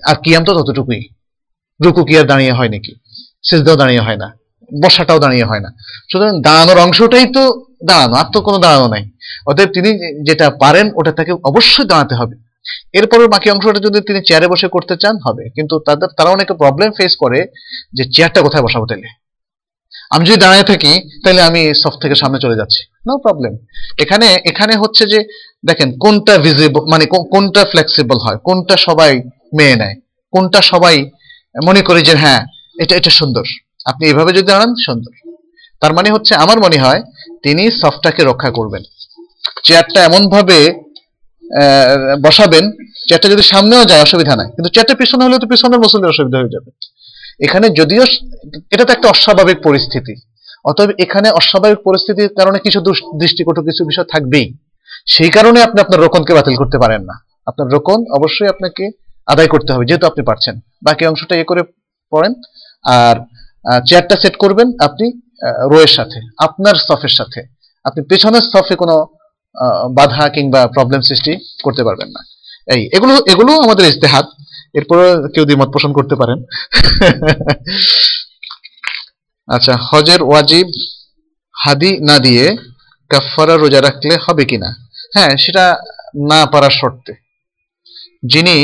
আর 0.08 0.16
কিয়াম 0.16 0.44
তো 0.44 0.64
ততটুকুই। 0.64 1.10
রুকু 1.86 2.04
কি 2.04 2.18
আর 2.18 2.24
দাঁড়িয়ে 2.24 2.52
হয় 2.52 2.70
নাকি? 2.70 2.96
সেজদাও 3.44 3.76
দাঁড়িয়ে 3.76 4.00
হয় 4.00 4.18
না। 4.18 4.38
বসাটাও 4.84 5.20
দাঁড়িয়ে 5.20 5.44
হয় 5.44 5.60
না। 5.60 5.70
সুতরাং 6.12 6.42
দাঁড়ানোর 6.42 6.80
অংশটাই 6.80 7.26
তো 7.34 7.66
দাঁড়ানো। 7.86 8.14
আর 8.14 8.26
তো 8.34 8.42
কোনো 8.42 8.58
দাঁড়ানো 8.58 8.88
নাই। 8.88 9.10
অতএব 9.48 9.70
তিনি 9.70 10.24
যেটা 10.24 10.50
পারেন, 10.50 10.92
ওটা 10.96 11.12
তাকে 11.12 11.32
অবশ্যই 11.32 11.86
দাঁড়াতে 11.86 12.16
হবে। 12.16 12.36
এরপরে 12.94 13.28
বাকি 13.28 13.50
অংশটা 13.50 13.80
যদি 13.80 14.02
তিনি 14.02 14.22
চেয়ারে 14.22 14.48
বসে 14.48 14.68
করতে 14.68 14.96
চান, 14.98 15.18
হবে। 15.18 15.50
কিন্তু 15.50 15.80
তাদের 15.80 16.08
তারা 16.18 16.30
অনেকে 16.30 16.54
প্রবলেম 16.54 16.92
ফেস 16.92 17.16
করে 17.16 17.46
যে 17.94 18.04
চেয়ারটা 18.16 18.42
কোথায় 18.42 18.64
বসাবো 18.64 18.86
তাহলে? 18.86 19.29
আমি 20.12 20.26
যদি 20.26 20.38
দাঁড়িয়ে 20.38 20.64
থাকি 20.64 20.94
তাহলে 21.24 21.42
আমি 21.42 21.74
সফ 21.76 21.94
থেকে 22.02 22.16
সামনে 22.16 22.40
চলে 22.40 22.56
যাচ্ছি। 22.56 22.82
নো 23.08 23.18
প্রবলেম 23.18 23.54
এখানে 23.98 24.28
এখানে 24.46 24.76
হচ্ছে 24.76 25.06
যে 25.06 25.20
দেখেন 25.66 25.98
কোনটা 26.00 26.38
ভিজিবল 26.38 26.82
মানে 26.92 27.06
কোনটা 27.06 27.66
ফ্লেক্সিবল 27.66 28.18
হয় 28.26 28.38
কোনটা 28.38 28.78
সবাই 28.78 29.12
মেনে 29.54 29.76
নেয় 29.76 29.96
কোনটা 30.34 30.62
সবাই 30.62 30.96
মনে 31.66 31.82
করে 31.82 32.02
যে 32.02 32.16
হ্যাঁ 32.16 32.42
এটা 32.80 32.96
এটা 32.96 33.10
সুন্দর। 33.10 33.46
আপনি 33.86 34.08
এভাবে 34.08 34.34
যদি 34.34 34.46
দাঁড়ান 34.46 34.76
সুন্দর। 34.86 35.14
তার 35.82 35.94
মানে 35.94 36.10
হচ্ছে 36.12 36.36
আমার 36.36 36.60
মনে 36.60 36.78
হয় 36.78 37.02
তিনি 37.44 37.72
সফটটাকে 37.72 38.24
রক্ষা 38.24 38.52
করবেন। 38.52 38.84
চেয়ারটা 39.64 40.04
এমন 40.04 40.30
ভাবে 40.30 40.60
আহ, 41.44 42.16
বসাবেন 42.22 42.72
চেয়ারটা 43.08 43.28
যদি 43.30 43.42
সামনেও 43.42 43.86
যায় 43.86 44.02
অসুবিধা 44.02 44.36
নাই। 44.36 44.48
কিন্তু 44.56 44.70
চেয়ারটা 44.70 44.96
পিছনে 44.96 45.24
হলে 45.24 45.38
তো 45.40 45.48
পিছনের 45.48 45.80
মুসলিমের 45.80 46.10
অসুবিধা 46.10 46.38
হয়ে 46.38 46.50
যাবে। 46.50 46.70
এখানে 47.40 47.70
যদিও 47.70 48.04
এটা 48.72 48.86
তো 48.86 48.94
একটা 48.94 49.10
অস্বাভাবিক 49.10 49.64
পরিস্থিতি। 49.64 50.22
অতএব 50.66 50.90
এখানে 51.00 51.30
অস্বাভাবিক 51.30 51.78
পরিস্থিতির 51.86 52.30
কারণে 52.38 52.60
কিছু 52.60 52.82
দুষ- 52.82 53.20
দৃষ্টিকটু 53.20 53.62
কিছু 53.62 53.86
বিষয় 53.86 54.04
থাকবেই। 54.04 54.58
সেই 55.08 55.30
কারণে 55.30 55.64
আপনি 55.64 55.82
আপনার 55.82 56.02
রোকনকে 56.02 56.34
বাতিল 56.34 56.56
করতে 56.56 56.78
পারেন 56.78 57.02
না। 57.02 57.26
আপনার 57.46 57.72
রোকন 57.72 58.06
অবশ্যই 58.18 58.48
আপনাকে 58.48 58.90
আদায় 59.28 59.48
করতে 59.48 59.74
হবে, 59.74 59.86
যেহেতু 59.86 60.08
আপনি 60.08 60.26
পারছেন। 60.26 60.60
বাকি 60.84 61.06
অংশটা 61.06 61.36
এ 61.36 61.44
করে 61.44 61.64
পড়েন। 62.12 62.34
আর 62.86 63.16
চেয়ারটা 63.88 64.16
সেট 64.16 64.36
করবেন 64.36 64.72
আপনি 64.82 65.20
রোয়ের 65.72 65.88
সাথে, 65.88 66.22
আপনার 66.38 66.74
সফের 66.76 67.10
সাথে। 67.10 67.44
আপনি 67.84 68.04
পেছনের 68.04 68.42
সফে 68.42 68.76
কোনো 68.76 69.08
বাধা 69.92 70.30
কিংবা 70.30 70.68
প্রবলেম 70.68 71.02
সৃষ্টি 71.02 71.62
করতে 71.64 71.84
পারবেন 71.84 72.08
না। 72.08 72.24
এই, 72.74 72.90
এগুলো 72.94 73.18
এগুলো 73.28 73.54
আমাদের 73.54 73.88
ইস্তেহাত 73.88 74.26
এরপরে 74.78 75.04
কেউ 75.34 75.44
দ্বিমত 75.48 75.70
পোষণ 75.76 75.92
করতে 75.98 76.16
পারেন। 76.22 76.38
আচ্ছা 79.48 79.74
হজের 79.90 80.22
ওয়াজিব 80.30 80.68
হাদি 81.56 81.92
না 82.10 82.16
দিয়ে 82.26 82.46
কাফারা 83.12 83.56
রোজা 83.56 83.80
রাখলে 83.88 84.14
হবে 84.26 84.44
কিনা 84.50 84.70
হ্যাঁ 85.16 85.32
সেটা 85.44 85.66
না 86.32 86.40
পারার 86.54 86.74
শর্তে। 86.80 87.14
যিনি 88.34 88.56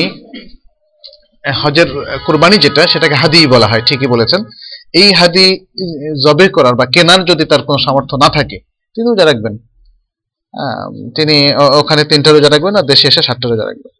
হজের 1.61 1.89
কুরবানি 2.25 2.57
যেটা, 2.65 2.81
সেটাকে 2.91 3.15
হাদি 3.21 3.39
বলা 3.53 3.67
হয়, 3.71 3.83
ঠিকই 3.87 4.09
বলেছেন। 4.13 4.41
এই 5.01 5.09
হাদি 5.19 5.47
জবে 6.25 6.47
করার 6.55 6.75
বা 6.79 6.85
কেনার 6.93 7.21
যদি 7.29 7.43
তার 7.51 7.61
কোনো 7.67 7.79
সামর্থ্য 7.85 8.15
না 8.23 8.29
থাকে, 8.37 8.57
তিনি 8.95 9.05
রোজা 9.09 9.25
রাখবেন। 9.25 9.53
তিনি 11.17 11.37
ওখানে 11.79 12.01
তিনটা 12.09 12.29
রোজা 12.31 12.49
রাখবেন 12.49 12.73
আর 12.79 12.85
দেশে 12.91 13.05
এসে 13.11 13.21
সাতটা 13.27 13.45
রোজা 13.47 13.65
রাখবেন। 13.69 13.93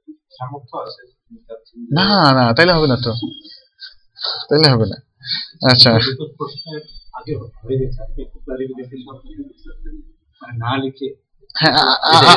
না 1.77 2.07
না 2.33 2.43
তাইলে 2.57 2.71
হবে 2.73 2.87
না 2.87 2.97
তো। 2.97 3.11
তাইলে 4.49 4.67
হবে 4.69 4.85
না। 4.85 4.97
আচ্ছা। 5.71 5.89
হয়ে 5.93 7.85
হ্যাঁ 11.55 11.73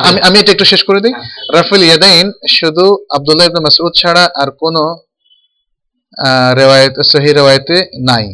আমি 0.07 0.19
আমি 0.19 0.37
এটা 0.39 0.51
একটু 0.51 0.65
শেষ 0.65 0.81
করে 0.83 0.99
দিই। 0.99 1.13
রাফেল 1.53 1.81
ইয়াদাইন 1.83 2.27
শুধু 2.57 2.85
আব্দুল্লাহ 3.09 3.45
ইবনে 3.47 3.59
মাসউদ 3.59 3.93
ছাড়া 3.95 4.23
আর 4.35 4.49
কোনো 4.59 4.83
রেওয়ায়েত 6.55 6.95
সহি 7.11 7.29
রেওয়ায়েতে 7.33 7.77
নাই। 8.03 8.25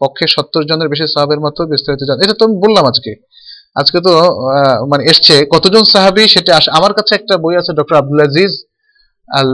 পক্ষে 0.00 0.24
সত্তর 0.26 0.62
জনের 0.64 0.88
বেশি 0.88 1.04
সাহাবের 1.06 1.40
মতো 1.40 1.60
বিস্তারিত 1.66 2.02
জান 2.04 2.18
এটা 2.20 2.34
তো 2.34 2.44
আমি 2.44 2.56
বললাম 2.64 2.84
আজকে। 2.84 3.12
আজকে 3.76 3.98
তো 4.00 4.12
আহ, 4.50 4.76
মানে 4.90 5.02
এসছে। 5.04 5.34
কতজন 5.54 5.84
সাহাবি 5.84 6.22
সেটা 6.28 6.52
আমার 6.78 6.92
কাছে 6.94 7.12
একটা 7.14 7.34
বই 7.36 7.54
আছে 7.56 7.72
doctor 7.72 7.96
Abdul 7.96 8.20
Aziz 8.20 8.52
Al 9.40 9.52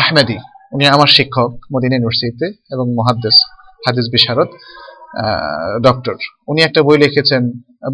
Ahmedi, 0.00 0.36
উনি 0.74 0.84
আমার 0.94 1.08
শিক্ষক, 1.16 1.50
মদিনা 1.74 1.94
ইউনিভার্সিটিতে, 1.96 2.46
এবং 2.74 2.86
মহাদ্দেস, 2.98 3.36
হাদিস 3.86 4.06
বিশারদ 4.14 4.48
ডক্টর 5.86 6.14
উনি 6.48 6.60
একটা 6.68 6.80
বই 6.86 6.98
লিখেছেন, 7.04 7.42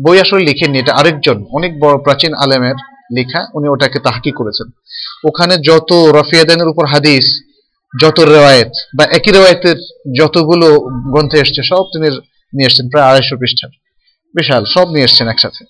বই 0.05 0.17
আসলে 0.25 0.43
লিখেননি, 0.51 0.79
এটা 0.83 0.93
আরেকজন, 1.01 1.39
অনেক 1.59 1.73
বড় 1.85 1.97
প্রাচীন 2.07 2.33
আলেমের 2.45 2.77
লেখা, 3.17 3.41
উনি 3.57 3.67
ওটাকে 3.69 3.99
তাহকি 4.07 4.31
করেছেন। 4.39 4.69
ওখানে 5.29 5.55
যত 5.69 5.91
রফিয়াদানের 6.19 6.69
উপর 6.73 6.85
হাদিস, 6.93 7.27
যত 8.03 8.19
রেওয়ায়েত, 8.21 8.73
বা 8.97 9.05
একই 9.17 9.31
রেওয়ায়তের 9.33 9.79
যতগুলো 10.19 10.67
গ্রন্থে 11.13 11.39
এসছে, 11.45 11.61
সব 11.71 11.85
তিনি 11.93 12.09
নিয়ে 12.53 12.69
এসছেন, 12.71 12.87
প্রায় 12.93 13.07
আড়াইশো 13.09 13.37
পৃষ্ঠার। 13.41 13.73
বিশাল, 14.35 14.63
সব 14.75 14.87
নিয়ে 14.95 15.07
এসছেন 15.09 15.27
একসাথে। 15.29 15.63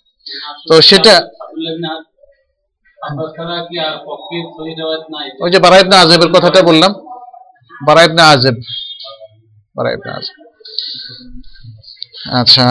তো 0.69 0.75
সেটা 0.89 1.13
ওই 5.45 5.51
যে 5.55 5.59
বারাইব 5.65 5.87
না 5.93 5.97
আজেবের 6.05 6.31
কথাটা 6.37 6.61
বললাম। 6.71 6.93
বারাইব 7.87 8.13
না 8.19 8.25
আজেব 8.35 8.57
বারাইব 9.77 10.01
না 10.07 10.11
আজেব 10.19 10.37
আচ্ছা 12.41 12.65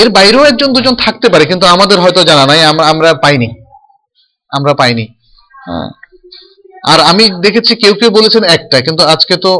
এর 0.00 0.08
বাইরেও 0.16 0.44
একজন, 0.50 0.68
দুজন 0.76 0.94
থাকতে 1.04 1.26
পারে, 1.32 1.44
কিন্তু 1.50 1.66
আমাদের 1.74 1.98
হয়তো 2.04 2.20
জানা 2.30 2.44
নাই, 2.50 2.60
আমরা 2.70 2.84
আমরা 2.92 3.10
পাইনি। 3.24 3.48
আমরা 4.52 4.72
পাইনি। 4.80 5.04
হ্যাঁ। 5.66 5.88
আর 6.92 6.98
আমি 7.10 7.24
দেখেছি 7.44 7.72
কেউ 7.82 7.94
কেউ 8.00 8.10
বলেছেন 8.18 8.42
একটা, 8.56 8.76
কিন্তু 8.86 9.02
আজকে 9.14 9.34
তো 9.44 9.52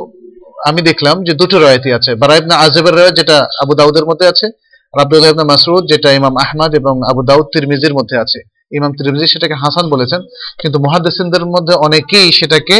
আমি 0.68 0.80
দেখলাম 0.90 1.16
যে 1.26 1.32
দুটো 1.40 1.56
রয়াতি 1.58 1.90
আছে। 1.98 2.10
বারা 2.22 2.34
ইবনে 2.40 2.54
আজেবের 2.64 2.94
রয়াত 2.98 3.14
যেটা 3.20 3.36
আবু 3.62 3.72
দাউদের 3.80 4.04
মধ্যে 4.10 4.26
আছে, 4.32 4.46
আর 4.94 4.98
আব্দুল্লাহ 5.04 5.30
ইবনে 5.32 5.46
মাসউদ, 5.52 5.82
যেটা 5.92 6.08
ইমাম 6.18 6.34
আহমদ 6.44 6.70
এবং 6.80 6.94
আবু 7.10 7.20
দাউদ 7.30 7.46
তিরমিজির 7.54 7.94
মধ্যে 7.98 8.16
আছে। 8.24 8.40
ইমাম 8.76 8.92
তিরমিজি 8.92 9.26
সেটাকে 9.26 9.54
হাসান 9.54 9.84
বলেছেন, 9.90 10.20
কিন্তু 10.62 10.78
মুহাদ্দিসিনদের 10.78 11.44
মধ্যে 11.46 11.74
অনেকেই 11.86 12.28
সেটাকে 12.32 12.76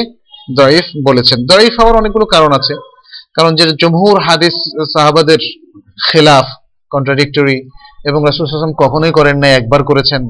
দয়ীফ 0.57 0.87
বলেছেন। 1.07 1.39
দয়ীফ 1.47 1.75
হওয়ার 1.81 1.97
অনেকগুলো 1.97 2.27
কারণ 2.27 2.53
আছে। 2.53 2.75
কারণ 3.37 3.55
যে 3.55 3.65
জমহুর 3.81 4.19
হাদিস 4.23 4.57
সাহাবাদের 4.93 5.41
খেলাফ 6.09 6.47
কন্ট্রাডিক্টরি 6.91 7.59
এবং 8.09 8.21
রাসূল 8.25 8.43
ওয়াসাল্লাম 8.43 8.75
কখনোই 8.83 9.13
করেন 9.13 9.37
নাই, 9.39 9.53
একবার 9.55 9.85
করেছেন। 9.85 10.21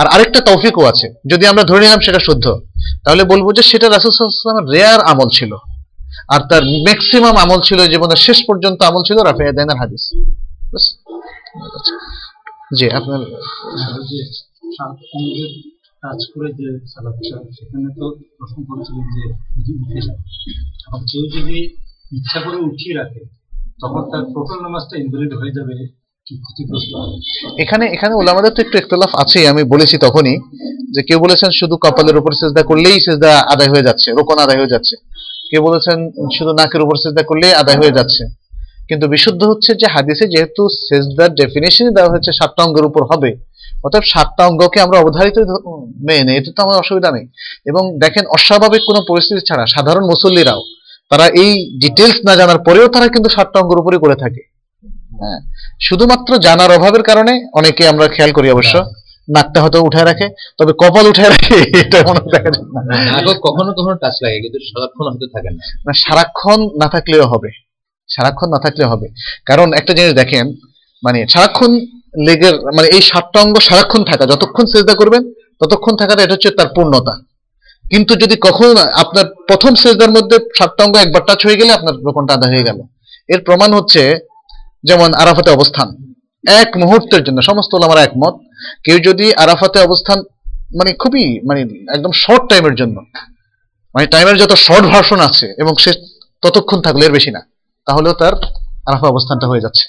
আর 0.00 0.06
আরেকটা 0.06 0.40
তৌফিকও 0.40 0.84
আছে। 0.84 1.06
যদি 1.30 1.46
আমরা 1.46 1.62
ধরে 1.62 1.80
নিলাম 1.80 2.00
সেটা 2.00 2.18
শুদ্ধ, 2.18 2.46
তাহলে 3.04 3.22
বলব 3.24 3.46
যে 3.56 3.62
সেটা 3.62 3.86
রাসূল 3.88 4.10
ওয়াসাল্লামের 4.10 4.66
রেয়ার 4.74 5.00
আমল 5.00 5.28
ছিল। 5.32 5.52
আর 6.34 6.40
তার 6.50 6.62
ম্যাক্সিমাম 6.86 7.36
আমল 7.36 7.60
ছিল 7.60 7.78
জীবনের 7.92 8.20
শেষ 8.26 8.38
পর্যন্ত 8.48 8.78
আমল 8.82 9.02
ছিল 9.06 9.18
রাফিয়া 9.22 9.74
হাদিস। 9.82 10.02
জি, 12.78 12.86
আপনার 12.90 13.20
কাজ 16.02 16.20
করে 16.32 16.48
যে 16.58 16.66
সেখানে 17.56 17.88
তো 17.98 18.04
প্রশ্ন 18.38 18.58
করেছিলেন 18.68 19.04
যে 19.14 19.72
উঠে 19.82 20.00
যায়। 20.06 20.20
কেউ 21.10 21.24
যদি 21.36 21.58
ইচ্ছা 22.18 22.38
করে 22.44 22.58
উঠিয়ে 22.68 22.94
রাখে, 23.00 23.20
তখন 23.82 24.02
তার 24.12 24.22
নামাজটা 24.66 24.94
ইনভ্যালিড 25.02 25.32
হয়ে 25.40 25.56
যাবে 25.58 25.74
এখানে 27.64 27.84
এখানে 27.86 28.14
ওলামাদের 28.14 28.52
তো 28.56 28.60
একটু 28.62 28.76
ইখতলাফ 28.78 29.12
আছে 29.22 29.38
আমি 29.48 29.62
বলেছি 29.64 29.96
তখনই 29.98 30.36
যে 30.94 31.00
কেউ 31.08 31.18
বলেছেন 31.20 31.50
শুধু 31.60 31.76
কপালের 31.84 32.16
উপর 32.20 32.32
সেজদা 32.40 32.62
করলেই 32.62 32.96
সেজদা 33.06 33.32
আদায় 33.54 33.70
হয়ে 33.72 33.86
যাচ্ছে, 33.88 34.08
রোকন 34.18 34.38
আদায় 34.44 34.58
হয়ে 34.58 34.72
যাচ্ছে। 34.74 34.94
কেউ 35.50 35.60
বলেছেন 35.68 35.98
শুধু 36.36 36.52
নাকের 36.60 36.82
উপর 36.84 36.96
সেজদা 37.02 37.22
করলেই 37.22 37.54
আদায় 37.62 37.78
হয়ে 37.78 37.96
যাচ্ছে। 37.98 38.22
কিন্তু 38.88 39.08
বিশুদ্ধ 39.08 39.42
হচ্ছে 39.44 39.70
যে 39.74 39.86
হাদিসে 39.94 40.24
যেহেতু 40.28 40.62
সেজদার 40.86 41.30
ডেফিনেশনই 41.34 41.92
দেওয়া 41.96 42.10
হয়েছে, 42.12 42.30
সাতটা 42.38 42.60
অঙ্গের 42.64 42.84
উপর 42.90 43.02
হবে। 43.10 43.30
অর্থাৎ 43.86 44.04
সাতটা 44.12 44.42
অঙ্গকে 44.50 44.78
আমরা 44.80 44.96
অবধারিত 45.02 45.36
মেনে 46.06 46.24
নেই 46.26 46.36
এতে 46.40 46.50
তো 46.56 46.60
আমার 46.66 46.76
অসুবিধা 46.82 47.10
নেই। 47.16 47.24
এবং 47.70 47.82
দেখেন 48.04 48.24
অস্বাভাবিক 48.36 48.82
কোনো 48.88 49.00
পরিস্থিতি 49.10 49.42
ছাড়া 49.48 49.64
সাধারণ 49.74 50.04
মুসল্লিরাও 50.12 50.62
তারা 51.10 51.26
এই 51.42 51.52
ডিটেলস 51.82 52.16
না 52.28 52.32
জানার 52.40 52.60
পরেও 52.66 52.86
তারা 52.94 53.06
কিন্তু 53.08 53.28
সাতটা 53.36 53.58
অঙ্গের 53.60 53.82
উপরে 53.82 53.96
করে 54.04 54.16
থাকে। 54.22 54.42
হ্যাঁ 55.20 55.40
শুধুমাত্র 55.80 56.30
জানার 56.46 56.70
অভাবের 56.76 57.04
কারণে 57.10 57.32
অনেকে 57.58 57.82
আমরা 57.88 58.06
খেয়াল 58.08 58.32
করি 58.32 58.48
অবশ্য 58.50 58.74
নাকটা 59.28 59.58
হয়তো 59.62 59.78
উঠায় 59.80 60.06
রাখে 60.10 60.26
তবে 60.58 60.72
কপাল 60.82 61.04
উঠায় 61.12 61.30
রাখে 61.34 61.58
এটা 61.80 61.98
মনে 62.08 62.20
দেখা 62.34 62.50
যায় 62.54 62.66
না। 62.74 62.80
কখনো 63.46 63.70
কখনো 63.78 63.96
টাচ 64.02 64.16
লাগে 64.24 64.38
কিন্তু 64.44 64.58
সারাক্ষণ 64.70 65.04
হয়তো 65.10 65.26
থাকে 65.34 65.50
না। 65.50 65.58
না 65.86 65.92
সারাক্ষণ 66.04 66.60
না 66.80 66.86
থাকলেও 66.88 67.24
হবে 67.32 67.50
সারাক্ষণ 68.08 68.48
না 68.54 68.58
থাকলেও 68.64 68.88
হবে। 68.92 69.06
কারণ 69.48 69.68
একটা 69.72 69.92
জিনিস 69.98 70.12
দেখেন 70.20 70.44
মানে 71.02 71.18
সারাক্ষণ 71.32 71.72
লেগের 72.16 72.54
মানে 72.76 72.88
এই 72.88 73.02
সাতটা 73.02 73.40
অঙ্গ 73.40 73.56
সারাক্ষণ 73.58 74.04
থাকা, 74.04 74.26
যতক্ষণ 74.26 74.64
চেষ্টা 74.64 74.94
করবেন, 74.94 75.22
ততক্ষণ 75.60 75.96
থাকাটা 75.96 76.22
এটা 76.22 76.34
হচ্ছে 76.34 76.50
তার 76.50 76.66
পূর্ণতা। 76.66 77.14
কিন্তু 77.84 78.14
যদি 78.14 78.36
কখনো 78.40 78.70
আপনার 78.94 79.24
প্রথম 79.48 79.74
সেজদার 79.74 80.10
মধ্যে 80.10 80.36
সাতটা 80.58 80.84
অঙ্গ 80.84 80.96
একবার 80.96 81.22
টাচ 81.26 81.46
হয়ে 81.46 81.56
গেলে 81.56 81.72
আপনার 81.72 81.94
রোপণটা 81.94 82.34
আদা 82.34 82.46
হয়ে 82.46 82.62
গেল। 82.62 82.78
এর 83.28 83.40
প্রমাণ 83.44 83.72
হচ্ছে 83.74 84.18
যেমন 84.84 85.14
আরাফাতে 85.14 85.50
অবস্থান। 85.50 85.88
এক 86.44 86.76
মুহূর্তের 86.76 87.24
জন্য, 87.24 87.42
সমস্ত 87.42 87.74
আমার 87.74 87.98
একমত। 87.98 88.34
কেউ 88.84 88.98
যদি 88.98 89.34
আরাফাতে 89.34 89.78
অবস্থান 89.80 90.18
মানে 90.78 90.92
খুবই 90.92 91.40
মানে 91.48 91.60
একদম 91.94 92.12
শর্ট 92.12 92.48
টাইমের 92.50 92.74
জন্য 92.74 92.96
মানে 93.94 94.06
টাইমের 94.06 94.36
যত 94.36 94.52
শর্ট 94.54 94.86
ভার্সন 94.86 95.20
আছে 95.20 95.54
এবং 95.58 95.74
সে 95.78 95.90
ততক্ষণ 96.42 96.80
থাকলে 96.80 97.06
এর 97.06 97.12
বেশি 97.12 97.30
না, 97.30 97.40
তাহলেও 97.86 98.12
তার 98.12 98.34
আরাফা 98.88 99.06
অবস্থানটা 99.08 99.46
হয়ে 99.46 99.60
যাচ্ছে। 99.60 99.84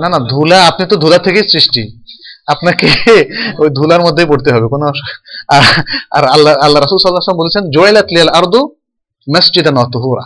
না 0.00 0.08
না 0.08 0.18
ধুলা 0.18 0.66
আপনি 0.66 0.86
তো 0.86 0.96
ধুলা 0.96 1.18
থেকেই 1.18 1.48
সৃষ্টি। 1.48 2.00
আপনাকে 2.46 2.86
ওই 3.58 3.68
ধুলার 3.68 4.00
মধ্যেই 4.00 4.26
পড়তে 4.26 4.52
হবে, 4.52 4.68
কোনো 4.68 4.86
আর- 4.86 6.26
আল্লাহ 6.26 6.54
আল্লাহ 6.54 6.82
রাসূল 6.82 7.10
ওয়াসাল্লাম 7.10 7.36
বলেছেন 7.36 7.70
জয়লাত 7.70 8.04
লিয়াল 8.04 8.28
আরদু 8.28 8.66
মসজিদান 9.36 9.76
ওয়া 9.76 9.86
তুহুরা। 9.92 10.22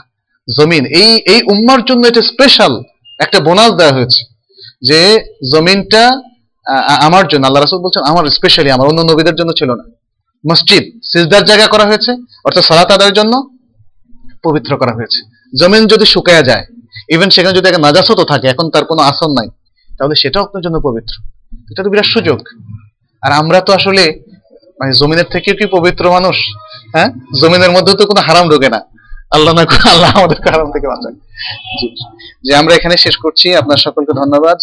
জমিন, 0.58 0.86
এই 0.86 1.16
এই 1.16 1.42
উম্মার 1.42 1.84
জন্য 1.84 2.06
এটা 2.06 2.22
স্পেশাল 2.22 2.82
একটা 3.20 3.40
বোনাস 3.40 3.70
দেওয়া 3.70 3.92
হয়েছে 3.92 4.24
যে 4.82 5.24
জমিনটা 5.52 6.20
আমার 7.02 7.28
জন্য, 7.28 7.46
আল্লাহ 7.46 7.62
রাসুল 7.62 7.78
বলছেন, 7.78 8.02
আমার 8.02 8.30
স্পেশালি 8.30 8.70
আমার, 8.70 8.88
অন্য 8.88 9.00
নবীদের 9.00 9.34
জন্য 9.34 9.52
ছিল 9.58 9.74
না। 9.74 9.84
মসজিদ, 10.50 11.00
সিজদার 11.02 11.44
জায়গা 11.44 11.66
করা 11.66 11.84
হয়েছে, 11.84 12.12
অর্থাৎ 12.44 12.64
সালাত 12.64 12.90
আদায়ের 12.90 13.12
জন্য 13.12 13.53
পবিত্র 14.44 14.70
করা 14.76 14.92
হয়েছে। 14.94 15.20
জমিন 15.60 15.82
যদি 15.86 16.06
শুকায়া 16.14 16.42
যায় 16.42 16.64
ইভেন 17.14 17.30
সেখানে 17.30 17.54
যদি 17.58 17.66
একটা 17.68 17.82
নাজাসত 17.86 18.20
থাকে, 18.24 18.46
এখন 18.48 18.66
তার 18.70 18.84
কোনো 18.84 19.02
আসন 19.02 19.30
নাই, 19.30 19.48
তাহলে 19.98 20.14
সেটাও 20.14 20.42
আপনার 20.42 20.62
জন্য 20.62 20.76
পবিত্র। 20.80 21.14
এটা 21.70 21.82
তো 21.82 21.88
বিরাট 21.90 22.08
সুযোগ। 22.14 22.38
আর 23.22 23.32
আমরা 23.32 23.58
তো 23.60 23.70
আসলে 23.72 24.02
মানে 24.80 24.92
জমিনের 24.92 25.28
থেকে 25.30 25.50
কি 25.58 25.66
পবিত্র 25.66 26.04
মানুষ? 26.10 26.36
হ্যাঁ? 26.94 27.08
জমিনের 27.42 27.70
মধ্যে 27.70 27.92
তো 27.94 28.02
কোনো 28.06 28.20
হারাম 28.20 28.46
ঢোকে 28.50 28.68
না। 28.68 28.80
আল্লাহ 29.30 29.52
না 29.54 29.62
আল্লাহ 29.92 30.10
আমাদের 30.18 30.38
হারাম 30.52 30.68
থেকে 30.72 30.86
বাঁচায়। 30.86 31.16
যে 32.44 32.52
আমরা 32.60 32.72
এখানে 32.74 32.96
শেষ 32.96 33.16
করছি, 33.16 33.46
আপনার 33.56 33.76
সকলকে 33.76 34.12
ধন্যবাদ। 34.12 34.56